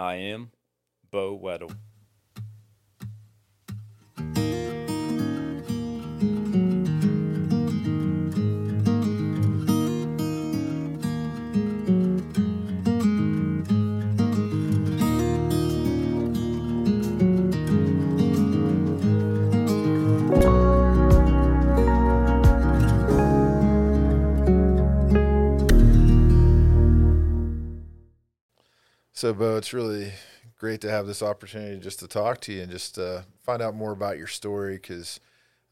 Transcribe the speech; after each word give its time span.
I 0.00 0.14
am 0.14 0.52
Bo 1.10 1.36
Weddle. 1.36 1.74
So, 29.18 29.34
Bo, 29.34 29.56
it's 29.56 29.72
really 29.72 30.12
great 30.60 30.80
to 30.82 30.90
have 30.92 31.08
this 31.08 31.24
opportunity 31.24 31.80
just 31.80 31.98
to 31.98 32.06
talk 32.06 32.40
to 32.42 32.52
you 32.52 32.62
and 32.62 32.70
just 32.70 33.00
uh, 33.00 33.22
find 33.42 33.60
out 33.60 33.74
more 33.74 33.90
about 33.90 34.16
your 34.16 34.28
story 34.28 34.76
because 34.76 35.18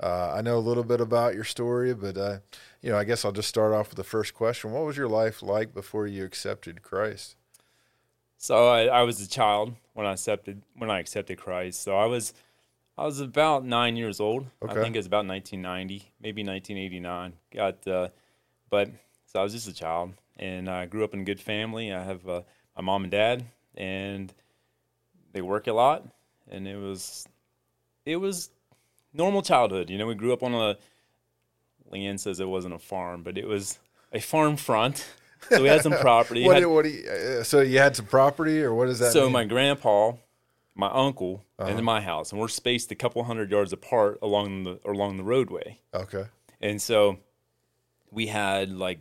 uh, 0.02 0.32
I 0.36 0.42
know 0.42 0.56
a 0.56 0.58
little 0.58 0.82
bit 0.82 1.00
about 1.00 1.36
your 1.36 1.44
story, 1.44 1.94
but 1.94 2.18
uh, 2.18 2.38
you 2.82 2.90
know, 2.90 2.98
I 2.98 3.04
guess 3.04 3.24
I'll 3.24 3.30
just 3.30 3.48
start 3.48 3.72
off 3.72 3.90
with 3.90 3.98
the 3.98 4.02
first 4.02 4.34
question: 4.34 4.72
What 4.72 4.84
was 4.84 4.96
your 4.96 5.06
life 5.08 5.44
like 5.44 5.72
before 5.72 6.08
you 6.08 6.24
accepted 6.24 6.82
Christ? 6.82 7.36
So 8.36 8.66
I, 8.66 8.86
I 8.86 9.02
was 9.02 9.20
a 9.20 9.28
child 9.28 9.76
when 9.92 10.06
I 10.06 10.14
accepted 10.14 10.62
when 10.74 10.90
I 10.90 10.98
accepted 10.98 11.38
Christ. 11.38 11.84
So 11.84 11.96
I 11.96 12.06
was 12.06 12.34
I 12.98 13.04
was 13.04 13.20
about 13.20 13.64
nine 13.64 13.94
years 13.94 14.18
old. 14.18 14.46
Okay. 14.60 14.72
I 14.72 14.82
think 14.82 14.96
it 14.96 14.98
was 14.98 15.06
about 15.06 15.24
1990, 15.24 16.10
maybe 16.20 16.42
1989. 16.42 17.32
Got, 17.54 17.86
uh, 17.86 18.08
but 18.70 18.90
so 19.26 19.38
I 19.38 19.44
was 19.44 19.52
just 19.52 19.68
a 19.68 19.72
child, 19.72 20.14
and 20.36 20.68
I 20.68 20.86
grew 20.86 21.04
up 21.04 21.14
in 21.14 21.20
a 21.20 21.24
good 21.24 21.40
family. 21.40 21.92
I 21.92 22.02
have 22.02 22.28
uh, 22.28 22.40
my 22.76 22.82
mom 22.82 23.02
and 23.04 23.10
dad, 23.10 23.44
and 23.76 24.32
they 25.32 25.40
work 25.40 25.66
a 25.66 25.72
lot, 25.72 26.04
and 26.50 26.66
it 26.68 26.76
was 26.76 27.26
it 28.04 28.16
was 28.16 28.50
normal 29.12 29.42
childhood. 29.42 29.90
You 29.90 29.98
know, 29.98 30.06
we 30.06 30.14
grew 30.14 30.32
up 30.32 30.42
on 30.42 30.54
a. 30.54 30.76
Leanne 31.92 32.18
says 32.18 32.40
it 32.40 32.48
wasn't 32.48 32.74
a 32.74 32.78
farm, 32.78 33.22
but 33.22 33.38
it 33.38 33.46
was 33.46 33.78
a 34.12 34.20
farm 34.20 34.56
front. 34.56 35.06
So 35.50 35.62
we 35.62 35.68
had 35.68 35.82
some 35.82 35.92
property. 36.00 36.44
what, 36.44 36.54
had- 36.56 36.60
do- 36.62 36.70
what 36.70 36.82
do 36.84 36.88
you, 36.90 37.08
uh, 37.08 37.42
so 37.44 37.60
you 37.60 37.78
had 37.78 37.94
some 37.94 38.06
property, 38.06 38.60
or 38.62 38.74
what 38.74 38.86
does 38.86 38.98
that? 38.98 39.12
so 39.12 39.24
mean? 39.24 39.32
my 39.32 39.44
grandpa, 39.44 40.12
my 40.74 40.88
uncle, 40.92 41.44
Uh-huh. 41.58 41.70
and 41.70 41.84
my 41.84 42.00
house, 42.00 42.32
and 42.32 42.40
we're 42.40 42.48
spaced 42.48 42.90
a 42.90 42.96
couple 42.96 43.22
hundred 43.24 43.50
yards 43.52 43.72
apart 43.72 44.18
along 44.22 44.64
the 44.64 44.80
along 44.84 45.16
the 45.18 45.22
roadway. 45.22 45.78
okay, 45.94 46.24
And 46.60 46.82
so 46.82 47.18
we 48.10 48.26
had 48.26 48.72
like 48.72 48.98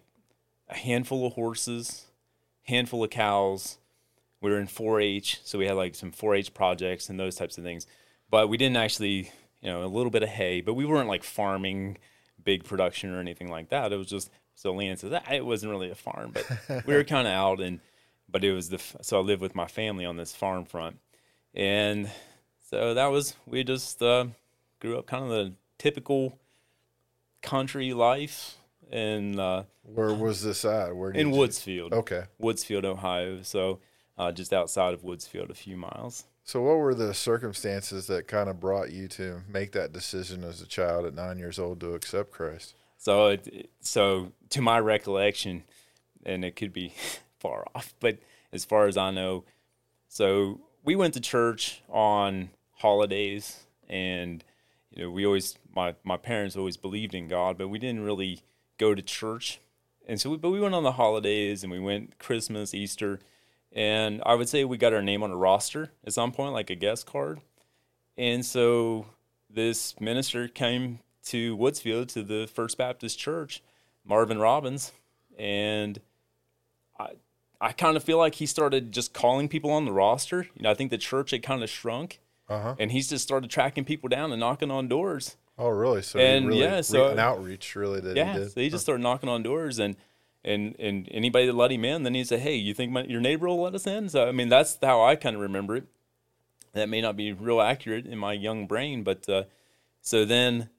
a 0.69 0.75
handful 0.75 1.25
of 1.25 1.33
horses, 1.33 2.04
handful 2.65 3.03
of 3.03 3.09
cows. 3.09 3.77
We 4.41 4.51
were 4.51 4.59
in 4.59 4.67
4-H, 4.67 5.39
so 5.43 5.57
we 5.57 5.65
had 5.65 5.75
like 5.75 5.95
some 5.95 6.11
4-H 6.11 6.53
projects 6.53 7.09
and 7.09 7.19
those 7.19 7.35
types 7.35 7.57
of 7.57 7.63
things. 7.63 7.87
But 8.29 8.49
we 8.49 8.57
didn't 8.57 8.77
actually, 8.77 9.31
you 9.61 9.71
know, 9.71 9.83
a 9.83 9.87
little 9.87 10.11
bit 10.11 10.23
of 10.23 10.29
hay, 10.29 10.61
but 10.61 10.73
we 10.73 10.85
weren't 10.85 11.07
like 11.07 11.23
farming 11.23 11.97
big 12.43 12.63
production 12.63 13.13
or 13.13 13.19
anything 13.19 13.49
like 13.49 13.69
that. 13.69 13.91
It 13.91 13.97
was 13.97 14.07
just 14.07 14.29
so 14.55 14.73
Leanne 14.73 14.97
says 14.97 15.13
"Ah, 15.13 15.33
it 15.33 15.45
wasn't 15.45 15.71
really 15.71 15.89
a 15.89 15.95
farm, 15.95 16.31
but 16.33 16.85
we 16.85 16.93
were 16.93 17.03
kind 17.15 17.27
of 17.27 17.33
out 17.33 17.59
and 17.59 17.79
but 18.29 18.43
it 18.43 18.53
was 18.53 18.69
the 18.69 18.79
so 19.01 19.19
I 19.19 19.21
lived 19.21 19.41
with 19.41 19.55
my 19.55 19.67
family 19.67 20.05
on 20.05 20.17
this 20.17 20.33
farm 20.33 20.65
front, 20.65 20.99
and 21.53 22.09
so 22.69 22.93
that 22.93 23.07
was 23.07 23.35
we 23.45 23.63
just 23.63 24.01
uh, 24.01 24.27
grew 24.79 24.97
up 24.97 25.07
kind 25.07 25.23
of 25.23 25.29
the 25.29 25.53
typical 25.77 26.39
country 27.41 27.93
life 27.93 28.57
in 28.91 29.39
uh, 29.39 29.63
where 29.83 30.13
was 30.13 30.43
this 30.43 30.63
at? 30.65 30.95
Where 30.95 31.11
in 31.11 31.29
you- 31.29 31.35
Woodsfield, 31.35 31.93
Okay, 31.93 32.23
Woodsfield, 32.39 32.85
Ohio. 32.85 33.41
So 33.43 33.79
uh, 34.17 34.31
just 34.31 34.53
outside 34.53 34.93
of 34.93 35.03
Woodsfield, 35.03 35.49
a 35.51 35.55
few 35.55 35.75
miles. 35.77 36.25
so 36.43 36.61
what 36.61 36.77
were 36.77 36.93
the 36.95 37.13
circumstances 37.13 38.07
that 38.07 38.27
kind 38.27 38.49
of 38.49 38.59
brought 38.59 38.91
you 38.91 39.07
to 39.09 39.41
make 39.49 39.71
that 39.73 39.91
decision 39.91 40.43
as 40.43 40.61
a 40.61 40.65
child 40.67 41.05
at 41.05 41.13
nine 41.13 41.37
years 41.37 41.57
old 41.59 41.79
to 41.81 41.93
accept 41.93 42.31
Christ? 42.31 42.75
So 42.97 43.27
it- 43.29 43.69
so 43.81 44.31
to 44.49 44.61
my 44.61 44.79
recollection, 44.79 45.63
and 46.25 46.43
it 46.45 46.55
could 46.55 46.73
be 46.73 46.93
far 47.39 47.65
off, 47.75 47.93
but 47.99 48.17
as 48.53 48.63
far 48.65 48.87
as 48.87 48.95
I 48.97 49.11
know, 49.11 49.43
so 50.07 50.61
we 50.83 50.95
went 50.95 51.13
to 51.15 51.19
church 51.19 51.81
on 51.89 52.49
holidays, 52.77 53.65
and 53.89 54.43
you 54.91 55.03
know 55.03 55.11
we 55.11 55.25
always 55.25 55.57
my 55.75 55.95
my 56.03 56.15
parents 56.17 56.55
always 56.55 56.77
believed 56.77 57.13
in 57.13 57.27
God, 57.27 57.57
but 57.57 57.67
we 57.67 57.79
didn't 57.79 58.03
really 58.05 58.41
go 58.77 58.93
to 58.95 59.01
church, 59.01 59.59
and 60.07 60.19
so 60.19 60.29
we, 60.31 60.37
but 60.37 60.49
we 60.51 60.59
went 60.59 60.75
on 60.75 60.83
the 60.83 60.93
holidays 60.93 61.63
and 61.63 61.71
we 61.71 61.79
went 61.79 62.17
Christmas, 62.19 62.73
Easter, 62.73 63.19
and 63.71 64.21
I 64.25 64.35
would 64.35 64.49
say 64.49 64.63
we 64.63 64.77
got 64.77 64.93
our 64.93 65.01
name 65.01 65.23
on 65.23 65.31
a 65.31 65.35
roster 65.37 65.91
at 66.05 66.13
some 66.13 66.31
point, 66.31 66.53
like 66.53 66.69
a 66.69 66.75
guest 66.75 67.05
card, 67.05 67.41
and 68.17 68.45
so 68.45 69.05
this 69.49 69.99
minister 69.99 70.47
came 70.47 70.99
to 71.25 71.55
Woodsfield 71.55 72.09
to 72.09 72.23
the 72.23 72.47
First 72.47 72.77
Baptist 72.77 73.17
Church, 73.17 73.63
Marvin 74.05 74.37
Robbins, 74.39 74.91
and 75.37 75.99
I 76.99 77.09
I 77.61 77.71
kind 77.71 77.95
of 77.95 78.03
feel 78.03 78.17
like 78.17 78.35
he 78.35 78.45
started 78.45 78.91
just 78.91 79.13
calling 79.13 79.47
people 79.47 79.71
on 79.71 79.85
the 79.85 79.91
roster. 79.93 80.43
You 80.55 80.63
know, 80.63 80.71
I 80.71 80.73
think 80.73 80.91
the 80.91 80.97
church 80.97 81.31
had 81.31 81.41
kind 81.41 81.63
of 81.63 81.69
shrunk, 81.69 82.19
Uh 82.49 82.61
huh. 82.61 82.75
and 82.77 82.91
he's 82.91 83.07
just 83.09 83.23
started 83.23 83.49
tracking 83.49 83.85
people 83.85 84.09
down 84.09 84.31
and 84.31 84.39
knocking 84.41 84.69
on 84.69 84.87
doors. 84.89 85.37
Oh, 85.57 85.69
really? 85.69 86.01
So 86.01 86.19
And, 86.19 86.47
really, 86.47 86.61
yeah, 86.61 86.81
so- 86.81 87.07
an 87.07 87.19
outreach 87.19 87.75
really 87.75 88.01
that 88.01 88.15
yeah, 88.17 88.33
he 88.33 88.39
did. 88.39 88.51
so 88.51 88.59
he 88.61 88.69
just 88.69 88.83
started 88.83 89.01
knocking 89.03 89.29
on 89.29 89.43
doors 89.43 89.79
and. 89.79 89.95
And, 90.47 90.75
and 90.77 91.09
anybody 91.09 91.47
that 91.47 91.55
let 91.55 91.71
him 91.71 91.83
in, 91.83 92.03
then 92.03 92.13
he 92.13 92.23
said, 92.23 92.41
"Hey, 92.41 92.53
you 92.53 92.75
think 92.75 92.91
my, 92.91 93.03
your 93.05 93.19
neighbor 93.19 93.47
will 93.47 93.63
let 93.63 93.73
us 93.73 93.87
in?" 93.87 94.09
So 94.09 94.27
I 94.27 94.31
mean, 94.31 94.47
that's 94.47 94.77
how 94.79 95.03
I 95.03 95.15
kind 95.15 95.35
of 95.35 95.41
remember 95.41 95.75
it. 95.75 95.85
That 96.73 96.87
may 96.87 97.01
not 97.01 97.17
be 97.17 97.33
real 97.33 97.59
accurate 97.59 98.05
in 98.05 98.19
my 98.19 98.33
young 98.33 98.67
brain, 98.67 99.01
but 99.01 99.27
uh, 99.27 99.45
so 100.01 100.23
then, 100.23 100.69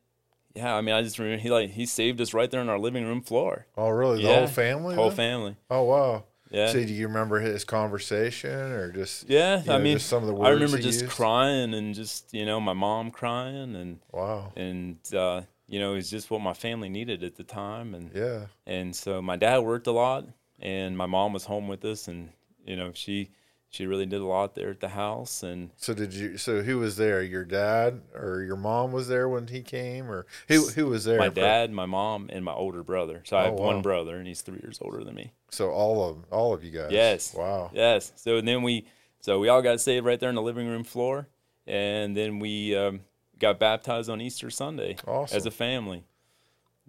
yeah, 0.55 0.73
I 0.77 0.83
mean, 0.83 0.95
I 0.95 1.03
just 1.03 1.19
remember 1.19 1.43
he 1.43 1.51
like 1.51 1.71
he 1.71 1.85
saved 1.85 2.21
us 2.21 2.33
right 2.33 2.49
there 2.49 2.61
on 2.61 2.69
our 2.69 2.79
living 2.79 3.05
room 3.05 3.23
floor. 3.23 3.67
Oh, 3.77 3.89
really? 3.89 4.19
The 4.23 4.29
Yeah, 4.29 4.39
whole 4.39 4.47
family? 4.47 4.95
Whole 4.95 5.09
then? 5.09 5.17
family. 5.17 5.57
Oh, 5.69 5.83
wow. 5.83 6.25
Yeah. 6.51 6.69
So, 6.69 6.85
do 6.85 6.93
you 6.93 7.09
remember 7.09 7.41
his 7.41 7.65
conversation 7.65 8.51
or 8.51 8.93
just? 8.93 9.29
Yeah, 9.29 9.63
you 9.63 9.73
I 9.73 9.79
mean, 9.79 9.97
just 9.97 10.09
some 10.09 10.23
of 10.23 10.29
the 10.29 10.35
words 10.35 10.47
I 10.47 10.51
remember 10.51 10.79
just 10.79 11.03
used? 11.03 11.13
crying 11.13 11.75
and 11.75 11.95
just 11.95 12.33
you 12.33 12.45
know 12.47 12.61
my 12.61 12.73
mom 12.73 13.11
crying 13.11 13.75
and 13.75 13.99
Wow. 14.13 14.53
and 14.57 14.99
uh, 15.15 15.43
you 15.67 15.81
know 15.81 15.95
it's 15.95 16.09
just 16.11 16.31
what 16.31 16.41
my 16.41 16.53
family 16.55 16.89
needed 16.89 17.25
at 17.25 17.37
the 17.37 17.45
time 17.45 17.95
and 17.95 18.11
Yeah. 18.15 18.47
and 18.67 18.95
so 18.95 19.21
my 19.21 19.37
dad 19.37 19.59
worked 19.59 19.87
a 19.89 19.93
lot 19.93 20.25
and 20.61 20.97
my 20.97 21.07
mom 21.07 21.33
was 21.33 21.45
home 21.47 21.67
with 21.69 21.85
us 21.85 22.07
and 22.09 22.31
you 22.65 22.77
know 22.77 22.93
she 22.95 23.31
she 23.71 23.87
really 23.87 24.07
did 24.07 24.21
a 24.21 24.27
lot 24.27 24.55
there 24.55 24.71
at 24.71 24.81
the 24.81 24.89
house 24.89 25.43
and 25.43 25.71
So 25.77 25.93
did 25.93 26.15
you? 26.15 26.39
So 26.39 26.63
who 26.63 26.79
was 26.79 26.97
there? 26.97 27.23
Your 27.23 27.45
dad 27.45 28.01
or 28.15 28.43
your 28.43 28.57
mom 28.57 28.93
was 28.93 29.09
there 29.09 29.29
when 29.29 29.47
he 29.49 29.61
came, 29.63 30.11
or 30.11 30.25
who 30.49 30.69
who 30.69 30.87
was 30.87 31.05
there? 31.05 31.19
my 31.19 31.29
dad, 31.29 31.71
my 31.73 31.85
mom, 31.87 32.31
and 32.33 32.45
my 32.45 32.53
older 32.55 32.83
brother. 32.83 33.23
So 33.27 33.37
I 33.37 33.43
Oh, 33.43 33.45
have 33.51 33.55
wow. 33.55 33.67
one 33.67 33.83
brother 33.83 34.17
and 34.17 34.27
he's 34.27 34.41
three 34.43 34.61
years 34.63 34.79
older 34.81 35.05
than 35.05 35.15
me. 35.15 35.33
So 35.51 35.71
all 35.71 36.09
of 36.09 36.25
all 36.31 36.55
of 36.55 36.65
you 36.65 36.71
guys. 36.71 36.91
Yes. 36.93 37.35
Wow. 37.35 37.71
Yes. 37.75 38.13
So 38.17 38.41
then 38.41 38.63
we, 38.63 38.87
so 39.21 39.39
we 39.41 39.49
all 39.49 39.63
got 39.63 39.81
saved 39.81 40.07
right 40.07 40.19
there 40.19 40.29
on 40.29 40.35
the 40.37 40.43
living 40.43 40.67
room 40.69 40.85
floor, 40.85 41.29
and 41.67 42.17
then 42.17 42.39
we 42.39 42.75
um, 42.77 43.01
got 43.39 43.59
baptized 43.59 44.09
on 44.09 44.21
Easter 44.21 44.49
Sunday 44.51 44.97
Awesome. 45.07 45.37
as 45.37 45.45
a 45.47 45.51
family. 45.51 46.05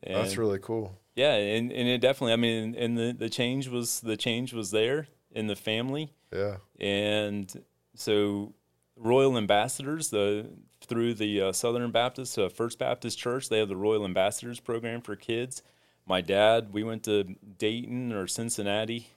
That's 0.06 0.38
really 0.38 0.60
cool. 0.60 0.98
yeah, 1.16 1.34
and, 1.34 1.72
and 1.72 1.88
it 1.90 2.00
definitely. 2.00 2.34
I 2.34 2.38
mean, 2.38 2.76
and 2.76 2.98
the 2.98 3.14
the 3.18 3.30
change 3.30 3.68
was 3.68 4.00
the 4.00 4.16
change 4.16 4.54
was 4.54 4.72
there 4.72 5.08
in 5.38 5.48
the 5.48 5.56
family, 5.56 6.12
Yeah. 6.34 6.58
and 6.80 7.64
so 7.96 8.54
Royal 8.96 9.38
Ambassadors, 9.38 10.10
the 10.10 10.50
through 10.82 11.14
the 11.16 11.42
uh, 11.42 11.52
Southern 11.52 11.92
Baptist 11.92 12.38
uh, 12.40 12.50
First 12.50 12.80
Baptist 12.80 13.18
Church, 13.18 13.50
they 13.50 13.60
have 13.60 13.68
the 13.70 13.76
Royal 13.76 14.06
Ambassadors 14.06 14.60
program 14.60 15.02
for 15.02 15.16
kids. 15.16 15.62
My 16.06 16.22
dad, 16.22 16.72
we 16.72 16.84
went 16.84 17.04
to 17.04 17.24
Dayton 17.58 18.14
or 18.14 18.28
Cincinnati. 18.28 19.08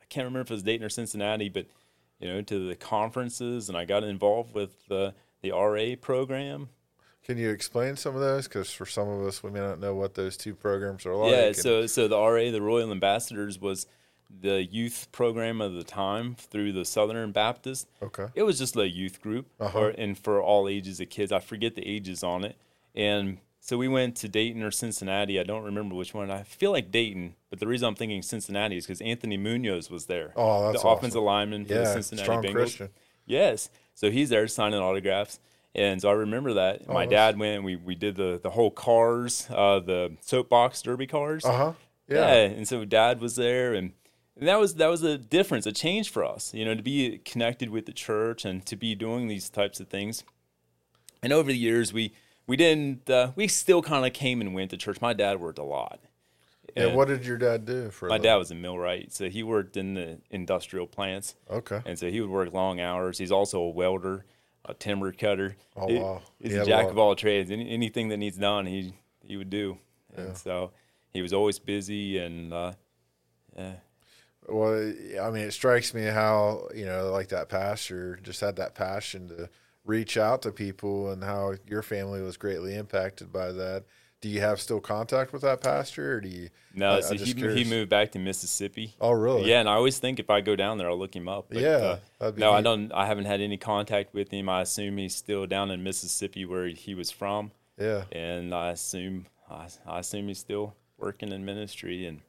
I 0.00 0.04
can't 0.08 0.24
remember 0.24 0.40
if 0.42 0.50
it 0.50 0.54
was 0.54 0.62
Dayton 0.62 0.84
or 0.84 0.90
Cincinnati, 0.90 1.48
but 1.48 1.66
you 2.18 2.28
know, 2.28 2.42
to 2.42 2.68
the 2.68 2.76
conferences, 2.76 3.68
and 3.68 3.78
I 3.78 3.84
got 3.84 4.04
involved 4.04 4.54
with 4.54 4.86
the 4.88 5.14
the 5.42 5.52
RA 5.52 5.96
program. 6.00 6.68
Can 7.24 7.38
you 7.38 7.50
explain 7.50 7.96
some 7.96 8.14
of 8.14 8.20
those? 8.20 8.46
Because 8.48 8.70
for 8.72 8.86
some 8.86 9.08
of 9.08 9.26
us, 9.26 9.42
we 9.42 9.50
may 9.50 9.60
not 9.60 9.78
know 9.78 9.94
what 9.94 10.14
those 10.14 10.36
two 10.36 10.54
programs 10.54 11.04
are 11.06 11.14
like. 11.14 11.32
yeah, 11.32 11.52
so 11.52 11.86
so 11.86 12.08
the 12.08 12.16
RA, 12.18 12.50
the 12.50 12.62
Royal 12.62 12.90
Ambassadors, 12.90 13.58
was 13.58 13.86
the 14.40 14.62
youth 14.64 15.08
program 15.12 15.60
of 15.60 15.74
the 15.74 15.82
time 15.84 16.34
through 16.34 16.72
the 16.72 16.84
Southern 16.84 17.32
Baptist. 17.32 17.88
okay. 18.02 18.26
It 18.34 18.42
was 18.44 18.58
just 18.58 18.76
a 18.76 18.88
youth 18.88 19.20
group, 19.20 19.46
Uh-huh. 19.58 19.78
or, 19.78 19.88
and 19.90 20.16
for 20.18 20.40
all 20.42 20.68
ages 20.68 21.00
of 21.00 21.10
kids. 21.10 21.32
I 21.32 21.40
forget 21.40 21.74
the 21.74 21.86
ages 21.86 22.22
on 22.22 22.44
it. 22.44 22.56
And 22.94 23.38
so 23.60 23.76
we 23.76 23.88
went 23.88 24.16
to 24.16 24.28
Dayton 24.28 24.62
or 24.62 24.70
Cincinnati. 24.70 25.38
I 25.38 25.42
don't 25.42 25.64
remember 25.64 25.94
which 25.94 26.14
one. 26.14 26.30
I 26.30 26.42
feel 26.44 26.70
like 26.72 26.90
Dayton, 26.90 27.34
but 27.50 27.58
the 27.60 27.66
reason 27.66 27.86
I'm 27.88 27.94
thinking 27.94 28.22
Cincinnati 28.22 28.76
is 28.78 28.86
because 28.86 29.00
Anthony 29.02 29.36
Munoz 29.36 29.90
was 29.90 30.06
there. 30.06 30.32
Oh, 30.36 30.70
that's 30.72 30.82
the 30.82 30.88
offensive 30.88 31.18
awesome. 31.18 31.24
lineman 31.26 31.64
for 31.66 31.74
the 31.74 31.80
Yeah. 31.80 31.92
Cincinnati 31.92 32.24
Strong 32.24 32.42
Bengals. 32.44 32.52
Christian. 32.52 32.88
Yes. 33.26 33.68
So 33.94 34.10
he's 34.10 34.30
there 34.30 34.48
signing 34.48 34.80
autographs. 34.80 35.38
And 35.74 36.00
so 36.00 36.08
I 36.08 36.12
remember 36.12 36.54
that. 36.54 36.88
My 36.88 37.04
that's- 37.04 37.10
dad 37.34 37.38
went 37.38 37.56
and 37.56 37.64
we, 37.64 37.76
we 37.76 37.94
did 37.94 38.16
the, 38.16 38.40
the 38.42 38.50
whole 38.50 38.70
cars, 38.70 39.46
uh, 39.50 39.78
the 39.80 40.16
soapbox 40.20 40.82
derby 40.82 41.06
cars. 41.06 41.44
Uh 41.44 41.52
huh. 41.56 41.72
Yeah. 42.08 42.16
Yeah. 42.34 42.34
And 42.56 42.66
so 42.66 42.84
dad 42.84 43.20
was 43.20 43.36
there 43.36 43.74
and 43.74 43.92
and 44.40 44.48
that 44.48 44.58
was 44.58 44.74
that 44.76 44.88
was 44.88 45.02
a 45.04 45.16
difference, 45.18 45.66
a 45.66 45.72
change 45.72 46.10
for 46.10 46.24
us, 46.24 46.52
you 46.52 46.64
know, 46.64 46.74
to 46.74 46.82
be 46.82 47.18
connected 47.24 47.70
with 47.70 47.86
the 47.86 47.92
church 47.92 48.44
and 48.44 48.64
to 48.66 48.74
be 48.74 48.94
doing 48.96 49.28
these 49.28 49.48
types 49.48 49.78
of 49.78 49.88
things. 49.88 50.24
And 51.22 51.32
over 51.32 51.52
the 51.52 51.58
years, 51.58 51.92
we 51.92 52.12
we 52.46 52.56
didn't 52.56 53.08
uh, 53.08 53.32
we 53.36 53.46
still 53.46 53.82
kind 53.82 54.04
of 54.06 54.12
came 54.12 54.40
and 54.40 54.54
went 54.54 54.70
to 54.70 54.76
church. 54.76 55.00
My 55.00 55.12
dad 55.12 55.38
worked 55.40 55.58
a 55.58 55.62
lot. 55.62 56.00
And 56.74 56.86
And 56.86 56.96
what 56.96 57.08
did 57.08 57.26
your 57.26 57.36
dad 57.36 57.66
do 57.66 57.90
for? 57.90 58.08
my 58.08 58.18
dad 58.18 58.36
was 58.36 58.50
a 58.50 58.54
millwright, 58.54 59.12
so 59.12 59.28
he 59.28 59.42
worked 59.42 59.76
in 59.76 59.94
the 59.94 60.18
industrial 60.30 60.86
plants, 60.86 61.34
Okay. 61.50 61.80
and 61.84 61.98
so 61.98 62.08
he 62.10 62.20
would 62.20 62.30
work 62.30 62.52
long 62.52 62.78
hours. 62.80 63.18
He's 63.18 63.32
also 63.32 63.60
a 63.60 63.68
welder, 63.70 64.24
a 64.64 64.72
timber 64.74 65.10
cutter. 65.12 65.56
Oh, 65.76 65.88
He- 65.88 65.98
wow. 65.98 66.22
He's 66.38 66.52
He 66.52 66.56
a 66.56 66.58
had 66.60 66.68
a 66.68 66.70
jack 66.70 66.86
of 66.86 66.96
all 66.96 67.16
trades. 67.16 67.50
Any, 67.50 67.68
anything 67.70 68.08
that 68.10 68.18
needs 68.18 68.36
done, 68.38 68.66
he 68.66 68.94
he 69.24 69.36
would 69.36 69.50
do. 69.50 69.78
Yeah. 70.14 70.20
And 70.26 70.36
so 70.36 70.70
he 71.12 71.20
was 71.22 71.32
always 71.32 71.58
busy, 71.58 72.18
and 72.18 72.52
uh, 72.52 72.72
yeah, 73.56 73.72
Well, 74.48 74.92
I 75.22 75.30
mean, 75.30 75.42
it 75.44 75.52
strikes 75.52 75.94
me 75.94 76.04
how 76.04 76.68
you 76.74 76.86
know, 76.86 77.10
like 77.10 77.28
that 77.28 77.48
pastor 77.48 78.18
just 78.22 78.40
had 78.40 78.56
that 78.56 78.74
passion 78.74 79.28
to 79.28 79.48
reach 79.84 80.16
out 80.16 80.42
to 80.42 80.52
people, 80.52 81.10
and 81.10 81.22
how 81.24 81.54
your 81.66 81.82
family 81.82 82.22
was 82.22 82.36
greatly 82.36 82.74
impacted 82.76 83.32
by 83.32 83.52
that. 83.52 83.84
Do 84.20 84.28
you 84.28 84.40
have 84.42 84.60
still 84.60 84.80
contact 84.80 85.32
with 85.32 85.40
that 85.42 85.62
pastor, 85.62 86.16
or 86.16 86.20
do 86.20 86.28
you? 86.28 86.50
no, 86.74 86.96
I- 86.96 87.00
so 87.00 87.14
he 87.14 87.32
he 87.32 87.64
moved 87.64 87.88
back 87.88 88.12
to 88.12 88.18
Mississippi. 88.18 88.94
Oh, 89.00 89.12
really? 89.12 89.48
Yeah, 89.48 89.60
and 89.60 89.68
I 89.68 89.74
always 89.74 89.98
think 89.98 90.18
if 90.20 90.28
I 90.28 90.42
go 90.42 90.56
down 90.56 90.76
there, 90.78 90.90
I'll 90.90 90.98
look 90.98 91.16
him 91.16 91.26
up. 91.28 91.46
But, 91.48 91.62
Yeah, 91.62 91.96
uh, 92.20 92.32
no, 92.36 92.52
I 92.52 92.60
don't. 92.60 92.92
I 92.92 93.06
haven't 93.06 93.24
had 93.24 93.40
any 93.40 93.56
contact 93.56 94.12
with 94.12 94.30
him. 94.30 94.48
I 94.48 94.60
assume 94.62 94.98
he's 94.98 95.16
still 95.16 95.46
down 95.46 95.70
in 95.70 95.82
Mississippi 95.82 96.44
where 96.44 96.66
he 96.68 96.94
was 96.94 97.10
from, 97.10 97.52
Yeah. 97.78 98.04
and 98.12 98.54
I 98.54 98.70
assume 98.72 99.26
I, 99.50 99.68
I 99.86 100.00
assume 100.00 100.28
he's 100.28 100.38
still 100.38 100.74
working 100.98 101.32
in 101.32 101.44
ministry. 101.46 102.04
And 102.06 102.20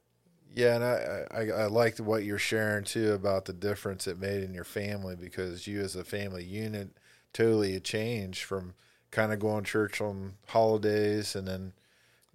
Yeah, 0.54 0.76
and 0.76 0.84
I, 0.84 1.26
I 1.32 1.64
I 1.64 1.66
liked 1.68 2.00
what 2.02 2.24
you're 2.24 2.38
sharing 2.38 2.84
too 2.84 3.14
about 3.14 3.46
the 3.46 3.54
difference 3.54 4.08
it 4.08 4.20
made 4.20 4.44
in 4.44 4.54
your 4.54 4.66
family 4.66 5.16
because 5.16 5.66
you 5.68 5.82
as 5.82 5.96
a 5.96 6.04
family 6.04 6.44
unit 6.44 6.90
totally 7.34 7.80
changed 7.80 8.44
from 8.44 8.74
kind 9.12 9.32
of 9.32 9.40
going 9.40 9.64
to 9.64 9.70
church 9.72 10.02
on 10.02 10.34
holidays 10.48 11.36
and 11.36 11.48
then 11.48 11.74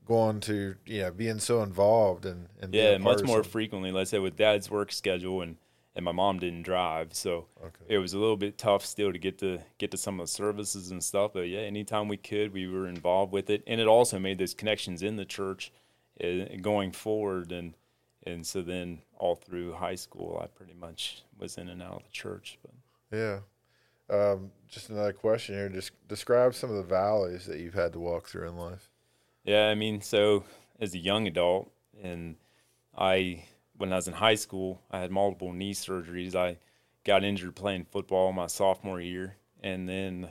going 0.07 0.41
to 0.41 0.77
you 0.87 1.03
know 1.03 1.11
being 1.11 1.39
so 1.41 1.63
involved 1.63 2.25
and, 2.25 2.49
and 2.61 2.75
yeah, 2.75 2.99
much 2.99 3.23
more 3.25 3.43
frequently. 3.43 3.93
Let's 3.93 4.11
say 4.11 4.19
with 4.19 4.37
Dad's 4.37 4.71
work 4.71 4.93
schedule, 4.93 5.43
and 5.43 5.57
and 5.95 6.05
my 6.05 6.13
mom 6.13 6.39
didn't 6.39 6.63
drive, 6.63 7.15
so 7.15 7.47
Okay. 7.63 7.85
it 7.89 7.99
was 7.99 8.13
a 8.13 8.19
little 8.19 8.37
bit 8.37 8.59
tough 8.59 8.85
still 8.85 9.13
to 9.13 9.19
get 9.19 9.39
to 9.39 9.61
get 9.79 9.91
to 9.93 9.97
some 9.97 10.21
of 10.21 10.27
the 10.27 10.33
services 10.33 10.91
and 10.91 11.03
stuff. 11.03 11.33
But 11.35 11.49
yeah, 11.49 11.61
anytime 11.61 12.09
we 12.09 12.17
could, 12.17 12.53
we 12.53 12.67
were 12.67 12.89
involved 12.89 13.33
with 13.33 13.51
it, 13.51 13.63
and 13.67 13.81
it 13.81 13.87
also 13.87 14.19
made 14.19 14.39
those 14.39 14.55
connections 14.55 15.03
in 15.03 15.17
the 15.17 15.25
church 15.25 15.73
uh, 16.23 16.57
going 16.61 16.93
forward, 16.93 17.53
and 17.53 17.75
and 18.27 18.45
so 18.47 18.61
then 18.61 19.01
all 19.17 19.37
through 19.37 19.75
high 19.75 19.95
school, 19.95 20.41
I 20.43 20.49
pretty 20.49 20.75
much 20.75 21.23
was 21.39 21.57
in 21.57 21.69
and 21.69 21.83
out 21.83 21.93
of 21.93 22.03
the 22.05 22.13
church. 22.13 22.59
But 22.63 23.17
Yeah. 23.17 23.39
Um, 24.09 24.51
just 24.69 24.91
another 24.91 25.13
question 25.13 25.55
here. 25.55 25.69
Just 25.69 25.93
describe 26.09 26.55
some 26.55 26.71
of 26.71 26.77
the 26.77 26.83
valleys 26.83 27.47
that 27.47 27.59
you've 27.59 27.75
had 27.75 27.93
to 27.93 27.99
walk 27.99 28.29
through 28.29 28.49
in 28.49 28.57
life. 28.57 28.91
Yeah, 29.45 29.69
I 29.69 29.75
mean, 29.75 30.01
so 30.01 30.45
as 30.81 30.95
a 30.95 30.99
young 30.99 31.27
adult, 31.27 31.71
and 32.03 32.37
I, 32.97 33.45
when 33.77 33.93
I 33.93 33.97
was 33.97 34.09
in 34.09 34.15
high 34.15 34.35
school, 34.35 34.83
I 34.91 35.01
had 35.01 35.11
multiple 35.11 35.53
knee 35.53 35.75
surgeries. 35.75 36.35
I 36.35 36.59
got 37.05 37.25
injured 37.25 37.57
playing 37.57 37.87
football 37.91 38.33
my 38.33 38.47
sophomore 38.47 39.01
year, 39.01 39.37
and 39.61 39.89
then 39.89 40.31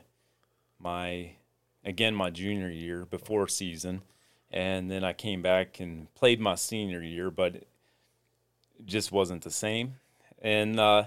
my, 0.80 1.32
again, 1.84 2.16
my 2.16 2.30
junior 2.30 2.70
year 2.70 3.06
before 3.06 3.48
season. 3.48 4.02
And 4.52 4.90
then 4.90 5.04
I 5.04 5.12
came 5.12 5.42
back 5.42 5.80
and 5.80 6.14
played 6.14 6.40
my 6.40 6.56
senior 6.56 7.02
year, 7.02 7.30
but 7.30 7.64
just 8.84 9.12
wasn't 9.12 9.44
the 9.44 9.52
same. 9.52 9.96
And 10.42 10.80
uh, 10.80 11.06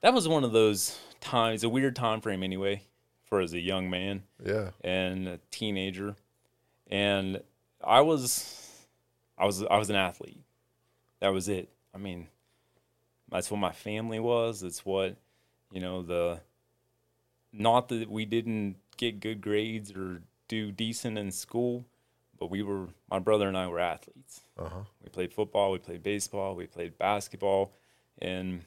that 0.00 0.14
was 0.14 0.26
one 0.28 0.44
of 0.44 0.52
those 0.52 0.98
times, 1.20 1.64
a 1.64 1.68
weird 1.68 1.94
time 1.96 2.20
frame 2.20 2.42
anyway, 2.42 2.82
for 3.24 3.40
as 3.40 3.52
a 3.52 3.60
young 3.60 3.90
man 3.90 4.22
Yeah. 4.44 4.70
and 4.82 5.28
a 5.28 5.38
teenager 5.50 6.16
and 6.90 7.42
i 7.84 8.00
was 8.00 8.72
i 9.36 9.44
was 9.44 9.62
i 9.64 9.76
was 9.76 9.90
an 9.90 9.96
athlete 9.96 10.40
that 11.20 11.28
was 11.28 11.46
it 11.50 11.68
i 11.94 11.98
mean 11.98 12.28
that's 13.30 13.50
what 13.50 13.58
my 13.60 13.72
family 13.72 14.18
was 14.18 14.62
it's 14.62 14.86
what 14.86 15.16
you 15.70 15.78
know 15.82 16.00
the 16.00 16.40
not 17.52 17.90
that 17.90 18.10
we 18.10 18.24
didn't 18.24 18.76
get 18.96 19.20
good 19.20 19.42
grades 19.42 19.92
or 19.92 20.22
do 20.48 20.72
decent 20.72 21.18
in 21.18 21.30
school 21.30 21.84
but 22.38 22.50
we 22.50 22.62
were 22.62 22.86
my 23.10 23.18
brother 23.18 23.48
and 23.48 23.56
i 23.56 23.66
were 23.66 23.78
athletes 23.80 24.42
Uh 24.58 24.68
huh. 24.68 24.80
we 25.02 25.08
played 25.08 25.32
football 25.32 25.72
we 25.72 25.78
played 25.78 26.02
baseball 26.02 26.54
we 26.54 26.66
played 26.66 26.96
basketball 26.98 27.72
and 28.20 28.62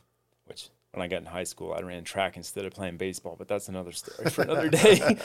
which 0.46 0.70
when 0.92 1.02
i 1.02 1.08
got 1.08 1.18
in 1.22 1.26
high 1.26 1.44
school 1.46 1.74
i 1.74 1.82
ran 1.82 2.04
track 2.04 2.38
instead 2.38 2.66
of 2.66 2.74
playing 2.74 2.98
baseball 2.98 3.36
but 3.38 3.48
that's 3.48 3.70
another 3.70 3.92
story 3.92 4.30
for 4.30 4.42
another 4.44 4.70
day 4.84 5.18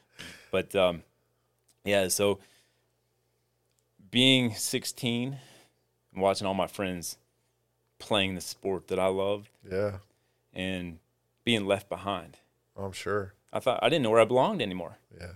but 0.50 0.74
um, 0.76 1.02
yeah 1.84 2.08
so 2.08 2.38
being 4.10 4.54
16 4.54 5.38
and 6.12 6.22
watching 6.22 6.46
all 6.46 6.54
my 6.54 6.66
friends 6.66 7.16
playing 7.98 8.34
the 8.34 8.40
sport 8.40 8.88
that 8.88 8.98
i 8.98 9.06
loved 9.06 9.48
Yeah. 9.70 9.98
and 10.52 10.98
being 11.44 11.66
left 11.66 11.88
behind 11.88 12.36
I'm 12.76 12.92
sure. 12.92 13.34
i 13.52 13.60
thought 13.60 13.80
i 13.82 13.88
didn't 13.88 14.02
know 14.02 14.10
where 14.10 14.20
i 14.20 14.24
belonged 14.24 14.60
anymore 14.62 14.98
Yeah. 15.18 15.32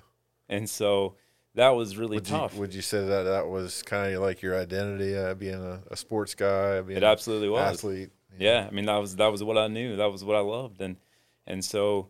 and 0.48 0.68
so 0.68 1.14
that 1.56 1.70
was 1.70 1.96
really 1.96 2.18
Would 2.18 2.28
you, 2.28 2.36
tough 2.36 2.54
would 2.56 2.72
you 2.74 2.82
say 2.82 3.04
that 3.04 3.22
that 3.24 3.48
was 3.48 3.82
kind 3.82 4.14
of 4.14 4.22
like 4.22 4.40
your 4.42 4.58
identity, 4.58 5.16
uh, 5.16 5.34
being 5.34 5.54
a, 5.54 5.80
a 5.90 5.96
sports 5.96 6.34
guy, 6.34 6.80
being 6.80 6.96
it 6.98 7.02
an 7.02 7.10
absolutely 7.10 7.48
was 7.48 7.74
athlete? 7.78 8.10
Yeah, 8.38 8.66
I 8.70 8.74
mean 8.74 8.86
that 8.86 8.96
was 8.98 9.16
that 9.16 9.32
was 9.32 9.42
what 9.42 9.58
I 9.58 9.66
knew. 9.68 9.96
That 9.96 10.12
was 10.12 10.22
what 10.24 10.36
I 10.36 10.40
loved, 10.40 10.80
and 10.80 10.96
and 11.46 11.64
so 11.64 12.08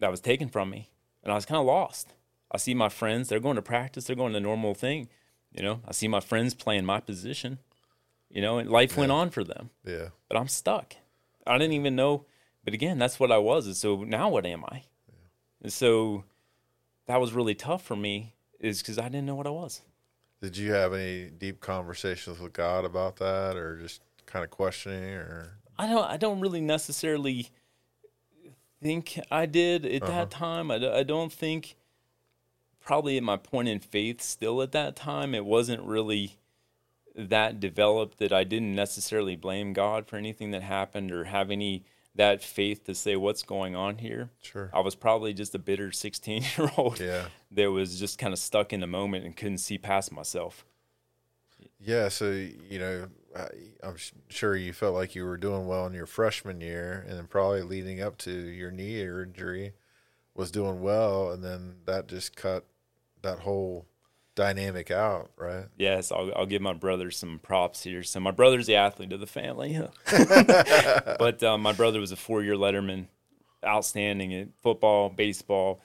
that 0.00 0.10
was 0.10 0.20
taken 0.20 0.48
from 0.48 0.68
me, 0.70 0.90
and 1.22 1.32
I 1.32 1.34
was 1.34 1.46
kind 1.46 1.60
of 1.60 1.66
lost. 1.66 2.12
I 2.50 2.58
see 2.58 2.74
my 2.74 2.88
friends; 2.88 3.28
they're 3.28 3.40
going 3.40 3.56
to 3.56 3.62
practice, 3.62 4.04
they're 4.04 4.16
going 4.16 4.32
to 4.34 4.40
normal 4.40 4.74
thing, 4.74 5.08
you 5.52 5.62
know. 5.62 5.80
I 5.88 5.92
see 5.92 6.08
my 6.08 6.20
friends 6.20 6.54
playing 6.54 6.84
my 6.84 7.00
position, 7.00 7.58
you 8.30 8.40
know, 8.42 8.58
and 8.58 8.68
life 8.70 8.96
went 8.96 9.12
on 9.12 9.30
for 9.30 9.42
them, 9.44 9.70
Yeah. 9.84 10.08
but 10.28 10.36
I'm 10.36 10.48
stuck. 10.48 10.96
I 11.46 11.58
didn't 11.58 11.74
even 11.74 11.94
know. 11.96 12.26
But 12.64 12.72
again, 12.74 12.98
that's 12.98 13.20
what 13.20 13.30
I 13.30 13.38
was. 13.38 13.66
And 13.66 13.76
so 13.76 14.04
now 14.04 14.30
what 14.30 14.46
am 14.46 14.64
I? 14.64 14.84
And 15.62 15.70
so 15.72 16.24
that 17.06 17.20
was 17.20 17.32
really 17.34 17.54
tough 17.54 17.82
for 17.84 17.94
me, 17.96 18.34
is 18.64 18.80
because 18.80 18.98
I 18.98 19.04
didn't 19.04 19.26
know 19.26 19.34
what 19.34 19.46
I 19.46 19.50
was. 19.50 19.82
Did 20.40 20.56
you 20.56 20.72
have 20.72 20.92
any 20.92 21.30
deep 21.30 21.60
conversations 21.60 22.38
with 22.38 22.52
God 22.52 22.84
about 22.84 23.16
that, 23.16 23.56
or 23.56 23.78
just 23.78 24.02
kind 24.26 24.44
of 24.44 24.50
questioning, 24.50 25.14
or 25.14 25.58
I 25.78 25.86
don't 25.86 26.04
I 26.04 26.16
don't 26.16 26.40
really 26.40 26.60
necessarily 26.60 27.48
think 28.82 29.18
I 29.30 29.46
did 29.46 29.86
at 29.86 30.02
that 30.02 30.10
uh-huh. 30.10 30.26
time. 30.26 30.70
I, 30.70 30.98
I 30.98 31.02
don't 31.02 31.32
think 31.32 31.76
probably 32.80 33.16
at 33.16 33.22
my 33.22 33.36
point 33.36 33.68
in 33.68 33.80
faith 33.80 34.20
still 34.20 34.60
at 34.60 34.72
that 34.72 34.94
time 34.94 35.34
it 35.34 35.44
wasn't 35.44 35.82
really 35.82 36.36
that 37.16 37.58
developed 37.58 38.18
that 38.18 38.32
I 38.32 38.44
didn't 38.44 38.74
necessarily 38.74 39.36
blame 39.36 39.72
God 39.72 40.06
for 40.06 40.16
anything 40.16 40.50
that 40.50 40.62
happened 40.62 41.10
or 41.10 41.24
have 41.24 41.50
any 41.50 41.84
that 42.14 42.42
faith 42.42 42.84
to 42.84 42.94
say 42.94 43.16
what's 43.16 43.42
going 43.42 43.74
on 43.74 43.98
here. 43.98 44.30
sure? 44.42 44.70
I 44.72 44.80
was 44.80 44.94
probably 44.94 45.34
just 45.34 45.54
a 45.54 45.58
bitter 45.58 45.90
16 45.92 46.44
year 46.56 46.70
old 46.76 47.00
Yeah. 47.00 47.26
that 47.50 47.70
was 47.70 47.98
just 47.98 48.18
kind 48.18 48.32
of 48.32 48.38
stuck 48.38 48.72
in 48.72 48.80
the 48.80 48.86
moment 48.86 49.24
and 49.24 49.36
couldn't 49.36 49.58
see 49.58 49.78
past 49.78 50.12
myself. 50.12 50.64
Yeah, 51.80 52.08
so 52.08 52.30
you 52.30 52.78
know, 52.78 53.08
I, 53.36 53.46
I'm 53.82 53.94
s- 53.94 54.12
sure 54.28 54.56
you 54.56 54.72
felt 54.72 54.94
like 54.94 55.14
you 55.14 55.24
were 55.24 55.36
doing 55.36 55.66
well 55.66 55.86
in 55.86 55.92
your 55.94 56.06
freshman 56.06 56.60
year, 56.60 57.04
and 57.08 57.18
then 57.18 57.26
probably 57.26 57.62
leading 57.62 58.00
up 58.00 58.16
to 58.18 58.30
your 58.30 58.70
knee 58.70 59.00
injury 59.02 59.72
was 60.34 60.50
doing 60.50 60.80
well, 60.80 61.30
and 61.30 61.42
then 61.44 61.76
that 61.86 62.06
just 62.08 62.36
cut 62.36 62.64
that 63.22 63.40
whole 63.40 63.86
dynamic 64.34 64.90
out, 64.90 65.30
right? 65.36 65.66
Yes, 65.76 66.10
I'll, 66.12 66.32
I'll 66.34 66.46
give 66.46 66.62
my 66.62 66.72
brother 66.72 67.10
some 67.10 67.38
props 67.38 67.82
here. 67.84 68.02
So 68.02 68.20
my 68.20 68.30
brother's 68.30 68.66
the 68.66 68.76
athlete 68.76 69.12
of 69.12 69.20
the 69.20 69.26
family, 69.26 69.80
but 70.10 71.42
um, 71.42 71.62
my 71.62 71.72
brother 71.72 72.00
was 72.00 72.12
a 72.12 72.16
four-year 72.16 72.54
letterman, 72.54 73.06
outstanding 73.64 74.34
at 74.34 74.48
football, 74.62 75.08
baseball. 75.08 75.80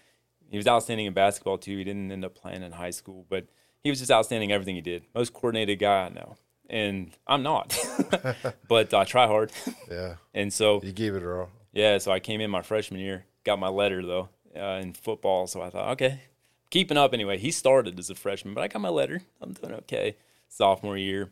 He 0.50 0.58
was 0.58 0.68
outstanding 0.68 1.06
in 1.06 1.14
basketball 1.14 1.58
too. 1.58 1.78
He 1.78 1.84
didn't 1.84 2.12
end 2.12 2.26
up 2.26 2.36
playing 2.36 2.64
in 2.64 2.72
high 2.72 2.90
school, 2.90 3.26
but 3.30 3.48
he 3.84 3.90
was 3.90 4.00
just 4.00 4.12
outstanding 4.12 4.52
everything 4.52 4.76
he 4.76 4.82
did. 4.82 5.04
Most 5.14 5.34
coordinated 5.34 5.80
guy 5.80 6.06
I 6.06 6.10
know, 6.10 6.36
and 6.70 7.12
I'm 7.28 7.44
not, 7.44 7.78
but 8.68 8.94
I 8.94 9.04
try 9.06 9.28
hard. 9.28 9.52
Yeah, 9.90 10.16
And 10.34 10.52
so 10.52 10.82
you 10.84 10.92
gave 10.92 11.16
it 11.16 11.24
all. 11.24 11.50
yeah, 11.72 11.98
so 12.00 12.12
I 12.12 12.20
came 12.20 12.42
in 12.42 12.50
my 12.50 12.62
freshman 12.64 13.00
year, 13.00 13.26
got 13.44 13.60
my 13.60 13.70
letter 13.70 14.04
though 14.06 14.30
uh, 14.58 14.80
in 14.82 14.94
football. 14.94 15.46
So 15.48 15.62
I 15.62 15.70
thought, 15.70 15.90
okay, 15.92 16.22
keeping 16.70 16.98
up 16.98 17.14
anyway. 17.14 17.38
He 17.38 17.52
started 17.52 17.98
as 18.00 18.10
a 18.10 18.16
freshman, 18.16 18.54
but 18.54 18.62
I 18.64 18.68
got 18.68 18.82
my 18.82 18.90
letter. 18.90 19.22
I'm 19.42 19.54
doing 19.54 19.74
okay. 19.76 20.18
Sophomore 20.48 20.98
year, 20.98 21.32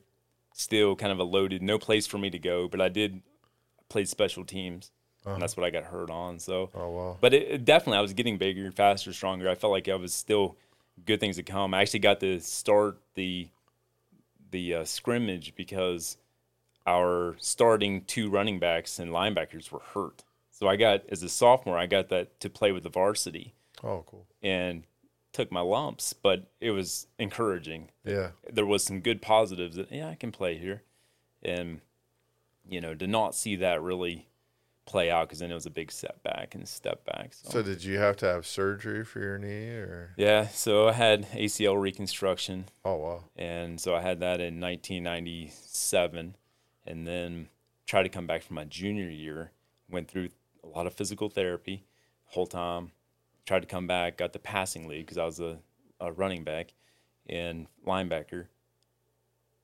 still 0.53 0.95
kind 0.95 1.11
of 1.11 1.19
a 1.19 1.23
loaded, 1.23 1.61
no 1.61 1.77
place 1.79 2.05
for 2.07 2.17
me 2.17 2.29
to 2.29 2.39
go, 2.39 2.67
but 2.67 2.79
I 2.81 2.89
did 2.89 3.21
play 3.89 4.05
special 4.05 4.43
teams, 4.45 4.91
and 5.25 5.41
that's 5.41 5.57
what 5.57 5.65
I 5.65 5.69
got 5.69 5.85
hurt 5.85 6.09
on. 6.11 6.39
So, 6.39 6.69
Oh 6.75 6.89
wow, 6.89 7.17
but 7.19 7.33
it, 7.33 7.47
it 7.49 7.65
definitely, 7.65 7.97
I 7.97 8.01
was 8.01 8.13
getting 8.13 8.37
bigger, 8.37 8.71
faster, 8.71 9.11
stronger. 9.13 9.49
I 9.49 9.55
felt 9.55 9.71
like 9.71 9.87
I 9.87 9.95
was 9.95 10.13
still 10.13 10.55
good 11.05 11.19
things 11.19 11.35
to 11.37 11.43
come. 11.43 11.73
I 11.73 11.81
actually 11.81 11.99
got 11.99 12.19
to 12.21 12.39
start 12.39 12.99
the 13.15 13.49
the 14.51 14.75
uh, 14.75 14.85
scrimmage 14.85 15.55
because 15.55 16.17
our 16.85 17.35
starting 17.39 18.03
two 18.05 18.29
running 18.29 18.59
backs 18.59 18.97
and 18.99 19.11
linebackers 19.11 19.71
were 19.71 19.81
hurt. 19.93 20.23
So 20.51 20.67
I 20.67 20.75
got 20.77 21.01
as 21.09 21.21
a 21.21 21.29
sophomore, 21.29 21.77
I 21.77 21.85
got 21.85 22.09
that 22.09 22.39
to 22.39 22.49
play 22.49 22.71
with 22.71 22.83
the 22.83 22.89
varsity 22.89 23.53
Oh, 23.83 24.03
cool. 24.07 24.25
and 24.41 24.83
took 25.37 25.51
my 25.51 25.61
lumps, 25.61 26.13
but 26.13 26.49
it 26.59 26.71
was 26.71 27.07
encouraging. 27.19 27.89
Yeah. 28.03 28.31
There 28.51 28.65
was 28.65 28.83
some 28.83 28.99
good 29.01 29.21
positives 29.21 29.75
that 29.77 29.91
yeah, 29.91 30.09
I 30.09 30.15
can 30.15 30.31
play 30.31 30.57
here. 30.57 30.81
And 31.43 31.81
you 32.67 32.81
know, 32.81 32.93
to 32.95 33.07
not 33.07 33.33
see 33.35 33.55
that 33.57 33.81
really 33.81 34.27
play 34.85 35.11
out 35.11 35.27
because 35.27 35.39
then 35.39 35.51
it 35.51 35.53
was 35.53 35.65
a 35.65 35.69
big 35.69 35.91
setback 35.91 36.55
and 36.55 36.67
step 36.67 37.05
back. 37.05 37.33
So, 37.33 37.49
So 37.51 37.61
did 37.63 37.83
you 37.83 37.97
have 37.97 38.15
to 38.17 38.25
have 38.25 38.45
surgery 38.47 39.03
for 39.05 39.19
your 39.19 39.37
knee 39.37 39.67
or? 39.69 40.13
yeah, 40.17 40.47
so 40.47 40.87
I 40.87 40.93
had 40.93 41.29
ACL 41.31 41.79
reconstruction 41.81 42.65
Oh 42.85 42.95
wow. 42.95 43.23
and 43.35 43.79
so 43.81 43.93
I 43.95 44.01
had 44.01 44.19
that 44.21 44.39
in 44.39 44.59
1997, 44.61 46.35
and 46.85 47.07
then 47.07 47.49
tried 47.85 48.03
to 48.03 48.09
come 48.09 48.27
back 48.27 48.43
for 48.43 48.53
my 48.53 48.63
junior 48.65 49.09
year. 49.09 49.51
Went 49.89 50.09
through 50.09 50.29
a 50.63 50.67
lot 50.67 50.87
of 50.87 50.93
physical 50.93 51.29
therapy, 51.29 51.85
whole 52.25 52.47
time. 52.47 52.91
Tried 53.47 53.61
to 53.61 53.65
come 53.67 53.87
back, 53.87 54.17
got 54.17 54.33
the 54.33 54.39
passing 54.39 54.87
league 54.87 55.05
because 55.07 55.17
I 55.17 55.25
was 55.25 55.39
a, 55.39 55.57
a 55.99 56.11
running 56.11 56.43
back 56.43 56.73
and 57.27 57.65
linebacker, 57.85 58.47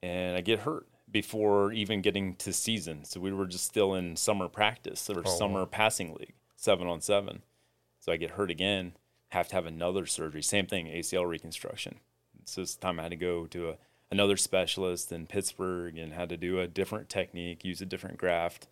and 0.02 0.36
I 0.36 0.40
get 0.40 0.60
hurt 0.60 0.88
before 1.10 1.70
even 1.72 2.00
getting 2.00 2.34
to 2.36 2.52
season. 2.52 3.04
So 3.04 3.20
we 3.20 3.32
were 3.32 3.46
just 3.46 3.66
still 3.66 3.94
in 3.94 4.16
summer 4.16 4.48
practice 4.48 5.08
or 5.08 5.22
Oh, 5.24 5.28
summer 5.38 5.60
wow. 5.60 5.66
passing 5.66 6.14
league, 6.14 6.34
seven 6.56 6.88
on 6.88 7.00
seven. 7.00 7.42
So 8.00 8.10
I 8.10 8.16
get 8.16 8.32
hurt 8.32 8.50
again, 8.50 8.94
have 9.28 9.48
to 9.48 9.54
have 9.54 9.66
another 9.66 10.06
surgery. 10.06 10.42
Same 10.42 10.66
thing, 10.66 10.86
ACL 10.86 11.28
reconstruction. 11.28 12.00
So 12.46 12.62
this 12.62 12.74
time 12.74 12.98
I 12.98 13.04
had 13.04 13.10
to 13.12 13.16
go 13.16 13.46
to 13.46 13.70
a, 13.70 13.74
another 14.10 14.36
specialist 14.36 15.12
in 15.12 15.26
Pittsburgh 15.26 15.96
and 15.96 16.12
had 16.12 16.30
to 16.30 16.36
do 16.36 16.58
a 16.58 16.66
different 16.66 17.08
technique, 17.08 17.64
use 17.64 17.80
a 17.80 17.86
different 17.86 18.16
graft. 18.18 18.66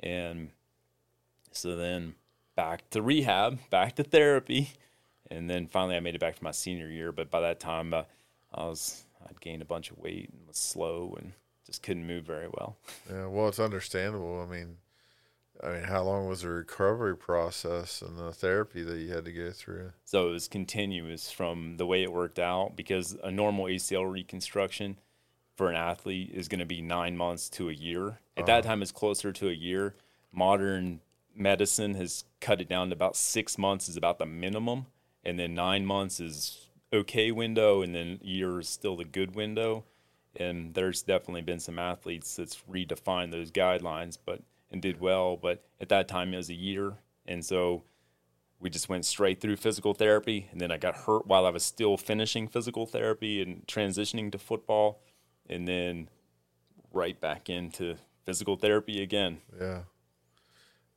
And 0.00 0.50
so 1.52 1.76
then 1.76 2.14
back 2.56 2.88
to 2.90 3.02
rehab, 3.02 3.58
back 3.70 3.96
to 3.96 4.04
therapy. 4.04 4.72
And 5.30 5.48
then 5.48 5.66
finally 5.66 5.96
I 5.96 6.00
made 6.00 6.14
it 6.14 6.20
back 6.20 6.36
for 6.36 6.44
my 6.44 6.50
senior 6.50 6.88
year. 6.88 7.12
But 7.12 7.30
by 7.30 7.40
that 7.40 7.60
time, 7.60 7.94
uh, 7.94 8.02
I 8.52 8.64
was, 8.64 9.04
I'd 9.28 9.40
gained 9.40 9.62
a 9.62 9.66
bunch 9.66 9.90
of 9.90 9.98
weight 9.98 10.30
and 10.30 10.46
was 10.46 10.56
slow 10.56 11.16
and 11.18 11.32
just 11.64 11.82
couldn't 11.82 12.06
move 12.06 12.24
very 12.24 12.48
well. 12.48 12.76
Yeah. 13.08 13.26
Well, 13.26 13.48
it's 13.48 13.60
understandable. 13.60 14.40
I 14.40 14.52
mean, 14.52 14.76
I 15.62 15.72
mean, 15.72 15.82
how 15.84 16.02
long 16.02 16.26
was 16.26 16.42
the 16.42 16.48
recovery 16.48 17.16
process 17.16 18.02
and 18.02 18.18
the 18.18 18.32
therapy 18.32 18.82
that 18.82 18.98
you 18.98 19.12
had 19.12 19.24
to 19.26 19.32
go 19.32 19.50
through? 19.50 19.92
So 20.04 20.28
it 20.28 20.32
was 20.32 20.48
continuous 20.48 21.30
from 21.30 21.76
the 21.76 21.86
way 21.86 22.02
it 22.02 22.12
worked 22.12 22.38
out 22.38 22.76
because 22.76 23.16
a 23.22 23.30
normal 23.30 23.66
ACL 23.66 24.10
reconstruction 24.10 24.98
for 25.56 25.68
an 25.68 25.76
athlete 25.76 26.30
is 26.32 26.48
going 26.48 26.60
to 26.60 26.66
be 26.66 26.80
nine 26.80 27.16
months 27.16 27.50
to 27.50 27.68
a 27.68 27.72
year. 27.72 28.18
At 28.36 28.46
that 28.46 28.64
time, 28.64 28.80
it's 28.80 28.92
closer 28.92 29.30
to 29.32 29.48
a 29.48 29.52
year. 29.52 29.94
Modern 30.32 31.00
medicine 31.34 31.94
has 31.94 32.24
cut 32.40 32.60
it 32.60 32.68
down 32.68 32.88
to 32.88 32.94
about 32.94 33.16
six 33.16 33.58
months 33.58 33.88
is 33.88 33.96
about 33.96 34.18
the 34.18 34.26
minimum, 34.26 34.86
and 35.24 35.38
then 35.38 35.54
nine 35.54 35.86
months 35.86 36.20
is 36.20 36.68
okay 36.92 37.30
window, 37.30 37.82
and 37.82 37.94
then 37.94 38.18
year 38.22 38.60
is 38.60 38.68
still 38.68 38.96
the 38.96 39.04
good 39.04 39.34
window. 39.34 39.84
And 40.36 40.74
there's 40.74 41.02
definitely 41.02 41.42
been 41.42 41.60
some 41.60 41.78
athletes 41.78 42.36
that's 42.36 42.62
redefined 42.70 43.32
those 43.32 43.50
guidelines, 43.50 44.16
but 44.24 44.42
and 44.70 44.80
did 44.80 45.00
well. 45.00 45.36
But 45.36 45.64
at 45.80 45.88
that 45.88 46.06
time, 46.06 46.32
it 46.32 46.36
was 46.36 46.50
a 46.50 46.54
year, 46.54 46.94
and 47.26 47.44
so 47.44 47.82
we 48.60 48.70
just 48.70 48.88
went 48.88 49.06
straight 49.06 49.40
through 49.40 49.56
physical 49.56 49.94
therapy 49.94 50.48
and 50.52 50.60
then 50.60 50.70
i 50.70 50.76
got 50.76 50.94
hurt 50.94 51.26
while 51.26 51.46
i 51.46 51.50
was 51.50 51.64
still 51.64 51.96
finishing 51.96 52.46
physical 52.46 52.86
therapy 52.86 53.40
and 53.40 53.66
transitioning 53.66 54.30
to 54.30 54.38
football 54.38 55.00
and 55.48 55.66
then 55.66 56.08
right 56.92 57.20
back 57.20 57.48
into 57.48 57.96
physical 58.26 58.56
therapy 58.56 59.02
again 59.02 59.38
Yeah. 59.58 59.80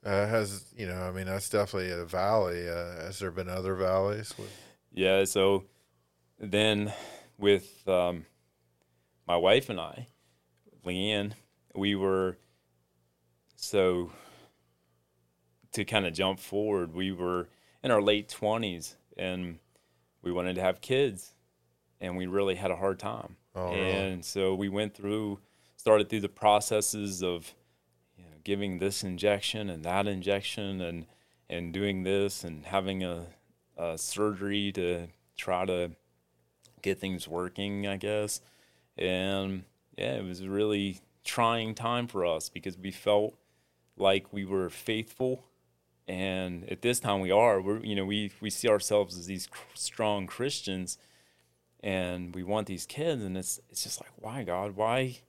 Uh, 0.06 0.28
has 0.28 0.66
you 0.76 0.86
know? 0.86 1.02
I 1.02 1.12
mean, 1.12 1.26
that's 1.26 1.50
definitely 1.50 1.92
a 1.92 2.06
valley. 2.06 2.68
Uh, 2.68 3.04
has 3.04 3.20
there 3.20 3.32
been 3.32 3.50
other 3.50 3.76
valleys? 3.76 4.34
With, 4.38 4.52
yeah 4.94 5.24
so 5.24 5.66
then 6.40 6.94
with 7.38 7.88
um, 7.88 8.26
my 9.28 9.36
wife 9.36 9.70
and 9.70 9.80
i 9.80 10.08
leanne 10.86 11.34
we 11.76 11.96
were 11.96 12.38
so 13.56 14.12
to 15.72 15.84
kind 15.84 16.06
of 16.06 16.14
jump 16.14 16.40
forward 16.40 16.94
we 16.94 17.12
were 17.12 17.50
in 17.84 17.92
our 17.92 18.02
late 18.02 18.30
20s 18.30 18.96
and 19.18 19.58
we 20.22 20.32
wanted 20.32 20.56
to 20.56 20.62
have 20.62 20.82
kids 20.82 21.34
and 22.00 22.16
we 22.16 22.28
really 22.28 22.56
had 22.56 22.70
a 22.72 22.76
hard 22.76 23.00
time 23.00 23.36
oh, 23.56 23.74
really? 23.74 23.92
and 23.92 24.24
so 24.24 24.54
we 24.54 24.70
went 24.70 24.94
through 24.94 25.40
started 25.76 26.10
through 26.10 26.20
the 26.20 26.30
processes 26.30 27.24
of 27.24 27.54
giving 28.44 28.80
this 28.80 29.04
injection 29.04 29.70
and 29.70 29.84
that 29.84 30.08
injection 30.08 30.82
and 30.82 31.06
and 31.50 31.74
doing 31.74 32.04
this 32.04 32.44
and 32.44 32.66
having 32.66 33.04
a, 33.04 33.28
a 33.78 33.98
surgery 33.98 34.72
to 34.72 35.08
try 35.38 35.66
to 35.66 35.92
get 36.82 37.00
things 37.00 37.28
working 37.28 37.88
i 37.88 37.98
guess. 37.98 38.42
And 38.98 39.64
yeah 39.98 40.16
it 40.16 40.24
was 40.24 40.42
a 40.42 40.50
really 40.50 41.02
trying 41.24 41.74
time 41.76 42.08
for 42.08 42.26
us 42.26 42.50
because 42.50 42.78
we 42.78 42.92
felt 42.92 43.36
like 43.98 44.32
we 44.32 44.46
were 44.46 44.70
faithful. 44.70 45.46
And 46.08 46.70
at 46.70 46.82
this 46.82 47.00
time 47.00 47.22
we 47.22 47.32
are. 47.32 47.62
We're 47.62 47.80
you 47.80 47.96
know 47.96 48.06
we 48.06 48.32
we 48.42 48.50
see 48.50 48.68
ourselves 48.68 49.18
as 49.18 49.26
these 49.28 49.48
strong 49.74 50.28
christians 50.28 50.98
and 51.82 52.36
we 52.36 52.44
want 52.44 52.68
these 52.68 52.86
kids 52.86 53.24
and 53.24 53.38
it's 53.38 53.60
it's 53.70 53.84
just 53.84 54.02
like 54.02 54.12
why 54.18 54.44
god? 54.44 54.76
Why 54.76 55.20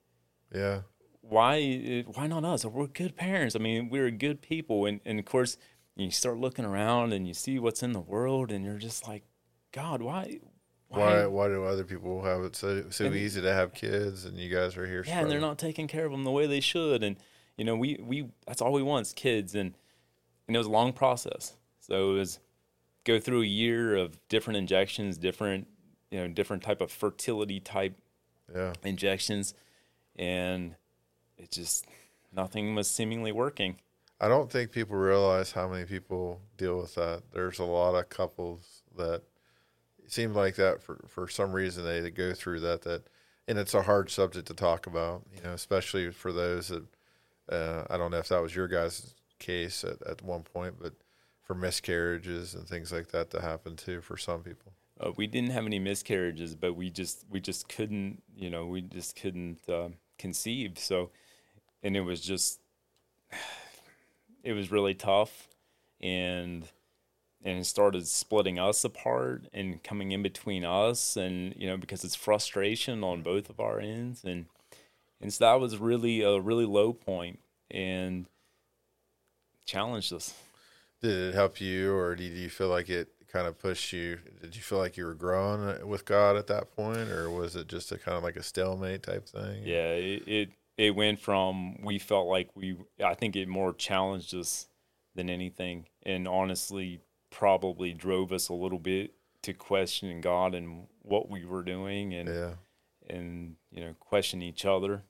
yeah. 0.52 0.80
Why 1.28 2.04
why 2.14 2.26
not 2.26 2.44
us? 2.44 2.64
We're 2.64 2.86
good 2.86 3.16
parents. 3.16 3.56
I 3.56 3.58
mean 3.58 3.88
we're 3.90 4.10
good 4.10 4.42
people. 4.42 4.86
And, 4.86 5.00
and 5.04 5.18
of 5.18 5.24
course 5.24 5.56
you 5.96 6.10
start 6.10 6.38
looking 6.38 6.64
around 6.64 7.12
and 7.12 7.26
you 7.26 7.34
see 7.34 7.58
what's 7.58 7.82
in 7.82 7.92
the 7.92 8.00
world 8.00 8.50
and 8.50 8.64
you're 8.64 8.78
just 8.78 9.06
like 9.08 9.22
god 9.72 10.02
why 10.02 10.38
Why? 10.88 11.26
Why 11.26 11.48
do 11.48 11.64
other 11.64 11.84
people 11.84 12.22
have 12.24 12.42
it 12.42 12.54
so 12.56 12.84
so 12.90 13.06
And- 13.06 13.16
easy 13.16 13.40
to 13.42 13.52
have 13.52 13.72
kids, 13.74 14.24
and 14.24 14.36
you 14.38 14.48
guys 14.54 14.76
are 14.76 14.86
here? 14.86 15.04
yeah 15.06 15.20
and 15.20 15.30
they're 15.30 15.40
not 15.40 15.58
taking 15.58 15.88
care 15.88 16.04
of 16.06 16.12
them 16.12 16.24
the 16.24 16.30
way 16.30 16.46
they 16.46 16.60
should. 16.60 17.02
And 17.02 17.16
you 17.56 17.64
know 17.64 17.76
we 17.76 17.98
we 18.02 18.28
that's 18.46 18.60
all 18.62 18.72
we 18.72 18.82
want 18.82 19.06
is 19.06 19.12
kids. 19.12 19.54
And 19.54 19.74
and 20.46 20.54
it 20.54 20.58
was 20.58 20.66
a 20.66 20.70
long 20.70 20.92
process. 20.92 21.56
So 21.80 22.12
it 22.12 22.18
was 22.18 22.38
go 23.04 23.18
through 23.18 23.42
a 23.42 23.46
year 23.46 23.96
of 23.96 24.18
different 24.28 24.56
injections 24.58 25.16
different 25.18 25.66
you 26.10 26.18
know 26.20 26.28
different 26.28 26.62
type 26.62 26.80
of 26.80 26.90
fertility 26.92 27.60
type 27.60 27.96
Yeah. 28.54 28.72
injections. 28.84 29.54
And 30.16 30.76
it 31.38 31.50
just 31.50 31.86
nothing 32.32 32.74
was 32.74 32.88
seemingly 32.88 33.32
working 33.32 33.76
I 34.20 34.28
don't 34.28 34.50
think 34.50 34.70
people 34.70 34.96
realize 34.96 35.52
how 35.52 35.68
many 35.68 35.84
people 35.84 36.40
deal 36.56 36.78
with 36.78 36.94
that. 36.94 37.24
There's 37.32 37.58
a 37.58 37.64
lot 37.64 37.94
of 37.96 38.08
couples 38.08 38.82
that 38.96 39.22
seem 40.06 40.32
like 40.32 40.54
that 40.56 40.80
for, 40.82 41.04
for 41.08 41.28
some 41.28 41.52
reason 41.52 41.84
they, 41.84 42.00
they 42.00 42.10
go 42.10 42.32
through 42.32 42.60
that 42.60 42.82
that 42.82 43.02
and 43.48 43.58
it's 43.58 43.74
a 43.74 43.82
hard 43.82 44.10
subject 44.10 44.46
to 44.46 44.54
talk 44.54 44.86
about, 44.86 45.22
you 45.34 45.42
know, 45.42 45.52
especially 45.52 46.10
for 46.10 46.32
those 46.32 46.68
that 46.68 46.84
uh, 47.50 47.84
I 47.90 47.98
don't 47.98 48.10
know 48.12 48.18
if 48.18 48.28
that 48.28 48.40
was 48.40 48.54
your 48.54 48.68
guys' 48.68 49.14
case 49.38 49.84
at, 49.84 50.00
at 50.06 50.22
one 50.22 50.42
point, 50.44 50.76
but 50.80 50.94
for 51.42 51.54
miscarriages 51.54 52.54
and 52.54 52.66
things 52.66 52.92
like 52.92 53.08
that 53.08 53.30
to 53.30 53.42
happen 53.42 53.76
too 53.76 54.00
for 54.00 54.16
some 54.16 54.42
people. 54.42 54.72
uh, 55.00 55.10
we 55.16 55.26
didn't 55.26 55.50
have 55.50 55.66
any 55.66 55.78
miscarriages 55.78 56.54
but 56.54 56.74
we 56.74 56.88
just 56.88 57.24
we 57.28 57.40
just 57.40 57.68
couldn't 57.68 58.22
you 58.34 58.48
know 58.48 58.64
we 58.64 58.80
just 58.80 59.16
couldn't 59.20 59.58
uh, 59.68 59.88
conceive 60.18 60.78
so 60.78 61.10
and 61.84 61.96
it 61.96 62.00
was 62.00 62.20
just 62.20 62.58
it 64.42 64.54
was 64.54 64.72
really 64.72 64.94
tough 64.94 65.48
and 66.00 66.68
and 67.46 67.58
it 67.58 67.66
started 67.66 68.08
splitting 68.08 68.58
us 68.58 68.84
apart 68.84 69.44
and 69.52 69.82
coming 69.84 70.10
in 70.10 70.22
between 70.22 70.64
us 70.64 71.16
and 71.16 71.54
you 71.56 71.68
know 71.68 71.76
because 71.76 72.02
it's 72.02 72.16
frustration 72.16 73.04
on 73.04 73.22
both 73.22 73.48
of 73.48 73.60
our 73.60 73.78
ends 73.78 74.24
and 74.24 74.46
and 75.20 75.32
so 75.32 75.44
that 75.44 75.60
was 75.60 75.78
really 75.78 76.22
a 76.22 76.40
really 76.40 76.66
low 76.66 76.92
point 76.92 77.38
and 77.70 78.26
challenged 79.64 80.12
us 80.12 80.34
Did 81.00 81.28
it 81.28 81.34
help 81.34 81.60
you 81.60 81.94
or 81.94 82.16
did 82.16 82.32
you 82.32 82.48
feel 82.48 82.68
like 82.68 82.88
it 82.88 83.08
kind 83.34 83.48
of 83.48 83.58
pushed 83.58 83.92
you? 83.92 84.20
Did 84.40 84.54
you 84.54 84.62
feel 84.62 84.78
like 84.78 84.96
you 84.96 85.04
were 85.04 85.14
growing 85.14 85.60
uh, 85.60 85.84
with 85.84 86.04
God 86.04 86.36
at 86.36 86.46
that 86.46 86.74
point 86.76 87.10
or 87.10 87.28
was 87.28 87.56
it 87.56 87.66
just 87.66 87.90
a 87.90 87.98
kind 87.98 88.16
of 88.16 88.22
like 88.22 88.36
a 88.36 88.44
stalemate 88.44 89.02
type 89.02 89.28
thing? 89.28 89.62
Yeah, 89.64 89.90
it, 89.94 90.22
it 90.28 90.48
it 90.76 90.94
went 90.94 91.20
from 91.20 91.82
we 91.82 91.98
felt 91.98 92.26
like 92.28 92.48
we 92.54 92.76
I 93.04 93.14
think 93.14 93.36
it 93.36 93.48
more 93.48 93.72
challenged 93.72 94.34
us 94.34 94.66
than 95.14 95.30
anything 95.30 95.86
and 96.02 96.26
honestly 96.26 97.00
probably 97.30 97.92
drove 97.92 98.32
us 98.32 98.48
a 98.48 98.54
little 98.54 98.78
bit 98.78 99.14
to 99.42 99.52
question 99.52 100.20
God 100.20 100.54
and 100.54 100.86
what 101.02 101.28
we 101.30 101.44
were 101.44 101.62
doing 101.62 102.14
and 102.14 102.28
Yeah. 102.28 102.54
and 103.08 103.56
you 103.70 103.80
know 103.80 103.94
question 104.00 104.42
each 104.42 104.64
other. 104.64 105.02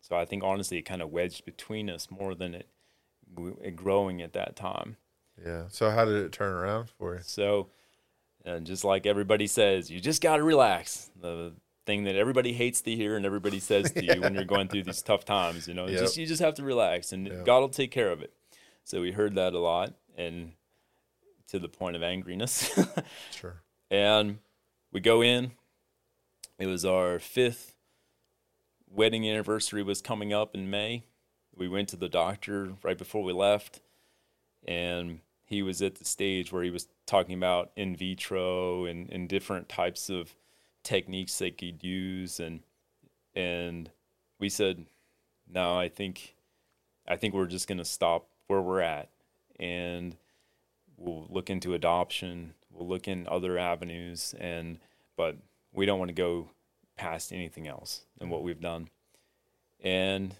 So 0.00 0.16
I 0.16 0.24
think 0.24 0.42
honestly 0.44 0.78
it 0.78 0.82
kind 0.82 1.02
of 1.02 1.10
wedged 1.10 1.44
between 1.44 1.88
us 1.88 2.10
more 2.10 2.34
than 2.34 2.54
it, 2.54 2.68
it 3.62 3.74
growing 3.76 4.20
at 4.22 4.32
that 4.34 4.54
time. 4.56 4.96
Yeah. 5.44 5.64
So 5.68 5.90
how 5.90 6.04
did 6.04 6.16
it 6.24 6.32
turn 6.32 6.52
around 6.52 6.90
for 6.90 7.14
you? 7.14 7.20
So, 7.22 7.70
and 8.44 8.66
just 8.66 8.84
like 8.84 9.06
everybody 9.06 9.46
says, 9.46 9.90
you 9.90 10.00
just 10.00 10.22
got 10.22 10.36
to 10.36 10.42
relax. 10.42 11.10
The 11.20 11.54
thing 11.86 12.04
that 12.04 12.16
everybody 12.16 12.52
hates 12.52 12.80
to 12.82 12.94
hear 12.94 13.16
and 13.16 13.26
everybody 13.26 13.60
says 13.60 13.92
to 13.92 14.04
you 14.04 14.20
when 14.22 14.34
you're 14.34 14.44
going 14.44 14.68
through 14.68 14.84
these 14.84 15.02
tough 15.02 15.24
times. 15.24 15.68
You 15.68 15.74
know, 15.74 15.86
Yep. 15.86 16.00
just 16.00 16.16
you 16.16 16.26
just 16.26 16.40
have 16.42 16.54
to 16.54 16.62
relax, 16.64 17.12
and 17.12 17.26
Yep. 17.26 17.44
God 17.44 17.60
will 17.60 17.68
take 17.68 17.90
care 17.90 18.10
of 18.10 18.22
it. 18.22 18.32
So 18.84 19.00
we 19.00 19.12
heard 19.12 19.34
that 19.34 19.54
a 19.54 19.58
lot, 19.58 19.94
and 20.16 20.52
to 21.48 21.58
the 21.58 21.68
point 21.68 21.96
of 21.96 22.02
angriness. 22.02 22.70
Sure. 23.30 23.62
and 23.90 24.38
we 24.92 25.00
go 25.00 25.22
in. 25.22 25.52
It 26.58 26.66
was 26.66 26.84
our 26.84 27.18
fifth 27.18 27.74
wedding 28.88 29.28
anniversary 29.28 29.82
was 29.82 30.00
coming 30.00 30.32
up 30.32 30.54
in 30.54 30.70
May. 30.70 31.04
We 31.56 31.68
went 31.68 31.88
to 31.90 31.96
the 31.96 32.08
doctor 32.08 32.74
right 32.82 32.96
before 32.96 33.22
we 33.24 33.32
left, 33.32 33.80
and 34.66 35.20
he 35.44 35.62
was 35.62 35.82
at 35.82 35.96
the 35.96 36.04
stage 36.04 36.52
where 36.52 36.62
he 36.62 36.70
was 36.70 36.88
talking 37.06 37.34
about 37.36 37.70
in 37.76 37.94
vitro 37.96 38.84
and, 38.86 39.10
and 39.10 39.28
different 39.28 39.68
types 39.68 40.08
of 40.08 40.34
techniques 40.84 41.38
they 41.38 41.50
could 41.50 41.82
use 41.82 42.38
and 42.38 42.60
and 43.34 43.90
we 44.38 44.48
said, 44.48 44.86
No, 45.48 45.76
I 45.76 45.88
think 45.88 46.34
I 47.08 47.16
think 47.16 47.34
we're 47.34 47.46
just 47.46 47.66
gonna 47.66 47.84
stop 47.84 48.28
where 48.46 48.60
we're 48.60 48.80
at 48.80 49.08
and 49.58 50.16
we'll 50.96 51.26
look 51.28 51.50
into 51.50 51.74
adoption, 51.74 52.54
we'll 52.70 52.88
look 52.88 53.08
in 53.08 53.26
other 53.26 53.58
avenues 53.58 54.34
and 54.38 54.78
but 55.16 55.36
we 55.72 55.86
don't 55.86 55.98
want 55.98 56.10
to 56.10 56.14
go 56.14 56.50
past 56.96 57.32
anything 57.32 57.66
else 57.66 58.04
than 58.18 58.28
what 58.28 58.42
we've 58.42 58.60
done. 58.60 58.88
And 59.82 60.32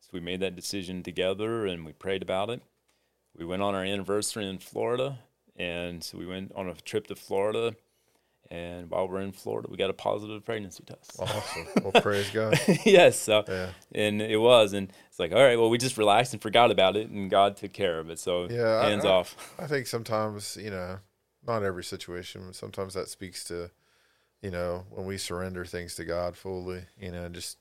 so 0.00 0.10
we 0.12 0.20
made 0.20 0.40
that 0.40 0.56
decision 0.56 1.02
together 1.02 1.66
and 1.66 1.84
we 1.84 1.92
prayed 1.92 2.22
about 2.22 2.50
it. 2.50 2.62
We 3.36 3.44
went 3.44 3.62
on 3.62 3.74
our 3.74 3.84
anniversary 3.84 4.48
in 4.48 4.58
Florida 4.58 5.18
and 5.56 6.02
so 6.02 6.18
we 6.18 6.26
went 6.26 6.52
on 6.54 6.68
a 6.68 6.74
trip 6.74 7.06
to 7.08 7.14
Florida 7.14 7.76
and 8.52 8.90
while 8.90 9.08
we're 9.08 9.20
in 9.22 9.32
Florida 9.32 9.68
we 9.70 9.76
got 9.76 9.88
a 9.90 9.94
positive 9.94 10.44
pregnancy 10.44 10.84
test. 10.84 11.16
Awesome. 11.18 11.66
well, 11.82 12.02
praise 12.02 12.30
God. 12.30 12.58
yes, 12.84 13.18
so 13.18 13.44
Yeah. 13.48 13.70
and 13.94 14.20
it 14.20 14.36
was 14.36 14.72
and 14.74 14.92
it's 15.08 15.18
like 15.18 15.32
all 15.32 15.42
right, 15.42 15.58
well 15.58 15.70
we 15.70 15.78
just 15.78 15.96
relaxed 15.96 16.32
and 16.34 16.42
forgot 16.42 16.70
about 16.70 16.96
it 16.96 17.08
and 17.08 17.30
God 17.30 17.56
took 17.56 17.72
care 17.72 17.98
of 17.98 18.10
it. 18.10 18.18
So 18.18 18.48
Yeah, 18.50 18.82
hands 18.88 19.04
I- 19.04 19.08
off. 19.10 19.54
I 19.58 19.66
think 19.66 19.86
sometimes, 19.86 20.56
you 20.60 20.70
know, 20.70 20.98
not 21.46 21.62
every 21.62 21.82
situation, 21.84 22.42
but 22.46 22.54
sometimes 22.54 22.94
that 22.94 23.08
speaks 23.08 23.42
to, 23.44 23.70
you 24.42 24.50
know, 24.50 24.84
when 24.90 25.06
we 25.06 25.16
surrender 25.18 25.64
things 25.64 25.94
to 25.96 26.04
God 26.04 26.36
fully, 26.36 26.82
you 27.00 27.10
know, 27.10 27.28
just, 27.28 27.58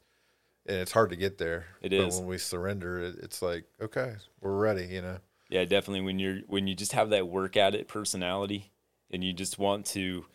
and 0.68 0.78
it's 0.78 0.92
hard 0.92 1.10
to 1.10 1.16
get 1.16 1.38
there. 1.40 1.66
It 1.82 1.90
but 1.90 1.94
is. 2.08 2.18
when 2.20 2.28
we 2.28 2.38
surrender, 2.38 3.02
it, 3.02 3.16
it's 3.24 3.42
like, 3.42 3.66
okay, 3.82 4.14
we're 4.42 4.56
ready, 4.58 4.86
you 4.86 5.02
know. 5.02 5.18
Yeah, 5.50 5.66
definitely. 5.66 6.02
When 6.02 6.20
you're 6.20 6.40
when 6.48 6.68
you 6.68 6.76
just 6.76 6.94
have 6.94 7.10
that 7.10 7.28
work 7.28 7.58
at 7.58 7.74
it 7.76 7.88
personality, 7.88 8.72
and 9.10 9.24
you 9.24 9.34
just 9.34 9.58
want 9.60 9.86
to, 9.88 10.26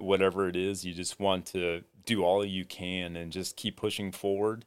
whatever 0.00 0.48
it 0.48 0.56
is, 0.56 0.84
you 0.84 0.94
just 0.94 1.20
want 1.20 1.46
to 1.46 1.82
do 2.06 2.24
all 2.24 2.44
you 2.44 2.64
can 2.64 3.16
and 3.16 3.32
just 3.32 3.56
keep 3.56 3.76
pushing 3.76 4.12
forward. 4.12 4.64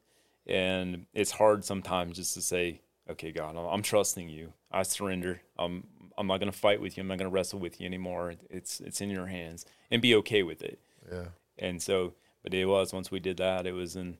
And 0.47 1.05
it's 1.13 1.31
hard 1.31 1.63
sometimes 1.65 2.17
just 2.17 2.33
to 2.33 2.41
say, 2.41 2.81
"Okay, 3.09 3.31
God, 3.31 3.55
I'm, 3.55 3.81
trusting 3.81 4.29
you. 4.29 4.53
I 4.71 4.83
surrender. 4.83 5.41
I'm 5.57 5.87
I'm 6.17 6.27
not 6.27 6.39
gonna 6.39 6.51
fight 6.51 6.81
with 6.81 6.97
you. 6.97 7.01
I'm 7.01 7.07
not 7.07 7.17
gonna 7.17 7.29
wrestle 7.29 7.59
with 7.59 7.79
you 7.79 7.85
anymore. 7.85 8.35
It's 8.49 8.79
it's 8.81 9.01
in 9.01 9.09
your 9.09 9.27
hands, 9.27 9.65
and 9.89 10.01
be 10.01 10.15
okay 10.15 10.43
with 10.43 10.61
it." 10.61 10.79
Yeah. 11.11 11.27
And 11.57 11.81
so, 11.81 12.13
but 12.43 12.53
it 12.53 12.65
was 12.65 12.91
once 12.93 13.11
we 13.11 13.19
did 13.19 13.37
that, 13.37 13.67
it 13.67 13.73
was 13.73 13.95
in, 13.95 14.17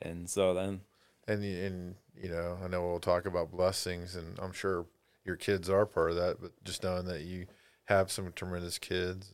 and 0.00 0.28
so 0.28 0.54
then 0.54 0.80
And, 1.26 1.44
and, 1.44 1.94
you 2.16 2.30
know, 2.30 2.58
I 2.64 2.68
know 2.68 2.86
we'll 2.86 3.00
talk 3.00 3.26
about 3.26 3.50
blessings 3.50 4.16
and 4.16 4.38
I'm 4.40 4.52
sure 4.52 4.86
your 5.24 5.36
kids 5.36 5.68
are 5.68 5.84
part 5.84 6.10
of 6.10 6.16
that, 6.16 6.40
but 6.40 6.52
just 6.64 6.82
knowing 6.82 7.04
that 7.04 7.22
you 7.22 7.46
have 7.84 8.10
some 8.10 8.32
tremendous 8.32 8.78
kids 8.78 9.32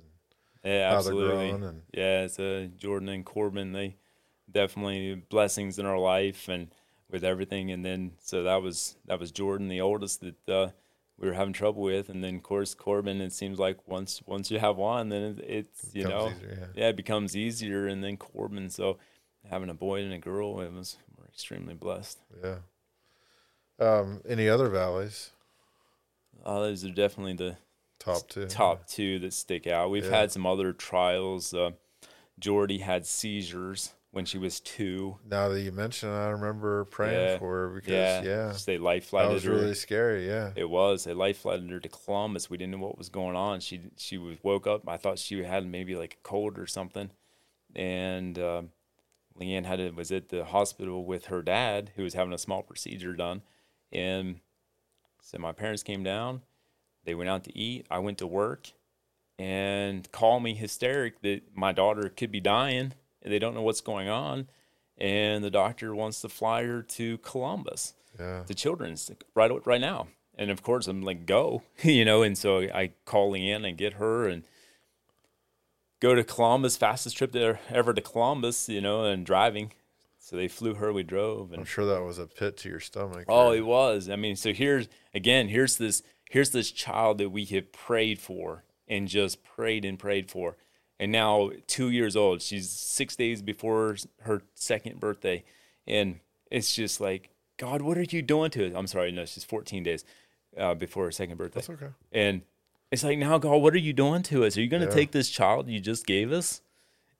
yeah, 0.64 0.94
absolutely. 0.96 1.50
and 1.50 1.82
Yeah, 1.92 2.22
it's 2.22 2.38
uh, 2.38 2.68
Jordan 2.76 3.08
and 3.08 3.24
Corbin. 3.24 3.72
They 3.72 3.96
definitely 4.50 5.14
blessings 5.14 5.78
in 5.78 5.86
our 5.86 5.98
life 5.98 6.48
and 6.48 6.68
with 7.10 7.24
everything. 7.24 7.70
And 7.70 7.84
then 7.84 8.12
so 8.20 8.42
that 8.44 8.62
was 8.62 8.96
that 9.06 9.20
was 9.20 9.30
Jordan, 9.30 9.68
the 9.68 9.80
oldest 9.80 10.20
that 10.22 10.48
uh, 10.48 10.70
we 11.18 11.28
were 11.28 11.34
having 11.34 11.52
trouble 11.52 11.82
with. 11.82 12.08
And 12.08 12.24
then 12.24 12.36
of 12.36 12.42
course 12.42 12.74
Corbin. 12.74 13.20
It 13.20 13.32
seems 13.32 13.58
like 13.58 13.86
once 13.86 14.22
once 14.26 14.50
you 14.50 14.58
have 14.58 14.76
one, 14.76 15.10
then 15.10 15.22
it, 15.22 15.44
it's 15.46 15.94
you 15.94 16.04
becomes 16.04 16.32
know 16.32 16.36
easier, 16.36 16.70
yeah 16.74 16.88
it 16.88 16.96
becomes 16.96 17.36
easier. 17.36 17.86
And 17.86 18.02
then 18.02 18.16
Corbin. 18.16 18.70
So 18.70 18.98
having 19.48 19.70
a 19.70 19.74
boy 19.74 20.02
and 20.02 20.12
a 20.12 20.18
girl, 20.18 20.60
it 20.60 20.72
was 20.72 20.96
we're 21.18 21.26
extremely 21.26 21.74
blessed. 21.74 22.18
yeah. 22.42 22.58
Um, 23.78 24.20
any 24.26 24.48
other 24.48 24.68
valleys? 24.68 25.30
Uh, 26.44 26.60
those 26.60 26.84
are 26.84 26.90
definitely 26.90 27.34
the 27.34 27.56
Top 28.04 28.28
two. 28.28 28.46
top 28.46 28.86
two 28.86 29.18
that 29.20 29.32
stick 29.32 29.66
out. 29.66 29.90
We've 29.90 30.04
Yeah. 30.04 30.10
had 30.20 30.32
some 30.32 30.46
other 30.46 30.72
trials. 30.72 31.54
Uh, 31.54 31.72
Jordy 32.38 32.78
had 32.78 33.06
seizures 33.06 33.94
when 34.10 34.24
she 34.24 34.38
was 34.38 34.60
two. 34.60 35.18
Now 35.28 35.48
that 35.48 35.60
you 35.60 35.72
mention 35.72 36.08
it, 36.08 36.12
I 36.12 36.28
remember 36.28 36.84
praying 36.84 37.28
Yeah. 37.30 37.38
for 37.38 37.68
her 37.68 37.68
because 37.74 37.92
Yeah, 37.92 38.22
yeah, 38.22 38.56
they 38.66 38.78
life 38.78 39.04
that 39.04 39.08
flighted 39.10 39.32
was 39.34 39.44
her. 39.44 39.52
really 39.52 39.74
scary. 39.74 40.26
Yeah, 40.26 40.52
It 40.54 40.68
was. 40.70 41.04
They 41.04 41.14
life 41.14 41.38
flighted 41.38 41.70
her 41.70 41.80
to 41.80 41.88
Columbus. 41.88 42.48
We 42.50 42.56
didn't 42.56 42.72
know 42.72 42.78
what 42.86 42.98
was 42.98 43.08
going 43.08 43.36
on. 43.36 43.60
She 43.60 43.80
she 43.96 44.18
was 44.18 44.36
woke 44.42 44.66
up. 44.66 44.88
I 44.88 44.96
thought 44.96 45.18
she 45.18 45.42
had 45.42 45.66
maybe 45.66 45.96
like 45.96 46.14
a 46.14 46.28
cold 46.28 46.58
or 46.58 46.66
something, 46.66 47.10
and 47.74 48.38
um 48.38 48.70
Leanne 49.38 49.64
had 49.64 49.76
to, 49.78 49.90
was 49.90 50.12
at 50.12 50.28
the 50.28 50.44
hospital 50.44 51.04
with 51.04 51.26
her 51.26 51.42
dad 51.42 51.90
who 51.96 52.04
was 52.04 52.14
having 52.14 52.32
a 52.32 52.38
small 52.38 52.62
procedure 52.62 53.14
done, 53.14 53.42
and 53.90 54.40
so 55.22 55.38
my 55.38 55.50
parents 55.52 55.82
came 55.82 56.04
down. 56.04 56.42
They 57.04 57.14
went 57.14 57.30
out 57.30 57.44
to 57.44 57.58
eat. 57.58 57.86
I 57.90 57.98
went 57.98 58.18
to 58.18 58.26
work, 58.26 58.72
and 59.38 60.10
call 60.12 60.40
me 60.40 60.54
hysteric 60.54 61.20
that 61.22 61.42
my 61.54 61.72
daughter 61.72 62.08
could 62.08 62.30
be 62.30 62.40
dying. 62.40 62.92
And 63.22 63.32
they 63.32 63.38
don't 63.38 63.54
know 63.54 63.62
what's 63.62 63.80
going 63.80 64.08
on, 64.08 64.48
and 64.98 65.42
the 65.42 65.50
doctor 65.50 65.94
wants 65.94 66.20
to 66.20 66.28
fly 66.28 66.64
her 66.64 66.82
to 66.82 67.16
Columbus 67.18 67.94
yeah, 68.18 68.42
the 68.46 68.54
children's 68.54 69.10
right 69.34 69.50
right 69.66 69.80
now. 69.80 70.08
And 70.36 70.50
of 70.50 70.62
course, 70.62 70.88
I'm 70.88 71.02
like, 71.02 71.26
go, 71.26 71.62
you 71.82 72.04
know. 72.04 72.22
And 72.22 72.36
so 72.36 72.60
I 72.60 72.92
call 73.04 73.32
Leanne 73.32 73.66
and 73.68 73.76
get 73.78 73.94
her 73.94 74.28
and 74.28 74.44
go 76.00 76.14
to 76.14 76.24
Columbus, 76.24 76.76
fastest 76.76 77.16
trip 77.16 77.32
there 77.32 77.60
ever 77.70 77.94
to 77.94 78.00
Columbus, 78.00 78.68
you 78.68 78.80
know, 78.80 79.04
and 79.04 79.24
driving. 79.24 79.72
So 80.18 80.36
they 80.36 80.48
flew 80.48 80.74
her, 80.74 80.90
we 80.90 81.02
drove, 81.02 81.52
I'm 81.52 81.66
sure 81.66 81.84
that 81.84 82.02
was 82.02 82.18
a 82.18 82.26
pit 82.26 82.56
to 82.58 82.70
your 82.70 82.80
stomach. 82.80 83.26
oh, 83.28 83.48
or- 83.48 83.56
it 83.56 83.66
was. 83.66 84.08
I 84.08 84.16
mean, 84.16 84.36
so 84.36 84.54
here's 84.54 84.88
again, 85.14 85.48
here's 85.48 85.76
this, 85.76 86.02
here's 86.30 86.50
this 86.50 86.70
child 86.70 87.18
that 87.18 87.30
we 87.30 87.44
have 87.46 87.72
prayed 87.72 88.18
for 88.20 88.64
and 88.88 89.08
just 89.08 89.42
prayed 89.44 89.84
and 89.84 89.98
prayed 89.98 90.30
for, 90.30 90.56
and 91.00 91.10
now 91.12 91.50
two 91.66 91.90
years 91.90 92.16
old. 92.16 92.42
She's 92.42 92.70
six 92.70 93.16
days 93.16 93.42
before 93.42 93.96
her 94.22 94.42
second 94.54 95.00
birthday, 95.00 95.44
and 95.86 96.20
it's 96.50 96.74
just 96.74 97.00
like, 97.00 97.30
God, 97.56 97.82
what 97.82 97.96
are 97.96 98.02
you 98.02 98.20
doing 98.22 98.50
to 98.52 98.64
it? 98.64 98.74
I'm 98.76 98.86
sorry, 98.86 99.10
no, 99.12 99.24
she's 99.24 99.44
14 99.44 99.82
days 99.82 100.04
uh, 100.58 100.74
before 100.74 101.04
her 101.06 101.12
second 101.12 101.36
birthday. 101.38 101.60
that's 101.60 101.70
okay. 101.70 101.92
And 102.12 102.42
it's 102.90 103.02
like, 103.04 103.18
now, 103.18 103.38
God, 103.38 103.56
what 103.62 103.74
are 103.74 103.78
you 103.78 103.92
doing 103.92 104.22
to 104.24 104.44
us? 104.44 104.56
Are 104.56 104.60
you 104.60 104.68
going 104.68 104.82
to 104.82 104.88
Yeah. 104.88 104.94
take 104.94 105.12
this 105.12 105.30
child 105.30 105.68
you 105.68 105.80
just 105.80 106.06
gave 106.06 106.30
us? 106.32 106.60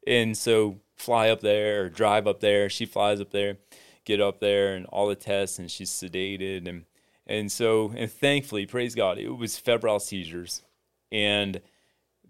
And 0.07 0.37
so 0.37 0.81
fly 0.97 1.31
up 1.31 1.41
there 1.41 1.85
or 1.85 1.89
drive 1.89 2.27
up 2.27 2.41
there. 2.41 2.69
She 2.69 2.85
flies 2.85 3.21
up 3.21 3.31
there, 3.31 3.57
get 4.05 4.21
up 4.21 4.39
there, 4.41 4.75
and 4.75 4.87
all 4.87 5.09
the 5.09 5.15
tests, 5.17 5.59
and 5.59 5.71
she's 5.71 5.91
sedated. 5.91 6.69
And, 6.69 6.85
and 7.27 7.51
so, 7.51 7.93
and 7.97 8.11
thankfully, 8.11 8.67
praise 8.67 8.95
God, 8.95 9.19
it 9.19 9.31
was 9.31 9.59
febrile 9.59 10.01
seizures. 10.01 10.63
And 11.13 11.61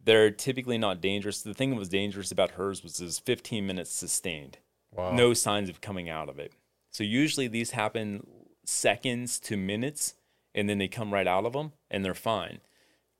they're 0.04 0.30
typically 0.30 0.76
not 0.76 1.00
dangerous. 1.00 1.40
The 1.42 1.54
thing 1.54 1.70
that 1.70 1.78
was 1.78 1.88
dangerous 1.88 2.30
about 2.30 2.52
hers 2.52 2.83
was 2.83 3.00
it 3.00 3.04
was 3.04 3.18
15 3.18 3.66
minutes 3.66 3.90
sustained 3.90 4.59
Wow. 4.92 5.12
no 5.12 5.33
signs 5.35 5.68
of 5.68 5.80
coming 5.80 6.09
out 6.09 6.28
of 6.28 6.38
it. 6.38 6.52
So 6.90 7.02
usually 7.02 7.48
these 7.48 7.72
happen 7.72 8.26
seconds 8.64 9.40
to 9.40 9.57
minutes, 9.57 10.14
and 10.54 10.68
then 10.68 10.78
they 10.78 10.87
come 10.88 11.12
right 11.12 11.26
out 11.26 11.44
of 11.46 11.52
them, 11.54 11.72
and 11.90 12.04
they're 12.04 12.14
fine. 12.14 12.61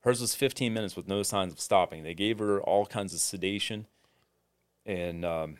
Hers 0.01 0.21
was 0.21 0.35
15 0.35 0.73
minutes 0.73 0.95
with 0.95 1.07
no 1.07 1.23
signs 1.23 1.51
of 1.51 1.59
stopping. 1.59 2.03
They 2.03 2.13
gave 2.13 2.39
her 2.39 2.61
all 2.61 2.85
kinds 2.85 3.13
of 3.13 3.19
sedation 3.19 3.87
and 4.85 5.25
um, 5.25 5.57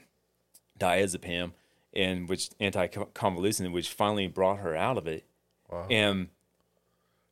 diazepam, 0.79 1.51
and 1.93 2.29
which 2.29 2.51
anti-convulsant, 2.59 3.73
which 3.73 3.89
finally 3.89 4.27
brought 4.27 4.59
her 4.59 4.75
out 4.75 4.97
of 4.97 5.07
it. 5.07 5.25
Wow. 5.71 5.87
And 5.89 6.27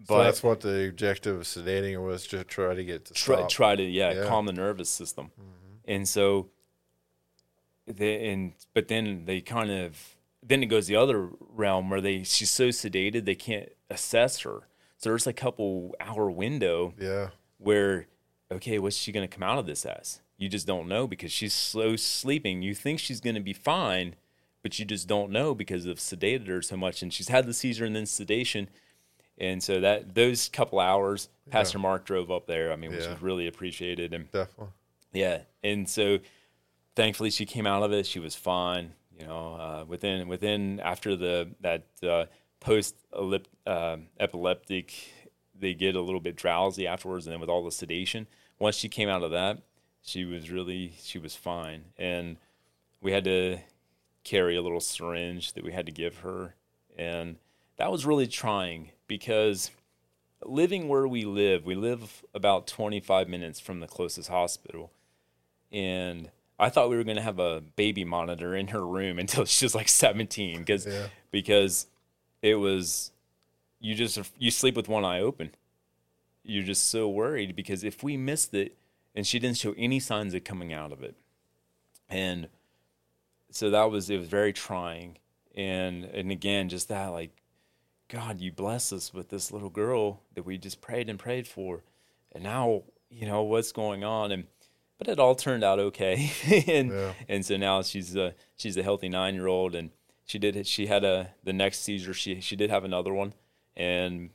so 0.05 0.15
but 0.15 0.23
that's 0.23 0.43
what 0.43 0.61
the 0.61 0.89
objective 0.89 1.37
of 1.37 1.43
sedating 1.43 2.03
was 2.03 2.27
to 2.27 2.43
try 2.43 2.73
to 2.73 2.83
get 2.83 3.05
to 3.05 3.13
try, 3.13 3.37
stop. 3.37 3.49
try 3.49 3.75
to 3.75 3.83
yeah, 3.83 4.09
Yeah. 4.09 4.15
Mm-hmm. 4.15 4.27
calm 4.29 4.45
the 4.45 4.53
nervous 4.53 4.89
system 4.89 5.31
and 5.85 6.07
so 6.07 6.49
they 7.87 8.29
and 8.29 8.53
but 8.73 8.87
then 8.87 9.25
they 9.25 9.41
kind 9.41 9.69
of 9.71 10.15
then 10.41 10.61
it 10.63 10.67
goes 10.67 10.87
the 10.87 10.95
other 10.95 11.29
realm 11.39 11.89
where 11.89 12.01
they 12.01 12.23
she's 12.23 12.49
so 12.49 12.69
sedated 12.69 13.25
they 13.25 13.35
can't 13.35 13.69
assess 13.89 14.39
her 14.41 14.67
so 14.97 15.09
there's 15.09 15.27
a 15.27 15.33
couple 15.33 15.95
hour 15.99 16.29
window 16.31 16.93
yeah, 16.99 17.29
where 17.57 18.07
okay 18.51 18.79
what's 18.79 18.95
she 18.97 19.11
going 19.11 19.27
to 19.27 19.33
come 19.33 19.43
out 19.43 19.57
of 19.57 19.65
this 19.65 19.85
as 19.85 20.21
you 20.37 20.49
just 20.49 20.67
don't 20.67 20.87
know 20.87 21.07
because 21.07 21.31
she's 21.31 21.53
so 21.53 21.95
sleeping 21.95 22.61
you 22.61 22.73
think 22.73 22.99
she's 22.99 23.21
going 23.21 23.35
to 23.35 23.41
be 23.41 23.53
fine 23.53 24.15
but 24.63 24.79
you 24.79 24.85
just 24.85 25.07
don't 25.07 25.29
know 25.31 25.53
because 25.53 25.85
of 25.85 25.97
sedated 25.97 26.47
her 26.47 26.61
so 26.61 26.75
much 26.75 27.01
and 27.03 27.13
she's 27.13 27.27
had 27.27 27.45
the 27.45 27.53
seizure 27.53 27.85
and 27.85 27.95
then 27.95 28.05
sedation 28.07 28.67
and 29.37 29.61
so 29.61 29.79
that 29.79 30.15
those 30.15 30.49
couple 30.49 30.79
hours 30.79 31.29
pastor 31.51 31.77
mark 31.77 32.05
drove 32.05 32.31
up 32.31 32.47
there 32.47 32.71
i 32.71 32.75
mean 32.75 32.91
which 32.91 33.03
Yeah. 33.03 33.11
was 33.11 33.21
really 33.21 33.45
appreciated 33.47 34.13
and 34.13 34.31
definitely. 34.31 34.73
yeah. 35.11 35.41
And 35.63 35.87
so 35.87 36.19
thankfully 36.95 37.29
she 37.29 37.45
came 37.45 37.65
out 37.67 37.83
of 37.83 37.91
it. 37.93 38.05
She 38.05 38.19
was 38.19 38.35
fine. 38.35 38.93
You 39.19 39.27
know, 39.27 39.53
uh, 39.55 39.85
within 39.87 40.27
within 40.27 40.79
after 40.79 41.15
the 41.15 41.49
that 41.61 41.83
uh, 42.01 42.25
post 42.59 42.95
uh, 43.13 43.97
epileptic, 44.19 44.93
they 45.57 45.73
get 45.73 45.95
a 45.95 46.01
little 46.01 46.19
bit 46.19 46.35
drowsy 46.35 46.87
afterwards, 46.87 47.25
and 47.27 47.33
then 47.33 47.39
with 47.39 47.49
all 47.49 47.63
the 47.63 47.71
sedation, 47.71 48.27
once 48.59 48.75
she 48.75 48.89
came 48.89 49.07
out 49.09 49.23
of 49.23 49.31
that, 49.31 49.61
she 50.01 50.25
was 50.25 50.49
really 50.49 50.93
she 51.01 51.19
was 51.19 51.35
fine, 51.35 51.85
and 51.97 52.37
we 53.01 53.11
had 53.11 53.23
to 53.25 53.57
carry 54.23 54.55
a 54.55 54.61
little 54.61 54.79
syringe 54.79 55.53
that 55.53 55.63
we 55.63 55.71
had 55.71 55.85
to 55.85 55.91
give 55.91 56.19
her, 56.19 56.55
and 56.97 57.37
that 57.77 57.91
was 57.91 58.05
really 58.05 58.27
trying 58.27 58.91
because 59.07 59.71
living 60.43 60.87
where 60.87 61.07
we 61.07 61.23
live, 61.25 61.65
we 61.65 61.75
live 61.75 62.23
about 62.33 62.67
25 62.67 63.27
minutes 63.27 63.59
from 63.59 63.79
the 63.79 63.87
closest 63.87 64.29
hospital, 64.29 64.91
and 65.71 66.29
I 66.59 66.69
thought 66.69 66.89
we 66.89 66.95
were 66.95 67.03
going 67.03 67.17
to 67.17 67.23
have 67.23 67.39
a 67.39 67.61
baby 67.75 68.05
monitor 68.05 68.55
in 68.55 68.67
her 68.67 68.85
room 68.85 69.19
until 69.23 69.45
she 69.45 69.65
was 69.65 69.75
like 69.75 69.89
17 69.89 70.59
because 70.59 70.85
yeah. 70.85 71.07
because 71.31 71.87
it 72.41 72.55
was 72.55 73.11
you 73.79 73.95
just 73.95 74.19
you 74.37 74.51
sleep 74.51 74.75
with 74.75 74.87
one 74.87 75.05
eye 75.05 75.19
open. 75.19 75.51
You're 76.43 76.63
just 76.63 76.89
so 76.89 77.07
worried 77.07 77.55
because 77.55 77.83
if 77.83 78.03
we 78.03 78.17
missed 78.17 78.53
it 78.53 78.75
and 79.15 79.25
she 79.25 79.39
didn't 79.39 79.57
show 79.57 79.73
any 79.77 79.99
signs 79.99 80.33
of 80.33 80.43
coming 80.43 80.73
out 80.73 80.91
of 80.91 81.03
it. 81.03 81.15
And 82.09 82.47
so 83.53 83.69
that 83.69 83.91
was 83.91 84.09
it 84.09 84.17
was 84.17 84.27
very 84.27 84.53
trying 84.53 85.17
and 85.55 86.05
and 86.05 86.31
again 86.31 86.69
just 86.69 86.89
that 86.89 87.07
like 87.07 87.43
God, 88.13 88.39
you 88.39 88.51
bless 88.51 88.93
us 88.93 89.11
with 89.11 89.29
this 89.29 89.51
little 89.51 89.71
girl 89.71 90.21
that 90.35 90.45
we 90.45 90.59
just 90.59 90.81
prayed 90.81 91.09
and 91.09 91.17
prayed 91.17 91.47
for. 91.47 91.83
And 92.31 92.43
now, 92.43 92.83
you 93.09 93.25
know, 93.25 93.41
what's 93.41 93.71
going 93.71 94.03
on 94.03 94.31
and 94.31 94.45
but 94.99 95.07
it 95.07 95.19
all 95.19 95.33
turned 95.33 95.63
out 95.63 95.79
okay. 95.79 96.31
and 96.67 96.91
yeah. 96.91 97.13
and 97.27 97.43
so 97.43 97.57
now 97.57 97.81
she's 97.81 98.15
a 98.15 98.35
she's 98.55 98.77
a 98.77 98.83
healthy 98.83 99.09
nine 99.09 99.33
year 99.33 99.47
old, 99.47 99.73
and 99.73 99.89
she 100.25 100.37
did 100.37 100.67
she 100.67 100.85
had 100.85 101.03
a 101.03 101.31
the 101.43 101.53
next 101.53 101.79
seizure. 101.79 102.13
She 102.13 102.39
she 102.39 102.55
did 102.55 102.69
have 102.69 102.83
another 102.83 103.11
one, 103.11 103.33
and 103.75 104.29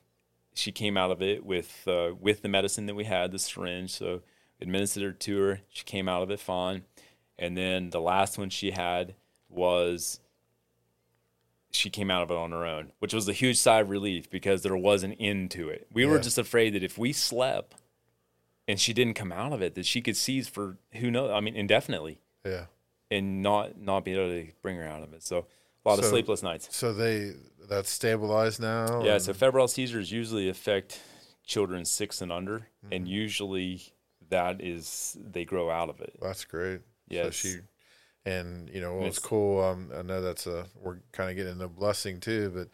she 0.54 0.72
came 0.72 0.96
out 0.96 1.12
of 1.12 1.22
it 1.22 1.46
with 1.46 1.86
uh, 1.86 2.10
with 2.18 2.42
the 2.42 2.48
medicine 2.48 2.86
that 2.86 2.96
we 2.96 3.04
had, 3.04 3.30
the 3.30 3.38
syringe. 3.38 3.92
So 3.92 4.22
we 4.58 4.64
administered 4.64 5.20
to 5.20 5.40
her. 5.40 5.60
She 5.68 5.84
came 5.84 6.08
out 6.08 6.22
of 6.22 6.30
it 6.32 6.40
fine. 6.40 6.82
And 7.38 7.56
then 7.56 7.90
the 7.90 8.00
last 8.00 8.38
one 8.38 8.50
she 8.50 8.70
had 8.70 9.14
was 9.48 10.20
she 11.70 11.90
came 11.90 12.10
out 12.10 12.22
of 12.22 12.30
it 12.30 12.36
on 12.36 12.50
her 12.50 12.64
own, 12.64 12.92
which 12.98 13.14
was 13.14 13.28
a 13.28 13.32
huge 13.32 13.58
sigh 13.58 13.80
of 13.80 13.90
relief 13.90 14.30
because 14.30 14.62
there 14.62 14.76
was 14.76 15.02
an 15.02 15.12
end 15.14 15.50
to 15.52 15.68
it. 15.68 15.86
We 15.92 16.04
yeah. 16.04 16.10
were 16.10 16.18
just 16.18 16.38
afraid 16.38 16.74
that 16.74 16.82
if 16.82 16.98
we 16.98 17.12
slept 17.12 17.74
and 18.68 18.78
she 18.78 18.92
didn't 18.92 19.14
come 19.14 19.32
out 19.32 19.52
of 19.52 19.62
it 19.62 19.74
that 19.74 19.86
she 19.86 20.00
could 20.02 20.16
seize 20.16 20.46
for 20.46 20.76
who 20.94 21.10
knows 21.10 21.30
i 21.32 21.40
mean 21.40 21.56
indefinitely 21.56 22.20
yeah 22.44 22.66
and 23.10 23.42
not 23.42 23.80
not 23.80 24.04
be 24.04 24.12
able 24.12 24.28
to 24.28 24.52
bring 24.62 24.76
her 24.76 24.86
out 24.86 25.02
of 25.02 25.12
it 25.14 25.22
so 25.22 25.46
a 25.84 25.88
lot 25.88 25.96
so, 25.96 26.04
of 26.04 26.04
sleepless 26.04 26.42
nights 26.42 26.68
so 26.70 26.92
they 26.92 27.32
that's 27.68 27.90
stabilized 27.90 28.60
now 28.60 29.02
yeah 29.02 29.18
so 29.18 29.32
febrile 29.32 29.66
seizures 29.66 30.12
usually 30.12 30.48
affect 30.48 31.00
children 31.44 31.84
six 31.84 32.20
and 32.20 32.30
under 32.30 32.58
mm-hmm. 32.58 32.92
and 32.92 33.08
usually 33.08 33.82
that 34.28 34.60
is 34.60 35.16
they 35.18 35.44
grow 35.44 35.70
out 35.70 35.88
of 35.88 36.00
it 36.00 36.12
that's 36.20 36.44
great 36.44 36.80
yeah 37.08 37.24
so 37.24 37.30
she 37.30 37.56
and 38.24 38.68
you 38.70 38.80
know 38.80 38.94
what 38.94 39.06
was 39.06 39.18
cool 39.18 39.62
um, 39.62 39.90
i 39.96 40.02
know 40.02 40.20
that's 40.20 40.46
a 40.46 40.66
we're 40.80 40.98
kind 41.12 41.30
of 41.30 41.36
getting 41.36 41.60
a 41.60 41.68
blessing 41.68 42.20
too 42.20 42.50
but 42.54 42.68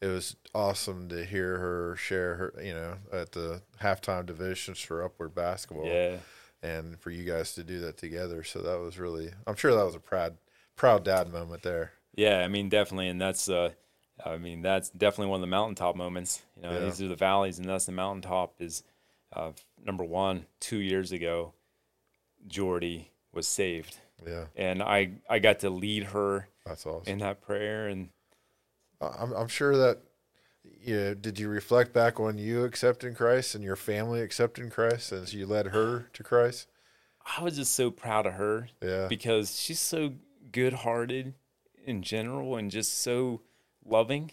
it 0.00 0.06
was 0.06 0.36
awesome 0.54 1.08
to 1.10 1.24
hear 1.24 1.58
her 1.58 1.96
share 1.96 2.34
her, 2.36 2.54
you 2.62 2.72
know, 2.72 2.96
at 3.12 3.32
the 3.32 3.62
halftime 3.80 4.24
divisions 4.26 4.80
for 4.80 5.04
Upward 5.04 5.34
Basketball. 5.34 5.86
Yeah. 5.86 6.16
And 6.62 6.98
for 7.00 7.10
you 7.10 7.24
guys 7.24 7.54
to 7.54 7.64
do 7.64 7.80
that 7.80 7.96
together. 7.96 8.42
So 8.42 8.60
that 8.60 8.80
was 8.80 8.98
really, 8.98 9.30
I'm 9.46 9.56
sure 9.56 9.74
that 9.74 9.84
was 9.84 9.94
a 9.94 10.00
proud, 10.00 10.36
proud 10.76 11.04
dad 11.04 11.32
moment 11.32 11.62
there. 11.62 11.92
Yeah. 12.14 12.38
I 12.38 12.48
mean, 12.48 12.68
definitely. 12.68 13.08
And 13.08 13.20
that's, 13.20 13.48
uh, 13.48 13.70
I 14.24 14.36
mean, 14.36 14.62
that's 14.62 14.90
definitely 14.90 15.30
one 15.30 15.38
of 15.38 15.42
the 15.42 15.46
mountaintop 15.48 15.96
moments. 15.96 16.42
You 16.56 16.62
know, 16.62 16.72
yeah. 16.72 16.78
these 16.80 17.00
are 17.00 17.08
the 17.08 17.16
valleys, 17.16 17.58
and 17.58 17.66
that's 17.66 17.86
the 17.86 17.92
mountaintop. 17.92 18.54
Is 18.60 18.82
uh, 19.32 19.52
number 19.82 20.04
one. 20.04 20.44
Two 20.60 20.76
years 20.76 21.10
ago, 21.10 21.54
Jordy 22.46 23.12
was 23.32 23.46
saved. 23.46 23.98
Yeah, 24.26 24.46
and 24.56 24.82
I 24.82 25.12
I 25.28 25.38
got 25.38 25.60
to 25.60 25.70
lead 25.70 26.04
her. 26.04 26.48
That's 26.66 26.86
awesome 26.86 27.10
in 27.10 27.18
that 27.18 27.40
prayer, 27.40 27.88
and 27.88 28.10
I'm, 29.00 29.32
I'm 29.32 29.48
sure 29.48 29.76
that 29.76 30.00
you 30.82 30.96
know, 30.96 31.14
did 31.14 31.38
you 31.38 31.48
reflect 31.48 31.92
back 31.92 32.20
on 32.20 32.38
you 32.38 32.64
accepting 32.64 33.14
Christ 33.14 33.54
and 33.54 33.64
your 33.64 33.76
family 33.76 34.20
accepting 34.20 34.70
Christ 34.70 35.12
as 35.12 35.34
you 35.34 35.46
led 35.46 35.68
her 35.68 36.08
to 36.12 36.22
Christ? 36.22 36.68
I 37.38 37.42
was 37.42 37.56
just 37.56 37.74
so 37.74 37.90
proud 37.90 38.26
of 38.26 38.34
her. 38.34 38.68
Yeah. 38.82 39.06
Because 39.08 39.58
she's 39.58 39.80
so 39.80 40.14
good 40.52 40.72
hearted 40.72 41.34
in 41.84 42.02
general 42.02 42.56
and 42.56 42.70
just 42.70 42.98
so 43.00 43.42
loving. 43.84 44.32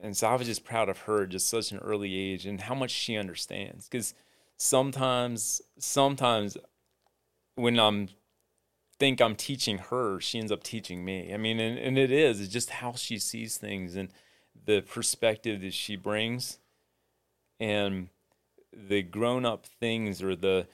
And 0.00 0.16
so 0.16 0.28
I 0.28 0.34
was 0.34 0.46
just 0.46 0.64
proud 0.64 0.88
of 0.88 0.98
her 1.00 1.26
just 1.26 1.48
such 1.48 1.70
an 1.72 1.78
early 1.78 2.16
age 2.16 2.46
and 2.46 2.60
how 2.60 2.74
much 2.74 2.90
she 2.90 3.16
understands. 3.16 3.88
Because 3.88 4.14
sometimes, 4.56 5.62
sometimes 5.78 6.56
when 7.54 7.78
I'm 7.78 8.08
think 8.98 9.20
I'm 9.20 9.34
teaching 9.34 9.78
her, 9.78 10.20
she 10.20 10.38
ends 10.38 10.52
up 10.52 10.62
teaching 10.62 11.04
me. 11.04 11.34
I 11.34 11.36
mean, 11.36 11.58
and, 11.58 11.76
and 11.76 11.98
it 11.98 12.12
is, 12.12 12.40
it's 12.40 12.52
just 12.52 12.70
how 12.70 12.92
she 12.92 13.18
sees 13.18 13.56
things 13.56 13.96
and 13.96 14.10
the 14.64 14.80
perspective 14.80 15.60
that 15.62 15.74
she 15.74 15.96
brings 15.96 16.60
and 17.58 18.10
the 18.72 19.02
grown 19.02 19.44
up 19.44 19.66
things 19.66 20.22
or 20.22 20.36
the, 20.36 20.68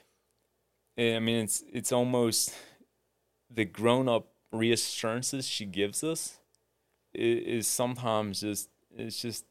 eh, 0.95 1.15
I 1.15 1.19
mean, 1.19 1.43
it's, 1.43 1.63
it's 1.73 1.91
almost 1.91 2.53
the 3.49 3.65
grown 3.65 4.07
up 4.07 4.27
reassurances 4.51 5.47
she 5.47 5.65
gives 5.65 6.03
us 6.03 6.37
is 7.15 7.67
sometimes 7.67 8.41
just, 8.41 8.69
it's 8.95 9.19
just, 9.19 9.45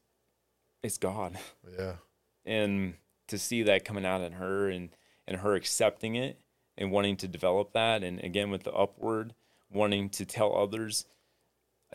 it's 0.85 0.99
God. 0.99 1.37
Yeah. 1.77 1.95
And 2.45 2.95
to 3.27 3.39
see 3.39 3.65
that 3.65 3.85
coming 3.85 4.07
out 4.07 4.21
in 4.21 4.35
her 4.35 4.69
and, 4.69 4.91
and 5.27 5.39
her 5.39 5.57
accepting 5.57 6.15
it 6.15 6.41
and 6.79 6.93
wanting 6.93 7.17
to 7.19 7.29
develop 7.29 7.73
that. 7.73 8.03
And 8.03 8.23
again, 8.25 8.51
with 8.51 8.63
the 8.63 8.73
upward, 8.73 9.35
wanting 9.71 10.09
to 10.11 10.25
tell 10.25 10.57
others. 10.57 11.05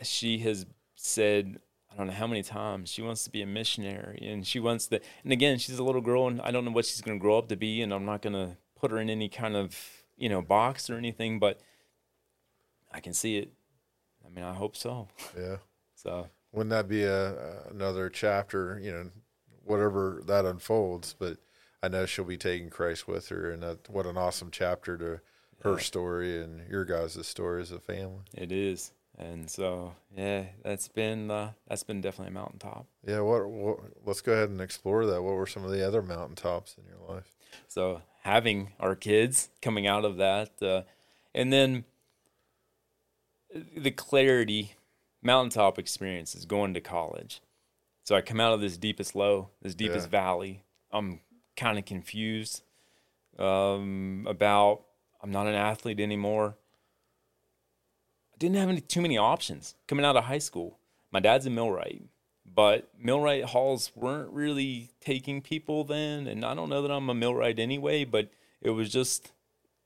She 0.02 0.38
has 0.40 0.66
said, 0.94 1.58
I 1.92 1.96
don't 1.96 2.08
know 2.08 2.12
how 2.12 2.26
many 2.26 2.42
times, 2.42 2.90
she 2.90 3.02
wants 3.02 3.24
to 3.24 3.30
be 3.30 3.42
a 3.42 3.46
missionary 3.46 4.18
and 4.22 4.46
she 4.46 4.60
wants 4.60 4.86
to. 4.88 5.00
And 5.22 5.32
again, 5.32 5.58
she's 5.58 5.78
a 5.78 5.84
little 5.84 6.00
girl 6.00 6.28
and 6.28 6.40
I 6.42 6.50
don't 6.50 6.64
know 6.64 6.70
what 6.70 6.84
she's 6.84 7.00
going 7.00 7.18
to 7.18 7.22
grow 7.22 7.38
up 7.38 7.48
to 7.48 7.56
be. 7.56 7.82
And 7.82 7.92
I'm 7.92 8.04
not 8.04 8.22
going 8.22 8.34
to 8.34 8.56
put 8.78 8.90
her 8.90 8.98
in 8.98 9.08
any 9.08 9.28
kind 9.28 9.56
of, 9.56 9.76
you 10.16 10.28
know, 10.28 10.42
box 10.42 10.90
or 10.90 10.96
anything, 10.96 11.38
but 11.38 11.60
I 12.92 13.00
can 13.00 13.14
see 13.14 13.38
it. 13.38 13.52
I 14.24 14.28
mean, 14.28 14.44
I 14.44 14.52
hope 14.52 14.76
so. 14.76 15.08
Yeah. 15.38 15.56
so 15.94 16.28
wouldn't 16.52 16.70
that 16.70 16.88
be 16.88 17.02
a, 17.04 17.62
another 17.70 18.08
chapter, 18.08 18.78
you 18.82 18.92
know, 18.92 19.10
whatever 19.64 20.22
that 20.26 20.44
unfolds, 20.44 21.14
but 21.18 21.38
I 21.84 21.88
know 21.88 22.06
she'll 22.06 22.24
be 22.24 22.38
taking 22.38 22.70
Christ 22.70 23.06
with 23.06 23.28
her, 23.28 23.50
and 23.50 23.62
that, 23.62 23.90
what 23.90 24.06
an 24.06 24.16
awesome 24.16 24.50
chapter 24.50 24.96
to 24.96 25.20
her 25.62 25.78
story 25.78 26.42
and 26.42 26.66
your 26.70 26.86
guys' 26.86 27.26
story 27.26 27.60
as 27.60 27.72
a 27.72 27.78
family. 27.78 28.22
It 28.32 28.50
is, 28.50 28.92
and 29.18 29.50
so 29.50 29.94
yeah, 30.16 30.44
that's 30.62 30.88
been 30.88 31.30
uh, 31.30 31.52
that's 31.68 31.82
been 31.82 32.00
definitely 32.00 32.32
a 32.32 32.40
mountaintop. 32.40 32.86
Yeah, 33.06 33.20
what, 33.20 33.46
what? 33.50 33.78
Let's 34.06 34.22
go 34.22 34.32
ahead 34.32 34.48
and 34.48 34.62
explore 34.62 35.04
that. 35.04 35.22
What 35.22 35.34
were 35.34 35.46
some 35.46 35.62
of 35.62 35.72
the 35.72 35.86
other 35.86 36.00
mountaintops 36.00 36.74
in 36.78 36.84
your 36.84 37.16
life? 37.16 37.30
So 37.68 38.00
having 38.22 38.72
our 38.80 38.96
kids 38.96 39.50
coming 39.60 39.86
out 39.86 40.06
of 40.06 40.16
that, 40.16 40.62
uh, 40.62 40.82
and 41.34 41.52
then 41.52 41.84
the 43.76 43.90
clarity 43.90 44.74
mountaintop 45.22 45.78
experience 45.78 46.34
is 46.34 46.46
going 46.46 46.72
to 46.72 46.80
college. 46.80 47.42
So 48.04 48.14
I 48.14 48.22
come 48.22 48.40
out 48.40 48.54
of 48.54 48.62
this 48.62 48.78
deepest 48.78 49.14
low, 49.14 49.50
this 49.60 49.74
deepest 49.74 50.06
yeah. 50.06 50.20
valley. 50.20 50.64
I'm 50.90 51.20
kind 51.56 51.78
of 51.78 51.84
confused 51.84 52.62
um, 53.38 54.26
about 54.28 54.84
I'm 55.22 55.30
not 55.30 55.46
an 55.46 55.54
athlete 55.54 56.00
anymore. 56.00 56.56
I 58.34 58.36
didn't 58.38 58.56
have 58.56 58.68
any, 58.68 58.80
too 58.80 59.00
many 59.00 59.16
options 59.16 59.74
coming 59.88 60.04
out 60.04 60.16
of 60.16 60.24
high 60.24 60.38
school. 60.38 60.78
My 61.10 61.20
dad's 61.20 61.46
a 61.46 61.50
millwright, 61.50 62.02
but 62.44 62.90
millwright 62.98 63.44
halls 63.44 63.92
weren't 63.94 64.30
really 64.32 64.90
taking 65.00 65.40
people 65.40 65.84
then, 65.84 66.26
and 66.26 66.44
I 66.44 66.54
don't 66.54 66.68
know 66.68 66.82
that 66.82 66.90
I'm 66.90 67.08
a 67.08 67.14
millwright 67.14 67.58
anyway, 67.58 68.04
but 68.04 68.28
it 68.60 68.70
was 68.70 68.90
just 68.90 69.32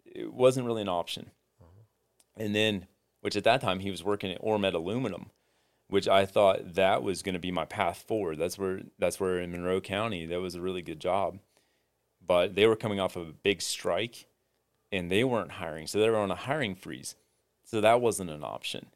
it 0.05 0.33
wasn't 0.33 0.67
really 0.67 0.83
an 0.83 0.89
option. 0.89 1.31
Uh-huh. 1.61 2.45
And 2.45 2.55
then, 2.55 2.87
which 3.21 3.37
at 3.37 3.45
that 3.45 3.61
time 3.61 3.81
he 3.81 3.91
was 3.91 4.03
working 4.03 4.33
at 4.33 4.43
Ormet 4.43 4.75
Aluminum, 4.75 5.31
which 5.87 6.09
I 6.09 6.27
thought 6.27 6.75
that 6.75 7.03
was 7.03 7.23
going 7.23 7.35
to 7.35 7.39
be 7.39 7.53
my 7.53 7.65
path 7.65 8.05
forward. 8.09 8.39
That's 8.39 8.59
where 8.59 8.81
that's 8.99 9.21
where 9.21 9.39
in 9.39 9.53
Monroe 9.53 9.81
County 9.81 10.27
that 10.27 10.41
was 10.41 10.55
a 10.55 10.61
really 10.61 10.83
good 10.83 11.01
job 11.01 11.39
but 12.29 12.55
they 12.55 12.67
were 12.67 12.77
coming 12.77 13.01
off 13.01 13.17
of 13.17 13.29
a 13.29 13.33
big 13.33 13.61
strike 13.61 14.27
and 14.93 15.11
they 15.11 15.25
weren't 15.25 15.53
hiring. 15.53 15.89
So 15.89 15.99
they 15.99 16.09
were 16.09 16.19
on 16.19 16.31
a 16.31 16.37
hiring 16.37 16.77
freeze. 16.77 17.17
So 17.65 17.81
that 17.81 18.01
wasn't 18.01 18.31
an 18.31 18.45
option. 18.45 18.87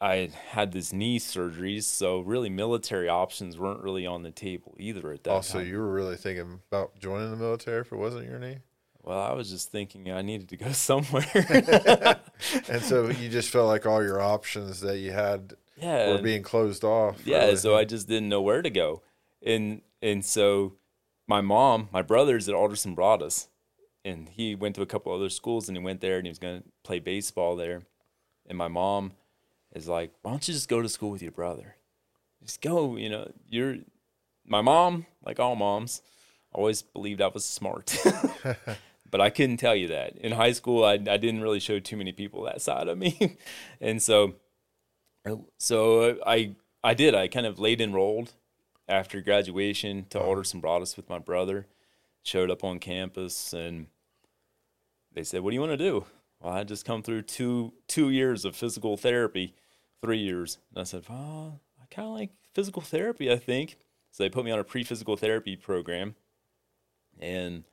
I 0.00 0.30
had 0.50 0.72
this 0.72 0.92
knee 0.92 1.18
surgeries, 1.18 1.82
so 1.82 2.20
really 2.20 2.48
military 2.48 3.08
options 3.08 3.58
weren't 3.58 3.82
really 3.82 4.06
on 4.06 4.22
the 4.22 4.30
table 4.30 4.76
either 4.78 5.12
at 5.12 5.24
that 5.24 5.30
time. 5.30 5.36
also, 5.36 5.58
time. 5.58 5.66
you 5.66 5.78
were 5.78 5.92
really 5.92 6.16
thinking 6.16 6.60
about 6.70 6.96
joining 7.00 7.32
the 7.32 7.36
military 7.36 7.80
if 7.80 7.90
it 7.90 7.96
wasn't 7.96 8.28
your 8.28 8.38
knee? 8.38 8.58
Well, 9.02 9.18
I 9.18 9.32
was 9.32 9.50
just 9.50 9.72
thinking 9.72 10.10
I 10.12 10.22
needed 10.22 10.48
to 10.50 10.56
go 10.56 10.72
somewhere. 10.72 11.26
And 12.68 12.80
so 12.80 13.08
you 13.08 13.28
just 13.28 13.50
felt 13.50 13.66
like 13.66 13.84
all 13.84 14.00
your 14.00 14.20
options 14.20 14.80
that 14.82 14.98
you 14.98 15.10
had 15.10 15.54
yeah. 15.76 16.12
were 16.12 16.22
being 16.22 16.44
closed 16.44 16.84
off. 16.84 17.26
yeah, 17.26 17.46
really. 17.46 17.56
so 17.56 17.76
I 17.76 17.84
just 17.84 18.06
didn't 18.06 18.28
know 18.28 18.42
where 18.42 18.62
to 18.62 18.70
go. 18.70 19.02
And 19.44 19.82
and 20.00 20.24
so 20.24 20.74
my 21.28 21.42
mom, 21.42 21.88
my 21.92 22.02
brother's 22.02 22.48
at 22.48 22.54
Alderson 22.54 22.96
Broaddus, 22.96 23.46
and 24.04 24.30
he 24.30 24.54
went 24.54 24.74
to 24.76 24.82
a 24.82 24.86
couple 24.86 25.12
other 25.12 25.28
schools 25.28 25.68
and 25.68 25.76
he 25.76 25.84
went 25.84 26.00
there 26.00 26.16
and 26.16 26.26
he 26.26 26.30
was 26.30 26.38
gonna 26.38 26.62
play 26.82 26.98
baseball 26.98 27.54
there. 27.54 27.82
And 28.46 28.56
my 28.56 28.68
mom 28.68 29.12
is 29.74 29.86
like, 29.86 30.12
Why 30.22 30.32
don't 30.32 30.48
you 30.48 30.54
just 30.54 30.68
go 30.68 30.80
to 30.80 30.88
school 30.88 31.10
with 31.10 31.22
your 31.22 31.32
brother? 31.32 31.76
Just 32.42 32.62
go, 32.62 32.96
you 32.96 33.10
know, 33.10 33.30
you're 33.46 33.76
my 34.46 34.62
mom, 34.62 35.06
like 35.24 35.38
all 35.38 35.54
moms, 35.54 36.00
always 36.52 36.80
believed 36.80 37.20
I 37.20 37.28
was 37.28 37.44
smart. 37.44 37.94
but 39.10 39.20
I 39.20 39.28
couldn't 39.28 39.58
tell 39.58 39.76
you 39.76 39.88
that. 39.88 40.16
In 40.16 40.32
high 40.32 40.52
school 40.52 40.84
I 40.84 40.94
I 40.94 41.18
didn't 41.18 41.42
really 41.42 41.60
show 41.60 41.78
too 41.78 41.98
many 41.98 42.12
people 42.12 42.44
that 42.44 42.62
side 42.62 42.88
of 42.88 42.96
me. 42.96 43.36
and 43.80 44.02
so 44.02 44.34
so 45.58 46.18
I 46.26 46.54
I 46.82 46.94
did. 46.94 47.14
I 47.14 47.28
kind 47.28 47.44
of 47.44 47.58
late 47.58 47.82
enrolled 47.82 48.32
after 48.88 49.20
graduation 49.20 50.06
to 50.10 50.20
Alderson 50.20 50.60
Broaddus 50.62 50.96
with 50.96 51.08
my 51.08 51.18
brother. 51.18 51.66
Showed 52.22 52.50
up 52.50 52.64
on 52.64 52.78
campus 52.78 53.52
and 53.52 53.86
they 55.12 55.24
said, 55.24 55.42
"What 55.42 55.50
do 55.50 55.54
you 55.54 55.60
want 55.60 55.72
to 55.72 55.76
do?" 55.78 56.04
Well, 56.40 56.52
I 56.52 56.64
just 56.64 56.84
come 56.84 57.02
through 57.02 57.22
two 57.22 57.72
two 57.86 58.10
years 58.10 58.44
of 58.44 58.54
physical 58.56 58.96
therapy, 58.96 59.54
three 60.02 60.18
years. 60.18 60.58
And 60.70 60.80
I 60.80 60.84
said, 60.84 61.04
"Oh, 61.08 61.60
I 61.80 61.86
kind 61.90 62.08
of 62.08 62.14
like 62.14 62.30
physical 62.54 62.82
therapy. 62.82 63.30
I 63.30 63.36
think." 63.36 63.78
So 64.10 64.24
they 64.24 64.30
put 64.30 64.44
me 64.44 64.50
on 64.50 64.58
a 64.58 64.64
pre-physical 64.64 65.16
therapy 65.16 65.56
program, 65.56 66.16
and 67.18 67.64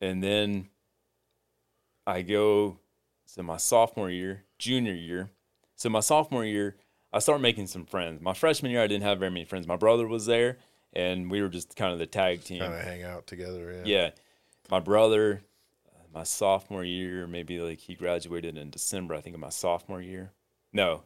and 0.00 0.22
then 0.22 0.68
I 2.06 2.22
go. 2.22 2.78
So 3.24 3.42
my 3.42 3.56
sophomore 3.56 4.10
year, 4.10 4.44
junior 4.58 4.94
year, 4.94 5.30
so 5.74 5.90
my 5.90 6.00
sophomore 6.00 6.44
year, 6.44 6.76
I 7.16 7.18
started 7.18 7.40
making 7.40 7.66
some 7.66 7.86
friends. 7.86 8.20
My 8.20 8.34
freshman 8.34 8.70
year, 8.70 8.82
I 8.82 8.86
didn't 8.86 9.04
have 9.04 9.18
very 9.18 9.30
many 9.30 9.46
friends. 9.46 9.66
My 9.66 9.76
brother 9.76 10.06
was 10.06 10.26
there, 10.26 10.58
and 10.92 11.30
we 11.30 11.40
were 11.40 11.48
just 11.48 11.74
kind 11.74 11.90
of 11.90 11.98
the 11.98 12.04
tag 12.04 12.44
team. 12.44 12.60
kind 12.60 12.74
of 12.74 12.80
hang 12.82 13.04
out 13.04 13.26
together. 13.26 13.72
Yeah. 13.72 13.82
Yeah, 13.86 14.10
my 14.70 14.80
brother, 14.80 15.40
my 16.12 16.24
sophomore 16.24 16.84
year, 16.84 17.26
maybe 17.26 17.58
like 17.58 17.80
he 17.80 17.94
graduated 17.94 18.58
in 18.58 18.68
December. 18.68 19.14
I 19.14 19.22
think 19.22 19.32
of 19.32 19.40
my 19.40 19.48
sophomore 19.48 20.02
year. 20.02 20.32
No, 20.74 21.04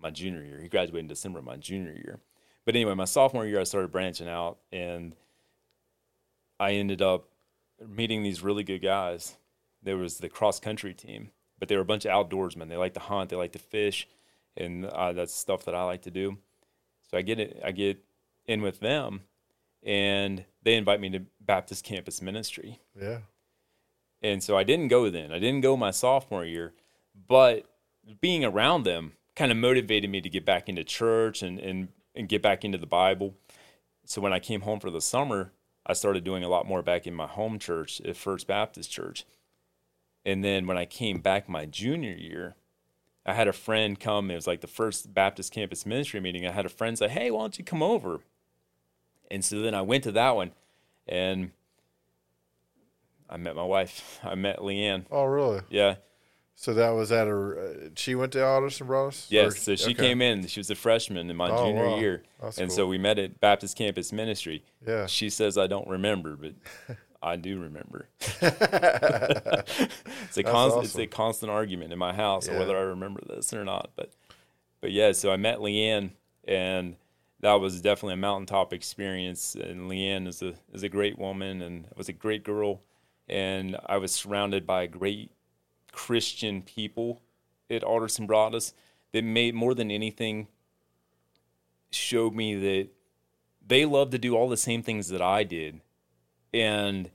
my 0.00 0.08
junior 0.08 0.42
year. 0.42 0.58
He 0.58 0.68
graduated 0.68 1.00
in 1.00 1.08
December 1.08 1.40
of 1.40 1.44
my 1.44 1.56
junior 1.56 1.92
year. 1.92 2.20
But 2.64 2.74
anyway, 2.74 2.94
my 2.94 3.04
sophomore 3.04 3.44
year, 3.44 3.60
I 3.60 3.64
started 3.64 3.92
branching 3.92 4.30
out, 4.30 4.56
and 4.72 5.14
I 6.58 6.72
ended 6.72 7.02
up 7.02 7.28
meeting 7.86 8.22
these 8.22 8.42
really 8.42 8.64
good 8.64 8.80
guys. 8.80 9.36
There 9.82 9.98
was 9.98 10.16
the 10.16 10.30
cross 10.30 10.58
country 10.58 10.94
team, 10.94 11.30
but 11.58 11.68
they 11.68 11.76
were 11.76 11.82
a 11.82 11.84
bunch 11.84 12.06
of 12.06 12.12
outdoorsmen. 12.12 12.70
They 12.70 12.78
like 12.78 12.94
to 12.94 13.00
hunt, 13.00 13.28
they 13.28 13.36
like 13.36 13.52
to 13.52 13.58
fish, 13.58 14.08
and 14.56 14.86
uh, 14.86 15.12
that's 15.12 15.34
stuff 15.34 15.64
that 15.64 15.74
I 15.74 15.84
like 15.84 16.02
to 16.02 16.10
do. 16.10 16.38
So 17.10 17.18
I 17.18 17.22
get 17.22 17.38
it. 17.38 17.60
I 17.64 17.72
get 17.72 18.02
in 18.46 18.62
with 18.62 18.80
them, 18.80 19.22
and 19.82 20.44
they 20.62 20.74
invite 20.74 21.00
me 21.00 21.10
to 21.10 21.22
Baptist 21.40 21.84
Campus 21.84 22.22
Ministry. 22.22 22.80
Yeah. 22.98 23.18
And 24.22 24.42
so 24.42 24.56
I 24.56 24.62
didn't 24.62 24.88
go 24.88 25.10
then. 25.10 25.32
I 25.32 25.38
didn't 25.38 25.62
go 25.62 25.76
my 25.76 25.90
sophomore 25.90 26.44
year, 26.44 26.74
but 27.28 27.66
being 28.20 28.44
around 28.44 28.84
them 28.84 29.12
kind 29.34 29.50
of 29.50 29.58
motivated 29.58 30.10
me 30.10 30.20
to 30.20 30.28
get 30.28 30.44
back 30.44 30.68
into 30.68 30.84
church 30.84 31.42
and, 31.42 31.58
and, 31.58 31.88
and 32.14 32.28
get 32.28 32.42
back 32.42 32.64
into 32.64 32.78
the 32.78 32.86
Bible. 32.86 33.34
So 34.04 34.20
when 34.20 34.32
I 34.32 34.38
came 34.38 34.60
home 34.60 34.78
for 34.78 34.90
the 34.90 35.00
summer, 35.00 35.52
I 35.84 35.94
started 35.94 36.22
doing 36.22 36.44
a 36.44 36.48
lot 36.48 36.66
more 36.66 36.82
back 36.82 37.06
in 37.06 37.14
my 37.14 37.26
home 37.26 37.58
church 37.58 38.00
at 38.02 38.16
First 38.16 38.46
Baptist 38.46 38.90
Church. 38.90 39.24
And 40.24 40.44
then 40.44 40.66
when 40.66 40.78
I 40.78 40.84
came 40.84 41.20
back 41.20 41.48
my 41.48 41.66
junior 41.66 42.12
year, 42.12 42.54
I 43.24 43.34
had 43.34 43.46
a 43.48 43.52
friend 43.52 43.98
come. 43.98 44.30
It 44.30 44.34
was 44.34 44.46
like 44.46 44.60
the 44.62 44.66
first 44.66 45.12
Baptist 45.14 45.52
campus 45.52 45.86
ministry 45.86 46.20
meeting. 46.20 46.46
I 46.46 46.50
had 46.52 46.66
a 46.66 46.70
friend 46.70 46.98
say, 46.98 47.08
Hey, 47.08 47.30
why 47.30 47.40
don't 47.42 47.58
you 47.58 47.64
come 47.64 47.82
over? 47.82 48.20
And 49.30 49.44
so 49.44 49.60
then 49.62 49.74
I 49.74 49.82
went 49.82 50.04
to 50.04 50.12
that 50.12 50.34
one 50.36 50.50
and 51.06 51.52
I 53.28 53.36
met 53.36 53.56
my 53.56 53.64
wife. 53.64 54.18
I 54.24 54.34
met 54.34 54.58
Leanne. 54.58 55.04
Oh, 55.10 55.24
really? 55.24 55.60
Yeah. 55.70 55.96
So 56.54 56.74
that 56.74 56.90
was 56.90 57.10
at 57.10 57.26
a. 57.28 57.32
Uh, 57.34 57.88
she 57.96 58.14
went 58.14 58.32
to 58.32 58.44
Alderson 58.44 58.86
Broaddus. 58.86 59.26
Yes. 59.30 59.54
Or- 59.54 59.58
So 59.58 59.76
she 59.76 59.92
okay. 59.92 59.94
came 59.94 60.20
in. 60.22 60.46
She 60.46 60.60
was 60.60 60.70
a 60.70 60.74
freshman 60.74 61.30
in 61.30 61.36
my 61.36 61.48
Oh, 61.50 61.64
junior 61.66 61.86
wow. 61.88 61.98
year. 61.98 62.22
That's 62.40 62.58
and 62.58 62.68
cool. 62.68 62.76
so 62.76 62.86
we 62.86 62.98
met 62.98 63.18
at 63.18 63.40
Baptist 63.40 63.76
Campus 63.76 64.12
Ministry. 64.12 64.62
Yeah. 64.86 65.06
She 65.06 65.30
says 65.30 65.56
I 65.56 65.66
don't 65.66 65.88
remember, 65.88 66.36
but 66.36 66.52
I 67.22 67.36
do 67.36 67.60
remember. 67.60 68.08
it's 68.20 68.36
a 70.36 70.42
constant 70.42 70.84
it's 70.84 70.98
a 70.98 71.06
constant 71.06 71.50
argument 71.50 71.92
in 71.92 71.98
my 71.98 72.12
house 72.12 72.48
Yeah. 72.48 72.58
whether 72.58 72.76
I 72.76 72.80
remember 72.82 73.20
this 73.26 73.52
or 73.52 73.64
not. 73.64 73.90
But 73.96 74.10
but 74.80 74.90
yeah, 74.92 75.12
so 75.12 75.30
I 75.32 75.36
met 75.36 75.58
Leanne 75.58 76.10
and 76.44 76.96
that 77.40 77.54
was 77.54 77.80
definitely 77.80 78.14
a 78.14 78.18
mountaintop 78.18 78.72
experience. 78.72 79.54
And 79.54 79.90
Leanne 79.90 80.26
is 80.26 80.42
a 80.42 80.54
is 80.72 80.82
a 80.82 80.88
great 80.88 81.18
woman 81.18 81.62
and 81.62 81.86
was 81.96 82.08
a 82.08 82.12
great 82.12 82.44
girl. 82.44 82.80
And 83.28 83.76
I 83.86 83.96
was 83.98 84.12
surrounded 84.12 84.66
by 84.66 84.86
great 84.86 85.30
Christian 85.92 86.62
people 86.62 87.20
at 87.70 87.84
Alderson 87.84 88.26
Broaddus 88.26 88.72
that 89.12 89.22
made 89.24 89.54
more 89.54 89.74
than 89.74 89.90
anything 89.90 90.48
showed 91.90 92.34
me 92.34 92.54
that 92.54 92.88
they 93.66 93.84
love 93.84 94.10
to 94.10 94.18
do 94.18 94.34
all 94.36 94.48
the 94.48 94.56
same 94.56 94.82
things 94.82 95.08
that 95.08 95.22
I 95.22 95.44
did. 95.44 95.80
And 96.54 97.10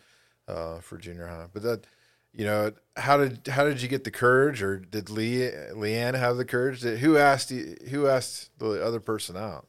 uh, 0.47 0.79
for 0.79 0.97
junior 0.97 1.27
high. 1.27 1.47
But 1.53 1.63
that, 1.63 1.87
you 2.33 2.45
know, 2.45 2.71
how 2.97 3.17
did 3.17 3.47
how 3.47 3.63
did 3.65 3.81
you 3.81 3.87
get 3.87 4.03
the 4.03 4.11
courage, 4.11 4.61
or 4.61 4.77
did 4.77 5.09
Lee 5.09 5.49
Leanne 5.73 6.17
have 6.17 6.37
the 6.37 6.45
courage? 6.45 6.81
Did, 6.81 6.99
who 6.99 7.17
asked 7.17 7.51
you, 7.51 7.75
who 7.89 8.07
asked 8.07 8.57
the 8.59 8.83
other 8.85 8.99
person 8.99 9.37
out? 9.37 9.67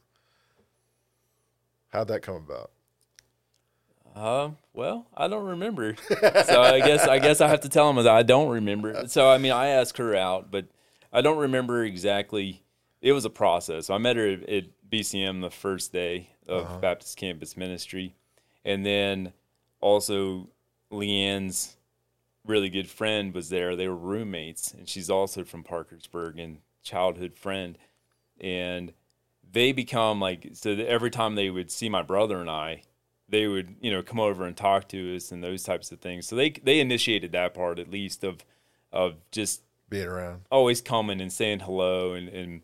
How'd 1.89 2.09
that 2.09 2.21
come 2.21 2.35
about? 2.35 2.71
Uh, 4.15 4.49
well, 4.73 5.05
I 5.15 5.27
don't 5.27 5.45
remember. 5.45 5.95
so 6.09 6.61
I 6.61 6.79
guess 6.79 7.07
I 7.07 7.19
guess 7.19 7.39
I 7.39 7.47
have 7.47 7.61
to 7.61 7.69
tell 7.69 7.89
him 7.89 7.97
that 7.97 8.07
I 8.07 8.23
don't 8.23 8.49
remember. 8.49 9.07
So 9.07 9.29
I 9.29 9.37
mean, 9.37 9.51
I 9.51 9.67
asked 9.67 9.97
her 9.99 10.15
out, 10.15 10.49
but 10.51 10.65
I 11.13 11.21
don't 11.21 11.37
remember 11.37 11.83
exactly. 11.83 12.63
It 13.01 13.11
was 13.13 13.25
a 13.25 13.29
process. 13.29 13.89
I 13.91 13.97
met 13.99 14.15
her 14.17 14.27
at, 14.27 14.49
at 14.49 14.63
BCM 14.89 15.41
the 15.41 15.51
first 15.51 15.93
day 15.93 16.29
of 16.47 16.63
Uh-huh. 16.65 16.79
Baptist 16.79 17.15
Campus 17.17 17.55
Ministry, 17.55 18.15
and 18.65 18.83
then 18.85 19.33
also 19.81 20.49
Leanne's 20.91 21.77
really 22.45 22.69
good 22.69 22.89
friend 22.89 23.33
was 23.33 23.49
there. 23.49 23.75
They 23.75 23.87
were 23.87 23.95
roommates, 23.95 24.71
and 24.73 24.87
she's 24.87 25.09
also 25.09 25.43
from 25.43 25.63
Parkersburg 25.63 26.39
and 26.39 26.59
childhood 26.83 27.33
friend, 27.35 27.77
and 28.39 28.93
they 29.51 29.71
become 29.71 30.19
like 30.19 30.49
so. 30.53 30.75
That 30.75 30.87
every 30.87 31.09
time 31.09 31.35
they 31.35 31.49
would 31.49 31.71
see 31.71 31.89
my 31.89 32.01
brother 32.01 32.39
and 32.39 32.49
I, 32.49 32.83
they 33.27 33.47
would 33.47 33.75
you 33.81 33.91
know 33.91 34.01
come 34.01 34.19
over 34.19 34.45
and 34.45 34.55
talk 34.55 34.87
to 34.89 35.15
us 35.15 35.31
and 35.31 35.43
those 35.43 35.63
types 35.63 35.91
of 35.91 35.99
things. 35.99 36.27
So 36.27 36.35
they 36.35 36.51
they 36.51 36.79
initiated 36.79 37.31
that 37.33 37.53
part 37.53 37.79
at 37.79 37.89
least 37.91 38.23
of 38.23 38.45
of 38.91 39.15
just 39.31 39.61
Being 39.89 40.07
around. 40.07 40.41
always 40.49 40.81
coming 40.81 41.19
and 41.21 41.31
saying 41.31 41.59
hello 41.61 42.13
and, 42.13 42.29
and 42.29 42.61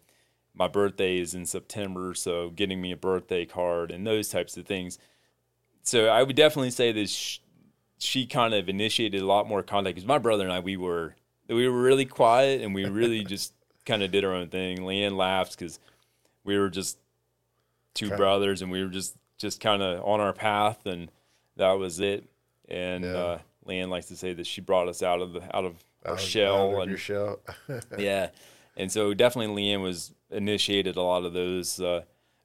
my 0.56 0.68
birthday 0.68 1.18
is 1.18 1.34
in 1.34 1.46
September, 1.46 2.14
so 2.14 2.50
getting 2.52 2.80
me 2.82 2.92
a 2.92 2.98
birthday 2.98 3.44
card 3.46 3.92
and 3.92 4.06
those 4.06 4.30
types 4.30 4.56
of 4.56 4.66
things. 4.66 5.00
So 5.82 6.08
I 6.08 6.24
would 6.24 6.36
definitely 6.36 6.72
say 6.72 6.92
that 6.92 7.10
sh- 7.10 7.40
she 8.04 8.26
kind 8.26 8.54
of 8.54 8.68
initiated 8.68 9.22
a 9.22 9.26
lot 9.26 9.48
more 9.48 9.64
contact 9.64 9.96
because 9.96 10.08
my 10.08 10.18
brother 10.18 10.44
and 10.44 10.52
I 10.52 10.60
we 10.60 10.78
were 10.78 11.16
we 11.48 11.68
were 11.68 11.82
really 11.82 12.06
quiet 12.06 12.62
and 12.62 12.74
we 12.76 12.86
really 12.86 13.24
just 13.36 13.54
kind 13.86 14.04
of 14.04 14.12
did 14.12 14.24
our 14.26 14.34
own 14.34 14.50
thing. 14.50 14.80
Leanne 14.80 15.16
laughs 15.16 15.56
because 15.56 15.80
we 16.44 16.58
were 16.58 16.70
just 16.70 16.98
two 17.94 18.08
Okay. 18.08 18.16
brothers 18.18 18.62
and 18.62 18.72
we 18.72 18.82
were 18.84 18.90
just 18.90 19.16
just 19.38 19.60
kind 19.60 19.82
of 19.82 20.04
on 20.04 20.20
our 20.20 20.34
path 20.34 20.86
and 20.86 21.10
that 21.58 21.72
was 21.74 22.00
it. 22.00 22.26
And 22.70 23.04
Yeah. 23.04 23.12
uh, 23.12 23.40
Leanne 23.68 23.90
likes 23.90 24.08
to 24.08 24.16
say 24.18 24.34
that 24.34 24.48
she 24.48 24.62
brought 24.62 24.88
us 24.88 25.02
out 25.02 25.22
of 25.22 25.34
the 25.34 25.56
out 25.56 25.66
of 25.66 25.76
our 26.06 26.14
Out 26.14 26.20
shell 26.20 26.82
out 26.82 26.88
and 26.90 27.00
shell. 27.00 27.40
yeah, 27.98 28.30
and 28.76 28.92
so 28.92 29.14
definitely 29.14 29.64
Leanne 29.64 29.82
was 29.82 30.14
initiated 30.30 30.98
a 30.98 31.02
lot 31.02 31.24
of 31.24 31.32
those 31.34 31.80
uh, 31.80 32.02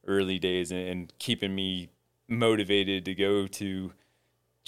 early 0.07 0.38
days 0.38 0.71
and, 0.71 0.88
and 0.88 1.12
keeping 1.18 1.55
me 1.55 1.88
motivated 2.29 3.05
to 3.07 3.14
go 3.14 3.47
to 3.47 3.92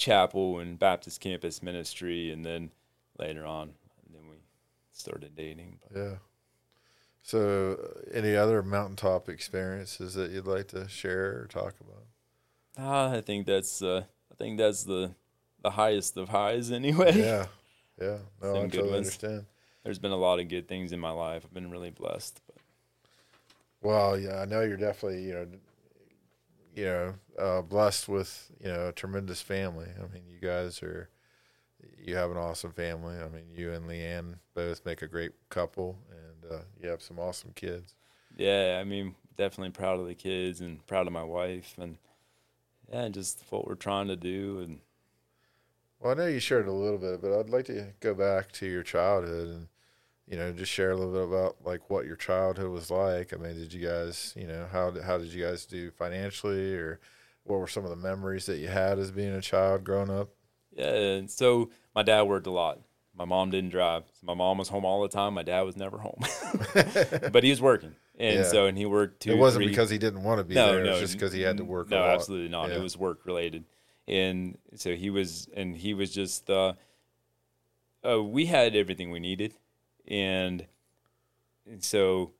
chapel 0.01 0.59
and 0.59 0.79
Baptist 0.79 1.21
campus 1.21 1.61
ministry, 1.61 2.31
and 2.31 2.43
then 2.43 2.71
later 3.19 3.45
on, 3.45 3.73
then 4.11 4.27
we 4.29 4.37
started 4.91 5.35
dating. 5.35 5.79
But 5.81 5.99
yeah. 5.99 6.15
So, 7.23 7.77
uh, 7.79 8.09
any 8.17 8.35
other 8.35 8.63
mountaintop 8.63 9.29
experiences 9.29 10.15
that 10.15 10.31
you'd 10.31 10.47
like 10.47 10.67
to 10.69 10.87
share 10.89 11.41
or 11.41 11.47
talk 11.47 11.75
about? 11.79 12.05
ah, 12.77 13.11
I 13.13 13.21
think 13.21 13.45
that's 13.47 13.81
uh, 13.81 14.03
I 14.31 14.35
think 14.35 14.57
that's 14.57 14.83
the 14.83 15.15
the 15.61 15.71
highest 15.71 16.17
of 16.17 16.29
highs 16.29 16.71
anyway. 16.81 17.13
Yeah, 17.13 17.45
yeah. 17.99 18.17
No, 18.41 18.53
Some 18.53 18.65
I 18.65 18.67
totally 18.67 18.97
understand. 18.97 19.45
There's 19.83 19.99
been 19.99 20.11
a 20.11 20.17
lot 20.17 20.39
of 20.39 20.47
good 20.47 20.67
things 20.67 20.91
in 20.91 20.99
my 20.99 21.11
life. 21.11 21.43
I've 21.45 21.53
been 21.53 21.71
really 21.71 21.91
blessed. 21.91 22.41
But 22.47 22.57
Well, 23.81 24.17
yeah, 24.19 24.39
I 24.41 24.45
know 24.45 24.61
you're 24.61 24.77
definitely, 24.77 25.23
you 25.23 25.33
know, 25.33 25.47
you 26.75 26.85
know, 26.85 27.13
uh, 27.39 27.61
blessed 27.61 28.09
with, 28.09 28.51
you 28.59 28.69
know, 28.71 28.89
a 28.89 28.93
tremendous 28.93 29.41
family. 29.41 29.87
I 29.97 30.13
mean, 30.13 30.23
you 30.27 30.39
guys 30.39 30.81
are, 30.83 31.09
you 31.97 32.15
have 32.15 32.31
an 32.31 32.37
awesome 32.37 32.71
family. 32.73 33.17
I 33.17 33.29
mean, 33.29 33.45
you 33.51 33.71
and 33.73 33.87
Leanne 33.89 34.39
both 34.55 34.85
make 34.85 35.01
a 35.01 35.07
great 35.07 35.33
couple, 35.49 35.99
and 36.11 36.51
uh, 36.51 36.63
you 36.81 36.89
have 36.89 37.01
some 37.01 37.19
awesome 37.19 37.51
kids. 37.55 37.95
yeah, 38.35 38.79
I 38.81 38.83
mean, 38.83 39.15
definitely 39.37 39.71
proud 39.71 39.99
of 39.99 40.07
the 40.07 40.15
kids 40.15 40.61
and 40.61 40.85
proud 40.87 41.07
of 41.07 41.13
my 41.13 41.23
wife 41.23 41.75
and 41.77 41.97
yeah, 42.91 43.09
just 43.09 43.43
what 43.51 43.67
we're 43.67 43.75
trying 43.75 44.07
to 44.09 44.15
do 44.15 44.59
and 44.61 44.81
Well, 45.99 46.11
I 46.11 46.15
know 46.15 46.27
you 46.27 46.39
shared 46.41 46.67
a 46.67 46.71
little 46.73 46.97
bit, 46.97 47.21
but 47.21 47.31
I'd 47.37 47.49
like 47.49 47.65
to 47.65 47.93
go 48.01 48.13
back 48.13 48.51
to 48.53 48.65
your 48.65 48.83
childhood 48.83 49.47
and, 49.49 49.67
you 50.27 50.37
know, 50.37 50.51
just 50.51 50.71
share 50.71 50.91
a 50.91 50.95
little 50.95 51.13
bit 51.13 51.23
about 51.23 51.57
like 51.65 51.89
what 51.89 52.05
your 52.05 52.15
childhood 52.15 52.69
was 52.71 52.89
like. 52.89 53.33
I 53.33 53.37
mean, 53.37 53.55
did 53.55 53.73
you 53.73 53.85
guys, 53.85 54.33
you 54.37 54.47
know, 54.47 54.67
how 54.71 54.91
did, 54.91 55.03
how 55.03 55.17
did 55.17 55.27
you 55.33 55.43
guys 55.43 55.65
do 55.65 55.91
financially, 55.91 56.73
or 56.75 56.99
what 57.43 57.59
were 57.59 57.67
some 57.67 57.83
of 57.83 57.89
the 57.89 57.95
memories 57.95 58.45
that 58.45 58.57
you 58.57 58.67
had 58.69 58.99
as 58.99 59.11
being 59.11 59.33
a 59.33 59.41
child 59.41 59.83
growing 59.83 60.09
up? 60.09 60.29
Yeah, 60.75 61.21
so 61.27 61.69
my 61.93 62.03
dad 62.03 62.21
worked 62.23 62.47
a 62.47 62.51
lot. 62.51 62.79
My 63.13 63.25
mom 63.25 63.49
didn't 63.51 63.71
drive. 63.71 64.03
So 64.13 64.25
my 64.25 64.33
mom 64.33 64.57
was 64.57 64.69
home 64.69 64.85
all 64.85 65.01
the 65.01 65.09
time. 65.09 65.33
My 65.33 65.43
dad 65.43 65.61
was 65.63 65.75
never 65.75 65.97
home, 65.97 66.23
but 67.33 67.43
he 67.43 67.49
was 67.49 67.61
working, 67.61 67.93
and 68.17 68.37
Yeah. 68.39 68.43
so 68.43 68.67
and 68.67 68.77
he 68.77 68.85
worked 68.85 69.21
two. 69.23 69.31
it 69.31 69.37
wasn't 69.37 69.63
three- 69.63 69.71
because 69.71 69.89
he 69.89 69.97
didn't 69.97 70.23
want 70.23 70.37
to 70.39 70.45
be 70.45 70.55
no, 70.55 70.71
there. 70.73 70.83
no, 70.85 70.91
it's 70.91 71.01
just 71.01 71.13
because 71.13 71.33
he 71.33 71.41
had 71.41 71.57
to 71.57 71.65
work. 71.65 71.89
No, 71.89 71.97
a 71.97 71.99
lot. 71.99 72.09
absolutely 72.11 72.47
not. 72.47 72.69
Yeah. 72.69 72.75
It 72.77 72.81
was 72.81 72.95
work 72.95 73.25
related, 73.25 73.65
and 74.07 74.57
so 74.75 74.95
he 74.95 75.09
was, 75.09 75.49
and 75.53 75.75
he 75.75 75.93
was 75.93 76.11
just. 76.13 76.49
Uh, 76.49 76.73
uh, 78.07 78.23
we 78.23 78.45
had 78.45 78.75
everything 78.75 79.11
we 79.11 79.19
needed, 79.19 79.53
and, 80.07 80.65
and 81.65 81.83
so, 81.83 82.31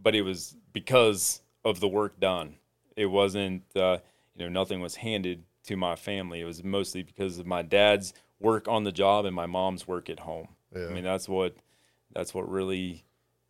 but 0.00 0.14
it 0.14 0.22
was 0.22 0.56
because 0.72 1.40
of 1.64 1.80
the 1.80 1.88
work 1.88 2.20
done. 2.20 2.56
It 2.96 3.06
wasn't, 3.06 3.64
uh, 3.74 3.98
you 4.34 4.44
know, 4.44 4.48
nothing 4.48 4.80
was 4.80 4.96
handed 4.96 5.44
to 5.64 5.76
my 5.76 5.96
family. 5.96 6.40
It 6.40 6.44
was 6.44 6.62
mostly 6.62 7.02
because 7.02 7.38
of 7.38 7.46
my 7.46 7.62
dad's 7.62 8.14
work 8.38 8.68
on 8.68 8.84
the 8.84 8.92
job 8.92 9.24
and 9.24 9.34
my 9.34 9.46
mom's 9.46 9.86
work 9.86 10.08
at 10.08 10.20
home. 10.20 10.48
Yeah. 10.74 10.86
I 10.86 10.92
mean, 10.92 11.04
that's 11.04 11.28
what, 11.28 11.56
that's 12.12 12.34
what 12.34 12.50
really, 12.50 13.04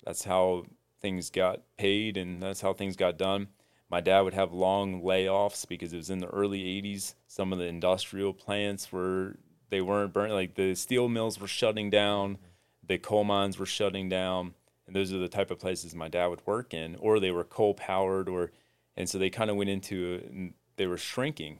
that's 0.04 0.24
how 0.24 0.64
things 1.00 1.30
got 1.30 1.60
paid 1.76 2.16
and 2.16 2.42
that's 2.42 2.60
how 2.60 2.72
things 2.72 2.96
got 2.96 3.18
done. 3.18 3.48
My 3.88 4.00
dad 4.00 4.22
would 4.22 4.34
have 4.34 4.52
long 4.52 5.02
layoffs 5.02 5.66
because 5.68 5.92
it 5.92 5.98
was 5.98 6.10
in 6.10 6.18
the 6.18 6.26
early 6.28 6.62
80s. 6.82 7.14
Some 7.28 7.52
of 7.52 7.58
the 7.58 7.66
industrial 7.66 8.32
plants 8.32 8.90
were, 8.90 9.36
they 9.70 9.80
weren't 9.80 10.12
burning, 10.12 10.34
like 10.34 10.54
the 10.54 10.74
steel 10.74 11.08
mills 11.08 11.38
were 11.38 11.46
shutting 11.46 11.90
down, 11.90 12.38
the 12.86 12.98
coal 12.98 13.24
mines 13.24 13.58
were 13.58 13.66
shutting 13.66 14.08
down. 14.08 14.54
And 14.86 14.94
those 14.94 15.12
are 15.12 15.18
the 15.18 15.28
type 15.28 15.50
of 15.50 15.58
places 15.58 15.94
my 15.94 16.08
dad 16.08 16.26
would 16.28 16.46
work 16.46 16.72
in, 16.72 16.96
or 16.96 17.18
they 17.18 17.32
were 17.32 17.42
coal 17.44 17.74
powered, 17.74 18.28
or, 18.28 18.52
and 18.96 19.08
so 19.08 19.18
they 19.18 19.30
kind 19.30 19.50
of 19.50 19.56
went 19.56 19.70
into, 19.70 20.22
and 20.30 20.54
they 20.76 20.86
were 20.86 20.98
shrinking. 20.98 21.58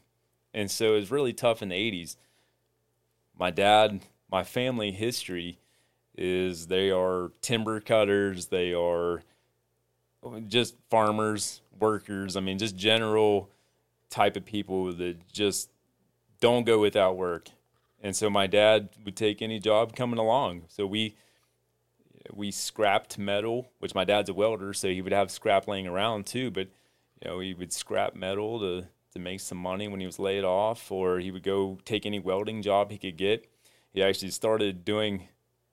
And 0.55 0.71
so 0.71 0.95
it 0.95 1.01
was 1.01 1.11
really 1.11 1.33
tough 1.33 1.61
in 1.61 1.71
the 1.71 1.75
80s. 1.75 2.17
My 3.37 3.51
dad, 3.51 4.03
my 4.31 4.45
family 4.45 4.93
history 4.93 5.59
is 6.17 6.69
they 6.69 6.91
are 6.91 7.33
timber 7.43 7.81
cutters, 7.81 8.47
they 8.47 8.73
are 8.73 9.23
oh, 10.23 10.41
just 10.41 10.77
farmers, 10.89 11.61
workers. 11.79 12.37
I 12.37 12.41
mean, 12.41 12.59
just 12.59 12.77
general 12.77 13.51
type 14.09 14.37
of 14.37 14.45
people 14.45 14.93
that 14.93 15.29
just 15.33 15.69
don't 16.41 16.65
go 16.65 16.79
without 16.79 17.17
work. 17.17 17.51
And 18.07 18.15
so 18.15 18.31
my 18.31 18.47
dad 18.47 18.91
would 19.05 19.17
take 19.17 19.43
any 19.43 19.59
job 19.59 19.97
coming 19.97 20.21
along. 20.21 20.67
So 20.69 20.87
we 20.87 21.17
we 22.33 22.53
scrapped 22.53 23.19
metal, 23.19 23.69
which 23.81 23.97
my 23.97 24.05
dad's 24.05 24.29
a 24.29 24.35
welder, 24.35 24.73
so 24.75 24.87
he 24.87 25.03
would 25.03 25.13
have 25.13 25.29
scrap 25.29 25.67
laying 25.67 25.89
around 25.89 26.25
too. 26.25 26.53
But 26.53 26.69
you 27.21 27.29
know, 27.29 27.41
he 27.41 27.53
would 27.53 27.73
scrap 27.73 28.15
metal 28.15 28.61
to 28.61 28.87
to 29.13 29.19
make 29.19 29.41
some 29.41 29.59
money 29.59 29.89
when 29.89 29.99
he 29.99 30.07
was 30.07 30.21
laid 30.21 30.45
off, 30.45 30.93
or 30.93 31.19
he 31.19 31.33
would 31.33 31.43
go 31.43 31.79
take 31.85 32.07
any 32.07 32.21
welding 32.21 32.63
job 32.63 32.93
he 32.93 32.99
could 32.99 33.17
get. 33.17 33.51
He 33.93 34.05
actually 34.05 34.31
started 34.31 34.85
doing 34.85 35.27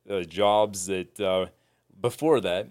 uh, 0.10 0.22
jobs 0.22 0.88
that 0.88 1.20
uh, 1.20 1.46
before 2.02 2.42
that, 2.42 2.70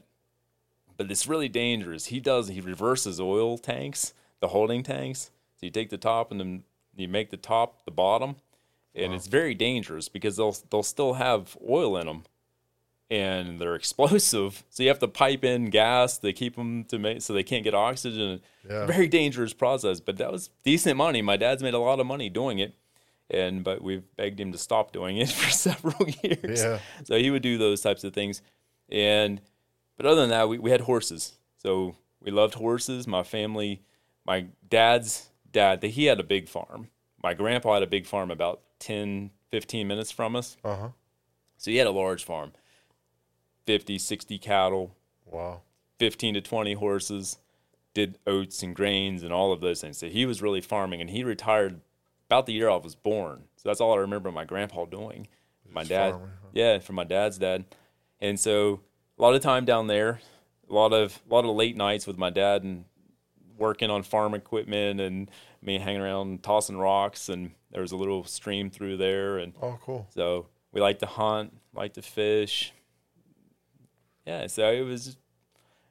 but 0.96 1.08
it's 1.08 1.28
really 1.28 1.48
dangerous. 1.48 2.06
He 2.06 2.18
does 2.18 2.48
he 2.48 2.60
reverses 2.60 3.20
oil 3.20 3.58
tanks, 3.58 4.12
the 4.40 4.48
holding 4.48 4.82
tanks. 4.82 5.30
So 5.54 5.66
you 5.66 5.70
take 5.70 5.90
the 5.90 5.98
top 5.98 6.32
and 6.32 6.40
then 6.40 6.64
you 6.96 7.06
make 7.06 7.30
the 7.30 7.36
top 7.36 7.84
the 7.84 7.92
bottom, 7.92 8.34
and 8.94 9.12
it's 9.12 9.26
very 9.26 9.54
dangerous 9.54 10.08
because 10.08 10.36
they'll 10.36 10.56
they'll 10.70 10.82
still 10.82 11.14
have 11.14 11.56
oil 11.68 11.96
in 11.96 12.06
them, 12.06 12.24
and 13.10 13.58
they're 13.60 13.74
explosive. 13.82 14.64
So 14.70 14.82
you 14.82 14.88
have 14.88 14.98
to 15.00 15.08
pipe 15.08 15.44
in 15.44 15.70
gas 15.70 16.18
to 16.18 16.32
keep 16.32 16.56
them 16.56 16.84
to 16.84 16.98
make 16.98 17.22
so 17.22 17.32
they 17.32 17.42
can't 17.42 17.64
get 17.64 17.74
oxygen. 17.74 18.40
Yeah. 18.68 18.86
Very 18.86 19.08
dangerous 19.08 19.52
process, 19.52 20.00
but 20.00 20.16
that 20.18 20.30
was 20.30 20.50
decent 20.62 20.96
money. 20.96 21.22
My 21.22 21.36
dad's 21.36 21.62
made 21.62 21.74
a 21.74 21.78
lot 21.78 22.00
of 22.00 22.06
money 22.06 22.28
doing 22.28 22.58
it, 22.58 22.74
and 23.30 23.64
but 23.64 23.82
we've 23.82 24.04
begged 24.16 24.40
him 24.40 24.52
to 24.52 24.58
stop 24.58 24.92
doing 24.92 25.16
it 25.16 25.28
for 25.30 25.50
several 25.50 26.08
years. 26.22 26.62
Yeah. 26.62 26.78
So 27.04 27.18
he 27.18 27.30
would 27.30 27.42
do 27.42 27.58
those 27.58 27.80
types 27.80 28.04
of 28.04 28.12
things, 28.12 28.42
and 28.90 29.40
but 29.96 30.06
other 30.06 30.20
than 30.22 30.30
that, 30.30 30.48
we, 30.48 30.58
we 30.58 30.70
had 30.70 30.82
horses. 30.82 31.34
So 31.58 31.96
we 32.20 32.30
loved 32.30 32.54
horses. 32.54 33.06
My 33.06 33.22
family, 33.22 33.82
my 34.26 34.46
dad's 34.68 35.28
dad, 35.50 35.82
he 35.82 36.06
had 36.06 36.18
a 36.18 36.24
big 36.24 36.48
farm. 36.48 36.88
My 37.22 37.34
grandpa 37.34 37.74
had 37.74 37.82
a 37.82 37.86
big 37.86 38.06
farm 38.06 38.30
about 38.30 38.62
10, 38.82 39.30
15 39.50 39.86
minutes 39.88 40.10
from 40.10 40.36
us. 40.36 40.56
Uh 40.64 40.76
huh. 40.76 40.88
So 41.56 41.70
he 41.70 41.76
had 41.78 41.86
a 41.86 41.90
large 41.92 42.24
farm 42.24 42.52
50, 43.66 43.98
60 43.98 44.38
cattle, 44.38 44.96
Wow. 45.24 45.62
15 45.98 46.34
to 46.34 46.40
20 46.40 46.74
horses, 46.74 47.38
did 47.94 48.18
oats 48.26 48.62
and 48.62 48.74
grains 48.74 49.22
and 49.22 49.32
all 49.32 49.52
of 49.52 49.60
those 49.60 49.80
things. 49.80 49.98
So 49.98 50.08
he 50.08 50.26
was 50.26 50.42
really 50.42 50.60
farming 50.60 51.00
and 51.00 51.08
he 51.10 51.22
retired 51.24 51.80
about 52.28 52.46
the 52.46 52.52
year 52.52 52.68
I 52.68 52.76
was 52.76 52.94
born. 52.94 53.44
So 53.56 53.68
that's 53.68 53.80
all 53.80 53.92
I 53.94 53.98
remember 53.98 54.32
my 54.32 54.44
grandpa 54.44 54.84
doing. 54.86 55.28
My 55.70 55.82
Just 55.82 55.90
dad, 55.90 56.10
farming, 56.12 56.28
huh? 56.42 56.48
yeah, 56.52 56.78
from 56.80 56.96
my 56.96 57.04
dad's 57.04 57.38
dad. 57.38 57.64
And 58.20 58.38
so 58.38 58.80
a 59.18 59.22
lot 59.22 59.34
of 59.34 59.42
time 59.42 59.64
down 59.64 59.86
there, 59.86 60.20
a 60.68 60.72
lot 60.74 60.92
of 60.92 61.20
a 61.30 61.32
lot 61.34 61.44
of 61.44 61.54
late 61.54 61.76
nights 61.76 62.06
with 62.06 62.18
my 62.18 62.30
dad 62.30 62.62
and 62.62 62.84
working 63.62 63.90
on 63.90 64.02
farm 64.02 64.34
equipment 64.34 65.00
and 65.00 65.30
me 65.62 65.78
hanging 65.78 66.02
around 66.02 66.42
tossing 66.42 66.76
rocks 66.76 67.28
and 67.28 67.52
there 67.70 67.80
was 67.80 67.92
a 67.92 67.96
little 67.96 68.24
stream 68.24 68.68
through 68.70 68.96
there 68.98 69.38
and 69.38 69.54
Oh, 69.62 69.78
cool. 69.82 70.06
so 70.14 70.46
we 70.72 70.80
like 70.80 70.98
to 70.98 71.06
hunt, 71.06 71.56
like 71.72 71.94
to 71.94 72.02
fish. 72.02 72.72
Yeah, 74.26 74.46
so 74.46 74.70
it 74.70 74.82
was. 74.82 75.16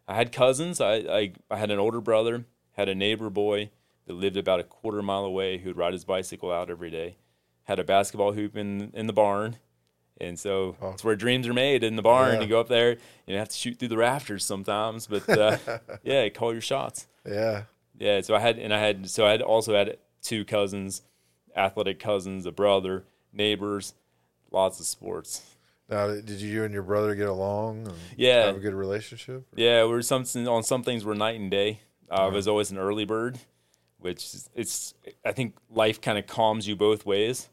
I 0.07 0.15
had 0.15 0.31
cousins. 0.31 0.79
I, 0.81 0.93
I 0.95 1.33
I 1.49 1.57
had 1.57 1.71
an 1.71 1.79
older 1.79 2.01
brother, 2.01 2.45
had 2.73 2.89
a 2.89 2.95
neighbor 2.95 3.29
boy 3.29 3.71
that 4.07 4.13
lived 4.13 4.37
about 4.37 4.59
a 4.59 4.63
quarter 4.63 5.01
mile 5.01 5.25
away 5.25 5.57
who'd 5.59 5.77
ride 5.77 5.93
his 5.93 6.05
bicycle 6.05 6.51
out 6.51 6.69
every 6.69 6.89
day. 6.89 7.17
Had 7.65 7.79
a 7.79 7.83
basketball 7.83 8.33
hoop 8.33 8.55
in 8.57 8.91
in 8.93 9.07
the 9.07 9.13
barn, 9.13 9.57
and 10.21 10.39
so 10.39 10.75
Oh. 10.81 10.91
that's 10.91 11.03
where 11.03 11.15
dreams 11.15 11.47
are 11.47 11.53
made 11.53 11.83
in 11.83 11.95
the 11.95 12.01
barn. 12.01 12.35
Yeah. 12.35 12.41
You 12.41 12.47
go 12.47 12.59
up 12.59 12.67
there, 12.67 12.97
you 13.27 13.35
have 13.37 13.49
to 13.49 13.55
shoot 13.55 13.77
through 13.79 13.87
the 13.89 13.97
rafters 13.97 14.43
sometimes, 14.45 15.07
but 15.07 15.27
uh, 15.29 15.57
yeah, 16.03 16.29
call 16.29 16.51
your 16.53 16.61
shots. 16.61 17.07
Yeah. 17.27 17.63
Yeah, 17.97 18.21
so 18.21 18.33
I 18.35 18.39
had 18.39 18.57
and 18.57 18.73
I 18.73 18.79
had 18.79 19.09
so 19.09 19.25
I 19.27 19.31
had 19.31 19.41
also 19.41 19.73
had 19.75 19.97
two 20.21 20.45
cousins, 20.45 21.01
athletic 21.55 21.99
cousins, 21.99 22.45
a 22.45 22.51
brother, 22.51 23.05
neighbors, 23.33 23.93
lots 24.51 24.79
of 24.79 24.85
sports. 24.85 25.43
Now, 25.89 26.07
did 26.07 26.29
you 26.41 26.63
and 26.63 26.73
your 26.73 26.83
brother 26.83 27.15
get 27.15 27.27
along? 27.27 27.87
And 27.87 27.95
Yeah. 28.15 28.45
Have 28.45 28.55
a 28.55 28.59
good 28.59 28.73
relationship? 28.73 29.45
Yeah, 29.55 29.83
we're 29.85 30.01
something 30.01 30.47
on 30.47 30.63
some 30.63 30.83
things 30.83 31.03
we're 31.03 31.15
night 31.15 31.39
and 31.39 31.51
day. 31.51 31.81
Uh, 32.09 32.13
I 32.13 32.27
was 32.27 32.47
always 32.47 32.71
an 32.71 32.77
early 32.77 33.03
bird, 33.05 33.37
which 33.99 34.23
is- 34.33 34.49
it's 34.55 34.93
I 35.25 35.31
think 35.33 35.55
life 35.69 35.99
kind 36.01 36.17
of 36.17 36.27
calms 36.27 36.67
you 36.67 36.75
both 36.77 37.05
ways. 37.05 37.49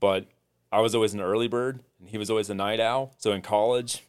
But 0.00 0.26
I 0.72 0.80
was 0.80 0.94
always 0.94 1.14
an 1.14 1.20
early 1.20 1.48
bird, 1.48 1.80
and 2.00 2.08
he 2.08 2.18
was 2.18 2.30
always 2.30 2.50
a 2.50 2.54
night 2.54 2.80
owl. 2.80 3.14
So 3.18 3.32
in 3.32 3.42
college, 3.42 4.02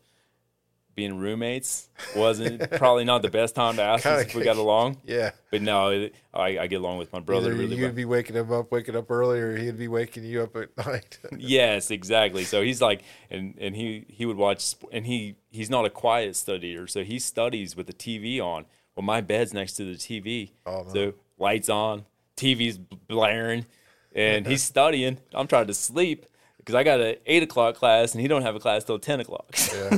being 0.95 1.17
roommates 1.19 1.89
wasn't 2.15 2.71
probably 2.77 3.05
not 3.05 3.21
the 3.21 3.29
best 3.29 3.53
time 3.53 3.75
to 3.75 3.83
ask 3.83 4.03
us 4.07 4.25
if 4.25 4.33
we 4.35 4.43
got 4.43 4.57
along. 4.57 4.97
Yeah. 5.05 5.29
But 5.51 5.61
no, 5.61 5.89
it, 5.89 6.15
I, 6.33 6.57
I 6.57 6.67
get 6.67 6.77
along 6.81 6.97
with 6.97 7.13
my 7.13 7.19
brother 7.19 7.49
Either 7.51 7.59
really 7.59 7.75
you'd 7.75 7.83
well. 7.85 7.93
be 7.93 8.05
waking 8.05 8.35
him 8.35 8.51
up, 8.51 8.71
waking 8.71 8.95
up 8.95 9.09
early, 9.11 9.39
or 9.39 9.55
he'd 9.55 9.77
be 9.77 9.88
waking 9.88 10.23
you 10.23 10.41
up 10.41 10.55
at 10.55 10.75
night. 10.88 11.19
Yes, 11.38 11.91
exactly. 11.91 12.45
So 12.45 12.63
he's 12.63 12.81
like, 12.81 13.03
and 13.29 13.53
and 13.59 13.75
he 13.75 14.05
he 14.09 14.25
would 14.25 14.38
watch, 14.38 14.73
and 14.91 15.05
he 15.05 15.35
he's 15.51 15.69
not 15.69 15.85
a 15.85 15.89
quiet 15.91 16.31
studier, 16.31 16.89
so 16.89 17.03
he 17.03 17.19
studies 17.19 17.75
with 17.75 17.85
the 17.85 17.93
TV 17.93 18.41
on. 18.41 18.65
Well, 18.95 19.03
my 19.03 19.21
bed's 19.21 19.53
next 19.53 19.73
to 19.73 19.83
the 19.85 19.93
TV, 19.93 20.49
Oh, 20.65 20.83
man. 20.85 20.91
so 20.91 21.13
lights 21.38 21.69
on, 21.69 22.05
TV's 22.35 22.79
blaring, 22.79 23.67
and 24.15 24.47
he's 24.47 24.63
studying. 24.63 25.19
I'm 25.35 25.45
trying 25.45 25.67
to 25.67 25.75
sleep 25.75 26.25
because 26.68 26.76
I 26.76 26.84
got 26.84 26.99
a 26.99 27.18
eight 27.26 27.43
o'clock 27.43 27.76
class, 27.76 28.11
and 28.11 28.22
he 28.22 28.28
don't 28.28 28.41
have 28.41 28.53
a 28.53 28.59
class 28.59 28.84
till 28.84 28.99
ten 28.99 29.22
o'clock. 29.22 29.55
Yeah. 29.74 29.97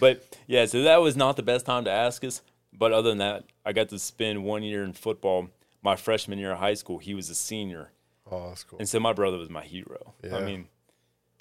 but 0.00 0.24
yeah, 0.46 0.64
so 0.64 0.82
that 0.82 1.02
was 1.02 1.14
not 1.14 1.36
the 1.36 1.42
best 1.42 1.66
time 1.66 1.84
to 1.84 1.90
ask 1.90 2.24
us. 2.24 2.40
But 2.72 2.92
other 2.92 3.10
than 3.10 3.18
that, 3.18 3.44
I 3.66 3.74
got 3.74 3.90
to 3.90 3.98
spend 3.98 4.42
one 4.42 4.62
year 4.62 4.82
in 4.82 4.94
football. 4.94 5.50
My 5.82 5.94
freshman 5.94 6.38
year 6.38 6.52
of 6.52 6.58
high 6.58 6.72
school, 6.74 6.98
he 6.98 7.14
was 7.14 7.28
a 7.28 7.34
senior. 7.34 7.90
oh, 8.30 8.48
that's 8.48 8.64
cool. 8.64 8.78
And 8.78 8.88
so 8.88 8.98
my 8.98 9.12
brother 9.12 9.36
was 9.36 9.50
my 9.50 9.62
hero. 9.62 10.14
Yeah. 10.24 10.36
I 10.36 10.42
mean, 10.42 10.68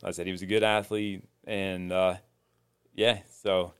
like 0.02 0.10
I 0.10 0.12
said 0.12 0.26
he 0.26 0.34
was 0.34 0.42
a 0.42 0.46
good 0.46 0.62
athlete, 0.64 1.24
and 1.46 1.94
uh, 1.94 2.16
yeah, 2.94 3.20
so 3.42 3.74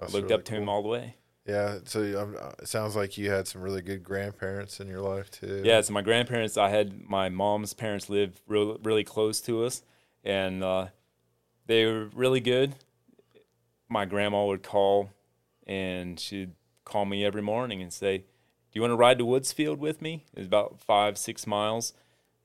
I 0.00 0.02
That's 0.02 0.12
looked 0.12 0.24
really 0.24 0.34
up 0.34 0.44
to 0.46 0.54
him 0.54 0.68
all 0.68 0.82
the 0.82 0.88
way. 0.88 1.14
Yeah. 1.46 1.78
So 1.84 2.00
um, 2.20 2.36
it 2.58 2.66
sounds 2.68 2.96
like 2.96 3.16
you 3.16 3.30
had 3.30 3.46
some 3.46 3.62
really 3.62 3.80
good 3.82 4.02
grandparents 4.02 4.80
in 4.80 4.88
your 4.88 5.00
life 5.00 5.30
too. 5.30 5.62
Yeah, 5.64 5.80
so 5.82 5.92
my 5.92 6.02
grandparents, 6.02 6.56
I 6.56 6.68
had 6.68 7.08
my 7.08 7.28
mom's 7.28 7.74
parents 7.74 8.08
live 8.10 8.40
real, 8.48 8.76
really 8.82 9.04
close 9.04 9.40
to 9.42 9.64
us, 9.64 9.82
and 10.24 10.62
uh, 10.62 10.86
they 11.66 11.86
were 11.86 12.06
really 12.14 12.40
good. 12.40 12.74
My 13.88 14.04
grandma 14.04 14.46
would 14.46 14.62
call, 14.62 15.10
and 15.66 16.18
she'd 16.18 16.52
call 16.84 17.04
me 17.04 17.24
every 17.24 17.42
morning 17.42 17.82
and 17.82 17.92
say, 17.92 18.18
"Do 18.18 18.24
you 18.72 18.80
want 18.82 18.92
to 18.92 18.96
ride 18.96 19.18
to 19.18 19.24
Woodsfield 19.24 19.80
with 19.80 20.00
me?" 20.00 20.24
It 20.32 20.38
was 20.40 20.46
about 20.46 20.80
five, 20.80 21.18
six 21.18 21.46
miles, 21.46 21.92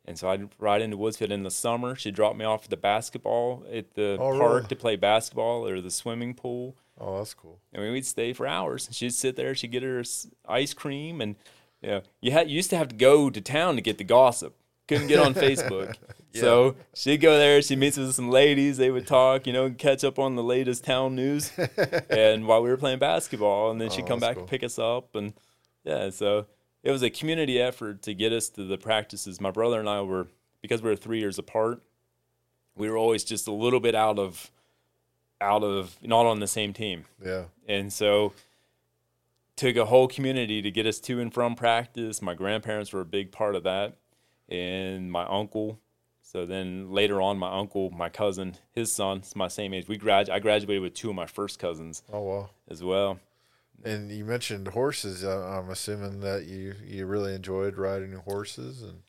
and 0.05 0.17
so 0.17 0.29
I'd 0.29 0.49
ride 0.59 0.81
into 0.81 0.97
Woodsfield 0.97 1.31
in 1.31 1.43
the 1.43 1.51
summer. 1.51 1.95
She'd 1.95 2.15
drop 2.15 2.35
me 2.35 2.45
off 2.45 2.65
at 2.65 2.69
the 2.71 2.77
basketball 2.77 3.63
at 3.71 3.93
the 3.93 4.17
Oh, 4.19 4.37
park 4.37 4.53
really? 4.55 4.67
to 4.67 4.75
play 4.75 4.95
basketball 4.95 5.67
or 5.67 5.81
the 5.81 5.91
swimming 5.91 6.33
pool. 6.33 6.75
Oh, 6.99 7.17
that's 7.17 7.33
cool. 7.33 7.59
I 7.75 7.79
mean, 7.79 7.91
we'd 7.91 8.05
stay 8.05 8.31
for 8.33 8.47
hours. 8.47 8.87
She'd 8.91 9.13
sit 9.13 9.35
there. 9.35 9.53
She'd 9.53 9.71
get 9.71 9.83
her 9.83 10.03
ice 10.47 10.73
cream, 10.73 11.21
and 11.21 11.35
you 11.81 11.89
know, 11.89 12.01
you 12.21 12.31
had 12.31 12.49
you 12.49 12.55
used 12.55 12.69
to 12.71 12.77
have 12.77 12.87
to 12.87 12.95
go 12.95 13.29
to 13.29 13.41
town 13.41 13.75
to 13.75 13.81
get 13.81 13.97
the 13.99 14.03
gossip. 14.03 14.55
Couldn't 14.87 15.07
get 15.07 15.19
on 15.19 15.33
Facebook, 15.33 15.95
so 16.33 16.75
she'd 16.93 17.17
go 17.17 17.37
there. 17.39 17.61
She 17.61 17.75
meets 17.75 17.97
with 17.97 18.13
some 18.13 18.29
ladies. 18.29 18.77
They 18.77 18.91
would 18.91 19.07
talk, 19.07 19.47
you 19.47 19.53
know, 19.53 19.71
catch 19.71 20.03
up 20.03 20.19
on 20.19 20.35
the 20.35 20.43
latest 20.43 20.83
town 20.83 21.15
news. 21.15 21.51
and 22.09 22.45
while 22.45 22.61
we 22.61 22.69
were 22.69 22.77
playing 22.77 22.99
basketball, 22.99 23.71
and 23.71 23.81
then 23.81 23.89
she'd 23.89 24.03
Oh, 24.03 24.07
come 24.07 24.19
back 24.19 24.35
cool. 24.35 24.43
and 24.43 24.49
pick 24.49 24.63
us 24.63 24.77
up, 24.77 25.15
and 25.15 25.33
yeah, 25.83 26.09
so 26.11 26.45
it 26.83 26.91
was 26.91 27.01
a 27.01 27.09
community 27.09 27.59
effort 27.59 28.03
to 28.03 28.13
get 28.13 28.31
us 28.31 28.47
to 28.49 28.63
the 28.63 28.77
practices. 28.77 29.41
My 29.41 29.49
brother 29.51 29.79
and 29.79 29.89
I 29.89 30.01
were 30.01 30.27
because 30.61 30.81
we 30.83 30.89
were 30.91 30.95
three 30.95 31.19
years 31.19 31.39
apart. 31.39 31.81
We 32.75 32.89
were 32.89 32.97
always 32.97 33.23
just 33.23 33.47
a 33.47 33.51
little 33.51 33.79
bit 33.79 33.95
out 33.95 34.19
of, 34.19 34.51
out 35.41 35.63
of 35.63 35.97
not 36.03 36.25
on 36.27 36.39
the 36.41 36.47
same 36.47 36.73
team. 36.73 37.05
Yeah. 37.23 37.45
And 37.67 37.91
so 37.91 38.33
took 39.55 39.77
a 39.77 39.85
whole 39.85 40.07
community 40.07 40.61
to 40.61 40.69
get 40.69 40.85
us 40.85 40.99
to 40.99 41.19
and 41.21 41.33
from 41.33 41.55
practice. 41.55 42.21
My 42.21 42.33
grandparents 42.33 42.91
were 42.93 43.01
a 43.01 43.05
big 43.05 43.31
part 43.31 43.55
of 43.55 43.63
that. 43.63 43.95
And 44.49 45.11
my 45.11 45.25
uncle. 45.25 45.79
So 46.21 46.45
then 46.45 46.91
later 46.91 47.21
on, 47.21 47.37
my 47.37 47.51
uncle, 47.57 47.91
my 47.91 48.09
cousin, 48.09 48.55
his 48.71 48.91
son, 48.91 49.17
it's 49.19 49.35
my 49.35 49.47
same 49.47 49.73
age. 49.73 49.87
We 49.87 49.97
grad 49.97 50.29
I 50.29 50.39
graduated 50.39 50.81
with 50.81 50.93
two 50.93 51.09
of 51.09 51.15
my 51.15 51.25
first 51.27 51.59
cousins 51.59 52.01
Oh 52.11 52.21
wow. 52.21 52.49
as 52.67 52.83
well. 52.83 53.19
And 53.83 54.11
you 54.11 54.25
mentioned 54.25 54.69
horses. 54.69 55.23
I'm 55.23 55.69
assuming 55.69 56.21
that 56.21 56.45
you 56.45 56.73
you 56.85 57.05
really 57.05 57.33
enjoyed 57.35 57.77
riding 57.77 58.13
horses 58.13 58.81
and 58.81 58.99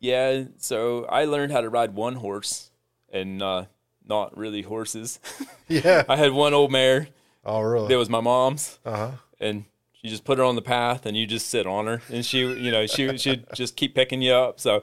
Yeah, 0.00 0.44
so 0.58 1.04
I 1.06 1.24
learned 1.26 1.52
how 1.52 1.60
to 1.60 1.68
ride 1.68 1.94
one 1.94 2.14
horse 2.16 2.70
and 3.12 3.42
uh, 3.42 3.64
not 4.06 4.36
really 4.36 4.62
horses. 4.62 5.20
yeah. 5.68 6.04
I 6.08 6.16
had 6.16 6.32
one 6.32 6.54
old 6.54 6.72
mare 6.72 7.08
Oh 7.44 7.60
really? 7.60 7.88
that 7.88 7.98
was 7.98 8.08
my 8.08 8.20
mom's. 8.20 8.78
Uh 8.84 8.96
huh. 8.96 9.10
and 9.40 9.64
you 10.02 10.10
just 10.10 10.24
put 10.24 10.38
her 10.38 10.44
on 10.44 10.56
the 10.56 10.62
path 10.62 11.06
and 11.06 11.16
you 11.16 11.26
just 11.26 11.48
sit 11.48 11.66
on 11.66 11.86
her. 11.86 12.02
And 12.10 12.24
she 12.24 12.40
you 12.40 12.70
know 12.70 12.86
she 12.86 13.16
she'd 13.16 13.46
just 13.54 13.76
keep 13.76 13.94
picking 13.94 14.20
you 14.22 14.32
up. 14.32 14.60
So 14.60 14.82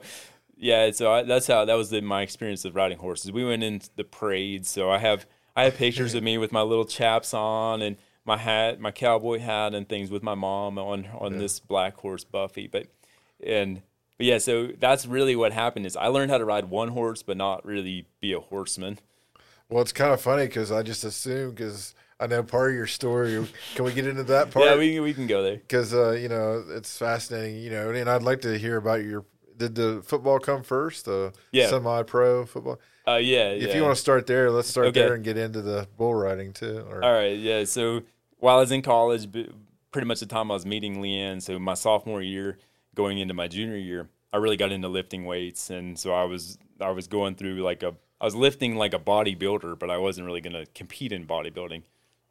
yeah 0.56 0.90
so 0.90 1.12
I, 1.12 1.22
that's 1.22 1.46
how 1.46 1.64
that 1.64 1.74
was 1.74 1.90
the, 1.90 2.00
my 2.02 2.22
experience 2.22 2.64
of 2.64 2.74
riding 2.74 2.98
horses. 2.98 3.32
We 3.32 3.44
went 3.44 3.62
into 3.62 3.88
the 3.96 4.04
parade 4.04 4.66
so 4.66 4.90
i 4.90 4.98
have 4.98 5.26
i 5.56 5.64
have 5.64 5.76
pictures 5.76 6.14
of 6.14 6.22
me 6.22 6.38
with 6.38 6.52
my 6.52 6.62
little 6.62 6.84
chaps 6.84 7.32
on 7.32 7.80
and 7.82 7.96
my 8.24 8.36
hat 8.36 8.78
my 8.78 8.90
cowboy 8.90 9.38
hat 9.38 9.74
and 9.74 9.88
things 9.88 10.10
with 10.10 10.22
my 10.22 10.34
mom 10.34 10.78
on 10.78 11.08
on 11.18 11.38
this 11.38 11.60
black 11.60 11.96
horse 11.96 12.24
buffy. 12.24 12.66
But 12.66 12.86
and 13.44 13.82
but 14.18 14.26
yeah 14.26 14.38
so 14.38 14.68
that's 14.78 15.06
really 15.06 15.34
what 15.34 15.52
happened 15.52 15.86
is 15.86 15.96
i 15.96 16.08
learned 16.08 16.30
how 16.30 16.36
to 16.36 16.44
ride 16.44 16.66
one 16.66 16.88
horse 16.88 17.22
but 17.22 17.38
not 17.38 17.64
really 17.64 18.06
be 18.20 18.32
a 18.32 18.40
horseman. 18.40 18.98
Well, 19.70 19.82
it's 19.82 19.92
kind 19.92 20.12
of 20.12 20.20
funny 20.20 20.46
because 20.46 20.72
I 20.72 20.82
just 20.82 21.04
assumed 21.04 21.54
because 21.54 21.94
I 22.20 22.26
know 22.26 22.42
part 22.42 22.70
of 22.70 22.76
your 22.76 22.86
story. 22.86 23.32
Can 23.74 23.84
we 23.84 23.92
get 23.92 24.06
into 24.06 24.24
that 24.24 24.50
part? 24.52 24.66
yeah 24.66 24.76
we, 24.76 25.00
we 25.00 25.14
can 25.14 25.26
go 25.26 25.42
there 25.42 25.56
because 25.56 25.94
uh, 25.94 26.12
you 26.12 26.28
know 26.28 26.62
it's 26.68 26.96
fascinating. 26.98 27.62
You 27.62 27.70
know, 27.70 27.90
and 27.90 28.08
I'd 28.08 28.22
like 28.22 28.42
to 28.42 28.58
hear 28.58 28.76
about 28.76 29.02
your. 29.04 29.24
Did 29.56 29.74
the 29.74 30.02
football 30.04 30.38
come 30.38 30.62
first? 30.62 31.04
The 31.04 31.32
Yeah. 31.52 31.68
semi-pro 31.68 32.46
football. 32.46 32.78
uh 33.06 33.16
yeah 33.16 33.48
If 33.50 33.74
you 33.74 33.82
want 33.82 33.94
to 33.94 34.00
start 34.00 34.26
there, 34.26 34.50
let's 34.50 34.68
start 34.68 34.86
Okay. 34.88 35.00
there 35.00 35.14
and 35.14 35.22
get 35.24 35.36
into 35.36 35.60
the 35.60 35.86
bull 35.98 36.14
riding 36.14 36.52
too. 36.54 36.78
Or, 36.88 37.04
All 37.04 37.12
right, 37.12 37.36
yeah. 37.38 37.64
So 37.64 38.02
while 38.38 38.56
I 38.56 38.60
was 38.60 38.72
in 38.72 38.80
college, 38.80 39.28
pretty 39.92 40.06
much 40.06 40.20
the 40.20 40.26
time 40.26 40.50
I 40.50 40.54
was 40.54 40.64
meeting 40.64 41.02
Leanne, 41.02 41.42
so 41.42 41.58
my 41.58 41.74
sophomore 41.74 42.22
year, 42.22 42.56
going 42.94 43.18
into 43.18 43.34
my 43.34 43.48
junior 43.48 43.76
year, 43.76 44.08
I 44.32 44.38
really 44.38 44.56
got 44.56 44.72
into 44.72 44.88
lifting 44.88 45.26
weights, 45.26 45.68
and 45.68 45.98
so 45.98 46.14
I 46.14 46.24
was 46.24 46.56
I 46.80 46.90
was 46.90 47.06
going 47.06 47.34
through 47.34 47.62
like 47.62 47.82
a 47.82 47.94
I 48.18 48.24
was 48.24 48.34
lifting 48.34 48.76
like 48.76 48.94
a 48.94 48.98
bodybuilder, 48.98 49.78
but 49.78 49.90
I 49.90 49.98
wasn't 49.98 50.26
really 50.26 50.40
going 50.40 50.54
to 50.54 50.64
compete 50.74 51.12
in 51.12 51.26
bodybuilding. 51.26 51.82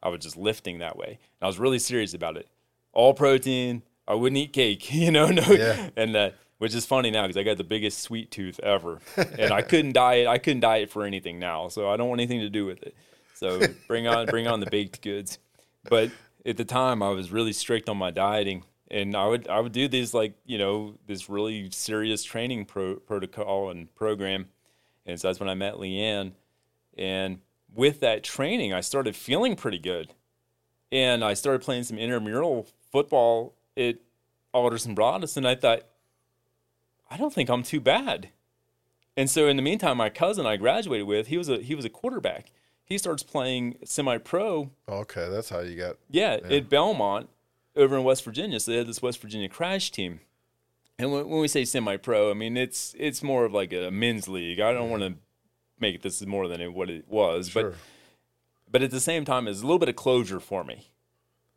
I 0.02 0.08
was 0.08 0.20
just 0.20 0.36
lifting 0.36 0.78
that 0.78 0.96
way. 0.96 1.08
And 1.08 1.42
I 1.42 1.46
was 1.46 1.58
really 1.58 1.78
serious 1.78 2.14
about 2.14 2.36
it. 2.36 2.48
All 2.92 3.14
protein. 3.14 3.82
I 4.08 4.14
wouldn't 4.14 4.38
eat 4.38 4.52
cake, 4.52 4.92
you 4.94 5.10
know. 5.10 5.28
No, 5.28 5.42
Yeah. 5.42 5.90
and 5.96 6.16
uh, 6.16 6.30
which 6.58 6.74
is 6.74 6.84
funny 6.86 7.10
now 7.10 7.22
because 7.22 7.36
I 7.36 7.42
got 7.42 7.56
the 7.58 7.64
biggest 7.64 8.00
sweet 8.00 8.30
tooth 8.30 8.58
ever, 8.62 9.00
and 9.16 9.52
I 9.52 9.62
couldn't 9.62 9.92
diet. 9.92 10.26
I 10.26 10.38
couldn't 10.38 10.60
diet 10.60 10.90
for 10.90 11.04
anything 11.04 11.38
now, 11.38 11.68
so 11.68 11.88
I 11.88 11.96
don't 11.96 12.08
want 12.08 12.20
anything 12.20 12.40
to 12.40 12.50
do 12.50 12.66
with 12.66 12.82
it. 12.82 12.94
So 13.34 13.60
bring 13.88 14.06
on 14.06 14.26
bring 14.26 14.46
on 14.46 14.60
the 14.60 14.66
baked 14.70 15.00
goods. 15.02 15.38
But 15.88 16.10
at 16.44 16.56
the 16.56 16.64
time, 16.64 17.02
I 17.02 17.10
was 17.10 17.30
really 17.30 17.52
strict 17.52 17.88
on 17.88 17.96
my 17.96 18.10
dieting, 18.10 18.64
and 18.90 19.16
I 19.16 19.26
would 19.26 19.46
I 19.48 19.60
would 19.60 19.72
do 19.72 19.86
these 19.88 20.12
like 20.12 20.34
you 20.44 20.58
know 20.58 20.94
this 21.06 21.28
really 21.30 21.70
serious 21.70 22.24
training 22.24 22.64
pro- 22.66 22.96
protocol 22.96 23.70
and 23.70 23.94
program, 23.94 24.48
and 25.06 25.20
so 25.20 25.28
that's 25.28 25.38
when 25.40 25.48
I 25.48 25.54
met 25.54 25.74
Leanne, 25.76 26.32
and 26.98 27.38
with 27.74 28.00
that 28.00 28.22
training, 28.24 28.72
I 28.72 28.80
started 28.80 29.16
feeling 29.16 29.56
pretty 29.56 29.78
good, 29.78 30.14
and 30.90 31.24
I 31.24 31.34
started 31.34 31.62
playing 31.62 31.84
some 31.84 31.98
intramural 31.98 32.66
football 32.90 33.54
at 33.76 33.96
Alderson 34.52 34.94
Broaddus, 34.94 35.36
and 35.36 35.46
I 35.46 35.54
thought, 35.54 35.82
I 37.10 37.16
don't 37.16 37.32
think 37.32 37.48
I'm 37.48 37.62
too 37.62 37.80
bad. 37.80 38.30
And 39.16 39.28
so 39.28 39.48
in 39.48 39.56
the 39.56 39.62
meantime, 39.62 39.96
my 39.96 40.08
cousin 40.08 40.46
I 40.46 40.56
graduated 40.56 41.06
with, 41.06 41.26
he 41.26 41.36
was 41.36 41.48
a 41.48 41.58
he 41.58 41.74
was 41.74 41.84
a 41.84 41.90
quarterback. 41.90 42.52
He 42.84 42.98
starts 42.98 43.22
playing 43.22 43.76
semi 43.84 44.18
pro 44.18 44.70
Okay, 44.88 45.28
that's 45.28 45.48
how 45.48 45.60
you 45.60 45.76
got. 45.76 45.96
yeah, 46.10 46.38
at 46.48 46.68
Belmont, 46.68 47.28
over 47.76 47.96
in 47.96 48.04
West 48.04 48.24
Virginia. 48.24 48.60
So 48.60 48.70
they 48.70 48.78
had 48.78 48.86
this 48.86 49.02
West 49.02 49.20
Virginia 49.20 49.48
crash 49.48 49.90
team. 49.90 50.20
And 50.98 51.12
when, 51.12 51.28
when 51.28 51.40
we 51.40 51.48
say 51.48 51.64
semi-pro, 51.64 52.30
I 52.30 52.34
mean 52.34 52.56
it's 52.56 52.94
it's 52.98 53.22
more 53.22 53.44
of 53.44 53.52
like 53.52 53.72
a 53.72 53.90
men's 53.90 54.28
league. 54.28 54.60
I 54.60 54.72
don't 54.72 54.82
mm-hmm. 54.82 54.90
want 54.90 55.02
to 55.02 55.14
make 55.80 56.02
this 56.02 56.20
is 56.20 56.26
more 56.26 56.48
than 56.48 56.60
it, 56.60 56.72
what 56.72 56.90
it 56.90 57.08
was, 57.08 57.48
Sure. 57.50 57.70
but 57.70 57.74
but 58.72 58.82
at 58.82 58.90
the 58.90 59.00
same 59.00 59.24
time, 59.24 59.48
it's 59.48 59.60
a 59.60 59.64
little 59.64 59.78
bit 59.80 59.88
of 59.88 59.96
closure 59.96 60.38
for 60.40 60.62
me 60.62 60.90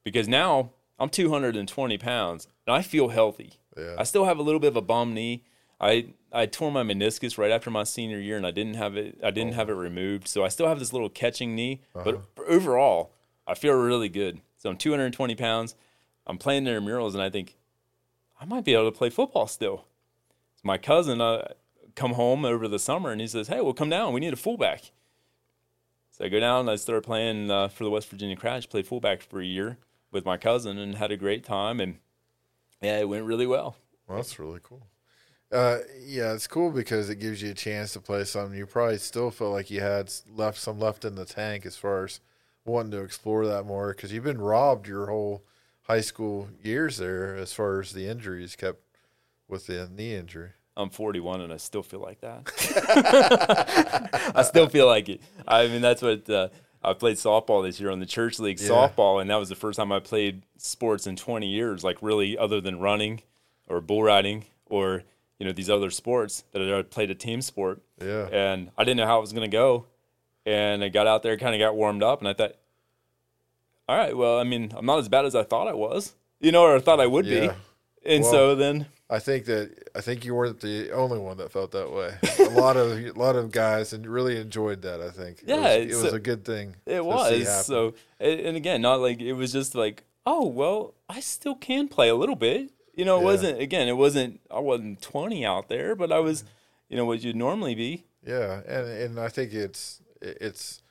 because 0.03 0.27
now 0.27 0.71
I'm 0.99 1.09
220 1.09 1.97
pounds 1.99 2.47
and 2.65 2.75
I 2.75 2.81
feel 2.81 3.09
healthy. 3.09 3.53
Yeah. 3.77 3.95
I 3.99 4.03
still 4.03 4.25
have 4.25 4.39
a 4.39 4.41
little 4.41 4.59
bit 4.59 4.69
of 4.69 4.77
a 4.77 4.81
bum 4.81 5.13
knee. 5.13 5.43
I 5.79 6.07
I 6.31 6.45
tore 6.47 6.71
my 6.71 6.81
meniscus 6.83 7.37
right 7.37 7.51
after 7.51 7.69
my 7.69 7.83
senior 7.83 8.19
year 8.19 8.37
and 8.37 8.47
I 8.47 8.51
didn't 8.51 8.75
have 8.75 8.95
it. 8.97 9.19
I 9.23 9.29
didn't 9.31 9.53
have 9.53 9.69
it 9.69 9.73
removed, 9.73 10.27
so 10.27 10.43
I 10.43 10.47
still 10.47 10.67
have 10.67 10.79
this 10.79 10.91
little 10.93 11.09
catching 11.09 11.53
knee. 11.55 11.81
But 11.93 12.21
overall, 12.47 13.11
I 13.45 13.53
feel 13.53 13.73
really 13.73 14.09
good. 14.09 14.41
So 14.57 14.69
I'm 14.69 14.77
220 14.77 15.35
pounds. 15.35 15.75
I'm 16.25 16.37
playing 16.37 16.63
their 16.63 16.79
murals, 16.81 17.13
and 17.13 17.21
I 17.23 17.29
think 17.29 17.57
I 18.39 18.45
might 18.45 18.63
be 18.63 18.73
able 18.73 18.89
to 18.91 18.97
play 18.97 19.09
football 19.09 19.45
still. 19.47 19.85
My 20.63 20.77
cousin 20.77 21.19
uh, 21.19 21.49
come 21.95 22.13
home 22.13 22.45
over 22.45 22.67
the 22.67 22.79
summer 22.79 23.11
and 23.11 23.21
he 23.21 23.27
says, 23.27 23.47
"Hey, 23.47 23.61
well, 23.61 23.73
come 23.73 23.89
down. 23.89 24.13
We 24.13 24.19
need 24.19 24.33
a 24.33 24.37
fullback." 24.37 24.91
So 26.11 26.25
I 26.25 26.29
go 26.29 26.39
down 26.39 26.61
and 26.61 26.69
I 26.69 26.75
start 26.75 27.03
playing 27.03 27.49
uh, 27.49 27.69
for 27.69 27.83
the 27.83 27.89
West 27.89 28.07
Virginia 28.09 28.35
Crash. 28.35 28.69
Played 28.69 28.87
fullback 28.87 29.23
for 29.23 29.41
a 29.41 29.45
year 29.45 29.77
with 30.11 30.25
my 30.25 30.37
cousin 30.37 30.77
and 30.77 30.95
had 30.95 31.11
a 31.11 31.17
great 31.17 31.43
time. 31.43 31.79
And 31.79 31.97
yeah, 32.81 32.99
it 32.99 33.09
went 33.09 33.25
really 33.25 33.47
well. 33.47 33.77
Well, 34.07 34.17
that's 34.17 34.37
really 34.37 34.59
cool. 34.61 34.85
Uh, 35.51 35.79
yeah, 36.03 36.33
it's 36.33 36.47
cool 36.47 36.71
because 36.71 37.09
it 37.09 37.19
gives 37.19 37.41
you 37.41 37.51
a 37.51 37.55
chance 37.55 37.93
to 37.93 37.99
play 37.99 38.23
something 38.23 38.57
you 38.57 38.65
probably 38.65 38.97
still 38.97 39.29
feel 39.29 39.51
like 39.51 39.69
you 39.69 39.81
had 39.81 40.11
left 40.27 40.57
some 40.59 40.79
left 40.79 41.05
in 41.05 41.15
the 41.15 41.25
tank 41.25 41.65
as 41.65 41.75
far 41.75 42.05
as 42.05 42.19
wanting 42.65 42.91
to 42.91 43.01
explore 43.01 43.45
that 43.45 43.63
more 43.63 43.93
because 43.93 44.11
you've 44.11 44.23
been 44.23 44.41
robbed 44.41 44.87
your 44.87 45.07
whole 45.07 45.43
high 45.83 46.01
school 46.01 46.49
years 46.61 46.97
there 46.97 47.35
as 47.35 47.53
far 47.53 47.79
as 47.79 47.93
the 47.93 48.07
injuries 48.07 48.55
kept 48.55 48.81
with 49.47 49.67
the 49.67 49.87
knee 49.93 50.15
injury. 50.15 50.51
I'm 50.75 50.89
41 50.89 51.41
and 51.41 51.53
I 51.53 51.57
still 51.57 51.83
feel 51.83 51.99
like 51.99 52.19
that. 52.21 52.49
I 54.35 54.41
still 54.43 54.67
feel 54.69 54.87
like 54.87 55.09
it. 55.09 55.21
I 55.47 55.67
mean, 55.67 55.81
that's 55.81 56.01
what 56.01 56.29
uh, 56.29 56.49
I 56.83 56.93
played 56.93 57.17
softball 57.17 57.63
this 57.63 57.79
year 57.79 57.91
on 57.91 57.99
the 57.99 58.05
church 58.05 58.39
league 58.39 58.59
Yeah. 58.59 58.69
softball, 58.69 59.21
and 59.21 59.29
that 59.29 59.35
was 59.37 59.49
the 59.49 59.55
first 59.55 59.77
time 59.77 59.91
I 59.91 59.99
played 59.99 60.43
sports 60.57 61.05
in 61.07 61.15
20 61.15 61.47
years, 61.47 61.83
like 61.83 61.97
really, 62.01 62.37
other 62.37 62.59
than 62.59 62.79
running 62.79 63.21
or 63.67 63.81
bull 63.81 64.03
riding 64.03 64.45
or 64.65 65.03
you 65.39 65.45
know 65.45 65.51
these 65.51 65.69
other 65.69 65.89
sports 65.91 66.43
that 66.53 66.61
I 66.61 66.81
played 66.81 67.11
a 67.11 67.15
team 67.15 67.41
sport. 67.41 67.81
Yeah. 68.01 68.27
And 68.31 68.71
I 68.77 68.83
didn't 68.83 68.97
know 68.97 69.05
how 69.07 69.17
it 69.19 69.21
was 69.21 69.33
going 69.33 69.49
to 69.49 69.55
go, 69.55 69.85
and 70.45 70.83
I 70.83 70.89
got 70.89 71.05
out 71.07 71.21
there, 71.23 71.37
kind 71.37 71.53
of 71.55 71.59
got 71.59 71.75
warmed 71.75 72.01
up, 72.03 72.19
and 72.19 72.27
I 72.27 72.33
thought, 72.33 72.53
all 73.87 73.97
right, 73.97 74.15
well, 74.15 74.39
I 74.39 74.43
mean, 74.43 74.71
I'm 74.75 74.85
not 74.85 74.99
as 74.99 75.09
bad 75.09 75.25
as 75.25 75.35
I 75.35 75.43
thought 75.43 75.67
I 75.67 75.73
was, 75.73 76.13
you 76.39 76.51
know, 76.51 76.63
or 76.63 76.75
I 76.77 76.79
thought 76.79 76.99
I 76.99 77.05
would 77.07 77.25
Yeah. 77.25 77.39
be. 77.39 77.49
And 78.05 78.23
Well, 78.23 78.31
so 78.31 78.55
then 78.55 78.87
I 79.15 79.19
think 79.19 79.45
that 79.45 79.89
I 79.95 80.01
think 80.01 80.25
you 80.25 80.33
weren't 80.35 80.59
the 80.59 80.91
only 80.91 81.19
one 81.19 81.37
that 81.37 81.51
felt 81.51 81.71
that 81.71 81.91
way. 81.91 82.11
A 82.39 82.49
lot 82.59 82.75
of 82.77 82.91
a 82.97 83.11
lot 83.11 83.35
of 83.35 83.51
guys 83.51 83.93
and 83.93 84.05
really 84.07 84.37
enjoyed 84.39 84.81
that. 84.81 84.99
I 85.01 85.09
think. 85.11 85.43
Yeah, 85.45 85.73
it 85.73 85.87
was, 85.87 85.99
it 86.01 86.03
was 86.05 86.13
a- 86.13 86.15
a 86.17 86.19
good 86.19 86.43
thing. 86.45 86.75
It 86.85 87.03
was 87.05 87.65
so, 87.65 87.93
and 88.19 88.39
and 88.39 88.57
again, 88.57 88.81
not 88.81 88.99
like 89.01 89.19
it 89.21 89.33
was 89.33 89.51
just 89.53 89.75
like, 89.75 90.03
oh 90.25 90.47
well, 90.47 90.93
I 91.07 91.19
still 91.19 91.55
can 91.55 91.87
play 91.87 92.09
a 92.09 92.15
little 92.15 92.35
bit. 92.35 92.71
You 92.95 93.05
know, 93.05 93.17
it 93.17 93.21
Yeah. 93.21 93.25
wasn't 93.25 93.59
again, 93.61 93.87
it 93.87 93.97
wasn't. 93.97 94.39
I 94.51 94.59
wasn't 94.59 95.01
twenty 95.01 95.45
out 95.45 95.67
there, 95.69 95.95
but 95.95 96.11
I 96.11 96.19
was, 96.19 96.43
you 96.89 96.97
know, 96.97 97.05
what 97.05 97.23
you'd 97.23 97.35
normally 97.35 97.75
be. 97.75 98.05
Yeah, 98.25 98.61
and 98.67 98.87
and 98.87 99.19
I 99.19 99.29
think 99.29 99.53
it's 99.53 100.01
it's 100.21 100.81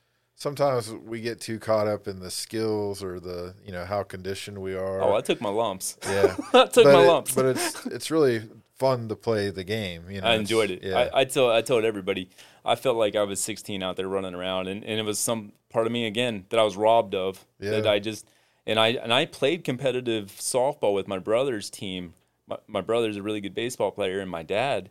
sometimes 0.43 0.93
we 0.93 1.21
get 1.21 1.41
too 1.41 1.61
caught 1.61 1.87
up 1.87 2.09
in 2.09 2.19
the 2.19 2.31
skills 2.31 3.03
or 3.03 3.21
the 3.21 3.55
you 3.65 3.71
know 3.71 3.85
how 3.85 4.03
conditioned 4.03 4.59
we 4.59 4.75
are. 4.75 5.01
Oh, 5.01 5.15
I 5.15 5.21
took 5.21 5.41
my 5.41 5.49
lumps. 5.49 5.97
yeah, 6.07 6.35
I 6.53 6.67
took 6.67 6.85
but 6.85 6.93
my 6.93 7.03
it- 7.05 7.07
lumps. 7.07 7.35
But 7.35 7.47
it's 7.47 7.87
it's 7.97 8.11
really 8.11 8.43
fun 8.77 9.09
to 9.09 9.17
play 9.17 9.51
the 9.51 9.65
game. 9.65 10.11
You 10.11 10.21
know, 10.21 10.27
I 10.27 10.35
enjoyed 10.35 10.71
it. 10.71 10.83
Yeah, 10.83 11.09
I, 11.15 11.21
I 11.21 11.25
told 11.25 11.53
I 11.53 11.63
told 11.63 11.85
everybody 11.85 12.29
I 12.65 12.75
felt 12.75 12.97
like 12.97 13.15
I 13.15 13.23
was 13.23 13.41
16 13.41 13.83
out 13.83 13.97
there 13.97 14.09
running 14.09 14.35
around, 14.35 14.67
and, 14.67 14.85
and 14.85 14.99
it 14.99 15.05
was 15.05 15.19
some 15.19 15.53
part 15.71 15.87
of 15.87 15.93
me 15.93 16.07
again 16.07 16.45
that 16.51 16.59
I 16.59 16.65
was 16.65 16.77
robbed 16.77 17.15
of. 17.15 17.47
yeah. 17.61 17.71
That 17.71 17.87
I 17.87 18.01
just 18.01 18.27
and 18.67 18.79
I 18.81 18.89
and 18.89 19.15
I 19.15 19.27
played 19.27 19.63
competitive 19.65 20.33
softball 20.33 20.93
with 20.93 21.07
my 21.07 21.21
brother's 21.21 21.71
team. 21.71 22.15
My, 22.49 22.57
my 22.67 22.81
brother's 22.81 23.17
a 23.17 23.23
really 23.23 23.41
good 23.41 23.55
baseball 23.55 23.93
player, 23.93 24.19
and 24.19 24.31
my 24.31 24.43
dad. 24.43 24.91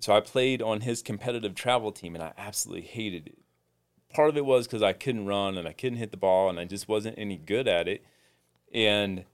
So 0.00 0.12
I 0.12 0.18
played 0.18 0.60
on 0.60 0.80
his 0.80 1.00
competitive 1.00 1.54
travel 1.54 1.92
team, 1.92 2.16
and 2.16 2.24
I 2.24 2.32
absolutely 2.36 2.88
hated 2.88 3.28
it. 3.28 3.38
Part 4.12 4.28
of 4.28 4.36
it 4.36 4.44
was 4.44 4.66
because 4.66 4.82
I 4.82 4.92
couldn't 4.92 5.26
run 5.26 5.56
and 5.56 5.66
I 5.66 5.72
couldn't 5.72 5.98
hit 5.98 6.10
the 6.10 6.16
ball, 6.16 6.50
and 6.50 6.58
I 6.58 6.64
just 6.64 6.88
wasn't 6.88 7.18
any 7.18 7.36
good 7.36 7.66
at 7.68 7.88
it. 7.88 8.04
And 8.72 9.24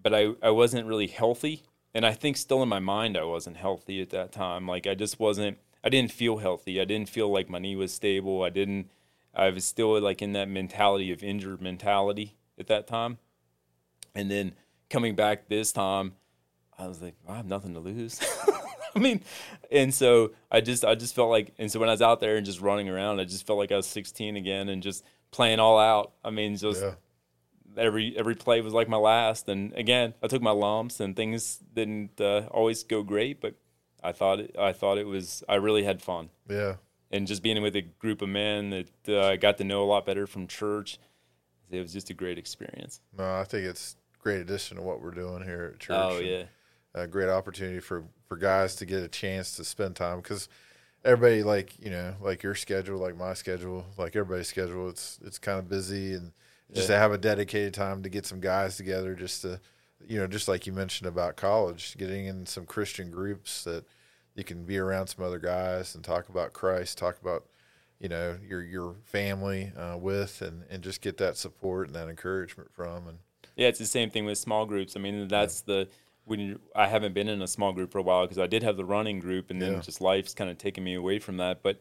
but 0.00 0.14
I, 0.14 0.34
I 0.42 0.50
wasn't 0.50 0.86
really 0.86 1.06
healthy. 1.06 1.62
And 1.94 2.06
i 2.06 2.12
think 2.12 2.36
still 2.36 2.62
in 2.62 2.68
my 2.68 2.78
mind 2.78 3.16
i 3.16 3.24
wasn't 3.24 3.56
healthy 3.56 4.00
at 4.00 4.10
that 4.10 4.32
time. 4.32 4.66
Like 4.66 4.86
i 4.86 4.94
just 4.94 5.18
wasn't 5.18 5.58
i 5.82 5.88
didn't 5.88 6.12
feel 6.12 6.38
healthy. 6.38 6.80
I 6.80 6.84
didn't 6.84 7.08
feel 7.08 7.30
like 7.30 7.48
my 7.48 7.58
knee 7.58 7.76
was 7.76 7.92
stable. 7.92 8.42
I 8.42 8.50
didn't 8.50 8.90
i 9.34 9.50
was 9.50 9.64
still 9.64 10.00
like 10.00 10.22
in 10.22 10.32
that 10.32 10.48
mentality 10.48 11.12
of 11.12 11.22
injured 11.22 11.60
mentality 11.60 12.36
at 12.58 12.66
that 12.68 12.86
time. 12.86 13.18
And 14.14 14.30
then 14.30 14.52
coming 14.90 15.14
back 15.14 15.48
this 15.48 15.72
time 15.72 16.14
i 16.78 16.86
was 16.86 17.02
like 17.02 17.14
well, 17.24 17.34
i 17.34 17.36
have 17.36 17.46
nothing 17.46 17.74
to 17.74 17.80
lose 17.80 18.20
i 18.96 18.98
mean 18.98 19.22
and 19.70 19.92
so 19.92 20.32
i 20.50 20.60
just 20.60 20.84
i 20.84 20.94
just 20.94 21.14
felt 21.14 21.30
like 21.30 21.52
and 21.58 21.70
so 21.70 21.78
when 21.78 21.88
i 21.88 21.92
was 21.92 22.02
out 22.02 22.20
there 22.20 22.36
and 22.36 22.46
just 22.46 22.60
running 22.60 22.88
around 22.88 23.20
i 23.20 23.24
just 23.24 23.46
felt 23.46 23.58
like 23.58 23.72
i 23.72 23.76
was 23.76 23.86
16 23.86 24.36
again 24.36 24.68
and 24.68 24.82
just 24.82 25.04
playing 25.30 25.60
all 25.60 25.78
out 25.78 26.12
i 26.24 26.30
mean 26.30 26.56
just 26.56 26.82
yeah, 26.82 26.94
every 27.78 28.16
every 28.16 28.34
play 28.34 28.60
was 28.60 28.74
like 28.74 28.88
my 28.88 28.96
last. 28.96 29.48
And 29.48 29.72
again, 29.74 30.14
I 30.22 30.26
took 30.26 30.42
my 30.42 30.50
lumps, 30.50 31.00
and 31.00 31.16
things 31.16 31.56
didn't 31.56 32.20
uh, 32.20 32.42
always 32.50 32.82
go 32.82 33.02
great. 33.02 33.40
But 33.40 33.54
I 34.02 34.12
thought 34.12 34.40
it, 34.40 34.56
I 34.58 34.72
thought 34.72 34.98
it 34.98 35.06
was 35.06 35.42
I 35.48 35.56
really 35.56 35.84
had 35.84 36.02
fun, 36.02 36.30
yeah. 36.48 36.74
and 37.10 37.26
just 37.26 37.42
being 37.42 37.60
with 37.62 37.76
a 37.76 37.82
group 37.82 38.22
of 38.22 38.28
men 38.28 38.70
that 38.70 38.88
uh, 39.08 39.28
I 39.28 39.36
got 39.36 39.58
to 39.58 39.64
know 39.64 39.82
a 39.82 39.86
lot 39.86 40.04
better 40.04 40.26
from 40.26 40.46
church. 40.46 40.98
It 41.70 41.80
was 41.80 41.92
just 41.92 42.10
a 42.10 42.14
great 42.14 42.38
experience. 42.38 43.00
No, 43.16 43.36
I 43.36 43.44
think 43.44 43.66
it's 43.66 43.96
a 44.18 44.22
great 44.22 44.40
addition 44.40 44.78
to 44.78 44.82
what 44.82 45.02
we're 45.02 45.10
doing 45.10 45.42
here 45.42 45.72
at 45.74 45.80
church. 45.80 45.96
Oh 45.96 46.16
and 46.16 46.26
yeah, 46.26 46.42
a 46.98 47.06
great 47.06 47.28
opportunity 47.28 47.80
for 47.80 48.04
for 48.26 48.36
guys 48.36 48.74
to 48.76 48.86
get 48.86 49.02
a 49.02 49.08
chance 49.08 49.56
to 49.56 49.64
spend 49.64 49.96
time 49.96 50.18
because 50.20 50.48
everybody 51.04 51.42
like 51.42 51.78
you 51.78 51.90
know 51.90 52.14
like 52.20 52.42
your 52.42 52.54
schedule 52.54 52.98
like 52.98 53.16
my 53.16 53.32
schedule 53.34 53.84
like 53.96 54.14
everybody's 54.16 54.48
schedule 54.48 54.88
it's 54.88 55.18
it's 55.24 55.38
kind 55.38 55.58
of 55.58 55.68
busy 55.68 56.14
and 56.14 56.32
just 56.74 56.88
Yeah. 56.88 56.96
to 56.96 57.00
have 57.00 57.12
a 57.12 57.18
dedicated 57.18 57.72
time 57.74 58.02
to 58.02 58.08
get 58.08 58.26
some 58.26 58.40
guys 58.40 58.76
together 58.76 59.14
just 59.14 59.42
to 59.42 59.60
you 60.06 60.18
know 60.18 60.26
just 60.26 60.48
like 60.48 60.66
you 60.66 60.72
mentioned 60.72 61.08
about 61.08 61.36
college 61.36 61.96
getting 61.96 62.26
in 62.26 62.46
some 62.46 62.66
christian 62.66 63.10
groups 63.10 63.64
that 63.64 63.84
you 64.34 64.44
can 64.44 64.64
be 64.64 64.78
around 64.78 65.06
some 65.08 65.24
other 65.24 65.38
guys 65.38 65.94
and 65.94 66.04
talk 66.04 66.28
about 66.28 66.52
christ 66.52 66.98
talk 66.98 67.20
about 67.20 67.44
you 68.00 68.08
know 68.08 68.36
your 68.46 68.62
your 68.62 68.96
family 69.04 69.72
uh, 69.76 69.96
with 69.96 70.42
and 70.42 70.64
and 70.68 70.82
just 70.82 71.00
get 71.00 71.16
that 71.16 71.36
support 71.36 71.86
and 71.86 71.96
that 71.96 72.08
encouragement 72.08 72.70
from 72.72 73.06
and 73.08 73.18
yeah. 73.56 73.66
It's 73.66 73.80
the 73.80 73.86
same 73.86 74.08
thing 74.08 74.24
with 74.24 74.38
small 74.38 74.66
groups. 74.66 74.94
I 74.94 75.00
mean, 75.00 75.26
that's 75.26 75.62
the 75.62 75.88
when 76.28 76.40
you, 76.40 76.60
I 76.74 76.86
haven't 76.86 77.14
been 77.14 77.28
in 77.28 77.42
a 77.42 77.46
small 77.48 77.72
group 77.72 77.90
for 77.92 77.98
a 77.98 78.02
while 78.02 78.22
because 78.24 78.38
I 78.38 78.46
did 78.46 78.62
have 78.62 78.76
the 78.76 78.84
running 78.84 79.18
group, 79.18 79.50
and 79.50 79.60
then 79.60 79.74
Yeah. 79.74 79.80
just 79.80 80.00
life's 80.00 80.34
kind 80.34 80.50
of 80.50 80.58
taken 80.58 80.84
me 80.84 80.94
away 80.94 81.18
from 81.18 81.36
that. 81.38 81.62
But 81.62 81.80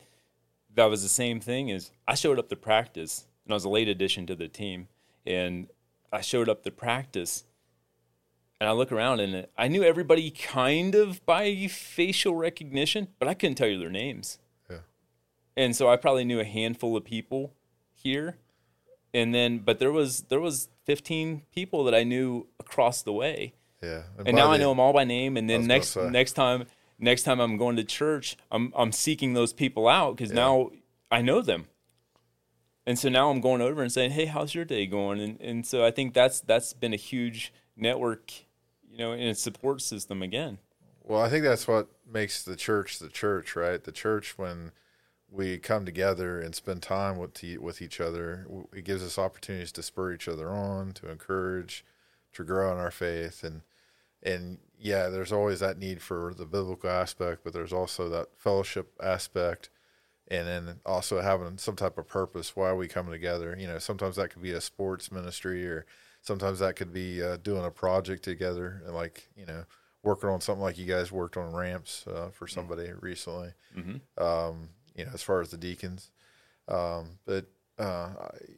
that 0.73 0.85
was 0.85 1.03
the 1.03 1.09
same 1.09 1.39
thing. 1.39 1.69
Is 1.69 1.91
I 2.07 2.15
showed 2.15 2.39
up 2.39 2.49
to 2.49 2.55
practice, 2.55 3.25
and 3.45 3.53
I 3.53 3.55
was 3.55 3.65
a 3.65 3.69
late 3.69 3.87
addition 3.87 4.25
to 4.27 4.35
the 4.35 4.47
team, 4.47 4.87
and 5.25 5.67
I 6.11 6.21
showed 6.21 6.49
up 6.49 6.63
to 6.63 6.71
practice, 6.71 7.43
and 8.59 8.67
I 8.69 8.71
look 8.73 8.91
around 8.91 9.19
and 9.19 9.45
I 9.57 9.67
knew 9.67 9.83
everybody 9.83 10.31
kind 10.31 10.95
of 10.95 11.23
by 11.25 11.67
facial 11.67 12.33
recognition, 12.35 13.09
but 13.19 13.27
I 13.27 13.33
couldn't 13.35 13.55
tell 13.55 13.67
you 13.67 13.77
their 13.77 13.89
names. 13.91 14.39
Yeah. 14.69 14.79
And 15.55 15.75
so 15.75 15.89
I 15.89 15.95
probably 15.97 16.25
knew 16.25 16.39
a 16.39 16.43
handful 16.45 16.95
of 16.97 17.03
people 17.03 17.53
here, 17.93 18.37
and 19.13 19.33
then 19.35 19.59
but 19.59 19.79
there 19.79 19.91
was 19.91 20.21
there 20.29 20.39
was 20.39 20.69
15 20.85 21.43
people 21.53 21.83
that 21.83 21.93
I 21.93 22.03
knew 22.03 22.47
across 22.59 23.01
the 23.01 23.13
way 23.13 23.53
yeah 23.81 24.03
and 24.17 24.25
by 24.25 24.31
now 24.31 24.51
I 24.51 24.57
know 24.57 24.69
them 24.69 24.79
all 24.79 24.93
by 24.93 25.03
name. 25.03 25.37
And 25.37 25.49
then 25.49 25.67
next 25.67 25.95
next 25.95 26.33
time 26.33 26.65
next 26.99 27.23
time 27.23 27.39
I'm 27.39 27.57
going 27.57 27.75
to 27.75 27.83
church, 27.83 28.37
I'm 28.51 28.73
I'm 28.75 28.91
seeking 28.91 29.33
those 29.33 29.53
people 29.53 29.87
out 29.87 30.15
because 30.15 30.31
now 30.31 30.71
I 31.11 31.21
know 31.21 31.41
them. 31.41 31.67
And 32.85 32.97
so 32.97 33.09
now 33.09 33.29
I'm 33.29 33.41
going 33.41 33.61
over 33.61 33.81
and 33.81 33.91
saying, 33.91 34.11
"Hey, 34.11 34.25
how's 34.25 34.55
your 34.55 34.65
day 34.65 34.85
going?" 34.85 35.19
And 35.19 35.41
and 35.41 35.65
so 35.65 35.85
I 35.85 35.91
think 35.91 36.13
that's 36.13 36.39
that's 36.39 36.73
been 36.73 36.93
a 36.93 36.97
huge 36.97 37.53
network, 37.75 38.31
you 38.89 38.97
know, 38.97 39.11
and 39.11 39.23
a 39.23 39.35
support 39.35 39.81
system 39.81 40.21
again. 40.21 40.59
Well, 41.03 41.21
I 41.21 41.29
think 41.29 41.43
that's 41.43 41.67
what 41.67 41.87
makes 42.09 42.43
the 42.43 42.55
church 42.55 42.99
the 42.99 43.09
church, 43.09 43.55
right? 43.55 43.83
The 43.83 43.91
church 43.91 44.37
when 44.37 44.71
we 45.29 45.57
come 45.57 45.85
together 45.85 46.39
and 46.39 46.55
spend 46.55 46.81
time 46.81 47.17
with 47.17 47.43
with 47.59 47.81
each 47.81 47.99
other, 47.99 48.47
it 48.73 48.85
gives 48.85 49.03
us 49.03 49.17
opportunities 49.17 49.73
to 49.73 49.83
spur 49.83 50.13
each 50.13 50.27
other 50.27 50.49
on, 50.49 50.93
to 50.93 51.11
encourage, 51.11 51.83
to 52.37 52.43
grow 52.43 52.71
in 52.71 52.77
our 52.77 52.91
faith, 52.91 53.43
and 53.43 53.61
and 54.23 54.59
yeah, 54.79 55.09
there's 55.09 55.31
always 55.31 55.59
that 55.59 55.77
need 55.77 56.01
for 56.01 56.33
the 56.35 56.45
biblical 56.45 56.89
aspect, 56.89 57.41
but 57.43 57.53
there's 57.53 57.73
also 57.73 58.09
that 58.09 58.29
fellowship 58.37 58.93
aspect, 59.01 59.69
and 60.27 60.47
then 60.47 60.79
also 60.85 61.21
having 61.21 61.57
some 61.57 61.75
type 61.75 61.97
of 61.97 62.07
purpose 62.07 62.55
why 62.55 62.69
are 62.69 62.75
we 62.75 62.87
come 62.87 63.09
together. 63.09 63.55
You 63.59 63.67
know, 63.67 63.79
sometimes 63.79 64.15
that 64.15 64.29
could 64.29 64.41
be 64.41 64.51
a 64.51 64.61
sports 64.61 65.11
ministry 65.11 65.67
or 65.67 65.85
sometimes 66.21 66.59
that 66.59 66.75
could 66.75 66.93
be 66.93 67.21
uh, 67.21 67.37
doing 67.37 67.65
a 67.65 67.71
project 67.71 68.23
together, 68.23 68.81
and 68.85 68.95
like 68.95 69.27
you 69.35 69.45
know, 69.45 69.65
working 70.03 70.29
on 70.29 70.41
something 70.41 70.63
like 70.63 70.77
you 70.77 70.85
guys 70.85 71.11
worked 71.11 71.37
on 71.37 71.53
ramps 71.53 72.05
uh, 72.07 72.29
for 72.31 72.47
somebody 72.47 72.91
recently. 73.01 73.53
Mm-hmm. 73.75 74.23
Um, 74.23 74.69
you 74.95 75.05
know, 75.05 75.11
as 75.13 75.21
far 75.21 75.41
as 75.41 75.49
the 75.49 75.57
deacons, 75.57 76.11
um, 76.67 77.19
but 77.25 77.45
uh, 77.79 78.09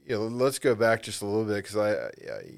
you 0.06 0.16
know, 0.16 0.28
let's 0.28 0.60
go 0.60 0.76
back 0.76 1.04
just 1.04 1.22
a 1.22 1.26
little 1.26 1.46
bit 1.46 1.64
because 1.64 1.78
I, 1.78 2.10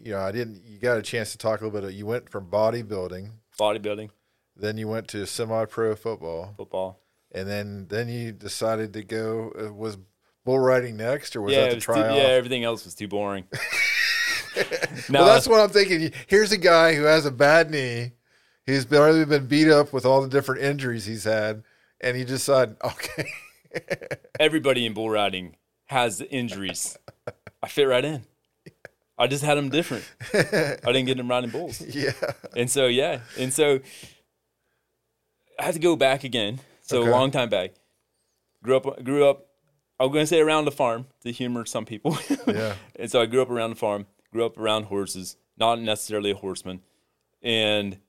you 0.03 0.11
know, 0.11 0.19
I 0.19 0.31
didn't. 0.31 0.63
You 0.65 0.79
got 0.79 0.97
a 0.97 1.01
chance 1.01 1.31
to 1.31 1.37
talk 1.37 1.61
a 1.61 1.65
little 1.65 1.81
bit. 1.81 1.93
You 1.93 2.05
went 2.05 2.29
from 2.29 2.47
bodybuilding, 2.47 3.29
Bodybuilding, 3.59 4.09
then 4.55 4.77
you 4.77 4.87
went 4.87 5.07
to 5.09 5.25
semi-pro 5.25 5.95
football, 5.95 6.53
football. 6.57 6.99
and 7.31 7.47
then 7.47 7.87
then 7.89 8.09
you 8.09 8.31
decided 8.31 8.93
to 8.93 9.03
go. 9.03 9.51
Uh, 9.59 9.73
was 9.73 9.97
bull 10.45 10.59
riding 10.59 10.97
next, 10.97 11.35
or 11.35 11.41
was 11.41 11.53
yeah, 11.53 11.61
that 11.65 11.75
the 11.75 11.81
tryout? 11.81 12.15
yeah, 12.15 12.23
everything 12.23 12.63
else 12.63 12.85
was 12.85 12.95
too 12.95 13.07
boring. 13.07 13.45
no, 15.09 15.21
well, 15.21 15.25
that's 15.25 15.47
what 15.47 15.61
I'm 15.61 15.69
thinking. 15.69 16.11
Here's 16.27 16.51
a 16.51 16.57
guy 16.57 16.93
who 16.93 17.03
has 17.03 17.25
a 17.25 17.31
bad 17.31 17.71
knee. 17.71 18.11
He's 18.65 18.91
already 18.91 19.25
been 19.25 19.47
beat 19.47 19.69
up 19.69 19.93
with 19.93 20.05
all 20.05 20.21
the 20.21 20.27
different 20.27 20.61
injuries 20.61 21.05
he's 21.05 21.23
had, 21.23 21.63
and 21.99 22.17
he 22.17 22.23
decided, 22.23 22.75
okay, 22.83 23.31
everybody 24.39 24.85
in 24.85 24.93
bull 24.93 25.09
riding 25.09 25.55
has 25.91 26.21
injuries. 26.21 26.97
I 27.61 27.67
fit 27.67 27.83
right 27.83 28.03
in. 28.03 28.23
I 29.17 29.27
just 29.27 29.43
had 29.43 29.55
them 29.57 29.69
different. 29.69 30.03
I 30.33 30.77
didn't 30.85 31.05
get 31.05 31.17
them 31.17 31.29
riding 31.29 31.51
bulls. 31.51 31.79
yeah, 31.95 32.11
And 32.55 32.69
so 32.71 32.87
yeah, 32.87 33.19
and 33.37 33.53
so 33.53 33.79
I 35.59 35.63
had 35.65 35.73
to 35.75 35.79
go 35.79 35.95
back 35.95 36.23
again. 36.23 36.59
So 36.81 37.01
Okay. 37.01 37.09
a 37.09 37.11
long 37.11 37.31
time 37.31 37.49
back. 37.49 37.71
Grew 38.63 38.77
up 38.77 39.03
grew 39.03 39.27
up 39.29 39.47
I'm 39.99 40.11
gonna 40.11 40.25
say 40.25 40.39
around 40.39 40.65
the 40.65 40.71
farm 40.71 41.05
to 41.23 41.31
humor 41.31 41.65
some 41.65 41.85
people. 41.85 42.17
Yeah. 42.47 42.73
and 42.95 43.11
so 43.11 43.21
I 43.21 43.25
grew 43.27 43.41
up 43.41 43.49
around 43.51 43.69
the 43.71 43.75
farm, 43.75 44.07
grew 44.31 44.45
up 44.45 44.57
around 44.57 44.85
horses, 44.85 45.37
not 45.57 45.79
necessarily 45.79 46.31
a 46.31 46.35
horseman. 46.35 46.81
And 47.43 47.99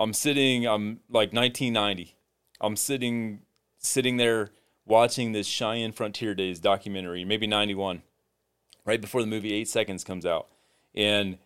I'm 0.00 0.12
sitting, 0.12 0.66
I'm 0.66 1.00
like 1.08 1.32
1990. 1.32 2.16
I'm 2.60 2.76
sitting 2.76 3.40
sitting 3.78 4.16
there 4.16 4.50
watching 4.86 5.32
this 5.32 5.46
Cheyenne 5.46 5.92
Frontier 5.92 6.34
Days 6.34 6.60
documentary, 6.60 7.24
maybe 7.24 7.46
91, 7.46 8.02
right 8.84 9.00
before 9.00 9.20
the 9.20 9.26
movie 9.26 9.52
Eight 9.52 9.68
Seconds 9.68 10.04
comes 10.04 10.24
out. 10.24 10.48
And 10.94 11.38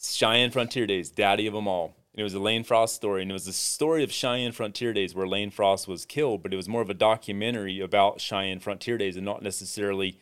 Cheyenne 0.00 0.50
Frontier 0.50 0.86
Days, 0.86 1.10
daddy 1.10 1.46
of 1.46 1.54
them 1.54 1.66
all. 1.66 1.96
And 2.12 2.20
it 2.20 2.22
was 2.22 2.34
a 2.34 2.38
Lane 2.38 2.62
Frost 2.62 2.94
story, 2.94 3.22
and 3.22 3.30
it 3.30 3.34
was 3.34 3.46
the 3.46 3.52
story 3.52 4.04
of 4.04 4.12
Cheyenne 4.12 4.52
Frontier 4.52 4.92
Days 4.92 5.14
where 5.14 5.26
Lane 5.26 5.50
Frost 5.50 5.88
was 5.88 6.04
killed, 6.04 6.44
but 6.44 6.52
it 6.52 6.56
was 6.56 6.68
more 6.68 6.82
of 6.82 6.90
a 6.90 6.94
documentary 6.94 7.80
about 7.80 8.20
Cheyenne 8.20 8.60
Frontier 8.60 8.96
Days 8.98 9.16
and 9.16 9.24
not 9.24 9.42
necessarily 9.42 10.20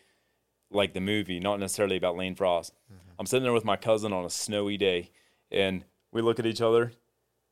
like 0.70 0.94
the 0.94 1.00
movie, 1.00 1.38
not 1.38 1.60
necessarily 1.60 1.96
about 1.96 2.16
Lane 2.16 2.34
Frost. 2.34 2.72
Mm-hmm. 2.90 3.10
I'm 3.18 3.26
sitting 3.26 3.42
there 3.42 3.52
with 3.52 3.64
my 3.64 3.76
cousin 3.76 4.12
on 4.12 4.24
a 4.24 4.30
snowy 4.30 4.78
day, 4.78 5.10
and 5.50 5.84
we 6.12 6.22
look 6.22 6.38
at 6.38 6.46
each 6.46 6.62
other, 6.62 6.92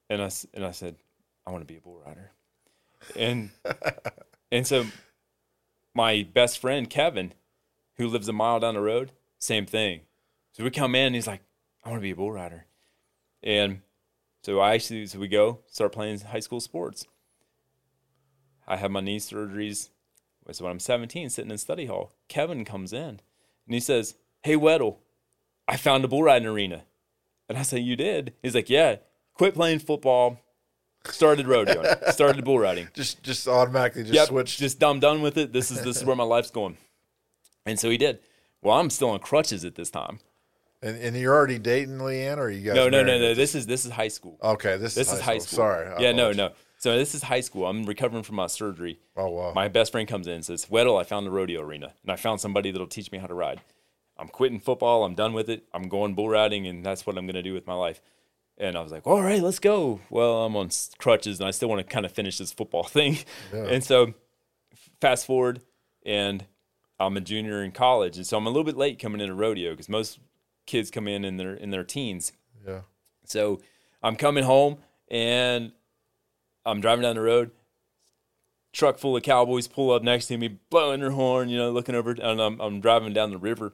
and 0.08 0.22
I 0.22 0.30
and 0.54 0.64
I 0.64 0.70
said, 0.70 0.96
"I 1.46 1.50
want 1.50 1.60
to 1.60 1.70
be 1.70 1.76
a 1.76 1.80
bull 1.82 2.00
rider," 2.06 2.32
and 3.14 3.50
and 4.50 4.66
so 4.66 4.86
my 5.94 6.22
best 6.22 6.58
friend 6.58 6.88
Kevin, 6.88 7.32
who 7.96 8.08
lives 8.08 8.28
a 8.28 8.32
mile 8.32 8.60
down 8.60 8.74
the 8.74 8.80
road, 8.80 9.12
same 9.38 9.66
thing. 9.66 10.00
So 10.52 10.64
we 10.64 10.70
come 10.70 10.94
in, 10.94 11.06
and 11.06 11.14
he's 11.14 11.26
like, 11.26 11.42
"I 11.84 11.88
want 11.88 12.00
to 12.00 12.02
be 12.02 12.10
a 12.10 12.16
bull 12.16 12.32
rider," 12.32 12.66
and 13.42 13.82
so 14.42 14.60
I 14.60 14.74
actually 14.74 15.06
so 15.06 15.18
we 15.18 15.28
go 15.28 15.60
start 15.66 15.92
playing 15.92 16.20
high 16.20 16.40
school 16.40 16.60
sports. 16.60 17.06
I 18.66 18.76
have 18.76 18.90
my 18.90 19.00
knee 19.00 19.18
surgeries. 19.18 19.90
So 20.52 20.64
when 20.64 20.72
I'm 20.72 20.80
17, 20.80 21.30
sitting 21.30 21.50
in 21.50 21.58
study 21.58 21.86
hall, 21.86 22.12
Kevin 22.26 22.64
comes 22.64 22.92
in 22.92 23.20
and 23.66 23.74
he 23.74 23.78
says, 23.78 24.16
"Hey 24.42 24.56
Weddle, 24.56 24.96
I 25.68 25.76
found 25.76 26.04
a 26.04 26.08
bull 26.08 26.24
riding 26.24 26.48
arena." 26.48 26.84
And 27.48 27.56
I 27.56 27.62
say, 27.62 27.78
"You 27.78 27.94
did?" 27.94 28.34
He's 28.42 28.54
like, 28.54 28.68
"Yeah." 28.68 28.96
Quit 29.34 29.54
playing 29.54 29.78
football, 29.78 30.40
started 31.04 31.46
rodeoing, 31.46 32.12
started 32.12 32.44
bull 32.44 32.58
riding. 32.58 32.88
just 32.94 33.22
just 33.22 33.46
automatically 33.48 34.02
just 34.02 34.14
Yep, 34.14 34.28
switched. 34.28 34.58
just 34.58 34.82
I'm 34.82 35.00
done 35.00 35.22
with 35.22 35.36
it. 35.38 35.52
This 35.52 35.70
is 35.70 35.82
this 35.82 35.96
is 35.98 36.04
where 36.04 36.16
my 36.16 36.24
life's 36.24 36.50
going. 36.50 36.76
And 37.66 37.78
so 37.78 37.90
he 37.90 37.96
did. 37.98 38.20
Well, 38.62 38.76
I'm 38.78 38.90
still 38.90 39.10
on 39.10 39.20
crutches 39.20 39.64
at 39.64 39.74
this 39.74 39.90
time. 39.90 40.20
and, 40.82 40.96
and 41.00 41.16
you're 41.16 41.34
already 41.34 41.58
dating 41.58 41.98
Leanne, 41.98 42.36
or 42.38 42.44
are 42.44 42.50
you 42.50 42.62
guys? 42.62 42.74
No, 42.76 42.88
no, 42.88 43.02
no, 43.02 43.18
no. 43.18 43.34
This 43.34 43.54
is 43.54 43.66
this 43.66 43.84
is 43.84 43.92
high 43.92 44.08
school. 44.08 44.38
Okay, 44.42 44.76
this, 44.76 44.94
This 44.94 45.08
is 45.08 45.14
is 45.14 45.20
high 45.20 45.38
school. 45.38 45.56
Sorry. 45.56 45.86
I 45.88 46.00
Yeah, 46.00 46.12
no, 46.12 46.32
no. 46.32 46.52
So 46.78 46.96
this 46.96 47.14
is 47.14 47.22
high 47.22 47.42
school. 47.42 47.66
I'm 47.66 47.84
recovering 47.84 48.22
from 48.22 48.36
my 48.36 48.46
surgery. 48.46 48.98
Oh 49.16 49.28
wow. 49.28 49.52
My 49.54 49.68
best 49.68 49.92
friend 49.92 50.08
comes 50.08 50.26
in 50.26 50.34
and 50.34 50.44
says, 50.44 50.66
Weddle, 50.70 50.98
I 50.98 51.04
found 51.04 51.26
the 51.26 51.30
rodeo 51.30 51.60
arena 51.60 51.92
and 52.02 52.10
I 52.10 52.16
found 52.16 52.40
somebody 52.40 52.70
that'll 52.70 52.86
teach 52.86 53.12
me 53.12 53.18
how 53.18 53.26
to 53.26 53.34
ride. 53.34 53.60
I'm 54.16 54.28
quitting 54.28 54.60
football. 54.60 55.04
I'm 55.04 55.14
done 55.14 55.34
with 55.34 55.50
it. 55.50 55.64
I'm 55.74 55.88
going 55.88 56.14
bull 56.14 56.28
riding 56.30 56.66
and 56.66 56.84
that's 56.84 57.06
what 57.06 57.18
I'm 57.18 57.26
going 57.26 57.34
to 57.34 57.42
do 57.42 57.52
with 57.52 57.66
my 57.66 57.74
life. 57.74 58.00
And 58.60 58.76
I 58.76 58.82
was 58.82 58.92
like, 58.92 59.06
all 59.06 59.22
right, 59.22 59.42
let's 59.42 59.58
go. 59.58 60.00
Well, 60.10 60.44
I'm 60.44 60.54
on 60.54 60.68
crutches 60.98 61.40
and 61.40 61.48
I 61.48 61.50
still 61.50 61.68
want 61.68 61.78
to 61.80 61.92
kind 61.92 62.04
of 62.04 62.12
finish 62.12 62.36
this 62.38 62.52
football 62.52 62.84
thing. 62.84 63.18
Yeah. 63.52 63.64
And 63.64 63.82
so 63.82 64.14
fast 65.00 65.26
forward 65.26 65.62
and 66.04 66.44
I'm 67.00 67.16
a 67.16 67.20
junior 67.22 67.64
in 67.64 67.72
college. 67.72 68.18
And 68.18 68.26
so 68.26 68.36
I'm 68.36 68.46
a 68.46 68.50
little 68.50 68.64
bit 68.64 68.76
late 68.76 68.98
coming 68.98 69.20
into 69.22 69.34
rodeo 69.34 69.70
because 69.70 69.88
most 69.88 70.18
kids 70.66 70.90
come 70.90 71.08
in 71.08 71.24
in 71.24 71.38
their, 71.38 71.54
in 71.54 71.70
their 71.70 71.84
teens. 71.84 72.32
yeah. 72.66 72.82
So 73.24 73.60
I'm 74.02 74.16
coming 74.16 74.44
home 74.44 74.78
and 75.08 75.72
I'm 76.66 76.80
driving 76.80 77.02
down 77.02 77.14
the 77.14 77.22
road. 77.22 77.52
Truck 78.72 78.98
full 78.98 79.16
of 79.16 79.22
cowboys 79.22 79.66
pull 79.66 79.90
up 79.90 80.02
next 80.02 80.26
to 80.26 80.36
me, 80.36 80.58
blowing 80.68 81.00
their 81.00 81.10
horn, 81.12 81.48
you 81.48 81.56
know, 81.56 81.70
looking 81.72 81.94
over. 81.94 82.10
And 82.10 82.40
I'm, 82.40 82.60
I'm 82.60 82.80
driving 82.80 83.12
down 83.12 83.30
the 83.30 83.38
river, 83.38 83.72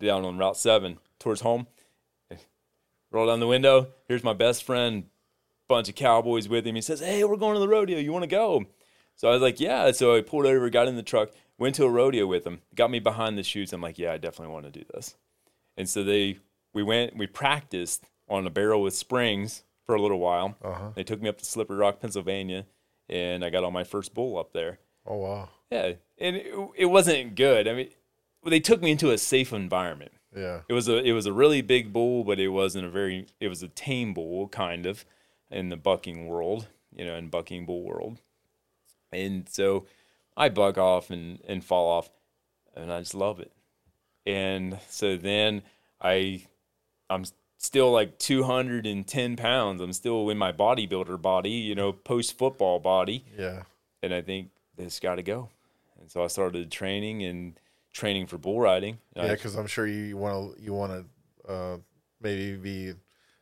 down 0.00 0.24
on 0.24 0.36
Route 0.38 0.56
7 0.56 0.98
towards 1.18 1.40
home. 1.42 1.66
Roll 3.14 3.28
down 3.28 3.38
the 3.38 3.46
window. 3.46 3.92
Here's 4.08 4.24
my 4.24 4.32
best 4.32 4.64
friend, 4.64 5.04
bunch 5.68 5.88
of 5.88 5.94
cowboys 5.94 6.48
with 6.48 6.66
him. 6.66 6.74
He 6.74 6.80
says, 6.80 6.98
Hey, 6.98 7.22
we're 7.22 7.36
going 7.36 7.54
to 7.54 7.60
the 7.60 7.68
rodeo. 7.68 7.96
You 7.98 8.12
want 8.12 8.24
to 8.24 8.28
go? 8.28 8.64
So 9.14 9.28
I 9.28 9.30
was 9.30 9.40
like, 9.40 9.60
Yeah. 9.60 9.92
So 9.92 10.16
I 10.16 10.20
pulled 10.20 10.46
over, 10.46 10.68
got 10.68 10.88
in 10.88 10.96
the 10.96 11.02
truck, 11.04 11.30
went 11.56 11.76
to 11.76 11.84
a 11.84 11.90
rodeo 11.90 12.26
with 12.26 12.44
him, 12.44 12.62
got 12.74 12.90
me 12.90 12.98
behind 12.98 13.38
the 13.38 13.44
chutes. 13.44 13.72
I'm 13.72 13.80
like, 13.80 14.00
Yeah, 14.00 14.12
I 14.12 14.18
definitely 14.18 14.52
want 14.52 14.64
to 14.66 14.72
do 14.72 14.84
this. 14.92 15.14
And 15.76 15.88
so 15.88 16.02
they, 16.02 16.38
we 16.72 16.82
went, 16.82 17.16
we 17.16 17.28
practiced 17.28 18.04
on 18.28 18.48
a 18.48 18.50
barrel 18.50 18.82
with 18.82 18.94
springs 18.94 19.62
for 19.86 19.94
a 19.94 20.02
little 20.02 20.18
while. 20.18 20.56
Uh-huh. 20.60 20.90
They 20.96 21.04
took 21.04 21.22
me 21.22 21.28
up 21.28 21.38
to 21.38 21.44
Slippery 21.44 21.76
Rock, 21.76 22.00
Pennsylvania, 22.00 22.66
and 23.08 23.44
I 23.44 23.50
got 23.50 23.62
on 23.62 23.72
my 23.72 23.84
first 23.84 24.12
bull 24.12 24.36
up 24.36 24.52
there. 24.52 24.80
Oh 25.06 25.18
wow. 25.18 25.50
Yeah, 25.70 25.92
and 26.18 26.34
it, 26.34 26.52
it 26.76 26.86
wasn't 26.86 27.36
good. 27.36 27.68
I 27.68 27.74
mean, 27.74 27.90
they 28.44 28.60
took 28.60 28.82
me 28.82 28.90
into 28.90 29.12
a 29.12 29.18
safe 29.18 29.52
environment. 29.52 30.10
Yeah. 30.36 30.60
It 30.68 30.72
was 30.72 30.88
a 30.88 30.96
it 31.02 31.12
was 31.12 31.26
a 31.26 31.32
really 31.32 31.62
big 31.62 31.92
bull, 31.92 32.24
but 32.24 32.38
it 32.40 32.48
wasn't 32.48 32.86
a 32.86 32.90
very 32.90 33.26
it 33.40 33.48
was 33.48 33.62
a 33.62 33.68
tame 33.68 34.14
bull 34.14 34.48
kind 34.48 34.86
of 34.86 35.04
in 35.50 35.68
the 35.68 35.76
bucking 35.76 36.26
world, 36.26 36.66
you 36.94 37.04
know, 37.04 37.14
in 37.14 37.28
bucking 37.28 37.66
bull 37.66 37.82
world. 37.84 38.18
And 39.12 39.48
so 39.48 39.86
I 40.36 40.48
buck 40.48 40.76
off 40.78 41.10
and 41.10 41.38
and 41.46 41.64
fall 41.64 41.88
off, 41.88 42.10
and 42.74 42.92
I 42.92 43.00
just 43.00 43.14
love 43.14 43.38
it. 43.40 43.52
And 44.26 44.78
so 44.88 45.16
then 45.16 45.62
I 46.00 46.46
I'm 47.08 47.24
still 47.58 47.92
like 47.92 48.18
210 48.18 49.36
pounds. 49.36 49.80
I'm 49.80 49.92
still 49.92 50.28
in 50.30 50.38
my 50.38 50.52
bodybuilder 50.52 51.20
body, 51.22 51.50
you 51.50 51.74
know, 51.74 51.92
post 51.92 52.36
football 52.36 52.78
body 52.80 53.24
Yeah. 53.38 53.62
and 54.02 54.12
I 54.12 54.20
think 54.20 54.50
this 54.76 54.98
got 55.00 55.14
to 55.16 55.22
go. 55.22 55.48
And 56.00 56.10
so 56.10 56.24
I 56.24 56.26
started 56.26 56.70
training 56.70 57.22
and 57.22 57.58
training 57.94 58.26
for 58.26 58.36
bull 58.36 58.60
riding. 58.60 58.98
Yeah, 59.16 59.28
because 59.32 59.54
I'm 59.54 59.66
sure 59.66 59.86
you 59.86 60.18
want 60.18 60.56
to 60.56 60.62
you 60.62 60.74
want 60.74 60.92
to 61.46 61.50
uh, 61.50 61.76
maybe 62.20 62.56
be 62.56 62.92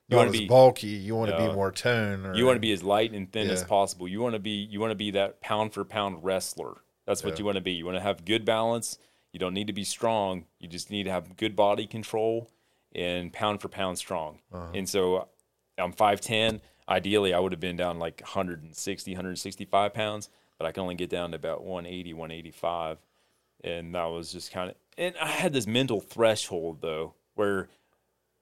You 0.08 0.16
wanna 0.16 0.30
as 0.30 0.38
be- 0.38 0.46
bulky. 0.46 0.86
You 0.88 1.16
want 1.16 1.30
to 1.32 1.36
Yeah. 1.36 1.48
be 1.48 1.54
more 1.54 1.72
tone. 1.72 2.26
Or, 2.26 2.34
you 2.36 2.46
want 2.46 2.56
to 2.56 2.60
be 2.60 2.70
as 2.72 2.84
light 2.84 3.12
and 3.12 3.32
thin 3.32 3.50
as 3.50 3.64
possible. 3.64 4.06
You 4.06 4.20
want 4.20 4.34
to 4.34 4.38
be 4.38 4.50
you 4.70 4.78
want 4.78 4.92
to 4.92 4.96
be 4.96 5.10
that 5.12 5.40
pound 5.40 5.72
for 5.72 5.84
pound 5.84 6.22
wrestler. 6.22 6.74
That's 7.06 7.24
what 7.24 7.32
Yeah. 7.34 7.38
you 7.40 7.44
want 7.46 7.56
to 7.56 7.60
be. 7.62 7.72
You 7.72 7.84
want 7.86 7.96
to 7.96 8.02
have 8.02 8.24
good 8.24 8.44
balance. 8.44 8.98
You 9.32 9.40
don't 9.40 9.54
need 9.54 9.66
to 9.66 9.72
be 9.72 9.84
strong. 9.84 10.44
You 10.60 10.68
just 10.68 10.90
need 10.90 11.04
to 11.04 11.10
have 11.10 11.36
good 11.36 11.56
body 11.56 11.86
control 11.86 12.50
and 12.94 13.32
pound 13.32 13.62
for 13.62 13.68
pound 13.68 13.96
strong. 13.98 14.40
Uh-huh. 14.52 14.70
And 14.74 14.86
so 14.86 15.26
I'm 15.78 15.92
5'10. 15.94 16.60
Ideally, 16.86 17.32
I 17.32 17.38
would 17.38 17.52
have 17.52 17.60
been 17.60 17.76
down 17.76 17.98
like 17.98 18.20
160, 18.20 19.12
165 19.12 19.94
pounds, 19.94 20.28
but 20.58 20.66
I 20.66 20.72
can 20.72 20.82
only 20.82 20.94
get 20.96 21.08
down 21.08 21.30
to 21.30 21.36
about 21.36 21.64
180, 21.64 22.12
185. 22.12 22.98
And 23.64 23.94
that 23.94 24.04
was 24.06 24.32
just 24.32 24.52
kind 24.52 24.70
of, 24.70 24.76
and 24.98 25.14
I 25.20 25.28
had 25.28 25.52
this 25.52 25.66
mental 25.66 26.00
threshold 26.00 26.80
though, 26.80 27.14
where 27.34 27.68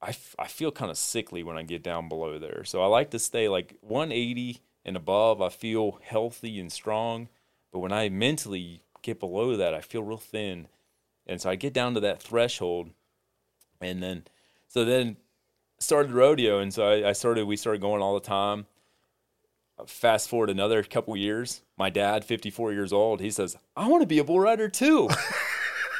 I, 0.01 0.09
f- 0.09 0.35
I 0.39 0.47
feel 0.47 0.71
kind 0.71 0.89
of 0.89 0.97
sickly 0.97 1.43
when 1.43 1.57
I 1.57 1.63
get 1.63 1.83
down 1.83 2.09
below 2.09 2.39
there. 2.39 2.63
So 2.63 2.81
I 2.81 2.87
like 2.87 3.11
to 3.11 3.19
stay 3.19 3.47
like 3.47 3.75
180 3.81 4.61
and 4.83 4.97
above. 4.97 5.41
I 5.41 5.49
feel 5.49 5.99
healthy 6.03 6.59
and 6.59 6.71
strong. 6.71 7.29
But 7.71 7.79
when 7.79 7.91
I 7.91 8.09
mentally 8.09 8.81
get 9.01 9.19
below 9.19 9.55
that, 9.55 9.73
I 9.73 9.81
feel 9.81 10.03
real 10.03 10.17
thin. 10.17 10.67
And 11.27 11.39
so 11.39 11.49
I 11.49 11.55
get 11.55 11.73
down 11.73 11.93
to 11.93 11.99
that 11.99 12.21
threshold. 12.21 12.89
And 13.79 14.01
then, 14.01 14.23
so 14.67 14.83
then 14.83 15.17
started 15.79 16.11
rodeo. 16.11 16.59
And 16.59 16.73
so 16.73 16.87
I, 16.87 17.09
I 17.09 17.11
started, 17.13 17.45
we 17.45 17.55
started 17.55 17.81
going 17.81 18.01
all 18.01 18.15
the 18.15 18.19
time. 18.19 18.65
Fast 19.87 20.29
forward 20.29 20.49
another 20.49 20.83
couple 20.83 21.15
years, 21.17 21.61
my 21.77 21.89
dad, 21.89 22.23
54 22.23 22.71
years 22.73 22.93
old, 22.93 23.19
he 23.19 23.31
says, 23.31 23.57
I 23.75 23.87
want 23.87 24.01
to 24.01 24.07
be 24.07 24.19
a 24.19 24.23
bull 24.23 24.39
rider 24.39 24.69
too. 24.69 25.09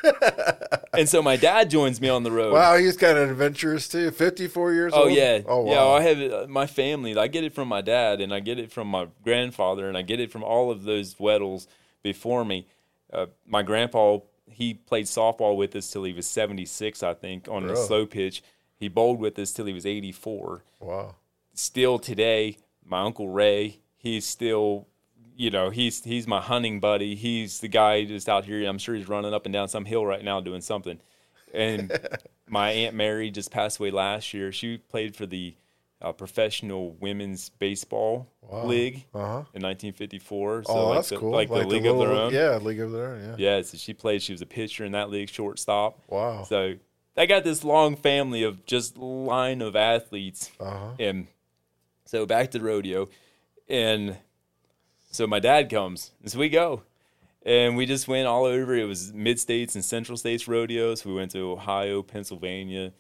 and 0.93 1.07
so 1.07 1.22
my 1.22 1.36
dad 1.36 1.69
joins 1.69 2.01
me 2.01 2.09
on 2.09 2.24
the 2.24 2.32
road. 2.32 2.53
Wow, 2.53 2.78
he's 2.78 2.97
kind 2.97 3.17
of 3.17 3.30
adventurous 3.30 3.88
too. 3.88 4.11
Fifty-four 4.11 4.74
years 4.74 4.93
old. 4.93 5.01
Oh 5.03 5.07
old. 5.09 5.17
yeah, 5.17 5.41
Oh 5.47 5.61
wow. 5.61 5.72
yeah. 5.72 5.86
I 5.86 6.01
have 6.01 6.19
it, 6.19 6.34
uh, 6.34 6.47
my 6.47 6.65
family. 6.67 7.15
I 7.17 7.28
get 7.28 7.43
it 7.43 7.53
from 7.53 7.67
my 7.67 7.82
dad, 7.82 8.22
and 8.22 8.34
I 8.34 8.39
get 8.39 8.59
it 8.59 8.72
from 8.72 8.88
my 8.88 9.07
grandfather, 9.24 9.88
and 9.88 9.97
I 9.97 10.01
get 10.01 10.19
it 10.19 10.32
from 10.32 10.43
all 10.43 10.72
of 10.72 10.84
those 10.84 11.15
Weddles 11.15 11.67
before 12.03 12.43
me. 12.45 12.67
Uh, 13.13 13.28
my 13.45 13.61
grandpa, 13.61 14.19
he 14.49 14.74
played 14.74 15.05
softball 15.05 15.55
with 15.55 15.76
us 15.76 15.91
till 15.91 16.03
he 16.03 16.13
was 16.13 16.28
seventy 16.28 16.65
six, 16.65 17.03
I 17.03 17.13
think, 17.13 17.47
on 17.47 17.67
the 17.67 17.76
slow 17.76 18.05
pitch. 18.05 18.41
He 18.76 18.88
bowled 18.88 19.19
with 19.19 19.38
us 19.38 19.51
till 19.51 19.65
he 19.65 19.74
was 19.74 19.86
eighty 19.86 20.11
four. 20.11 20.63
wow. 20.80 21.15
Still 21.53 21.99
today, 21.99 22.57
my 22.86 23.01
uncle 23.01 23.29
Ray, 23.29 23.79
he's 23.97 24.25
still, 24.25 24.88
you 25.36 25.49
know, 25.49 25.69
he's 25.69 26.03
he's 26.03 26.27
my 26.27 26.41
hunting 26.41 26.79
buddy. 26.79 27.15
He's 27.15 27.59
the 27.59 27.67
guy 27.67 28.03
just 28.05 28.27
out 28.29 28.45
here. 28.45 28.67
I'm 28.67 28.77
sure 28.77 28.95
he's 28.95 29.09
running 29.09 29.34
up 29.34 29.45
and 29.45 29.53
down 29.53 29.67
some 29.67 29.86
hill 29.86 30.05
right 30.05 30.23
now 30.23 30.39
doing 30.41 30.61
something. 30.61 30.99
And 31.53 31.91
my 32.49 32.71
aunt 32.71 32.95
Mary 32.95 33.32
just 33.32 33.51
passed 33.51 33.79
away 33.79 33.91
last 33.91 34.34
year. 34.34 34.51
She 34.51 34.77
played 34.77 35.15
for 35.15 35.25
the 35.25 35.55
uh, 36.01 36.11
professional 36.11 36.91
women's 36.99 37.49
baseball 37.49 38.27
Wow. 38.41 38.65
league 38.65 39.05
Uh 39.13 39.19
huh. 39.19 39.43
in 39.53 39.61
1954. 39.61 40.63
So 40.63 40.73
Oh, 40.73 40.86
like 40.88 40.95
that's 40.97 41.09
the, 41.09 41.17
cool. 41.17 41.32
Like, 41.32 41.49
the 41.49 41.65
league 41.67 41.86
of 41.86 41.99
their 41.99 42.09
own. 42.11 42.34
Yeah, 42.34 42.57
league 42.57 42.79
of 42.79 42.91
their 42.91 43.13
own. 43.13 43.21
Yeah. 43.21 43.57
Yeah, 43.57 43.61
so 43.61 43.77
she 43.77 43.93
played. 43.93 44.21
She 44.23 44.32
was 44.34 44.41
a 44.41 44.45
pitcher 44.47 44.84
in 44.84 44.93
that 44.93 45.09
league, 45.09 45.29
shortstop. 45.29 45.99
Wow. 46.07 46.43
So 46.43 46.73
I 47.15 47.25
got 47.27 47.43
this 47.43 47.63
long 47.63 47.95
family 47.95 48.41
of 48.43 48.65
just 48.65 48.97
line 48.97 49.61
of 49.61 49.75
athletes. 49.75 50.51
Uh 50.59 50.65
huh. 50.71 50.89
And 50.99 51.27
so 52.12 52.26
back 52.26 52.51
to 52.51 52.59
the 52.59 52.64
rodeo. 52.66 53.07
And 53.70 54.18
so 55.12 55.26
my 55.28 55.39
dad 55.39 55.70
comes. 55.70 56.12
And 56.22 56.30
so 56.30 56.39
we 56.39 56.49
go. 56.49 56.84
And 57.45 57.78
we 57.78 57.86
just 57.86 58.05
went 58.07 58.28
all 58.28 58.43
over. 58.43 58.76
It 58.76 58.84
was 58.84 59.14
mid 59.14 59.39
states 59.39 59.76
and 59.76 59.84
central 59.84 60.18
states 60.18 60.45
rodeos. 60.45 61.05
We 61.05 61.14
went 61.14 61.32
to 61.32 61.39
Ohio, 61.53 62.03
Pennsylvania, 62.03 62.91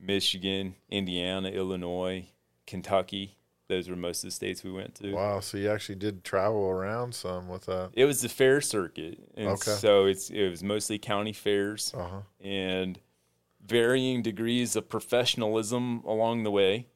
Michigan, 0.00 0.76
Indiana, 0.88 1.48
Illinois, 1.48 2.28
Kentucky. 2.66 3.34
Those 3.66 3.90
were 3.90 3.96
most 3.96 4.22
of 4.22 4.28
the 4.28 4.34
states 4.34 4.62
we 4.62 4.70
went 4.72 4.94
to. 4.96 5.12
Wow. 5.14 5.40
So 5.40 5.58
you 5.58 5.68
actually 5.68 5.96
did 5.96 6.22
travel 6.24 6.64
around 6.68 7.14
some 7.14 7.48
with 7.48 7.66
that. 7.66 7.90
It 7.92 8.04
was 8.04 8.22
the 8.22 8.28
fair 8.28 8.60
circuit. 8.60 9.18
And 9.36 9.48
Okay. 9.48 9.72
so 9.72 10.06
it's 10.06 10.30
it 10.30 10.48
was 10.48 10.62
mostly 10.62 10.98
county 10.98 11.32
fairs 11.32 11.92
Uh 11.94 12.08
huh. 12.08 12.20
and 12.40 12.98
varying 13.66 14.22
degrees 14.22 14.76
of 14.76 14.88
professionalism 14.88 16.02
along 16.06 16.44
the 16.44 16.50
way. 16.52 16.86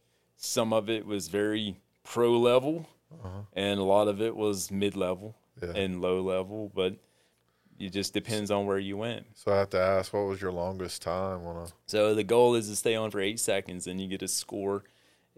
Some 0.44 0.72
of 0.72 0.90
it 0.90 1.06
was 1.06 1.28
very 1.28 1.76
pro 2.02 2.32
level, 2.36 2.88
Uh-huh. 3.12 3.42
and 3.52 3.78
a 3.78 3.84
lot 3.84 4.08
of 4.08 4.20
it 4.20 4.34
was 4.34 4.70
mid 4.72 4.96
level 4.96 5.36
Yeah. 5.62 5.70
and 5.76 6.00
low 6.02 6.20
level. 6.20 6.70
But 6.74 6.96
it 7.78 7.90
just 7.90 8.12
depends 8.12 8.50
on 8.50 8.66
where 8.66 8.78
you 8.78 8.96
went. 8.96 9.26
So 9.34 9.52
I 9.52 9.58
have 9.58 9.70
to 9.70 9.80
ask, 9.80 10.12
what 10.12 10.26
was 10.26 10.40
your 10.42 10.50
longest 10.50 11.00
time 11.02 11.46
on 11.46 11.56
a? 11.56 11.66
So 11.86 12.14
the 12.14 12.24
goal 12.24 12.56
is 12.56 12.68
to 12.68 12.74
stay 12.76 12.96
on 12.96 13.10
for 13.12 13.20
eight 13.20 13.38
seconds, 13.38 13.86
and 13.86 14.00
you 14.00 14.08
get 14.08 14.20
a 14.22 14.28
score. 14.28 14.82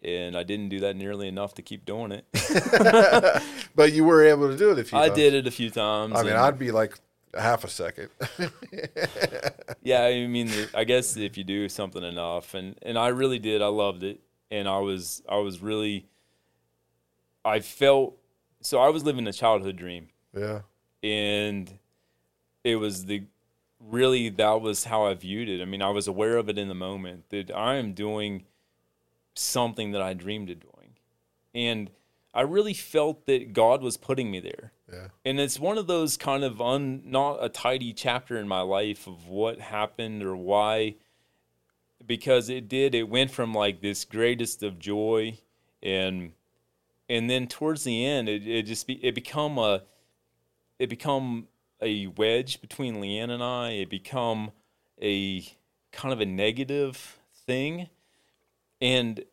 And 0.02 0.36
I 0.36 0.42
didn't 0.42 0.68
do 0.70 0.80
that 0.80 0.96
nearly 0.96 1.28
enough 1.28 1.52
to 1.55 1.62
keep 1.62 1.84
doing 1.84 2.12
it. 2.12 2.24
But 3.76 3.92
you 3.92 4.05
were 4.05 4.24
able 4.24 4.48
to 4.50 4.57
do 4.57 4.70
it 4.70 4.78
if 4.78 4.92
you. 4.92 4.98
I 4.98 5.09
did 5.11 5.34
it 5.34 5.46
a 5.46 5.50
few 5.50 5.68
times. 5.70 6.14
I 6.16 6.22
mean, 6.22 6.32
I'd 6.34 6.59
be 6.59 6.70
like 6.72 6.98
half 7.36 7.64
a 7.64 7.68
second. 7.68 8.09
Yeah, 9.82 10.02
I 10.05 10.26
mean, 10.34 10.48
I 10.74 10.84
guess 10.84 11.16
if 11.16 11.36
you 11.36 11.44
do 11.44 11.68
something 11.68 12.02
enough, 12.05 12.55
and 12.55 12.76
and 12.82 12.96
I 12.98 13.09
really 13.09 13.38
did, 13.38 13.61
I 13.62 13.66
loved 13.66 14.02
it, 14.02 14.20
and 14.51 14.68
I 14.68 14.78
was 14.78 15.22
I 15.28 15.36
was 15.36 15.61
really, 15.62 16.07
I 17.45 17.61
felt 17.61 18.16
so 18.61 18.78
I 18.78 18.88
was 18.88 19.05
living 19.05 19.26
a 19.26 19.32
childhood 19.32 19.76
dream, 19.76 20.09
yeah. 20.36 20.61
and 21.03 21.78
it 22.62 22.76
was 22.76 23.07
the 23.07 23.24
really 23.80 24.30
that 24.30 24.61
was 24.61 24.84
how 24.84 25.05
I 25.07 25.14
viewed 25.14 25.49
it. 25.49 25.61
I 25.61 25.64
mean, 25.66 25.82
I 25.82 25.90
was 25.90 26.07
aware 26.09 26.36
of 26.36 26.49
it 26.49 26.57
in 26.59 26.68
the 26.68 26.74
moment 26.74 27.28
that 27.30 27.51
I 27.55 27.74
am 27.74 27.92
doing 27.92 28.45
something 29.34 29.90
that 29.92 30.01
I 30.03 30.14
dreamed 30.14 30.51
of 30.51 30.61
doing, 30.61 30.97
and 31.55 31.90
I 32.32 32.40
really 32.42 32.74
felt 32.74 33.26
that 33.26 33.53
God 33.53 33.82
was 33.82 33.97
putting 33.97 34.30
me 34.30 34.40
there 34.40 34.72
Yeah. 34.92 35.09
and 35.24 35.38
it's 35.38 35.61
one 35.61 35.78
of 35.78 35.86
those 35.86 36.16
kind 36.16 36.42
of 36.42 36.61
un 36.61 37.03
not 37.05 37.38
a 37.40 37.49
tidy 37.49 37.92
chapter 37.92 38.36
in 38.38 38.49
my 38.49 38.61
life 38.61 39.07
of 39.07 39.28
what 39.28 39.61
happened 39.61 40.22
or 40.24 40.34
why 40.34 40.97
because 42.07 42.48
it 42.48 42.68
did 42.68 42.94
it 42.94 43.09
went 43.09 43.30
from 43.30 43.55
like 43.55 43.80
this 43.80 44.05
greatest 44.05 44.62
of 44.62 44.78
joy 44.78 45.38
and 45.82 46.32
and 47.09 47.28
then 47.28 47.46
towards 47.46 47.84
the 47.84 48.05
end 48.05 48.28
it, 48.28 48.46
it 48.46 48.62
just 48.62 48.86
be, 48.86 48.94
it 49.05 49.14
become 49.14 49.59
a 49.59 49.82
it 50.78 50.88
become 50.88 51.48
a 51.80 52.07
wedge 52.09 52.61
between 52.61 52.96
Leanne 52.96 53.30
and 53.30 53.42
I. 53.42 53.70
It 53.70 53.90
become 53.90 54.52
a 55.00 55.42
kind 55.92 56.12
of 56.12 56.20
a 56.20 56.26
negative 56.26 57.18
thing. 57.46 57.88
And 58.80 59.24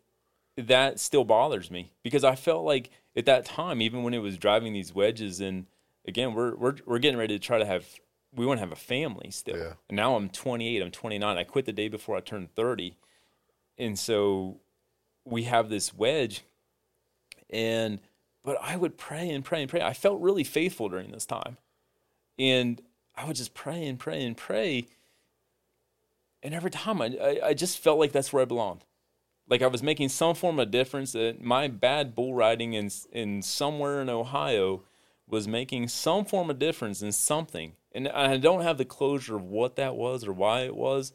that 0.56 1.00
still 1.00 1.24
bothers 1.24 1.70
me 1.70 1.92
because 2.02 2.24
I 2.24 2.36
felt 2.36 2.64
like 2.64 2.90
at 3.16 3.26
that 3.26 3.44
time, 3.44 3.80
even 3.82 4.02
when 4.02 4.14
it 4.14 4.18
was 4.18 4.38
driving 4.38 4.72
these 4.72 4.94
wedges, 4.94 5.40
and 5.40 5.66
again, 6.06 6.34
we're 6.34 6.54
we're 6.54 6.76
we're 6.86 6.98
getting 6.98 7.18
ready 7.18 7.38
to 7.38 7.44
try 7.44 7.58
to 7.58 7.66
have 7.66 7.86
we 8.34 8.46
want 8.46 8.58
to 8.58 8.62
have 8.62 8.72
a 8.72 8.76
family 8.76 9.30
still. 9.30 9.56
Yeah. 9.56 9.72
And 9.88 9.96
now 9.96 10.16
I'm 10.16 10.28
28, 10.28 10.82
I'm 10.82 10.90
29. 10.90 11.38
I 11.38 11.44
quit 11.44 11.66
the 11.66 11.72
day 11.72 11.88
before 11.88 12.16
I 12.16 12.20
turned 12.20 12.54
30, 12.54 12.96
and 13.78 13.98
so 13.98 14.60
we 15.24 15.44
have 15.44 15.68
this 15.68 15.94
wedge, 15.94 16.44
and 17.50 18.00
but 18.44 18.56
I 18.60 18.76
would 18.76 18.98
pray 18.98 19.30
and 19.30 19.44
pray 19.44 19.62
and 19.62 19.70
pray. 19.70 19.80
I 19.80 19.92
felt 19.92 20.20
really 20.20 20.44
faithful 20.44 20.88
during 20.88 21.12
this 21.12 21.26
time, 21.26 21.58
and 22.38 22.80
I 23.16 23.24
would 23.24 23.36
just 23.36 23.54
pray 23.54 23.86
and 23.86 23.98
pray 23.98 24.24
and 24.24 24.36
pray. 24.36 24.86
And 26.42 26.54
every 26.54 26.70
time 26.72 27.00
I, 27.00 27.16
I, 27.22 27.48
I 27.48 27.54
just 27.54 27.78
felt 27.78 28.00
like 28.00 28.10
that's 28.10 28.32
where 28.32 28.42
I 28.42 28.46
belonged 28.46 28.84
like 29.48 29.62
I 29.62 29.66
was 29.66 29.82
making 29.82 30.08
some 30.08 30.34
form 30.34 30.58
of 30.58 30.70
difference. 30.70 31.12
That 31.12 31.42
my 31.42 31.68
bad 31.68 32.14
bull 32.14 32.34
riding 32.34 32.72
in 32.72 32.90
in 33.12 33.42
somewhere 33.42 34.00
in 34.00 34.08
Ohio 34.08 34.82
was 35.28 35.46
making 35.48 35.88
some 35.88 36.24
form 36.24 36.50
of 36.50 36.58
difference 36.58 37.02
in 37.02 37.12
something, 37.12 37.74
and 37.94 38.08
I 38.08 38.36
don't 38.38 38.62
have 38.62 38.78
the 38.78 38.84
closure 38.84 39.36
of 39.36 39.44
what 39.44 39.76
that 39.76 39.94
was 39.94 40.26
or 40.26 40.32
why 40.32 40.62
it 40.62 40.74
was. 40.74 41.12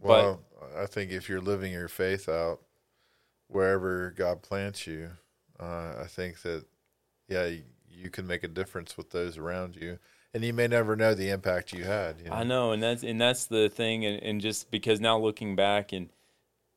Well, 0.00 0.42
I 0.76 0.86
think 0.86 1.10
if 1.10 1.28
you're 1.28 1.40
living 1.40 1.72
your 1.72 1.88
faith 1.88 2.28
out 2.28 2.60
wherever 3.48 4.12
God 4.16 4.42
plants 4.42 4.86
you, 4.86 5.10
uh, 5.58 5.94
I 6.02 6.06
think 6.06 6.42
that 6.42 6.64
yeah, 7.28 7.46
you, 7.46 7.62
you 7.88 8.10
can 8.10 8.26
make 8.26 8.44
a 8.44 8.48
difference 8.48 8.96
with 8.96 9.10
those 9.10 9.38
around 9.38 9.76
you, 9.76 9.98
and 10.34 10.44
you 10.44 10.52
may 10.52 10.68
never 10.68 10.96
know 10.96 11.14
the 11.14 11.30
impact 11.30 11.72
you 11.72 11.84
had. 11.84 12.20
You 12.20 12.30
know? 12.30 12.36
I 12.36 12.44
know, 12.44 12.72
and 12.72 12.82
that's 12.82 13.02
and 13.02 13.20
that's 13.20 13.46
the 13.46 13.68
thing, 13.68 14.04
and, 14.04 14.22
and 14.22 14.40
just 14.40 14.70
because 14.70 15.00
now 15.00 15.18
looking 15.18 15.56
back 15.56 15.92
and 15.92 16.10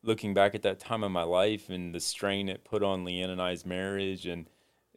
looking 0.02 0.34
back 0.34 0.56
at 0.56 0.62
that 0.62 0.80
time 0.80 1.04
in 1.04 1.12
my 1.12 1.24
life 1.24 1.70
and 1.70 1.94
the 1.94 2.00
strain 2.00 2.48
it 2.48 2.64
put 2.64 2.84
on 2.84 3.04
Leanne 3.04 3.30
and 3.30 3.42
I's 3.42 3.66
marriage, 3.66 4.26
and 4.26 4.50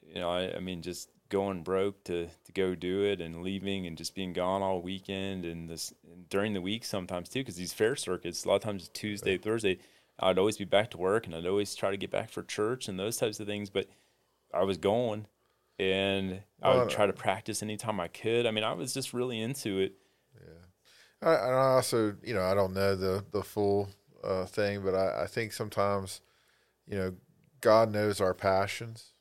you 0.06 0.20
know, 0.20 0.30
I, 0.30 0.56
I 0.56 0.60
mean, 0.60 0.82
just 0.82 1.10
going 1.32 1.64
broke 1.64 2.04
to 2.04 2.28
to 2.44 2.52
go 2.52 2.76
do 2.76 3.02
it 3.04 3.20
and 3.20 3.42
leaving 3.42 3.86
and 3.88 3.98
just 3.98 4.14
being 4.14 4.34
gone 4.34 4.62
all 4.62 4.82
weekend 4.82 5.44
and 5.46 5.68
this 5.70 5.94
and 6.12 6.28
during 6.28 6.54
the 6.54 6.62
week 6.62 6.84
sometimes 6.84 7.28
too, 7.30 7.40
because 7.40 7.56
these 7.56 7.72
fair 7.74 7.96
circuits 7.96 8.44
a 8.44 8.48
lot 8.48 8.56
of 8.56 8.62
times 8.62 8.90
Tuesday, 8.90 9.38
Thursday, 9.38 9.78
I'd 10.20 10.38
always 10.38 10.58
be 10.58 10.66
back 10.66 10.90
to 10.92 10.98
work 10.98 11.26
and 11.26 11.34
I'd 11.34 11.46
always 11.46 11.74
try 11.74 11.90
to 11.90 11.98
get 11.98 12.12
back 12.12 12.30
for 12.30 12.44
church 12.44 12.88
and 12.88 12.98
those 13.00 13.16
types 13.18 13.40
of 13.40 13.48
things, 13.48 13.70
but 13.70 13.88
I 14.54 14.64
was 14.64 14.78
going. 14.78 15.26
And 15.78 16.42
I 16.62 16.70
Well, 16.70 16.78
would 16.78 16.90
try 16.90 17.06
to 17.06 17.12
practice 17.14 17.62
anytime 17.62 18.00
I 18.00 18.08
could. 18.08 18.46
I 18.46 18.52
mean, 18.52 18.64
I 18.64 18.74
was 18.74 18.94
just 18.94 19.14
really 19.14 19.40
into 19.40 19.78
it. 19.80 19.94
I, 21.22 21.34
and 21.34 21.54
I 21.54 21.74
also, 21.74 22.16
you 22.22 22.34
know, 22.34 22.42
I 22.42 22.54
don't 22.54 22.74
know 22.74 22.96
the 22.96 23.24
the 23.30 23.42
full 23.42 23.90
uh, 24.24 24.46
thing, 24.46 24.82
but 24.84 24.94
I, 24.94 25.22
I 25.24 25.26
think 25.26 25.52
sometimes, 25.52 26.20
you 26.86 26.96
know, 26.96 27.14
God 27.60 27.92
knows 27.92 28.20
our 28.20 28.34
passions, 28.34 29.11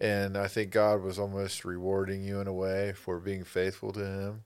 and 0.00 0.36
I 0.36 0.48
think 0.48 0.70
God 0.70 1.02
was 1.02 1.18
almost 1.18 1.64
rewarding 1.64 2.22
you 2.22 2.40
in 2.40 2.46
a 2.46 2.52
way 2.52 2.92
for 2.92 3.18
being 3.18 3.44
faithful 3.44 3.92
to 3.92 4.04
Him 4.04 4.44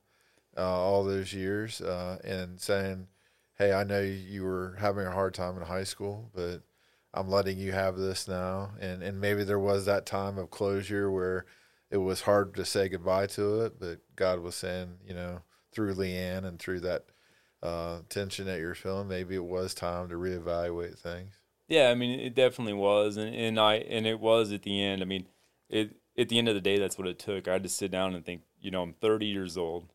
uh, 0.56 0.62
all 0.62 1.04
those 1.04 1.32
years, 1.32 1.80
uh, 1.80 2.18
and 2.24 2.60
saying, 2.60 3.08
"Hey, 3.58 3.72
I 3.72 3.84
know 3.84 4.00
you 4.00 4.44
were 4.44 4.76
having 4.80 5.06
a 5.06 5.12
hard 5.12 5.34
time 5.34 5.56
in 5.56 5.62
high 5.62 5.84
school, 5.84 6.30
but 6.34 6.62
I'm 7.14 7.28
letting 7.28 7.58
you 7.58 7.72
have 7.72 7.96
this 7.96 8.26
now." 8.26 8.72
And 8.80 9.02
and 9.02 9.20
maybe 9.20 9.44
there 9.44 9.58
was 9.58 9.84
that 9.86 10.06
time 10.06 10.38
of 10.38 10.50
closure 10.50 11.10
where 11.10 11.44
it 11.90 11.98
was 11.98 12.22
hard 12.22 12.54
to 12.54 12.64
say 12.64 12.88
goodbye 12.88 13.26
to 13.26 13.62
it, 13.62 13.78
but 13.78 14.00
God 14.16 14.40
was 14.40 14.54
saying, 14.54 14.96
you 15.06 15.12
know, 15.12 15.42
through 15.72 15.94
Leanne 15.94 16.46
and 16.46 16.58
through 16.58 16.80
that 16.80 17.04
uh, 17.62 17.98
tension 18.08 18.46
that 18.46 18.58
you're 18.58 18.74
feeling, 18.74 19.08
maybe 19.08 19.34
it 19.34 19.44
was 19.44 19.74
time 19.74 20.08
to 20.08 20.14
reevaluate 20.14 20.98
things. 20.98 21.38
Yeah, 21.68 21.90
I 21.90 21.94
mean, 21.94 22.18
it 22.18 22.34
definitely 22.34 22.72
was, 22.72 23.16
and, 23.16 23.34
and 23.34 23.60
I 23.60 23.74
and 23.76 24.06
it 24.06 24.20
was 24.20 24.52
at 24.52 24.62
the 24.62 24.82
end. 24.82 25.02
I 25.02 25.04
mean, 25.04 25.26
it 25.72 25.96
at 26.16 26.28
the 26.28 26.38
end 26.38 26.48
of 26.48 26.54
the 26.54 26.60
day, 26.60 26.78
that's 26.78 26.96
what 26.98 27.08
it 27.08 27.18
took. 27.18 27.48
I 27.48 27.54
had 27.54 27.62
to 27.64 27.68
sit 27.68 27.90
down 27.90 28.14
and 28.14 28.24
think. 28.24 28.42
You 28.60 28.70
know, 28.70 28.82
I'm 28.82 28.92
30 28.92 29.26
years 29.26 29.56
old. 29.56 29.88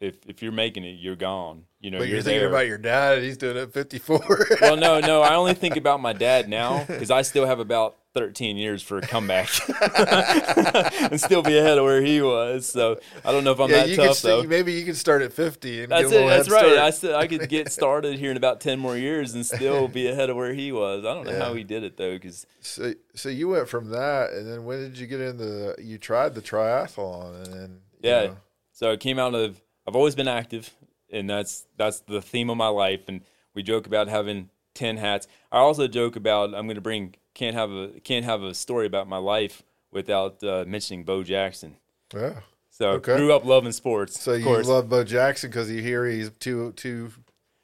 If 0.00 0.16
if 0.26 0.42
you're 0.42 0.52
making 0.52 0.84
it, 0.84 0.96
you're 0.98 1.14
gone. 1.16 1.62
You 1.80 1.90
know, 1.90 1.98
But 1.98 2.08
you're, 2.08 2.16
you're 2.16 2.22
thinking 2.22 2.40
there. 2.40 2.48
about 2.48 2.66
your 2.66 2.78
dad, 2.78 3.22
he's 3.22 3.36
doing 3.36 3.56
it 3.56 3.60
at 3.60 3.72
54. 3.72 4.48
well, 4.60 4.76
no, 4.76 4.98
no. 5.00 5.22
I 5.22 5.34
only 5.36 5.54
think 5.54 5.76
about 5.84 6.00
my 6.00 6.12
dad 6.12 6.48
now 6.48 6.84
because 6.84 7.10
I 7.10 7.22
still 7.22 7.46
have 7.46 7.60
about 7.60 7.96
13 8.16 8.56
years 8.56 8.82
for 8.82 8.96
a 8.96 9.02
comeback 9.02 9.48
and 11.10 11.20
still 11.20 11.42
be 11.42 11.56
ahead 11.58 11.76
of 11.78 11.84
where 11.84 12.00
he 12.02 12.22
was. 12.22 12.66
So 12.66 12.98
I 13.24 13.30
don't 13.30 13.44
know 13.44 13.52
if 13.52 13.60
I'm 13.60 13.70
yeah, 13.70 13.80
that 13.80 13.88
you 13.90 13.96
tough 13.96 14.16
st- 14.16 14.42
though. 14.44 14.48
maybe 14.48 14.72
you 14.72 14.84
can 14.86 14.94
start 14.94 15.20
at 15.22 15.32
50 15.34 15.82
and 15.82 15.92
That's 15.92 16.10
it. 16.10 16.26
That's 16.26 16.48
right. 16.48 16.60
start. 16.60 16.78
I 16.78 16.90
still 16.90 17.14
I 17.16 17.26
could 17.26 17.48
get 17.48 17.70
started 17.80 18.18
here 18.18 18.30
in 18.30 18.36
about 18.36 18.60
10 18.60 18.78
more 18.78 18.96
years 18.96 19.34
and 19.34 19.44
still 19.44 19.86
be 19.86 20.06
ahead 20.08 20.30
of 20.30 20.36
where 20.36 20.54
he 20.54 20.72
was. 20.72 21.04
I 21.04 21.12
don't 21.14 21.26
know 21.26 21.32
Yeah. 21.32 21.44
how 21.44 21.54
he 21.54 21.62
did 21.62 21.84
it 21.84 21.96
though, 21.96 22.14
because 22.14 22.46
So, 22.60 22.94
so 23.14 23.28
you 23.28 23.48
went 23.48 23.68
from 23.68 23.90
that, 23.90 24.30
and 24.32 24.50
then 24.50 24.64
when 24.64 24.80
did 24.80 24.98
you 24.98 25.06
get 25.06 25.20
into? 25.20 25.44
The, 25.44 25.74
you 25.78 25.98
tried 25.98 26.34
the 26.34 26.40
triathlon, 26.42 27.44
and 27.44 27.52
then 27.52 27.80
Yeah. 28.02 28.26
know, 28.28 28.36
So 28.72 28.92
it 28.92 29.00
came 29.00 29.18
out 29.18 29.34
of 29.34 29.60
I've 29.86 29.94
always 29.96 30.14
been 30.14 30.26
active, 30.28 30.70
and 31.12 31.28
that's 31.28 31.66
that's 31.76 32.00
the 32.00 32.22
theme 32.22 32.48
of 32.50 32.56
my 32.56 32.68
life. 32.68 33.02
And 33.08 33.20
we 33.54 33.62
joke 33.62 33.86
about 33.86 34.08
having 34.08 34.48
ten 34.74 34.96
hats. 34.96 35.28
I 35.52 35.58
also 35.58 35.86
joke 35.86 36.16
about 36.16 36.54
I'm 36.54 36.66
going 36.66 36.74
to 36.76 36.80
bring 36.80 37.14
can't 37.36 37.54
have 37.54 37.70
a 37.70 37.88
can't 38.02 38.24
have 38.24 38.42
a 38.42 38.54
story 38.54 38.86
about 38.86 39.06
my 39.08 39.18
life 39.18 39.62
without 39.92 40.42
uh, 40.42 40.64
mentioning 40.66 41.04
Bo 41.04 41.22
Jackson. 41.22 41.76
yeah. 42.14 42.40
So 42.70 42.90
Okay. 42.92 43.16
grew 43.16 43.32
up 43.32 43.44
loving 43.44 43.72
sports. 43.72 44.20
So 44.20 44.32
you 44.34 44.44
course. 44.44 44.66
love 44.66 44.88
Bo 44.88 45.04
Jackson 45.04 45.50
because 45.50 45.70
you 45.70 45.80
hear 45.82 46.04
he's 46.06 46.30
two 46.38 46.72
two 46.72 47.12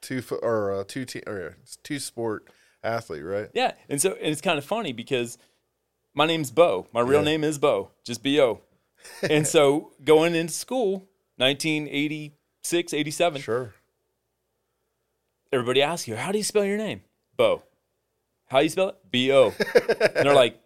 two 0.01 0.21
or 0.41 0.73
uh, 0.73 0.83
two 0.87 1.05
te- 1.05 1.23
or 1.27 1.57
two 1.83 1.99
sport 1.99 2.47
athlete, 2.83 3.23
right? 3.23 3.49
yeah, 3.53 3.73
and 3.89 4.01
so 4.01 4.11
and 4.13 4.27
it's 4.31 4.41
kind 4.41 4.57
of 4.57 4.65
funny 4.65 4.91
because 4.93 5.37
my 6.13 6.25
name's 6.25 6.51
Bo. 6.51 6.87
My 6.93 7.01
real 7.01 7.19
Yeah. 7.19 7.25
name 7.31 7.43
is 7.43 7.57
Bo, 7.59 7.91
just 8.03 8.23
B 8.23 8.39
O. 8.41 8.61
and 9.21 9.45
so 9.47 9.91
going 10.03 10.33
into 10.35 10.53
school, 10.53 11.07
1986, 11.37 12.93
87, 12.93 13.41
Sure. 13.41 13.73
everybody 15.51 15.81
asks 15.81 16.07
you, 16.07 16.15
how 16.15 16.31
do 16.31 16.37
you 16.37 16.43
spell 16.43 16.65
your 16.65 16.77
name? 16.77 17.01
Bo. 17.37 17.63
How 18.53 18.59
do 18.59 18.65
you 18.65 18.69
spell 18.69 18.89
it? 18.89 18.95
B 19.11 19.31
O. 19.31 19.51
and 19.75 20.25
they're 20.27 20.33
like, 20.35 20.59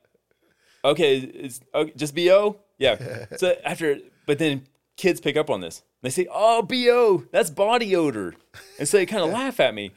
okay, 0.83 1.17
it's 1.19 1.61
okay, 1.73 1.93
just 1.95 2.13
B 2.13 2.29
O? 2.31 2.57
Yeah. 2.77 3.25
So 3.37 3.55
after, 3.63 3.97
but 4.25 4.37
then 4.39 4.63
kids 4.97 5.21
pick 5.21 5.37
up 5.37 5.49
on 5.49 5.61
this. 5.61 5.83
They 6.01 6.09
say, 6.09 6.27
oh, 6.31 6.61
B 6.61 6.91
O, 6.91 7.23
that's 7.31 7.49
body 7.49 7.95
odor. 7.95 8.35
And 8.77 8.87
so 8.87 8.97
they 8.97 9.05
kind 9.05 9.23
of 9.23 9.31
laugh 9.31 9.59
at 9.59 9.73
me. 9.73 9.91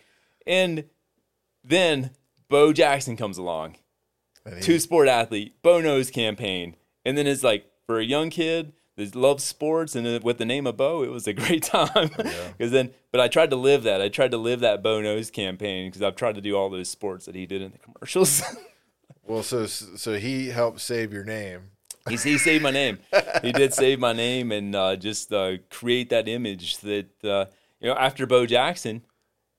And 0.47 0.84
then 1.64 2.11
Bo 2.49 2.72
Jackson 2.72 3.16
comes 3.16 3.36
along, 3.38 3.76
And 4.47 4.55
he- 4.57 4.62
two 4.62 4.78
sport 4.78 5.09
athlete, 5.09 5.57
Bo 5.62 5.80
Knows 5.80 6.11
campaign. 6.11 6.76
And 7.05 7.18
then 7.18 7.26
it's 7.26 7.43
like, 7.43 7.66
for 7.86 7.99
a 7.99 8.05
young 8.05 8.30
kid 8.30 8.72
loves 9.14 9.44
sports 9.44 9.94
and 9.94 10.07
uh, 10.07 10.20
with 10.22 10.38
the 10.38 10.44
name 10.44 10.66
of 10.66 10.76
Bo, 10.76 11.03
it 11.03 11.11
was 11.11 11.26
a 11.26 11.32
great 11.34 11.62
time. 11.62 12.11
Because 12.16 12.70
then, 12.72 12.90
but 13.12 13.20
I 13.20 13.28
tried 13.28 13.51
to 13.51 13.57
live 13.57 13.82
that. 13.84 14.01
I 14.01 14.09
tried 14.09 14.30
to 14.32 14.38
live 14.38 14.61
that 14.61 14.82
Bo 14.82 15.01
Knows 15.01 15.30
campaign 15.30 15.88
because 15.88 16.03
I've 16.03 16.16
tried 16.16 16.34
to 16.36 16.40
do 16.40 16.57
all 16.57 16.70
those 16.70 16.88
sports 16.88 17.26
that 17.26 17.34
he 17.34 17.46
did 17.46 17.62
in 17.62 17.72
the 17.72 17.78
commercials. 17.78 18.42
well, 19.26 19.42
so 19.42 19.66
so 19.66 20.18
he 20.18 20.48
helped 20.48 20.80
save 20.80 21.12
your 21.12 21.24
name. 21.24 21.70
he, 22.09 22.16
he 22.16 22.38
saved 22.38 22.62
my 22.62 22.70
name. 22.70 22.98
He 23.42 23.53
did 23.53 23.74
save 23.74 23.98
my 23.98 24.12
name 24.12 24.53
and 24.53 24.74
uh, 24.74 24.96
just 24.96 25.32
uh, 25.32 25.59
create 25.70 26.11
that 26.11 26.28
image 26.28 26.78
that 26.78 27.24
uh, 27.24 27.46
you 27.80 27.88
know 27.88 27.94
after 27.94 28.26
Bo 28.26 28.46
Jackson, 28.46 29.03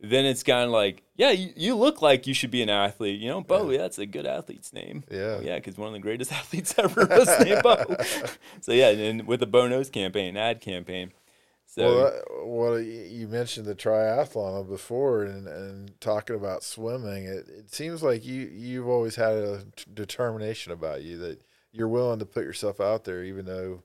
then 0.02 0.26
it's 0.26 0.44
kind 0.44 0.66
of 0.66 0.72
like 0.72 1.04
yeah, 1.16 1.32
you, 1.32 1.54
you 1.56 1.76
look 1.76 2.02
like 2.02 2.26
you 2.26 2.34
should 2.34 2.50
be 2.50 2.64
an 2.64 2.70
athlete. 2.70 3.20
You 3.20 3.30
know, 3.30 3.42
Bo, 3.42 3.70
yeah, 3.70 3.78
that's 3.78 4.00
a 4.00 4.08
good 4.08 4.26
athlete's 4.26 4.74
name. 4.74 5.04
Yeah. 5.12 5.40
yeah, 5.42 5.56
because 5.58 5.78
one 5.78 5.88
of 5.90 5.94
the 5.94 6.00
greatest 6.00 6.32
athletes 6.32 6.74
ever 6.78 7.06
was 7.06 7.28
named 7.46 7.62
Bo. 7.64 7.84
so 8.62 8.72
yeah, 8.72 8.90
and 8.90 9.28
with 9.28 9.40
the 9.40 9.48
Bo 9.48 9.68
Knows 9.68 9.90
campaign, 9.90 10.36
ad 10.36 10.62
campaign. 10.62 11.12
So 11.68 11.86
well, 11.86 12.22
well, 12.44 12.80
you 12.82 13.30
mentioned 13.30 13.66
the 13.66 13.76
triathlon 13.76 14.68
before, 14.68 15.24
and, 15.24 15.48
and 15.48 16.02
talking 16.02 16.36
about 16.36 16.64
swimming. 16.64 17.26
It, 17.26 17.48
it 17.48 17.74
seems 17.74 18.04
like 18.04 18.26
you 18.26 18.42
you've 18.52 18.90
always 18.90 19.16
had 19.16 19.34
a 19.34 19.64
t- 19.76 19.86
determination 19.94 20.74
about 20.74 21.04
you 21.04 21.18
that 21.20 21.42
you're 21.72 21.88
willing 21.88 22.20
to 22.20 22.26
put 22.26 22.44
yourself 22.44 22.82
out 22.82 23.06
there, 23.06 23.24
even 23.24 23.46
though, 23.46 23.84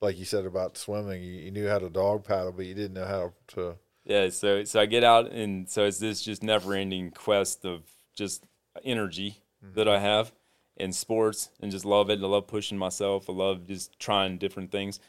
like 0.00 0.18
you 0.18 0.24
said 0.24 0.46
about 0.46 0.78
swimming, 0.78 1.22
you, 1.22 1.32
you 1.32 1.50
knew 1.50 1.68
how 1.68 1.78
to 1.78 1.90
dog 1.90 2.24
paddle, 2.24 2.52
but 2.52 2.64
you 2.64 2.74
didn't 2.74 2.94
know 2.94 3.04
how 3.04 3.32
to. 3.48 3.76
Yeah, 4.06 4.28
so 4.28 4.62
so 4.62 4.80
I 4.80 4.86
get 4.86 5.02
out 5.02 5.32
and 5.32 5.68
so 5.68 5.84
it's 5.84 5.98
this 5.98 6.22
just 6.22 6.40
never 6.40 6.74
ending 6.74 7.10
quest 7.10 7.64
of 7.64 7.82
just 8.14 8.44
energy 8.84 9.42
that 9.74 9.88
mm-hmm. 9.88 9.96
I 9.96 9.98
have 9.98 10.32
in 10.76 10.92
sports 10.92 11.50
and 11.60 11.72
just 11.72 11.84
love 11.84 12.08
it. 12.08 12.22
I 12.22 12.26
love 12.26 12.46
pushing 12.46 12.78
myself. 12.78 13.28
I 13.28 13.32
love 13.32 13.66
just 13.66 13.98
trying 13.98 14.38
different 14.38 14.70
things. 14.70 15.00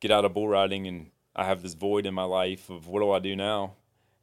Get 0.00 0.10
out 0.10 0.26
of 0.26 0.34
bull 0.34 0.48
riding 0.48 0.86
and 0.86 1.10
I 1.34 1.44
have 1.44 1.62
this 1.62 1.72
void 1.72 2.04
in 2.04 2.12
my 2.12 2.24
life 2.24 2.68
of 2.68 2.86
what 2.88 3.00
do 3.00 3.10
I 3.10 3.20
do 3.20 3.34
now? 3.34 3.72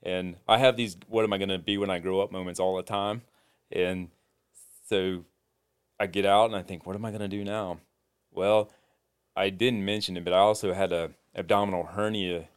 And 0.03 0.36
I 0.47 0.59
have 0.59 0.78
these 0.78 0.95
what 1.07 1.24
am 1.24 1.34
I 1.34 1.39
gonna 1.39 1.57
be 1.57 1.80
when 1.80 1.89
I 1.89 1.97
grow 1.97 2.22
up 2.22 2.32
moments 2.32 2.59
all 2.59 2.76
the 2.76 2.84
time. 2.84 3.24
And 3.72 4.09
so 4.88 5.26
I 5.99 6.05
get 6.05 6.26
out 6.26 6.45
and 6.45 6.55
I 6.55 6.61
think, 6.61 6.86
what 6.86 6.95
am 6.95 7.03
I 7.03 7.11
gonna 7.11 7.28
do 7.28 7.43
now? 7.43 7.80
Well, 8.32 8.70
I 9.36 9.49
didn't 9.49 9.84
mention 9.84 10.18
it, 10.18 10.24
but 10.24 10.34
I 10.34 10.38
also 10.38 10.72
had 10.72 10.91
a 10.91 11.11
abdominal 11.36 11.86
hernia 11.86 12.49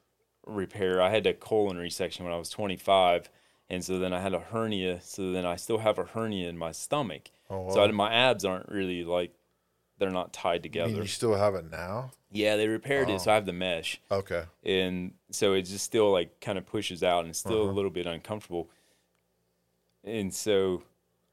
repair. 0.47 1.03
I 1.03 1.11
had 1.11 1.27
a 1.27 1.35
colon 1.35 1.77
resection 1.77 2.21
when 2.21 2.33
I 2.33 2.39
was 2.39 2.49
25, 2.51 3.29
and 3.69 3.85
so 3.85 3.99
then 3.99 4.13
I 4.13 4.21
had 4.21 4.33
a 4.35 4.41
hernia. 4.41 5.01
So 5.03 5.33
then 5.33 5.45
I 5.45 5.57
still 5.57 5.79
have 5.79 5.99
a 5.99 6.05
hernia 6.05 6.49
in 6.49 6.57
my 6.57 6.73
stomach. 6.73 7.31
Oh, 7.51 7.71
So 7.71 7.81
wow. 7.81 7.87
I, 7.89 7.91
my 7.93 8.13
abs 8.13 8.45
aren't 8.45 8.69
really 8.69 9.05
like 9.05 9.33
they're 9.99 10.11
not 10.11 10.33
tied 10.33 10.63
together. 10.63 10.91
you 10.91 11.07
still 11.07 11.35
have 11.37 11.55
it 11.55 11.71
now. 11.71 12.11
yeah, 12.31 12.57
they 12.57 12.69
repaired 12.69 13.09
Oh. 13.11 13.15
it, 13.15 13.21
so 13.23 13.31
I 13.31 13.35
have 13.35 13.47
the 13.47 13.53
mesh, 13.53 14.01
Okay. 14.11 14.45
and 14.65 15.15
so 15.31 15.55
it 15.55 15.63
just 15.63 15.85
still 15.85 16.11
like 16.13 16.41
kind 16.41 16.59
of 16.59 16.67
pushes 16.67 17.03
out 17.03 17.21
and 17.21 17.31
it's 17.31 17.39
still 17.39 17.63
Uh-huh. 17.63 17.71
a 17.71 17.75
little 17.75 17.91
bit 17.91 18.07
uncomfortable. 18.07 18.71
And 20.05 20.33
so 20.33 20.83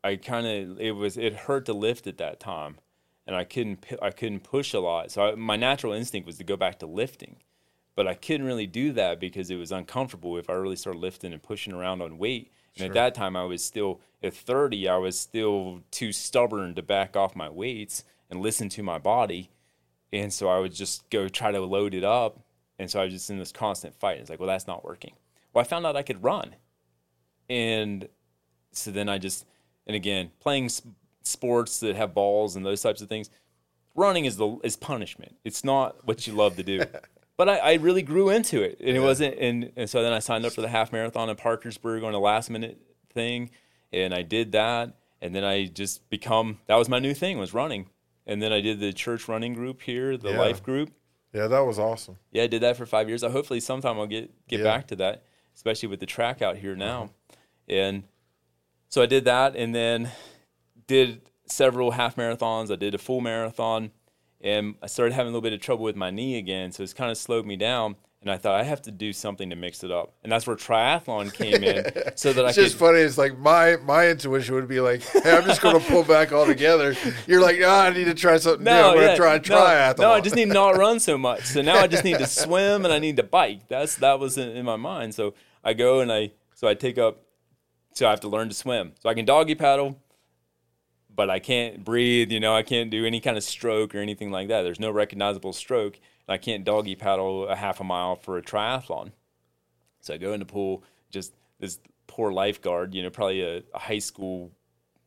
I 0.03 0.16
kind 0.16 0.47
of 0.47 0.80
it 0.82 0.91
was 0.91 1.18
it 1.18 1.34
hurt 1.34 1.66
to 1.66 1.74
lift 1.74 2.07
at 2.07 2.18
that 2.18 2.39
time, 2.39 2.78
and 3.28 3.36
I 3.36 3.43
couldn't 3.43 3.86
I 4.01 4.11
couldn't 4.11 4.41
push 4.41 4.74
a 4.74 4.80
lot. 4.80 5.11
So 5.11 5.24
I, 5.32 5.36
my 5.36 5.55
natural 5.55 5.93
instinct 5.93 6.26
was 6.26 6.38
to 6.38 6.43
go 6.43 6.57
back 6.57 6.80
to 6.80 6.86
lifting, 6.86 7.38
but 7.96 8.08
I 8.08 8.14
couldn't 8.14 8.46
really 8.46 8.68
do 8.68 8.91
that 8.94 9.20
because 9.20 9.50
it 9.50 9.56
was 9.56 9.72
uncomfortable 9.72 10.38
if 10.38 10.50
I 10.50 10.54
really 10.54 10.76
started 10.76 11.00
lifting 11.00 11.32
and 11.34 11.41
pushing 11.41 11.74
around 11.74 12.02
on 12.02 12.18
weight. 12.18 12.52
And 12.76 12.80
Sure. 12.80 12.88
at 12.88 12.94
that 12.94 13.16
time, 13.16 13.36
I 13.36 13.44
was 13.44 13.64
still 13.64 14.02
at 14.24 14.34
30. 14.34 14.88
I 14.89 14.98
was 14.98 15.20
still 15.20 15.82
too 15.91 16.12
stubborn 16.12 16.74
to 16.76 16.82
back 16.82 17.16
off 17.16 17.36
my 17.36 17.50
weights 17.50 18.04
and 18.30 18.41
listen 18.41 18.68
to 18.70 18.82
my 18.84 18.98
body, 18.98 19.52
and 20.12 20.34
so 20.34 20.48
I 20.50 20.60
would 20.60 20.74
just 20.74 21.08
go 21.12 21.28
try 21.28 21.52
to 21.52 21.60
load 21.62 21.94
it 21.94 22.04
up. 22.04 22.39
And 22.80 22.89
so 22.89 23.00
I 23.00 23.04
was 23.04 23.14
just 23.14 23.30
in 23.30 23.38
this 23.38 23.52
constant 23.52 23.94
fight. 23.96 24.18
It's 24.20 24.30
like, 24.32 24.39
well, 24.39 24.48
that's 24.48 24.66
not 24.66 24.84
working. 24.84 25.14
Well, 25.54 25.62
I 25.62 25.68
found 25.68 25.86
out 25.86 25.96
I 25.96 26.02
could 26.02 26.24
run, 26.24 26.56
and 27.50 28.08
so 28.72 28.89
then 28.91 29.08
I 29.10 29.18
just 29.20 29.46
and 29.86 29.96
again 29.96 30.32
playing 30.39 30.70
sports 31.22 31.80
that 31.82 31.96
have 31.96 32.14
balls 32.14 32.56
and 32.56 32.66
those 32.66 32.82
types 32.82 33.02
of 33.02 33.10
things. 33.10 33.30
Running 33.96 34.26
is 34.26 34.38
the 34.38 34.58
is 34.64 34.76
punishment. 34.76 35.36
It's 35.44 35.64
not 35.64 36.08
what 36.08 36.26
you 36.26 36.34
love 36.34 36.56
to 36.56 36.64
do. 36.64 36.82
but 37.38 37.50
I, 37.50 37.58
I 37.58 37.74
really 37.76 38.02
grew 38.02 38.30
into 38.30 38.62
it, 38.62 38.78
and 38.80 38.96
it 38.96 39.00
wasn't. 39.00 39.38
And, 39.40 39.72
and 39.76 39.90
so 39.90 40.04
then 40.04 40.14
I 40.14 40.20
signed 40.20 40.46
up 40.46 40.54
for 40.54 40.62
the 40.62 40.68
half 40.70 40.92
marathon 40.92 41.30
in 41.30 41.36
Parkersburg 41.36 42.04
on 42.04 42.14
a 42.14 42.20
last 42.20 42.50
minute 42.50 42.80
thing, 43.14 43.50
and 43.92 44.14
I 44.14 44.22
did 44.22 44.52
that. 44.54 44.96
And 45.22 45.34
then 45.34 45.46
I 45.46 45.68
just 45.68 46.10
become 46.10 46.60
that 46.68 46.76
was 46.76 46.90
my 46.90 47.00
new 47.00 47.14
thing 47.14 47.38
was 47.40 47.54
running. 47.54 47.88
And 48.28 48.42
then 48.42 48.52
I 48.52 48.60
did 48.60 48.82
the 48.82 48.92
church 48.92 49.30
running 49.30 49.54
group 49.54 49.82
here, 49.82 50.18
the 50.18 50.32
Yeah. 50.32 50.38
life 50.40 50.62
group. 50.62 50.92
Yeah, 51.34 51.48
that 51.48 51.62
was 51.62 51.80
awesome. 51.80 52.18
Yeah, 52.32 52.44
I 52.44 52.48
did 52.48 52.62
that 52.62 52.76
for 52.76 52.86
five 52.86 53.08
years. 53.08 53.24
I 53.24 53.30
hopefully 53.30 53.62
sometime 53.62 53.98
I'll 53.98 54.06
get 54.06 54.32
get 54.50 54.60
Yeah. 54.60 54.66
back 54.66 54.88
to 54.88 54.96
that, 54.98 55.24
especially 55.56 55.88
with 55.88 56.02
the 56.02 56.06
track 56.06 56.42
out 56.42 56.58
here 56.58 56.76
now. 56.76 57.04
Uh-huh. 57.04 57.36
And 57.70 58.04
so 58.90 59.02
I 59.02 59.06
did 59.06 59.24
that, 59.26 59.56
and 59.56 59.74
then 59.74 60.12
did 60.88 61.22
several 61.46 61.92
half 61.92 62.18
marathons. 62.18 62.70
I 62.70 62.76
did 62.76 62.94
a 62.94 62.98
full 62.98 63.22
marathon, 63.22 63.92
and 64.44 64.76
I 64.84 64.88
started 64.88 65.14
having 65.14 65.28
a 65.28 65.32
little 65.32 65.41
bit 65.41 65.54
of 65.54 65.62
trouble 65.62 65.84
with 65.84 65.96
my 65.96 66.12
knee 66.12 66.38
again. 66.38 66.72
So 66.72 66.84
it's 66.84 66.94
kind 66.94 67.10
of 67.10 67.18
slowed 67.18 67.46
me 67.46 67.56
down. 67.56 67.96
And 68.22 68.32
I 68.32 68.38
thought 68.38 68.58
I 68.58 68.64
have 68.64 68.82
to 68.84 68.91
do 68.91 69.12
something 69.12 69.50
to 69.50 69.56
mix 69.58 69.84
it 69.84 69.91
up, 69.91 70.14
and 70.24 70.32
that's 70.32 70.48
where 70.48 70.56
triathlon 70.56 71.34
came 71.34 71.62
in, 71.62 71.84
so 72.16 72.32
that 72.32 72.46
I 72.46 72.50
It's 72.50 72.58
could. 72.58 72.64
just 72.64 72.78
funny. 72.78 73.00
It's 73.00 73.18
like 73.18 73.38
my 73.38 73.76
my 73.84 74.08
intuition 74.08 74.56
would 74.56 74.70
be 74.70 74.80
like, 74.80 75.02
"Hey, 75.04 75.36
I'm 75.36 75.44
just 75.44 75.60
going 75.60 75.78
to 75.78 75.86
pull 75.86 76.04
back 76.06 76.32
altogether." 76.32 76.96
You're 77.28 77.41
like, 77.41 77.60
"No, 77.60 77.70
I 77.70 77.89
need 77.89 78.06
to 78.06 78.14
try 78.14 78.38
something 78.38 78.64
new. 78.64 78.72
I'm 78.72 78.94
going 78.96 79.10
to 79.10 79.18
try 79.18 79.34
no, 79.34 79.39
triathlon." 79.41 80.00
No, 80.00 80.12
I 80.14 80.22
just 80.22 80.38
need 80.38 80.46
to 80.48 80.54
not 80.54 80.78
run 80.78 81.02
so 81.02 81.18
much. 81.18 81.44
So 81.48 81.62
now 81.62 81.76
I 81.80 81.88
just 81.88 82.06
need 82.06 82.18
to 82.20 82.26
swim 82.26 82.86
and 82.86 82.94
I 82.94 83.00
need 83.00 83.18
to 83.18 83.24
bike. 83.24 83.68
That's 83.68 83.96
that 83.98 84.22
was 84.22 84.38
in, 84.38 84.56
in 84.56 84.64
my 84.64 84.78
mind. 84.78 85.14
So 85.14 85.34
I 85.62 85.74
go 85.74 86.00
and 86.00 86.10
I 86.10 86.32
so 86.56 86.66
I 86.70 86.76
take 86.76 86.98
up. 86.98 87.24
So 87.94 88.08
I 88.08 88.12
have 88.12 88.22
to 88.22 88.30
learn 88.30 88.48
to 88.48 88.56
swim. 88.56 88.94
So 89.02 89.10
I 89.10 89.16
can 89.16 89.26
doggy 89.26 89.56
paddle, 89.56 90.00
but 91.16 91.30
I 91.30 91.39
can't 91.39 91.84
breathe. 91.84 92.32
You 92.32 92.39
know, 92.39 92.55
I 92.55 92.64
can't 92.64 92.89
do 92.89 93.05
any 93.05 93.20
kind 93.20 93.38
of 93.38 93.43
stroke 93.43 93.93
or 93.95 93.99
anything 93.99 94.32
like 94.32 94.47
that. 94.47 94.64
There's 94.64 94.80
no 94.80 94.91
recognizable 94.91 95.53
stroke. 95.53 95.99
And 96.28 96.34
I 96.34 96.38
can't 96.38 96.64
doggy 96.64 96.95
paddle 96.95 97.47
a 97.47 97.55
half 97.55 97.80
a 97.80 97.84
mile 97.84 98.16
for 98.16 98.38
a 98.38 98.41
triathlon. 98.41 99.11
So 100.01 100.14
I 100.14 100.18
go 100.18 100.34
in 100.34 100.39
the 100.39 100.45
pool, 100.45 100.84
just 101.11 101.34
this 101.59 101.80
poor 102.07 102.32
lifeguard, 102.32 102.93
you 102.93 103.03
know, 103.03 103.09
probably 103.09 103.41
a, 103.41 103.64
a 103.74 103.80
high 103.80 103.99
school 103.99 104.51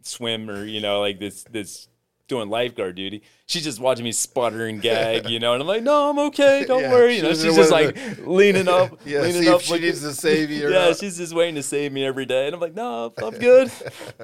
swimmer, 0.03 0.65
you 0.65 0.81
know, 0.81 1.01
like 1.01 1.19
this 1.19 1.45
this 1.45 1.89
doing 2.29 2.49
lifeguard 2.49 2.97
duty. 2.97 3.23
She's 3.47 3.63
just 3.63 3.79
watching 3.81 4.05
me 4.05 4.11
sputter 4.13 4.67
and 4.67 4.83
gag, 4.83 5.29
you 5.31 5.39
know, 5.39 5.53
and 5.53 5.63
I'm 5.63 5.69
like, 5.69 5.83
no, 5.85 6.11
I'm 6.11 6.19
okay, 6.29 6.65
don't 6.67 6.81
Yeah, 6.83 6.91
worry. 6.93 7.17
You 7.17 7.23
know, 7.23 7.35
she's 7.35 7.55
just 7.55 7.71
like 7.71 7.97
leaning 8.27 8.67
up, 8.69 8.99
Yeah, 9.07 9.21
leaning 9.21 9.49
up. 9.49 9.61
she 9.61 9.73
looking- 9.73 9.87
needs 9.87 10.01
to 10.03 10.13
save 10.13 10.51
you 10.51 10.69
yeah, 10.69 10.87
not. 10.89 10.97
she's 10.97 11.17
just 11.19 11.35
waiting 11.35 11.55
to 11.55 11.63
save 11.63 11.93
me 11.93 12.05
every 12.05 12.27
day, 12.27 12.47
and 12.47 12.55
I'm 12.55 12.61
like, 12.61 12.75
no, 12.75 13.13
I'm 13.23 13.31
good. 13.39 13.71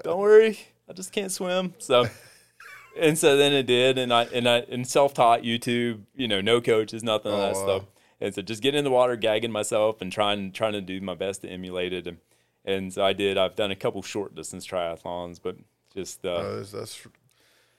don't 0.02 0.18
worry, 0.18 0.58
I 0.92 0.94
just 0.94 1.10
can't 1.10 1.32
swim. 1.32 1.72
So 1.78 2.06
and 2.98 3.16
so 3.16 3.36
then 3.38 3.54
it 3.54 3.62
did, 3.66 3.96
and 3.96 4.12
I 4.12 4.24
and 4.24 4.46
I 4.46 4.58
and 4.58 4.86
self 4.86 5.14
taught 5.14 5.40
YouTube, 5.42 6.02
you 6.14 6.28
know, 6.28 6.42
no 6.42 6.60
coaches, 6.60 7.02
nothing 7.02 7.32
of 7.32 7.38
Oh, 7.38 7.40
that 7.40 7.54
wow. 7.54 7.62
stuff. 7.78 7.82
And 8.20 8.34
so 8.34 8.42
just 8.42 8.62
getting 8.62 8.78
in 8.78 8.84
the 8.84 8.90
water, 8.90 9.16
gagging 9.16 9.50
myself, 9.50 10.02
and 10.02 10.12
trying 10.12 10.52
trying 10.52 10.74
to 10.74 10.82
do 10.82 11.00
my 11.00 11.14
best 11.14 11.40
to 11.42 11.48
emulate 11.48 11.92
it. 11.94 12.06
And, 12.06 12.18
and 12.64 12.92
so 12.92 13.02
I 13.04 13.14
did. 13.14 13.38
I've 13.38 13.56
done 13.56 13.70
a 13.70 13.76
couple 13.76 14.02
short 14.02 14.34
distance 14.34 14.66
triathlons, 14.66 15.40
but 15.42 15.56
just 15.94 16.24
uh, 16.26 16.28
Uh, 16.34 16.56
that's, 16.56 16.70
that's 16.72 17.06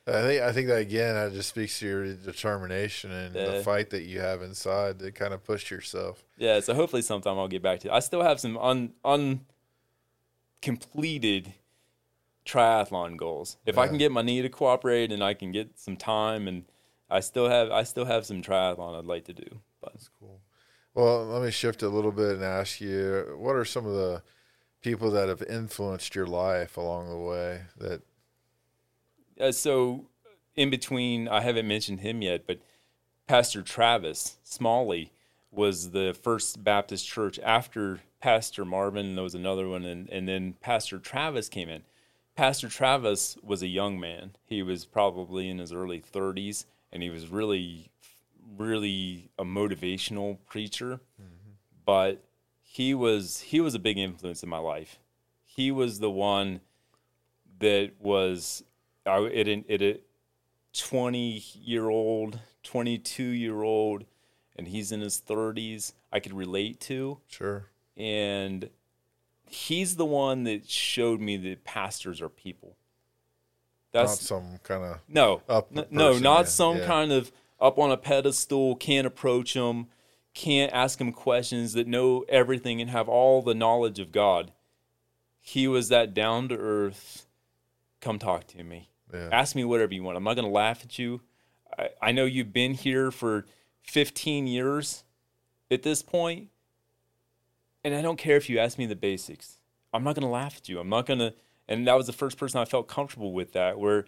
I 0.08 0.22
think 0.24 0.42
I 0.42 0.52
think 0.52 0.68
that 0.68 0.80
again 0.82 1.14
that 1.16 1.32
just 1.34 1.50
speaks 1.50 1.80
to 1.80 1.86
your 1.88 2.14
determination 2.16 3.12
and 3.12 3.36
Yeah. 3.36 3.52
the 3.52 3.64
fight 3.64 3.92
that 3.92 4.04
you 4.04 4.20
have 4.20 4.42
inside 4.42 4.98
to 5.00 5.12
kind 5.12 5.34
of 5.34 5.44
push 5.44 5.70
yourself. 5.72 6.26
yeah. 6.38 6.60
So 6.60 6.74
hopefully 6.74 7.04
sometime 7.04 7.38
I'll 7.38 7.48
get 7.48 7.62
back 7.62 7.80
to. 7.82 7.88
it. 7.90 7.94
I 7.94 8.00
still 8.00 8.24
have 8.24 8.40
some 8.40 8.58
un 8.58 8.92
uncompleted 10.62 11.54
triathlon 12.46 13.18
goals. 13.18 13.58
If 13.66 13.78
I 13.78 13.88
can 13.88 13.98
get 13.98 14.12
my 14.12 14.22
knee 14.22 14.42
to 14.42 14.50
cooperate 14.50 15.12
and 15.12 15.24
I 15.24 15.34
can 15.34 15.52
get 15.52 15.80
some 15.80 15.96
time, 15.96 16.48
and 16.48 16.66
I 17.10 17.20
still 17.20 17.50
have 17.50 17.72
I 17.72 17.84
still 17.84 18.06
have 18.06 18.26
some 18.26 18.42
triathlon 18.42 18.98
I'd 18.98 19.06
like 19.06 19.26
to 19.26 19.34
do. 19.34 19.60
But 19.82 19.94
That's 19.94 20.10
cool. 20.20 20.42
Well, 20.94 21.26
let 21.26 21.42
me 21.42 21.52
shift 21.52 21.82
a 21.82 21.90
little 21.90 22.12
bit 22.12 22.36
and 22.36 22.44
ask 22.44 22.80
you, 22.80 23.36
what 23.38 23.56
are 23.56 23.66
some 23.66 23.86
of 23.86 23.94
the 23.94 24.22
people 24.82 25.10
that 25.12 25.28
have 25.28 25.42
influenced 25.42 26.14
your 26.14 26.28
life 26.28 26.78
along 26.78 27.10
the 27.10 27.18
way? 27.18 27.62
That 27.78 28.02
uh, 29.40 29.52
so 29.52 30.06
in 30.56 30.70
between, 30.70 31.28
I 31.28 31.42
haven't 31.42 31.68
mentioned 31.68 32.02
him 32.02 32.22
yet, 32.22 32.46
but 32.46 32.60
Pastor 33.28 33.62
Travis 33.62 34.38
Smalley 34.44 35.12
was 35.52 35.92
the 35.92 36.18
first 36.20 36.64
Baptist 36.64 37.08
church 37.08 37.40
after 37.44 38.02
Pastor 38.20 38.66
Marvin, 38.66 39.08
and 39.08 39.18
there 39.18 39.24
was 39.24 39.36
another 39.36 39.68
one, 39.68 39.84
and, 39.86 40.10
and 40.10 40.28
then 40.28 40.54
Pastor 40.62 41.00
Travis 41.00 41.50
came 41.50 41.70
in. 41.70 41.84
Pastor 42.36 42.68
Travis 42.68 43.38
was 43.44 43.62
a 43.62 43.68
young 43.68 44.00
man. 44.00 44.32
He 44.46 44.64
was 44.64 44.86
probably 44.86 45.50
in 45.50 45.60
his 45.60 45.72
early 45.72 46.02
30s, 46.02 46.66
and 46.92 47.04
he 47.04 47.10
was 47.10 47.28
really, 47.28 47.92
really 48.58 49.30
a 49.38 49.44
motivational 49.44 50.38
preacher. 50.48 51.00
Mm-hmm. 51.22 51.52
But 51.86 52.24
he 52.62 52.94
was 52.94 53.42
he 53.42 53.62
was 53.62 53.76
a 53.76 53.80
big 53.80 53.98
influence 53.98 54.42
in 54.42 54.50
my 54.50 54.58
life. 54.58 55.00
He 55.46 55.72
was 55.72 56.00
the 56.00 56.10
one 56.10 56.62
that 57.60 57.92
was 58.00 58.64
I, 59.06 59.20
it 59.20 59.48
it 59.48 59.82
it 59.82 60.04
20 60.74 61.44
year 61.62 61.90
old 61.90 62.40
22 62.64 63.24
year 63.24 63.62
old 63.62 64.06
and 64.56 64.68
he's 64.68 64.92
in 64.92 65.02
his 65.02 65.22
30s 65.22 65.94
i 66.12 66.20
could 66.20 66.34
relate 66.34 66.80
to 66.80 67.20
sure, 67.28 67.68
and 67.96 68.70
he's 69.54 69.96
the 69.96 70.06
one 70.06 70.44
that 70.44 70.70
showed 70.70 71.20
me 71.22 71.38
that 71.38 71.64
pastors 71.64 72.22
are 72.22 72.30
people 72.30 72.78
not 73.94 74.08
that's 74.08 74.22
some 74.22 74.60
kind 74.64 74.84
of 74.84 75.00
no 75.08 75.42
up 75.48 75.68
N- 75.76 75.86
no 75.92 76.18
not 76.18 76.40
yeah, 76.40 76.46
some 76.46 76.78
yeah. 76.78 76.86
kind 76.86 77.12
of 77.12 77.32
up 77.60 77.78
on 77.78 77.92
a 77.92 77.98
pedestal 77.98 78.76
can't 78.76 79.08
approach 79.08 79.54
him 79.54 79.88
can't 80.34 80.74
ask 80.74 81.00
him 81.00 81.12
questions 81.12 81.74
that 81.74 81.88
know 81.88 82.26
everything 82.28 82.82
and 82.82 82.90
have 82.90 83.08
all 83.08 83.42
the 83.42 83.54
knowledge 83.54 84.00
of 84.00 84.12
god 84.12 84.52
he 85.40 85.68
was 85.68 85.90
that 85.90 86.14
down 86.14 86.48
to 86.50 86.58
earth 86.58 87.28
come 88.02 88.18
talk 88.18 88.48
to 88.48 88.64
me 88.64 88.90
yeah, 89.14 89.30
ask 89.32 89.56
me 89.56 89.64
whatever 89.64 89.94
you 89.94 90.04
want. 90.04 90.18
I'm 90.18 90.24
not 90.24 90.36
going 90.36 90.48
to 90.48 90.52
laugh 90.52 90.84
at 90.84 90.98
you. 90.98 91.22
I, 91.78 91.90
I 92.02 92.12
know 92.12 92.26
you've 92.26 92.52
been 92.52 92.74
here 92.74 93.12
for 93.12 93.46
15 93.84 94.48
years 94.48 95.04
at 95.70 95.84
this 95.84 96.02
point, 96.02 96.50
and 97.84 97.96
I 97.96 98.02
don't 98.02 98.18
care 98.18 98.38
if 98.38 98.50
you 98.50 98.60
ask 98.60 98.78
me 98.78 98.86
the 98.86 98.96
basics. 98.96 99.58
I'm 99.94 100.04
not 100.04 100.16
going 100.16 100.24
to 100.24 100.32
laugh 100.32 100.58
at 100.58 100.70
you. 100.70 100.80
I'm 100.80 100.90
not 100.90 101.06
going 101.06 101.20
to. 101.20 101.34
And 101.68 101.88
that 101.88 101.96
was 101.96 102.08
the 102.08 102.14
first 102.14 102.38
person 102.38 102.60
I 102.60 102.66
felt 102.66 102.88
comfortable 102.88 103.32
with 103.32 103.54
that, 103.54 103.80
where, 103.80 104.06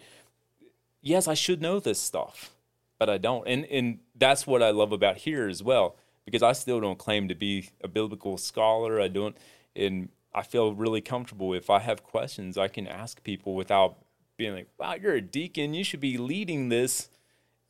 yes, 1.01 1.27
I 1.27 1.35
should 1.35 1.61
know 1.61 1.79
this 1.79 1.99
stuff, 1.99 2.51
but 2.99 3.09
I 3.09 3.17
don't. 3.17 3.47
And, 3.47 3.65
and 3.65 3.99
that's 4.15 4.45
what 4.45 4.61
I 4.61 4.71
love 4.71 4.91
about 4.91 5.17
here 5.17 5.47
as 5.47 5.63
well, 5.63 5.95
because 6.25 6.43
I 6.43 6.51
still 6.51 6.81
don't 6.81 6.97
claim 6.97 7.29
to 7.29 7.35
be 7.35 7.69
a 7.81 7.87
biblical 7.87 8.37
scholar. 8.37 8.99
I 8.99 9.07
don't. 9.07 9.37
And 9.75 10.09
I 10.33 10.43
feel 10.43 10.73
really 10.73 10.99
comfortable. 10.99 11.53
If 11.53 11.69
I 11.69 11.79
have 11.79 12.03
questions, 12.03 12.57
I 12.57 12.67
can 12.67 12.87
ask 12.87 13.23
people 13.23 13.55
without 13.55 13.99
being 14.35 14.53
like, 14.53 14.67
wow, 14.77 14.95
you're 14.95 15.13
a 15.13 15.21
deacon. 15.21 15.73
You 15.73 15.85
should 15.85 16.01
be 16.01 16.17
leading 16.17 16.67
this. 16.67 17.09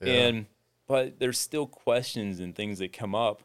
Yeah. 0.02 0.14
And, 0.14 0.46
but 0.88 1.20
there's 1.20 1.38
still 1.38 1.68
questions 1.68 2.40
and 2.40 2.56
things 2.56 2.80
that 2.80 2.92
come 2.92 3.14
up. 3.14 3.44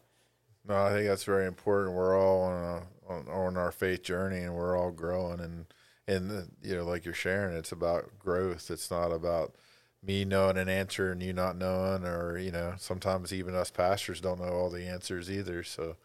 No, 0.66 0.74
I 0.86 0.90
think 0.92 1.06
that's 1.08 1.24
very 1.24 1.46
important. 1.46 1.96
We're 1.96 2.18
all 2.18 2.42
on 2.42 2.62
a, 2.64 3.12
on, 3.12 3.28
on 3.28 3.56
our 3.56 3.72
faith 3.72 4.02
journey, 4.02 4.40
and 4.40 4.54
we're 4.54 4.76
all 4.76 4.90
growing. 4.90 5.40
And 5.40 5.66
and 6.06 6.30
the, 6.30 6.48
you 6.62 6.76
know, 6.76 6.84
like 6.84 7.04
you're 7.04 7.14
sharing, 7.14 7.56
it's 7.56 7.72
about 7.72 8.18
growth. 8.18 8.70
It's 8.70 8.90
not 8.90 9.12
about 9.12 9.54
me 10.02 10.24
knowing 10.24 10.56
an 10.58 10.68
answer 10.68 11.12
and 11.12 11.22
you 11.22 11.32
not 11.32 11.56
knowing, 11.56 12.04
or 12.04 12.38
you 12.38 12.50
know, 12.52 12.74
sometimes 12.78 13.32
even 13.32 13.54
us 13.54 13.70
pastors 13.70 14.20
don't 14.20 14.40
know 14.40 14.48
all 14.52 14.70
the 14.70 14.86
answers 14.86 15.30
either. 15.30 15.62
So 15.62 15.96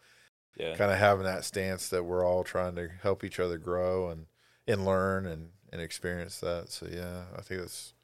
Yeah. 0.56 0.76
kind 0.76 0.92
of 0.92 0.98
having 0.98 1.24
that 1.24 1.44
stance 1.44 1.88
that 1.88 2.04
we're 2.04 2.24
all 2.26 2.44
trying 2.44 2.74
to 2.76 2.88
help 3.02 3.24
each 3.24 3.40
other 3.40 3.58
grow 3.58 4.10
and 4.10 4.26
and 4.66 4.84
learn 4.84 5.26
and 5.26 5.50
and 5.72 5.80
experience 5.82 6.40
that. 6.40 6.70
So 6.70 6.86
yeah, 6.90 7.24
I 7.36 7.42
think 7.42 7.60
that's 7.62 7.94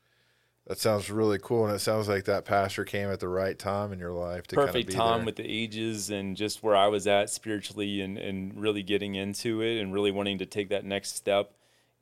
that 0.66 0.78
sounds 0.78 1.10
really 1.10 1.38
cool, 1.38 1.66
and 1.66 1.74
it 1.74 1.80
sounds 1.80 2.08
like 2.08 2.24
that 2.24 2.44
pastor 2.44 2.84
came 2.84 3.08
at 3.10 3.20
the 3.20 3.28
right 3.28 3.58
time 3.58 3.92
in 3.92 3.98
your 3.98 4.12
life 4.12 4.46
to 4.48 4.54
perfect 4.54 4.72
kind 4.72 4.84
of 4.84 4.86
be 4.88 4.94
time 4.94 5.18
there. 5.18 5.26
with 5.26 5.36
the 5.36 5.46
ages 5.46 6.10
and 6.10 6.36
just 6.36 6.62
where 6.62 6.76
I 6.76 6.86
was 6.86 7.06
at 7.06 7.30
spiritually 7.30 8.00
and, 8.00 8.16
and 8.16 8.60
really 8.60 8.82
getting 8.82 9.14
into 9.14 9.60
it 9.60 9.80
and 9.80 9.92
really 9.92 10.10
wanting 10.10 10.38
to 10.38 10.46
take 10.46 10.68
that 10.68 10.84
next 10.84 11.16
step 11.16 11.52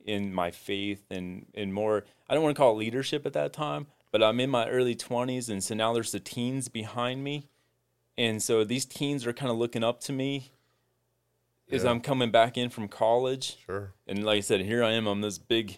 in 0.05 0.33
my 0.33 0.49
faith 0.51 1.03
and, 1.11 1.45
and 1.53 1.73
more 1.73 2.03
I 2.27 2.33
don't 2.33 2.43
want 2.43 2.55
to 2.55 2.59
call 2.59 2.73
it 2.73 2.77
leadership 2.77 3.25
at 3.25 3.33
that 3.33 3.53
time, 3.53 3.87
but 4.11 4.23
I'm 4.23 4.39
in 4.39 4.49
my 4.49 4.67
early 4.67 4.95
twenties 4.95 5.49
and 5.49 5.63
so 5.63 5.75
now 5.75 5.93
there's 5.93 6.11
the 6.11 6.19
teens 6.19 6.69
behind 6.69 7.23
me. 7.23 7.47
And 8.17 8.41
so 8.41 8.63
these 8.63 8.85
teens 8.85 9.25
are 9.27 9.33
kind 9.33 9.51
of 9.51 9.57
looking 9.57 9.83
up 9.83 10.01
to 10.01 10.11
me 10.11 10.51
as 11.71 11.83
Yeah. 11.83 11.91
I'm 11.91 12.01
coming 12.01 12.31
back 12.31 12.57
in 12.57 12.69
from 12.69 12.87
college. 12.87 13.57
Sure. 13.65 13.93
And 14.07 14.23
like 14.23 14.37
I 14.37 14.41
said, 14.41 14.61
here 14.61 14.83
I 14.83 14.91
am. 14.91 15.07
I'm 15.07 15.21
this 15.21 15.37
big, 15.37 15.77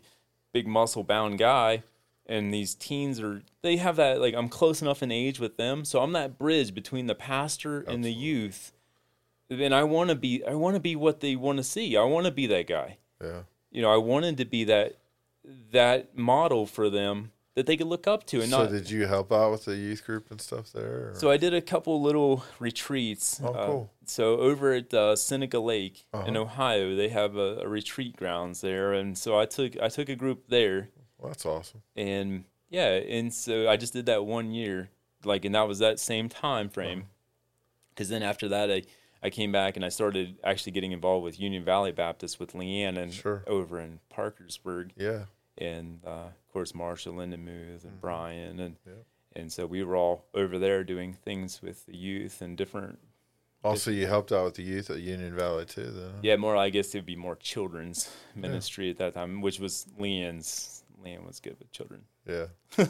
big 0.52 0.68
muscle 0.68 1.04
bound 1.04 1.38
guy, 1.38 1.84
and 2.26 2.54
these 2.54 2.74
teens 2.76 3.20
are 3.20 3.42
they 3.62 3.78
have 3.78 3.96
that 3.98 4.20
like 4.22 4.34
I'm 4.34 4.50
close 4.50 4.82
enough 4.82 5.04
in 5.04 5.12
age 5.12 5.40
with 5.40 5.58
them, 5.58 5.86
so 5.86 6.00
I'm 6.02 6.14
that 6.14 6.38
bridge 6.38 6.74
between 6.74 7.08
the 7.08 7.16
pastor 7.16 7.82
and 7.82 8.04
the 8.04 8.14
youth. 8.14 8.72
And 9.50 9.76
I 9.76 9.84
want 9.84 10.10
to 10.10 10.16
be 10.16 10.44
I 10.46 10.54
want 10.56 10.76
to 10.76 10.80
be 10.80 10.96
what 10.96 11.20
they 11.20 11.36
want 11.36 11.58
to 11.58 11.64
see. 11.64 11.96
I 11.98 12.04
want 12.04 12.26
to 12.26 12.32
be 12.32 12.48
that 12.48 12.68
guy. 12.68 12.98
Yeah. 13.22 13.42
You 13.72 13.82
know, 13.82 13.92
I 13.94 13.98
wanted 13.98 14.38
to 14.38 14.46
be 14.46 14.64
that 14.66 14.98
that 15.72 16.18
model 16.18 16.66
for 16.66 16.90
them 16.90 17.32
that 17.56 17.66
they 17.68 17.78
could 17.78 17.86
look 17.88 18.08
up 18.08 18.26
to 18.26 18.42
and 18.42 18.50
so 18.50 18.64
not 18.64 18.72
did 18.72 18.90
you 18.90 19.06
help 19.06 19.32
out 19.32 19.52
with 19.52 19.66
the 19.66 19.76
youth 19.76 20.04
group 20.06 20.32
and 20.32 20.42
stuff 20.42 20.72
there? 20.72 21.10
or- 21.10 21.14
so 21.16 21.30
I 21.30 21.38
did 21.38 21.54
a 21.54 21.62
couple 21.62 22.02
little 22.02 22.44
retreats. 22.60 23.40
Oh, 23.44 23.54
uh, 23.54 23.66
cool. 23.68 23.92
so 24.06 24.38
over 24.38 24.74
at 24.74 24.92
uh, 24.94 25.16
Seneca 25.16 25.60
Lake 25.60 26.06
in 26.14 26.20
Uh-huh. 26.36 26.40
Ohio, 26.42 26.96
they 26.96 27.10
have 27.10 27.36
a, 27.36 27.58
a 27.62 27.68
retreat 27.68 28.16
grounds 28.16 28.62
there, 28.62 28.94
and 28.94 29.16
so 29.18 29.38
I 29.38 29.46
took 29.46 29.80
I 29.80 29.90
took 29.90 30.10
a 30.10 30.16
group 30.16 30.48
there, 30.48 30.90
well, 31.24 31.32
that's 31.32 31.46
awesome. 31.46 31.82
and 31.96 32.44
yeah, 32.70 32.90
and 32.96 33.34
so 33.34 33.70
I 33.70 33.78
just 33.78 33.94
did 33.94 34.06
that 34.08 34.26
one 34.26 34.52
year, 34.52 34.90
like, 35.24 35.46
and 35.46 35.56
that 35.56 35.68
was 35.68 35.80
that 35.80 36.00
same 36.00 36.28
time 36.30 36.70
frame. 36.70 37.06
Because 37.90 38.10
then 38.10 38.24
after 38.24 38.48
that, 38.50 38.72
I 38.72 38.84
I 39.22 39.30
came 39.30 39.52
back 39.54 39.78
and 39.78 39.86
I 39.86 39.90
started 39.90 40.38
actually 40.44 40.74
getting 40.74 40.92
involved 40.92 41.24
with 41.24 41.40
Union 41.40 41.64
Valley 41.64 41.92
Baptist 41.94 42.40
with 42.42 42.54
Leanne 42.54 42.98
and 42.98 43.14
Sure. 43.14 43.44
over 43.48 43.80
in 43.80 44.00
Parkersburg, 44.10 44.92
Yeah. 44.98 45.26
and 45.58 46.02
uh, 46.06 46.10
of 46.28 46.48
course 46.52 46.76
Marshall 46.76 47.14
Lindenmuth 47.14 47.84
and 47.86 47.94
Mhm. 47.98 48.02
Brian 48.02 48.60
and. 48.60 48.76
Yep. 48.86 49.06
And 49.36 49.52
so 49.52 49.66
we 49.66 49.84
were 49.84 49.96
all 49.96 50.26
over 50.36 50.60
there 50.60 50.84
doing 50.84 51.14
things 51.14 51.60
with 51.62 51.86
the 51.88 51.96
youth 51.98 52.40
and 52.42 52.56
different 52.56 53.00
Also, 53.64 53.90
you 53.92 54.06
helped 54.08 54.32
out 54.34 54.44
with 54.44 54.56
the 54.56 54.62
youth 54.64 54.90
at 54.92 55.00
Union 55.00 55.36
Valley 55.36 55.66
too, 55.66 55.86
though. 55.90 56.14
Yeah, 56.22 56.36
more. 56.36 56.56
I 56.58 56.70
guess 56.70 56.94
it 56.94 56.98
would 57.00 57.06
be 57.06 57.16
more 57.16 57.36
children's 57.38 58.12
ministry 58.36 58.90
at 58.90 58.98
that 58.98 59.14
time, 59.16 59.42
which 59.42 59.60
was 59.60 59.88
Leanne's. 59.98 60.83
Leanne 61.04 61.26
was 61.26 61.40
good 61.40 61.58
with 61.60 61.72
children. 61.72 62.04
Yeah. 62.28 62.46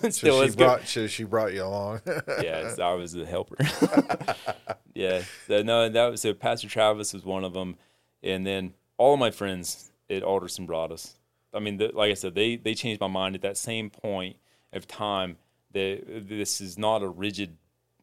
Still 0.10 0.12
So 0.12 0.48
she 0.48 0.56
brought 0.56 0.88
she 0.88 1.24
brought 1.24 1.54
you 1.54 1.64
along. 1.64 2.02
Yeah, 2.42 2.74
so 2.74 2.84
I 2.84 2.94
was 2.94 3.14
the 3.14 3.26
helper. 3.26 3.58
yeah, 4.94 5.24
so, 5.48 5.62
no, 5.64 5.90
that 5.90 6.08
was 6.12 6.22
so. 6.22 6.34
Pastor 6.34 6.68
Travis 6.68 7.14
was 7.14 7.24
one 7.26 7.44
of 7.44 7.54
them, 7.54 7.78
and 8.22 8.46
then 8.46 8.74
all 8.98 9.14
of 9.14 9.20
my 9.20 9.32
friends 9.32 9.92
at 10.10 10.24
Alderson 10.24 10.68
Broaddus. 10.68 11.14
I 11.54 11.60
mean, 11.60 11.78
the, 11.78 11.92
like 11.94 12.12
I 12.12 12.16
said, 12.16 12.36
they 12.36 12.56
they 12.56 12.74
changed 12.74 13.02
my 13.02 13.08
mind 13.08 13.36
at 13.36 13.42
that 13.42 13.58
same 13.58 13.90
point 13.90 14.38
of 14.72 14.88
time 14.88 15.38
that 15.72 16.04
this 16.28 16.62
is 16.62 16.78
not 16.78 17.02
a 17.02 17.08
rigid 17.08 17.58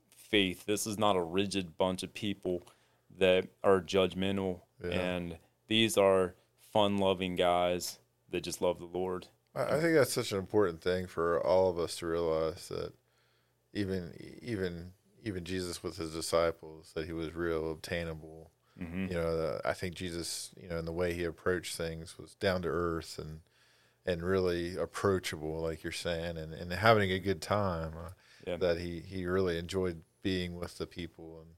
faith. 0.08 0.66
This 0.66 0.86
is 0.86 0.98
not 0.98 1.16
a 1.16 1.22
rigid 1.22 1.76
bunch 1.78 2.02
of 2.02 2.14
people 2.14 2.62
that 3.18 3.46
are 3.62 3.80
judgmental, 3.80 4.60
Yeah. 4.84 4.90
and 4.92 5.38
these 5.68 5.96
are 5.98 6.34
fun-loving 6.72 7.34
guys 7.36 7.98
that 8.30 8.42
just 8.42 8.62
love 8.62 8.78
the 8.78 8.84
Lord. 8.86 9.26
I 9.54 9.62
I 9.76 9.80
think 9.80 9.94
that's 9.94 10.12
such 10.12 10.32
an 10.32 10.38
important 10.38 10.80
thing 10.80 11.06
for 11.06 11.40
all 11.44 11.70
of 11.70 11.78
us 11.78 11.96
to 11.96 12.06
realize 12.06 12.68
that 12.68 12.92
even 13.72 14.12
even 14.42 14.92
even 15.22 15.44
Jesus 15.44 15.82
with 15.82 15.96
his 15.98 16.12
disciples 16.14 16.92
that 16.94 17.06
he 17.06 17.12
was 17.12 17.34
real 17.34 17.70
obtainable. 17.72 18.50
hmm 18.78 19.06
You 19.08 19.14
know, 19.14 19.36
the, 19.36 19.60
I 19.64 19.74
think 19.74 19.94
Jesus, 19.94 20.50
you 20.60 20.68
know, 20.68 20.78
in 20.78 20.86
the 20.86 20.92
way 20.92 21.12
he 21.12 21.24
approached 21.24 21.76
things 21.76 22.16
was 22.18 22.34
down 22.36 22.62
to 22.62 22.68
earth 22.68 23.18
and 23.18 23.40
and 24.06 24.22
really 24.22 24.76
approachable, 24.76 25.60
like 25.60 25.82
you're 25.84 25.92
saying, 25.92 26.38
and, 26.38 26.54
and 26.54 26.72
having 26.72 27.12
a 27.12 27.18
good 27.18 27.42
time. 27.42 27.92
Uh, 27.96 28.10
Yeah. 28.46 28.56
That 28.56 28.78
he 28.78 29.00
he 29.00 29.26
really 29.26 29.58
enjoyed 29.58 30.02
being 30.22 30.56
with 30.56 30.78
the 30.78 30.86
people, 30.86 31.40
and 31.42 31.50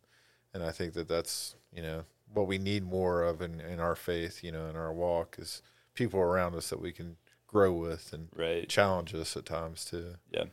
and 0.52 0.68
I 0.68 0.72
think 0.72 0.94
that 0.94 1.08
that's 1.08 1.54
you 1.72 1.82
know 1.82 2.04
what 2.34 2.48
we 2.48 2.58
need 2.58 2.82
more 2.82 3.22
of 3.22 3.40
in 3.40 3.60
in 3.60 3.78
our 3.78 3.94
faith, 3.94 4.42
you 4.42 4.50
know, 4.50 4.66
in 4.66 4.76
our 4.76 4.92
walk 4.92 5.36
is 5.38 5.62
people 5.94 6.18
around 6.20 6.54
us 6.56 6.70
that 6.70 6.80
we 6.80 6.90
can 6.92 7.16
grow 7.52 7.72
with 7.72 8.12
and 8.12 8.28
Right. 8.34 8.68
challenge 8.68 9.14
us 9.14 9.36
at 9.36 9.44
times 9.46 9.84
too. 9.84 10.16
Yeah. 10.30 10.44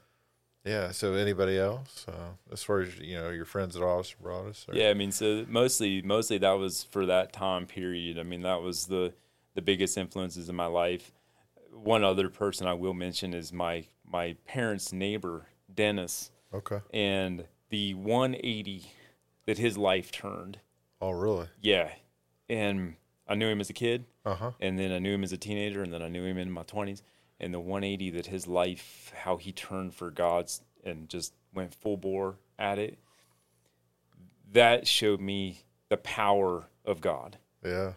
Yeah. 0.65 0.91
So 0.91 1.13
anybody 1.13 1.57
else, 1.57 2.05
uh, 2.07 2.33
as 2.51 2.61
far 2.61 2.81
as 2.81 2.99
you 2.99 3.15
know, 3.15 3.29
your 3.29 3.45
friends 3.45 3.75
at 3.75 3.81
Alderson 3.81 4.17
Broaddus? 4.21 4.67
or- 4.67 4.75
Yeah, 4.75 4.89
I 4.89 4.93
mean, 4.93 5.11
so 5.11 5.45
mostly, 5.47 6.01
mostly 6.01 6.37
that 6.39 6.51
was 6.53 6.83
for 6.83 7.05
that 7.05 7.31
time 7.33 7.65
period. 7.65 8.19
I 8.19 8.23
mean, 8.23 8.41
that 8.41 8.61
was 8.61 8.87
the 8.87 9.13
the 9.55 9.61
biggest 9.63 9.97
influences 9.97 10.47
in 10.47 10.55
my 10.55 10.67
life. 10.67 11.11
One 11.71 12.03
other 12.03 12.29
person 12.29 12.67
I 12.67 12.73
will 12.73 12.93
mention 12.93 13.33
is 13.33 13.51
my 13.51 13.85
my 14.05 14.35
parents' 14.45 14.91
neighbor, 14.91 15.47
Dennis, 15.73 16.31
Okay. 16.53 16.79
and 16.93 17.47
the 17.69 17.93
180 17.93 18.91
that 19.45 19.57
his 19.57 19.77
life 19.77 20.11
turned. 20.11 20.59
Oh, 21.01 21.11
really? 21.11 21.47
Yeah, 21.61 21.93
and 22.49 22.95
I 23.29 23.35
knew 23.35 23.47
him 23.47 23.61
as 23.61 23.69
a 23.69 23.73
kid, 23.73 24.05
Uh 24.25 24.35
huh. 24.35 24.51
and 24.59 24.77
then 24.79 24.91
I 24.91 24.99
knew 24.99 25.13
him 25.13 25.23
as 25.23 25.31
a 25.31 25.37
teenager, 25.37 25.81
and 25.83 25.93
then 25.93 26.01
I 26.01 26.09
knew 26.09 26.25
him 26.25 26.37
in 26.37 26.51
my 26.51 26.63
20s. 26.63 27.01
And 27.39 27.53
the 27.53 27.59
180 27.59 28.09
that 28.11 28.25
his 28.25 28.47
life, 28.47 29.13
how 29.23 29.37
he 29.37 29.51
turned 29.53 29.93
for 29.93 30.11
God's 30.11 30.61
and 30.83 31.07
just 31.07 31.33
went 31.53 31.73
full 31.73 31.95
bore 31.95 32.35
at 32.57 32.77
it, 32.79 32.97
that 34.51 34.87
showed 34.87 35.21
me 35.21 35.61
the 35.89 35.97
power 35.97 36.65
of 36.85 37.01
God, 37.01 37.37
Yeah. 37.63 37.93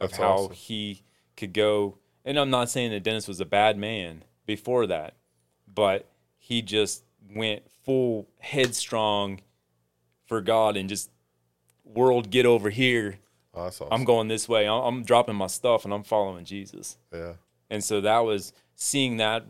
of 0.00 0.12
how 0.12 0.32
awesome. 0.34 0.52
he 0.54 1.02
could 1.36 1.52
go. 1.52 1.98
And 2.24 2.38
I'm 2.38 2.50
not 2.50 2.68
saying 2.68 2.90
that 2.90 3.02
Dennis 3.02 3.28
was 3.28 3.40
a 3.40 3.44
bad 3.46 3.78
man 3.78 4.24
before 4.44 4.86
that, 4.86 5.14
but 5.72 6.10
he 6.36 6.60
just 6.62 7.04
went 7.34 7.70
full 7.70 8.28
headstrong 8.40 9.40
for 10.26 10.40
God 10.40 10.76
and 10.76 10.88
just 10.88 11.10
world 11.84 12.30
get 12.30 12.44
over 12.44 12.70
here. 12.70 13.18
Oh, 13.58 13.66
awesome. 13.66 13.88
I'm 13.90 14.04
going 14.04 14.28
this 14.28 14.48
way. 14.48 14.66
I'm, 14.66 14.82
I'm 14.82 15.02
dropping 15.04 15.34
my 15.36 15.46
stuff 15.48 15.84
and 15.84 15.92
I'm 15.92 16.02
following 16.04 16.44
Jesus. 16.44 16.96
yeah. 17.12 17.34
And 17.70 17.82
so 17.84 18.00
that 18.00 18.20
was 18.20 18.52
seeing 18.76 19.18
that 19.18 19.44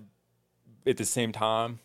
at 0.86 0.96
the 0.96 1.04
same 1.04 1.30
time. 1.32 1.78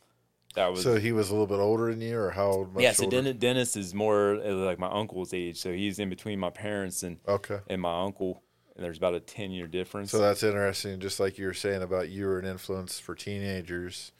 That 0.55 0.71
was 0.71 0.83
So 0.83 0.95
he 0.97 1.11
was 1.11 1.29
a 1.29 1.33
little 1.33 1.47
bit 1.47 1.59
older 1.59 1.89
than 1.91 2.01
you, 2.01 2.17
or 2.17 2.31
how 2.31 2.45
old? 2.47 2.79
yeah. 2.81 2.91
So 2.91 3.05
older? 3.05 3.17
Dennis, 3.17 3.35
Dennis 3.39 3.75
is 3.75 3.93
more 3.93 4.35
uh, 4.35 4.53
like 4.53 4.79
my 4.79 4.89
uncle's 4.89 5.33
age. 5.33 5.57
So 5.59 5.71
he's 5.73 5.99
in 5.99 6.09
between 6.09 6.39
my 6.39 6.49
parents 6.51 7.03
and 7.03 7.17
Okay. 7.27 7.59
and 7.67 7.81
my 7.81 8.01
uncle. 8.03 8.41
And 8.75 8.83
there's 8.83 8.97
about 8.97 9.13
a 9.15 9.19
ten 9.19 9.51
year 9.51 9.67
difference. 9.67 10.11
So 10.11 10.19
that's 10.19 10.41
interesting. 10.43 10.99
Just 10.99 11.19
like 11.19 11.37
you 11.37 11.45
were 11.47 11.53
saying 11.53 11.81
about 11.83 12.09
you 12.09 12.25
were 12.25 12.39
an 12.39 12.45
influence 12.45 12.99
for 12.99 13.13
teenagers. 13.15 14.11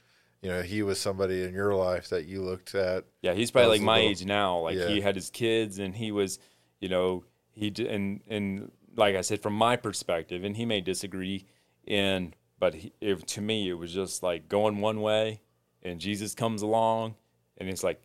You 0.42 0.50
know, 0.50 0.62
he 0.62 0.84
was 0.84 1.00
somebody 1.00 1.44
in 1.44 1.54
your 1.54 1.74
life 1.74 2.10
that 2.10 2.26
you 2.26 2.42
looked 2.42 2.76
at. 2.76 3.06
yeah, 3.22 3.34
he's 3.34 3.50
probably 3.50 3.70
like 3.78 3.82
my 3.82 3.96
little- 3.98 4.10
age 4.12 4.26
now. 4.26 4.58
Like 4.60 4.78
he 4.78 5.02
had 5.02 5.16
his 5.16 5.30
kids 5.30 5.80
and 5.80 5.96
he 5.96 6.12
was, 6.12 6.38
you 6.82 6.90
know, 6.90 7.24
he 7.54 7.70
d- 7.70 7.88
and 7.88 8.22
and 8.28 8.72
like 8.96 9.16
I 9.16 9.22
said, 9.22 9.42
from 9.42 9.54
my 9.54 9.76
perspective, 9.76 10.44
and 10.44 10.56
he 10.58 10.66
may 10.66 10.82
disagree, 10.82 11.46
in 11.86 12.34
but 12.60 12.76
he, 12.76 12.94
it, 13.02 13.28
to 13.28 13.42
me 13.42 13.70
it 13.70 13.74
was 13.74 13.94
just 13.94 14.24
like 14.24 14.50
going 14.50 14.80
one 14.80 15.02
way, 15.02 15.42
and 15.82 16.00
Jesus 16.00 16.36
comes 16.36 16.62
along, 16.62 17.16
and 17.58 17.70
it's 17.70 17.84
like, 17.84 18.02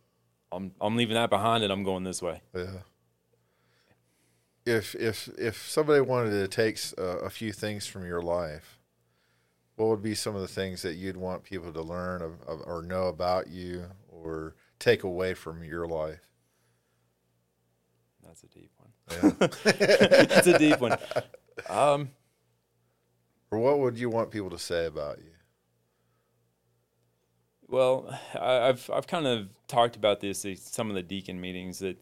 I'm 0.52 0.72
I'm 0.80 0.96
leaving 0.96 1.14
that 1.14 1.30
behind 1.30 1.64
and 1.64 1.72
I'm 1.72 1.84
going 1.84 2.04
this 2.04 2.22
way. 2.22 2.42
Yeah. 2.54 2.80
If 4.64 4.94
if 4.94 5.28
if 5.38 5.68
somebody 5.68 6.00
wanted 6.00 6.30
to 6.30 6.48
take 6.48 6.78
a 6.98 7.30
few 7.30 7.52
things 7.52 7.86
from 7.86 8.06
your 8.06 8.20
life, 8.20 8.78
what 9.76 9.88
would 9.88 10.02
be 10.02 10.14
some 10.14 10.34
of 10.34 10.42
the 10.42 10.48
things 10.48 10.82
that 10.82 10.94
you'd 10.94 11.16
want 11.16 11.44
people 11.44 11.72
to 11.72 11.82
learn 11.82 12.20
of, 12.20 12.42
of, 12.46 12.60
or 12.66 12.82
know 12.82 13.06
about 13.06 13.48
you 13.48 13.84
or 14.08 14.56
take 14.78 15.04
away 15.04 15.34
from 15.34 15.62
your 15.62 15.86
life? 15.86 16.28
That's 18.26 18.42
a 18.42 18.48
deep. 18.48 18.70
Yeah. 19.10 19.30
That's 20.24 20.46
a 20.46 20.58
deep 20.58 20.80
one. 20.80 20.96
Um, 21.68 22.10
or 23.50 23.58
what 23.58 23.78
would 23.78 23.98
you 23.98 24.10
want 24.10 24.30
people 24.30 24.50
to 24.50 24.58
say 24.58 24.86
about 24.86 25.18
you? 25.18 25.30
well, 27.68 28.18
I, 28.34 28.68
I've 28.68 28.90
I've 28.92 29.06
kind 29.06 29.26
of 29.26 29.48
talked 29.68 29.94
about 29.94 30.20
this 30.20 30.44
at 30.44 30.58
some 30.58 30.88
of 30.88 30.96
the 30.96 31.02
deacon 31.02 31.40
meetings 31.40 31.78
that 31.80 31.98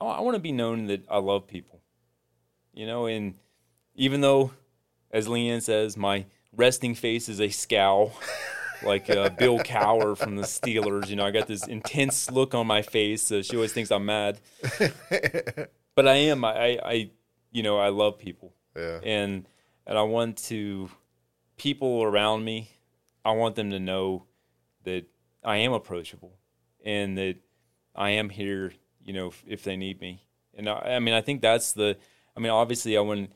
I, 0.00 0.06
I 0.06 0.20
want 0.20 0.36
to 0.36 0.40
be 0.40 0.52
known 0.52 0.86
that 0.86 1.04
I 1.10 1.18
love 1.18 1.46
people, 1.46 1.82
you 2.72 2.86
know, 2.86 3.06
and 3.06 3.34
even 3.96 4.20
though, 4.20 4.52
as 5.10 5.26
Leanne 5.26 5.62
says, 5.62 5.96
my 5.96 6.26
resting 6.56 6.94
face 6.94 7.28
is 7.28 7.40
a 7.40 7.48
scowl, 7.48 8.12
like 8.84 9.10
uh, 9.10 9.30
Bill 9.30 9.58
Cowher 9.58 10.16
from 10.16 10.36
the 10.36 10.44
Steelers. 10.44 11.08
You 11.08 11.16
know, 11.16 11.26
I 11.26 11.32
got 11.32 11.48
this 11.48 11.66
intense 11.66 12.30
look 12.30 12.54
on 12.54 12.66
my 12.66 12.82
face. 12.82 13.22
So 13.22 13.42
she 13.42 13.56
always 13.56 13.72
thinks 13.72 13.90
I'm 13.90 14.06
mad, 14.06 14.38
but 15.98 16.06
I 16.06 16.14
am. 16.14 16.44
I, 16.44 16.78
I, 16.84 17.10
you 17.50 17.64
know, 17.64 17.76
I 17.76 17.88
love 17.88 18.20
people. 18.20 18.54
Yeah. 18.76 19.00
and 19.02 19.48
and 19.84 19.98
I 19.98 20.02
want 20.02 20.36
to 20.44 20.88
people 21.56 22.04
around 22.04 22.44
me. 22.44 22.70
I 23.24 23.32
want 23.32 23.56
them 23.56 23.70
to 23.70 23.80
know 23.80 24.26
that 24.84 25.06
I 25.42 25.56
am 25.56 25.72
approachable 25.72 26.38
and 26.84 27.18
that 27.18 27.38
I 27.96 28.10
am 28.10 28.30
here. 28.30 28.74
You 29.02 29.12
know, 29.12 29.26
if, 29.26 29.42
if 29.44 29.64
they 29.64 29.76
need 29.76 30.00
me, 30.00 30.22
and 30.54 30.68
I, 30.68 30.94
I 30.94 30.98
mean, 31.00 31.14
I 31.14 31.20
think 31.20 31.42
that's 31.42 31.72
the. 31.72 31.96
I 32.36 32.40
mean, 32.40 32.52
obviously, 32.52 32.96
I 32.96 33.00
want 33.00 33.32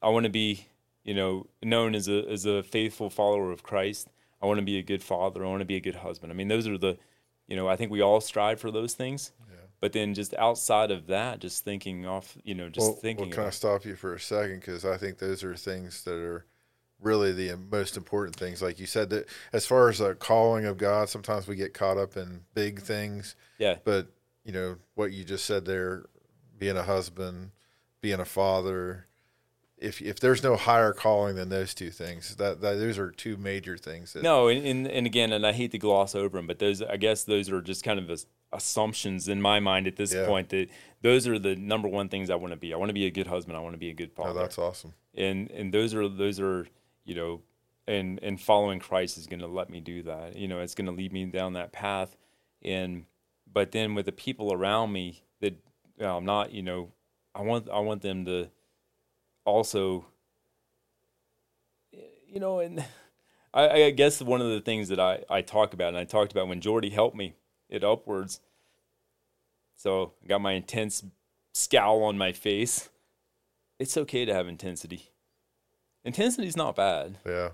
I 0.00 0.08
want 0.08 0.24
to 0.24 0.30
be 0.30 0.68
you 1.04 1.12
know 1.12 1.48
known 1.62 1.94
as 1.94 2.08
a 2.08 2.26
as 2.30 2.46
a 2.46 2.62
faithful 2.62 3.10
follower 3.10 3.52
of 3.52 3.62
Christ. 3.62 4.08
I 4.40 4.46
want 4.46 4.58
to 4.58 4.64
be 4.64 4.78
a 4.78 4.82
good 4.82 5.02
father. 5.02 5.44
I 5.44 5.48
want 5.48 5.60
to 5.60 5.66
be 5.66 5.76
a 5.76 5.80
good 5.80 5.96
husband. 5.96 6.32
I 6.32 6.34
mean, 6.34 6.48
those 6.48 6.66
are 6.66 6.78
the, 6.78 6.96
you 7.46 7.56
know, 7.56 7.68
I 7.68 7.76
think 7.76 7.90
we 7.90 8.00
all 8.00 8.22
strive 8.22 8.58
for 8.58 8.70
those 8.70 8.94
things. 8.94 9.32
But 9.80 9.92
then 9.92 10.14
just 10.14 10.34
outside 10.34 10.90
of 10.90 11.06
that, 11.08 11.38
just 11.38 11.64
thinking 11.64 12.06
off, 12.06 12.36
you 12.44 12.54
know, 12.54 12.68
just 12.68 12.86
well, 12.86 12.96
thinking. 12.96 13.26
Well, 13.26 13.34
can 13.34 13.44
I 13.44 13.50
stop 13.50 13.84
you 13.84 13.94
for 13.94 14.14
a 14.14 14.20
second? 14.20 14.60
Because 14.60 14.84
I 14.84 14.96
think 14.96 15.18
those 15.18 15.44
are 15.44 15.54
things 15.54 16.04
that 16.04 16.14
are 16.14 16.46
really 17.00 17.32
the 17.32 17.56
most 17.56 17.96
important 17.96 18.36
things. 18.36 18.62
Like 18.62 18.80
you 18.80 18.86
said, 18.86 19.10
that 19.10 19.28
as 19.52 19.66
far 19.66 19.88
as 19.88 20.00
a 20.00 20.14
calling 20.14 20.64
of 20.64 20.78
God, 20.78 21.08
sometimes 21.08 21.46
we 21.46 21.56
get 21.56 21.74
caught 21.74 21.98
up 21.98 22.16
in 22.16 22.40
big 22.54 22.80
things. 22.80 23.36
yeah, 23.58 23.76
But 23.84 24.08
you 24.44 24.52
know 24.52 24.76
what 24.94 25.12
you 25.12 25.24
just 25.24 25.44
said 25.44 25.64
there, 25.64 26.06
being 26.58 26.76
a 26.76 26.82
husband, 26.82 27.50
being 28.00 28.20
a 28.20 28.24
father. 28.24 29.06
If 29.76 30.00
if 30.00 30.20
there's 30.20 30.42
no 30.42 30.56
higher 30.56 30.94
calling 30.94 31.36
than 31.36 31.50
those 31.50 31.74
two 31.74 31.90
things, 31.90 32.36
that, 32.36 32.62
that 32.62 32.78
those 32.78 32.96
are 32.96 33.10
two 33.10 33.36
major 33.36 33.76
things. 33.76 34.14
That, 34.14 34.22
No, 34.22 34.48
and, 34.48 34.64
and 34.66 34.86
and 34.86 35.06
again, 35.06 35.32
and 35.32 35.46
I 35.46 35.52
hate 35.52 35.72
to 35.72 35.78
gloss 35.78 36.14
over 36.14 36.38
them, 36.38 36.46
but 36.46 36.58
those 36.58 36.80
I 36.80 36.96
guess 36.96 37.24
those 37.24 37.50
are 37.50 37.60
just 37.60 37.84
kind 37.84 37.98
of 37.98 38.08
as- 38.08 38.26
assumptions 38.52 39.28
in 39.28 39.40
my 39.42 39.60
mind 39.60 39.86
at 39.86 39.96
this 39.96 40.14
Yeah. 40.14 40.26
point 40.26 40.48
that 40.50 40.68
those 41.02 41.26
are 41.26 41.38
the 41.38 41.56
number 41.56 41.88
one 41.88 42.08
things 42.08 42.30
I 42.30 42.36
want 42.36 42.52
to 42.52 42.56
be. 42.56 42.72
I 42.72 42.76
want 42.76 42.88
to 42.90 42.94
be 42.94 43.06
a 43.06 43.10
good 43.10 43.26
husband. 43.26 43.56
I 43.56 43.60
want 43.60 43.74
to 43.74 43.78
be 43.78 43.90
a 43.90 43.94
good 43.94 44.12
Oh, 44.16 44.22
father. 44.24 44.40
that's 44.40 44.58
awesome. 44.58 44.94
and 45.14 45.50
and 45.50 45.72
those 45.72 45.94
are 45.94 46.08
those 46.08 46.38
are 46.40 46.66
you 47.04 47.14
know, 47.14 47.42
and 47.86 48.18
and 48.22 48.40
following 48.40 48.78
Christ 48.80 49.16
is 49.18 49.26
going 49.26 49.40
to 49.40 49.46
let 49.46 49.70
me 49.70 49.80
do 49.80 50.02
that. 50.04 50.36
You 50.36 50.48
know, 50.48 50.60
it's 50.60 50.74
going 50.74 50.86
to 50.86 50.92
lead 50.92 51.12
me 51.12 51.24
down 51.26 51.52
that 51.54 51.72
path, 51.72 52.16
and 52.62 53.06
but 53.52 53.72
then 53.72 53.94
with 53.94 54.06
the 54.06 54.12
people 54.12 54.52
around 54.52 54.92
me 54.92 55.22
that 55.40 55.52
you 55.98 56.04
know, 56.04 56.16
I'm 56.16 56.24
not, 56.24 56.52
you 56.52 56.62
know, 56.62 56.92
I 57.34 57.42
want 57.42 57.68
I 57.70 57.78
want 57.80 58.02
them 58.02 58.24
to 58.26 58.50
also, 59.44 60.06
you 62.26 62.40
know, 62.40 62.58
and 62.60 62.84
I, 63.54 63.84
I 63.84 63.90
guess 63.90 64.20
one 64.20 64.40
of 64.40 64.48
the 64.50 64.60
things 64.60 64.88
that 64.88 65.00
I 65.00 65.24
I 65.30 65.42
talk 65.42 65.72
about, 65.72 65.88
and 65.88 65.96
I 65.98 66.04
talked 66.04 66.32
about 66.32 66.48
when 66.48 66.60
Jordy 66.60 66.90
helped 66.90 67.16
me 67.16 67.34
at 67.70 67.84
Upwards. 67.84 68.40
So 69.76 70.12
I 70.24 70.26
got 70.26 70.40
my 70.40 70.52
intense 70.52 71.04
scowl 71.54 72.02
on 72.04 72.18
my 72.18 72.32
face. 72.32 72.88
It's 73.78 73.96
okay 73.96 74.24
to 74.24 74.34
have 74.34 74.48
intensity. 74.48 75.10
Intensity 76.04 76.46
is 76.46 76.56
not 76.56 76.76
bad. 76.76 77.18
Yeah, 77.26 77.50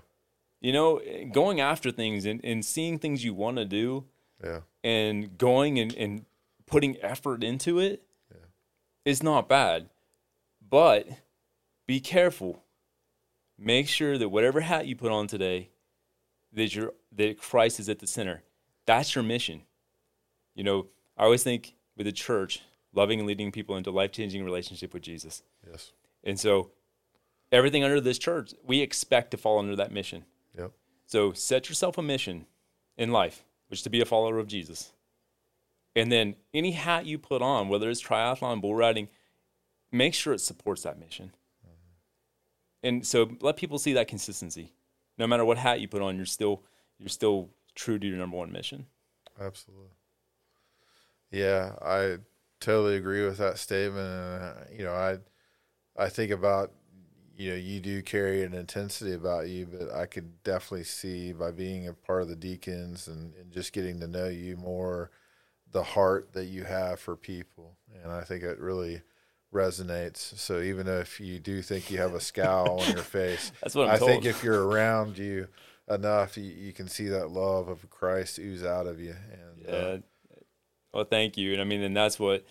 You 0.61 0.71
know, 0.71 1.01
going 1.31 1.59
after 1.59 1.91
things 1.91 2.25
and, 2.25 2.39
and 2.43 2.63
seeing 2.63 2.99
things 2.99 3.23
you 3.23 3.33
want 3.33 3.57
to 3.57 3.65
do 3.65 4.05
yeah, 4.43 4.59
and 4.83 5.37
going 5.37 5.79
and, 5.79 5.93
and 5.95 6.25
putting 6.65 6.97
effort 7.01 7.43
into 7.43 7.79
it 7.79 8.03
is 9.05 9.23
not 9.23 9.49
bad. 9.49 9.89
But 10.69 11.07
be 11.87 11.99
careful. 11.99 12.63
Make 13.57 13.87
sure 13.87 14.17
that 14.17 14.29
whatever 14.29 14.61
hat 14.61 14.87
you 14.87 14.95
put 14.95 15.11
on 15.11 15.27
today, 15.27 15.69
that 16.53 16.75
your 16.75 16.93
that 17.15 17.39
Christ 17.39 17.79
is 17.79 17.89
at 17.89 17.99
the 17.99 18.07
center. 18.07 18.43
That's 18.85 19.15
your 19.15 19.23
mission. 19.23 19.61
You 20.55 20.63
know, 20.63 20.87
I 21.17 21.23
always 21.23 21.43
think 21.43 21.75
with 21.95 22.05
the 22.05 22.11
church, 22.11 22.61
loving 22.93 23.19
and 23.19 23.27
leading 23.27 23.51
people 23.51 23.75
into 23.75 23.91
life 23.91 24.11
changing 24.11 24.43
relationship 24.43 24.93
with 24.93 25.03
Jesus. 25.03 25.43
yes, 25.69 25.91
And 26.23 26.39
so 26.39 26.71
everything 27.51 27.83
under 27.83 27.99
this 28.01 28.17
church, 28.17 28.53
we 28.63 28.81
expect 28.81 29.31
to 29.31 29.37
fall 29.37 29.59
under 29.59 29.75
that 29.75 29.91
mission. 29.91 30.25
yep, 30.57 30.71
So 31.05 31.33
set 31.33 31.69
yourself 31.69 31.97
a 31.97 32.01
mission 32.01 32.45
in 32.97 33.11
life, 33.11 33.43
which 33.67 33.79
is 33.79 33.83
to 33.83 33.89
be 33.89 34.01
a 34.01 34.05
follower 34.05 34.37
of 34.39 34.47
Jesus. 34.47 34.93
And 35.95 36.11
then 36.11 36.35
any 36.53 36.71
hat 36.71 37.05
you 37.05 37.17
put 37.19 37.41
on, 37.41 37.69
whether 37.69 37.89
it's 37.89 38.01
triathlon, 38.01 38.61
bull 38.61 38.75
riding, 38.75 39.09
make 39.91 40.13
sure 40.15 40.33
it 40.33 40.41
supports 40.41 40.81
that 40.83 40.99
mission. 40.99 41.33
Mm-hmm. 41.65 42.87
And 42.87 43.05
so 43.07 43.31
let 43.41 43.57
people 43.57 43.77
see 43.79 43.93
that 43.93 44.07
consistency. 44.07 44.73
no 45.19 45.27
matter 45.27 45.45
what 45.45 45.57
hat 45.59 45.79
you 45.81 45.87
put 45.87 46.01
on, 46.01 46.15
you're 46.15 46.25
still 46.25 46.63
you're 46.97 47.09
still 47.09 47.49
true 47.75 47.99
to 47.99 48.07
your 48.07 48.17
number 48.17 48.37
one 48.37 48.51
mission. 48.51 48.87
Absolutely. 49.39 49.89
Yeah, 51.33 51.75
I 51.81 52.19
totally 52.61 52.97
agree 52.97 53.25
with 53.25 53.39
that 53.39 53.59
statement. 53.59 54.07
And, 54.07 54.43
uh, 54.43 54.55
you 54.71 54.85
know, 54.85 54.93
I 54.93 55.19
I 55.97 56.09
think 56.09 56.31
about 56.31 56.73
you 57.37 57.51
know 57.51 57.57
you 57.57 57.81
do 57.81 58.01
carry 58.03 58.43
an 58.43 58.53
intensity 58.55 59.13
about 59.13 59.49
you, 59.49 59.67
but 59.67 59.91
I 59.93 60.07
could 60.07 60.43
definitely 60.43 60.85
see 60.85 61.33
by 61.33 61.51
being 61.51 61.87
a 61.87 61.93
part 61.93 62.23
of 62.23 62.29
the 62.29 62.37
deacons 62.37 63.07
and, 63.09 63.35
and 63.35 63.51
just 63.51 63.73
getting 63.73 63.99
to 64.01 64.07
know 64.07 64.27
you 64.29 64.57
more, 64.57 65.11
the 65.71 65.83
heart 65.83 66.33
that 66.33 66.45
you 66.45 66.65
have 66.65 66.99
for 66.99 67.15
people, 67.17 67.77
and 68.03 68.11
I 68.11 68.23
think 68.23 68.43
it 68.43 68.59
really 68.59 69.03
resonates. 69.53 70.17
So 70.39 70.61
even 70.61 70.87
if 70.87 71.19
you 71.21 71.39
do 71.39 71.61
think 71.63 71.91
you 71.91 71.99
have 71.99 72.15
a 72.15 72.21
scowl 72.21 72.81
on 72.81 72.91
your 72.91 73.03
face, 73.03 73.51
That's 73.61 73.75
what 73.75 73.85
I'm 73.85 73.93
I 73.93 73.95
told. 73.95 74.23
think 74.23 74.25
if 74.25 74.43
you're 74.43 74.65
around 74.67 75.17
you 75.17 75.47
enough, 75.89 76.37
you, 76.37 76.45
you 76.45 76.73
can 76.73 76.87
see 76.89 77.07
that 77.09 77.29
love 77.31 77.67
of 77.69 77.89
Christ 77.89 78.39
ooze 78.39 78.63
out 78.65 78.87
of 78.87 78.99
you. 79.01 79.15
And 79.33 79.67
uh, 79.69 79.91
Yeah. 79.91 79.97
Well, 80.93 81.05
thank 81.05 81.37
you. 81.37 81.53
And 81.53 81.61
I 81.61 81.65
mean, 81.65 81.81
and 81.81 81.95
that's 81.95 82.19
what 82.19 82.45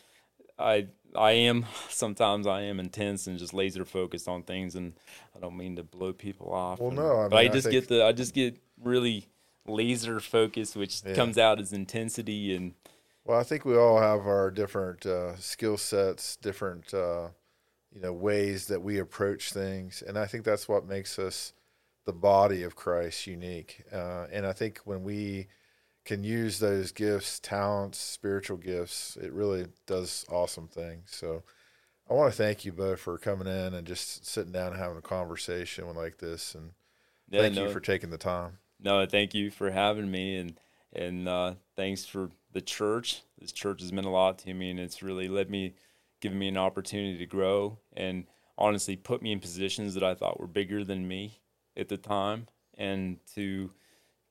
I 0.58 0.88
I 1.14 1.32
am. 1.32 1.66
Sometimes 1.88 2.46
I 2.46 2.62
am 2.62 2.80
intense 2.80 3.26
and 3.26 3.38
just 3.38 3.54
laser 3.54 3.84
focused 3.84 4.28
on 4.28 4.42
things, 4.42 4.74
and 4.74 4.94
I 5.36 5.40
don't 5.40 5.56
mean 5.56 5.76
to 5.76 5.82
blow 5.82 6.12
people 6.12 6.52
off. 6.52 6.80
Well, 6.80 6.88
and- 6.88 6.98
no, 6.98 7.20
I 7.22 7.28
but 7.28 7.36
I 7.38 7.48
just 7.48 7.68
think- 7.68 7.72
get 7.72 7.88
the 7.88 8.04
I 8.04 8.12
just 8.12 8.34
get 8.34 8.58
really 8.82 9.26
laser 9.66 10.18
focused, 10.20 10.74
which 10.76 11.02
Yeah. 11.04 11.14
comes 11.14 11.38
out 11.38 11.60
as 11.60 11.72
intensity 11.72 12.54
and 12.54 12.74
Well, 13.24 13.38
I 13.38 13.44
think 13.44 13.64
we 13.64 13.76
all 13.76 14.00
have 14.00 14.26
our 14.26 14.50
different 14.50 15.06
uh, 15.06 15.36
skill 15.36 15.76
sets, 15.76 16.36
different 16.36 16.92
uh, 16.92 17.28
you 17.94 18.00
know 18.00 18.12
ways 18.12 18.66
that 18.66 18.82
we 18.82 18.98
approach 18.98 19.52
things, 19.52 20.02
and 20.02 20.18
I 20.18 20.26
think 20.26 20.44
that's 20.44 20.68
what 20.68 20.84
makes 20.86 21.18
us 21.18 21.52
the 22.04 22.12
body 22.12 22.64
of 22.64 22.74
Christ 22.74 23.28
unique. 23.28 23.84
Uh, 23.92 24.26
and 24.32 24.44
I 24.44 24.52
think 24.52 24.78
when 24.84 25.04
we 25.04 25.46
can 26.04 26.24
use 26.24 26.58
those 26.58 26.92
gifts, 26.92 27.38
talents, 27.38 27.98
spiritual 27.98 28.56
gifts, 28.56 29.16
it 29.20 29.32
really 29.32 29.66
does 29.86 30.24
awesome 30.30 30.68
things. 30.68 31.10
So. 31.12 31.42
I 32.10 32.14
want 32.14 32.30
to 32.30 32.36
thank 32.36 32.64
you 32.64 32.72
both 32.72 33.00
for 33.00 33.16
coming 33.16 33.46
in 33.46 33.72
and 33.72 33.86
just 33.86 34.26
sitting 34.26 34.52
down 34.52 34.72
and 34.72 34.76
having 34.76 34.98
a 34.98 35.02
conversation 35.02 35.86
like 35.94 36.18
this, 36.18 36.54
and 36.54 36.72
yeah, 37.30 37.42
thank 37.42 37.54
no, 37.54 37.66
you 37.66 37.72
for 37.72 37.80
taking 37.80 38.10
the 38.10 38.18
time. 38.18 38.58
No, 38.80 39.06
thank 39.06 39.34
you 39.34 39.50
for 39.50 39.70
having 39.70 40.10
me, 40.10 40.36
and 40.36 40.60
and 40.92 41.28
uh, 41.28 41.54
thanks 41.74 42.04
for 42.04 42.30
the 42.52 42.60
church. 42.60 43.22
This 43.38 43.52
church 43.52 43.80
has 43.80 43.92
meant 43.92 44.06
a 44.06 44.10
lot 44.10 44.38
to 44.40 44.52
me, 44.52 44.70
and 44.70 44.80
it's 44.80 45.02
really 45.02 45.28
let 45.28 45.48
me, 45.48 45.74
given 46.20 46.38
me 46.38 46.48
an 46.48 46.58
opportunity 46.58 47.16
to 47.18 47.26
grow, 47.26 47.78
and 47.96 48.26
honestly 48.58 48.96
put 48.96 49.22
me 49.22 49.32
in 49.32 49.40
positions 49.40 49.94
that 49.94 50.02
I 50.02 50.14
thought 50.14 50.40
were 50.40 50.46
bigger 50.46 50.84
than 50.84 51.08
me 51.08 51.40
at 51.76 51.88
the 51.88 51.96
time, 51.96 52.48
and 52.76 53.18
to 53.36 53.70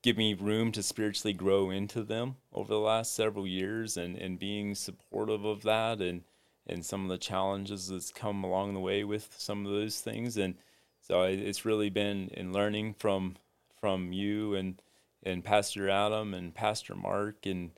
give 0.01 0.17
me 0.17 0.33
room 0.33 0.71
to 0.71 0.81
spiritually 0.83 1.33
grow 1.33 1.69
into 1.69 2.03
them 2.03 2.35
over 2.53 2.73
the 2.73 2.79
last 2.79 3.13
several 3.13 3.45
years, 3.47 3.97
and 3.97 4.15
and 4.17 4.39
being 4.39 4.75
supportive 4.75 5.45
of 5.45 5.63
that, 5.63 6.01
and 6.01 6.23
and 6.67 6.85
some 6.85 7.03
of 7.03 7.09
the 7.09 7.17
challenges 7.17 7.87
that's 7.87 8.11
come 8.11 8.43
along 8.43 8.73
the 8.73 8.79
way 8.79 9.03
with 9.03 9.33
some 9.37 9.65
of 9.65 9.71
those 9.71 9.99
things, 10.01 10.37
and 10.37 10.55
so 10.99 11.23
it- 11.23 11.39
it's 11.39 11.65
really 11.65 11.89
been 11.89 12.29
in 12.29 12.53
learning 12.53 12.93
from 12.93 13.35
from 13.79 14.13
you 14.13 14.53
and 14.55 14.81
and 15.23 15.43
Pastor 15.43 15.89
Adam 15.89 16.33
and 16.33 16.53
Pastor 16.53 16.95
Mark 16.95 17.45
and 17.45 17.71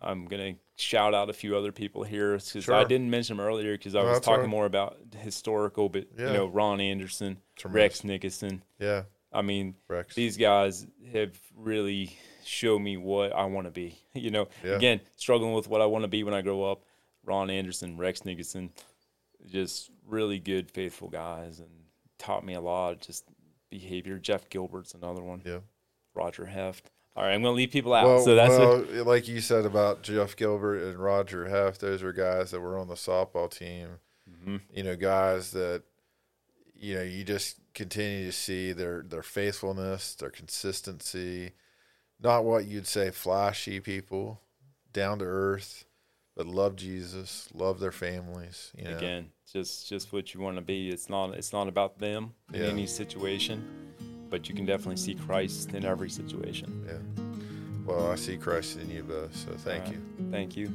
I'm 0.00 0.26
gonna 0.26 0.56
shout 0.76 1.14
out 1.14 1.30
a 1.30 1.32
few 1.32 1.56
other 1.56 1.72
people 1.72 2.02
here 2.04 2.36
because 2.36 2.68
I 2.68 2.84
didn't 2.84 3.08
mention 3.08 3.38
them 3.38 3.46
earlier 3.46 3.72
because 3.78 3.94
I 3.94 4.02
No, 4.02 4.10
was 4.10 4.20
talking 4.20 4.42
right. 4.42 4.48
more 4.50 4.66
about 4.66 4.98
historical, 5.18 5.88
but 5.88 6.08
Yeah. 6.18 6.26
you 6.26 6.32
know 6.34 6.46
Ron 6.46 6.80
Anderson, 6.80 7.38
Tremendous. 7.56 7.80
Rex 8.00 8.04
Nickerson, 8.04 8.62
Yeah, 8.78 9.04
I 9.34 9.42
mean, 9.42 9.74
Rex. 9.88 10.14
these 10.14 10.36
guys 10.36 10.86
have 11.12 11.38
really 11.56 12.16
shown 12.44 12.82
me 12.82 12.96
what 12.96 13.32
I 13.32 13.44
want 13.46 13.66
to 13.66 13.70
be. 13.70 13.98
You 14.14 14.30
know, 14.30 14.48
Yeah. 14.62 14.76
again, 14.76 15.00
struggling 15.16 15.54
with 15.54 15.68
what 15.68 15.80
I 15.80 15.86
want 15.86 16.04
to 16.04 16.08
be 16.08 16.22
when 16.22 16.34
I 16.34 16.40
grow 16.42 16.62
up. 16.62 16.82
Ron 17.24 17.50
Anderson, 17.50 17.96
Rex 17.98 18.24
Nickerson, 18.24 18.70
just 19.50 19.90
really 20.06 20.38
good, 20.38 20.70
faithful 20.70 21.08
guys, 21.08 21.58
and 21.58 21.68
taught 22.18 22.44
me 22.44 22.54
a 22.54 22.60
lot. 22.60 23.00
Just 23.00 23.24
behavior. 23.70 24.18
Jeff 24.18 24.48
Gilbert's 24.50 24.94
another 24.94 25.22
one. 25.22 25.42
Yeah. 25.44 25.58
Roger 26.14 26.46
Heft. 26.46 26.90
All 27.16 27.24
right, 27.24 27.32
I'm 27.32 27.42
gonna 27.42 27.54
leave 27.54 27.70
people 27.70 27.92
out. 27.94 28.06
Well, 28.06 28.20
so 28.24 28.34
that's 28.34 28.50
well, 28.58 28.84
it. 28.88 29.06
like 29.06 29.26
you 29.28 29.40
said 29.40 29.64
about 29.64 30.02
Jeff 30.02 30.36
Gilbert 30.36 30.82
and 30.82 30.98
Roger 30.98 31.48
Heft, 31.48 31.80
those 31.80 32.02
are 32.02 32.12
guys 32.12 32.50
that 32.50 32.60
were 32.60 32.78
on 32.78 32.88
the 32.88 32.94
softball 32.94 33.50
team. 33.50 33.98
Mhm. 34.28 34.60
You 34.72 34.82
know, 34.84 34.96
guys 34.96 35.50
that 35.52 35.82
you 36.76 36.94
know 36.94 37.02
you 37.02 37.24
just 37.24 37.58
continue 37.74 38.26
to 38.26 38.32
see 38.32 38.72
their 38.72 39.02
their 39.02 39.22
faithfulness, 39.22 40.14
their 40.14 40.30
consistency. 40.30 41.52
Not 42.20 42.44
what 42.44 42.66
you'd 42.66 42.86
say 42.86 43.10
flashy 43.10 43.80
people, 43.80 44.40
down 44.92 45.18
to 45.18 45.24
earth, 45.24 45.84
but 46.36 46.46
love 46.46 46.76
Jesus, 46.76 47.48
love 47.52 47.80
their 47.80 47.92
families. 47.92 48.72
You 48.76 48.84
know, 48.84 48.96
Again, 48.96 49.30
just 49.52 49.88
just 49.88 50.12
what 50.12 50.32
you 50.32 50.40
want 50.40 50.56
to 50.56 50.62
be. 50.62 50.88
It's 50.90 51.08
not 51.10 51.34
it's 51.34 51.52
not 51.52 51.68
about 51.68 51.98
them 51.98 52.32
in 52.52 52.62
Yeah. 52.62 52.68
any 52.68 52.86
situation, 52.86 53.62
but 54.30 54.48
you 54.48 54.54
can 54.54 54.64
definitely 54.64 54.96
see 54.96 55.14
Christ 55.14 55.74
in 55.74 55.84
every 55.84 56.08
situation. 56.10 56.86
yeah. 56.86 56.98
Well, 57.84 58.10
I 58.10 58.14
see 58.14 58.38
Christ 58.38 58.78
in 58.78 58.88
you 58.90 59.02
both, 59.02 59.36
so 59.36 59.50
thank 59.58 59.86
All 59.86 59.92
you. 59.92 60.02
right. 60.20 60.30
Thank 60.30 60.56
you. 60.56 60.72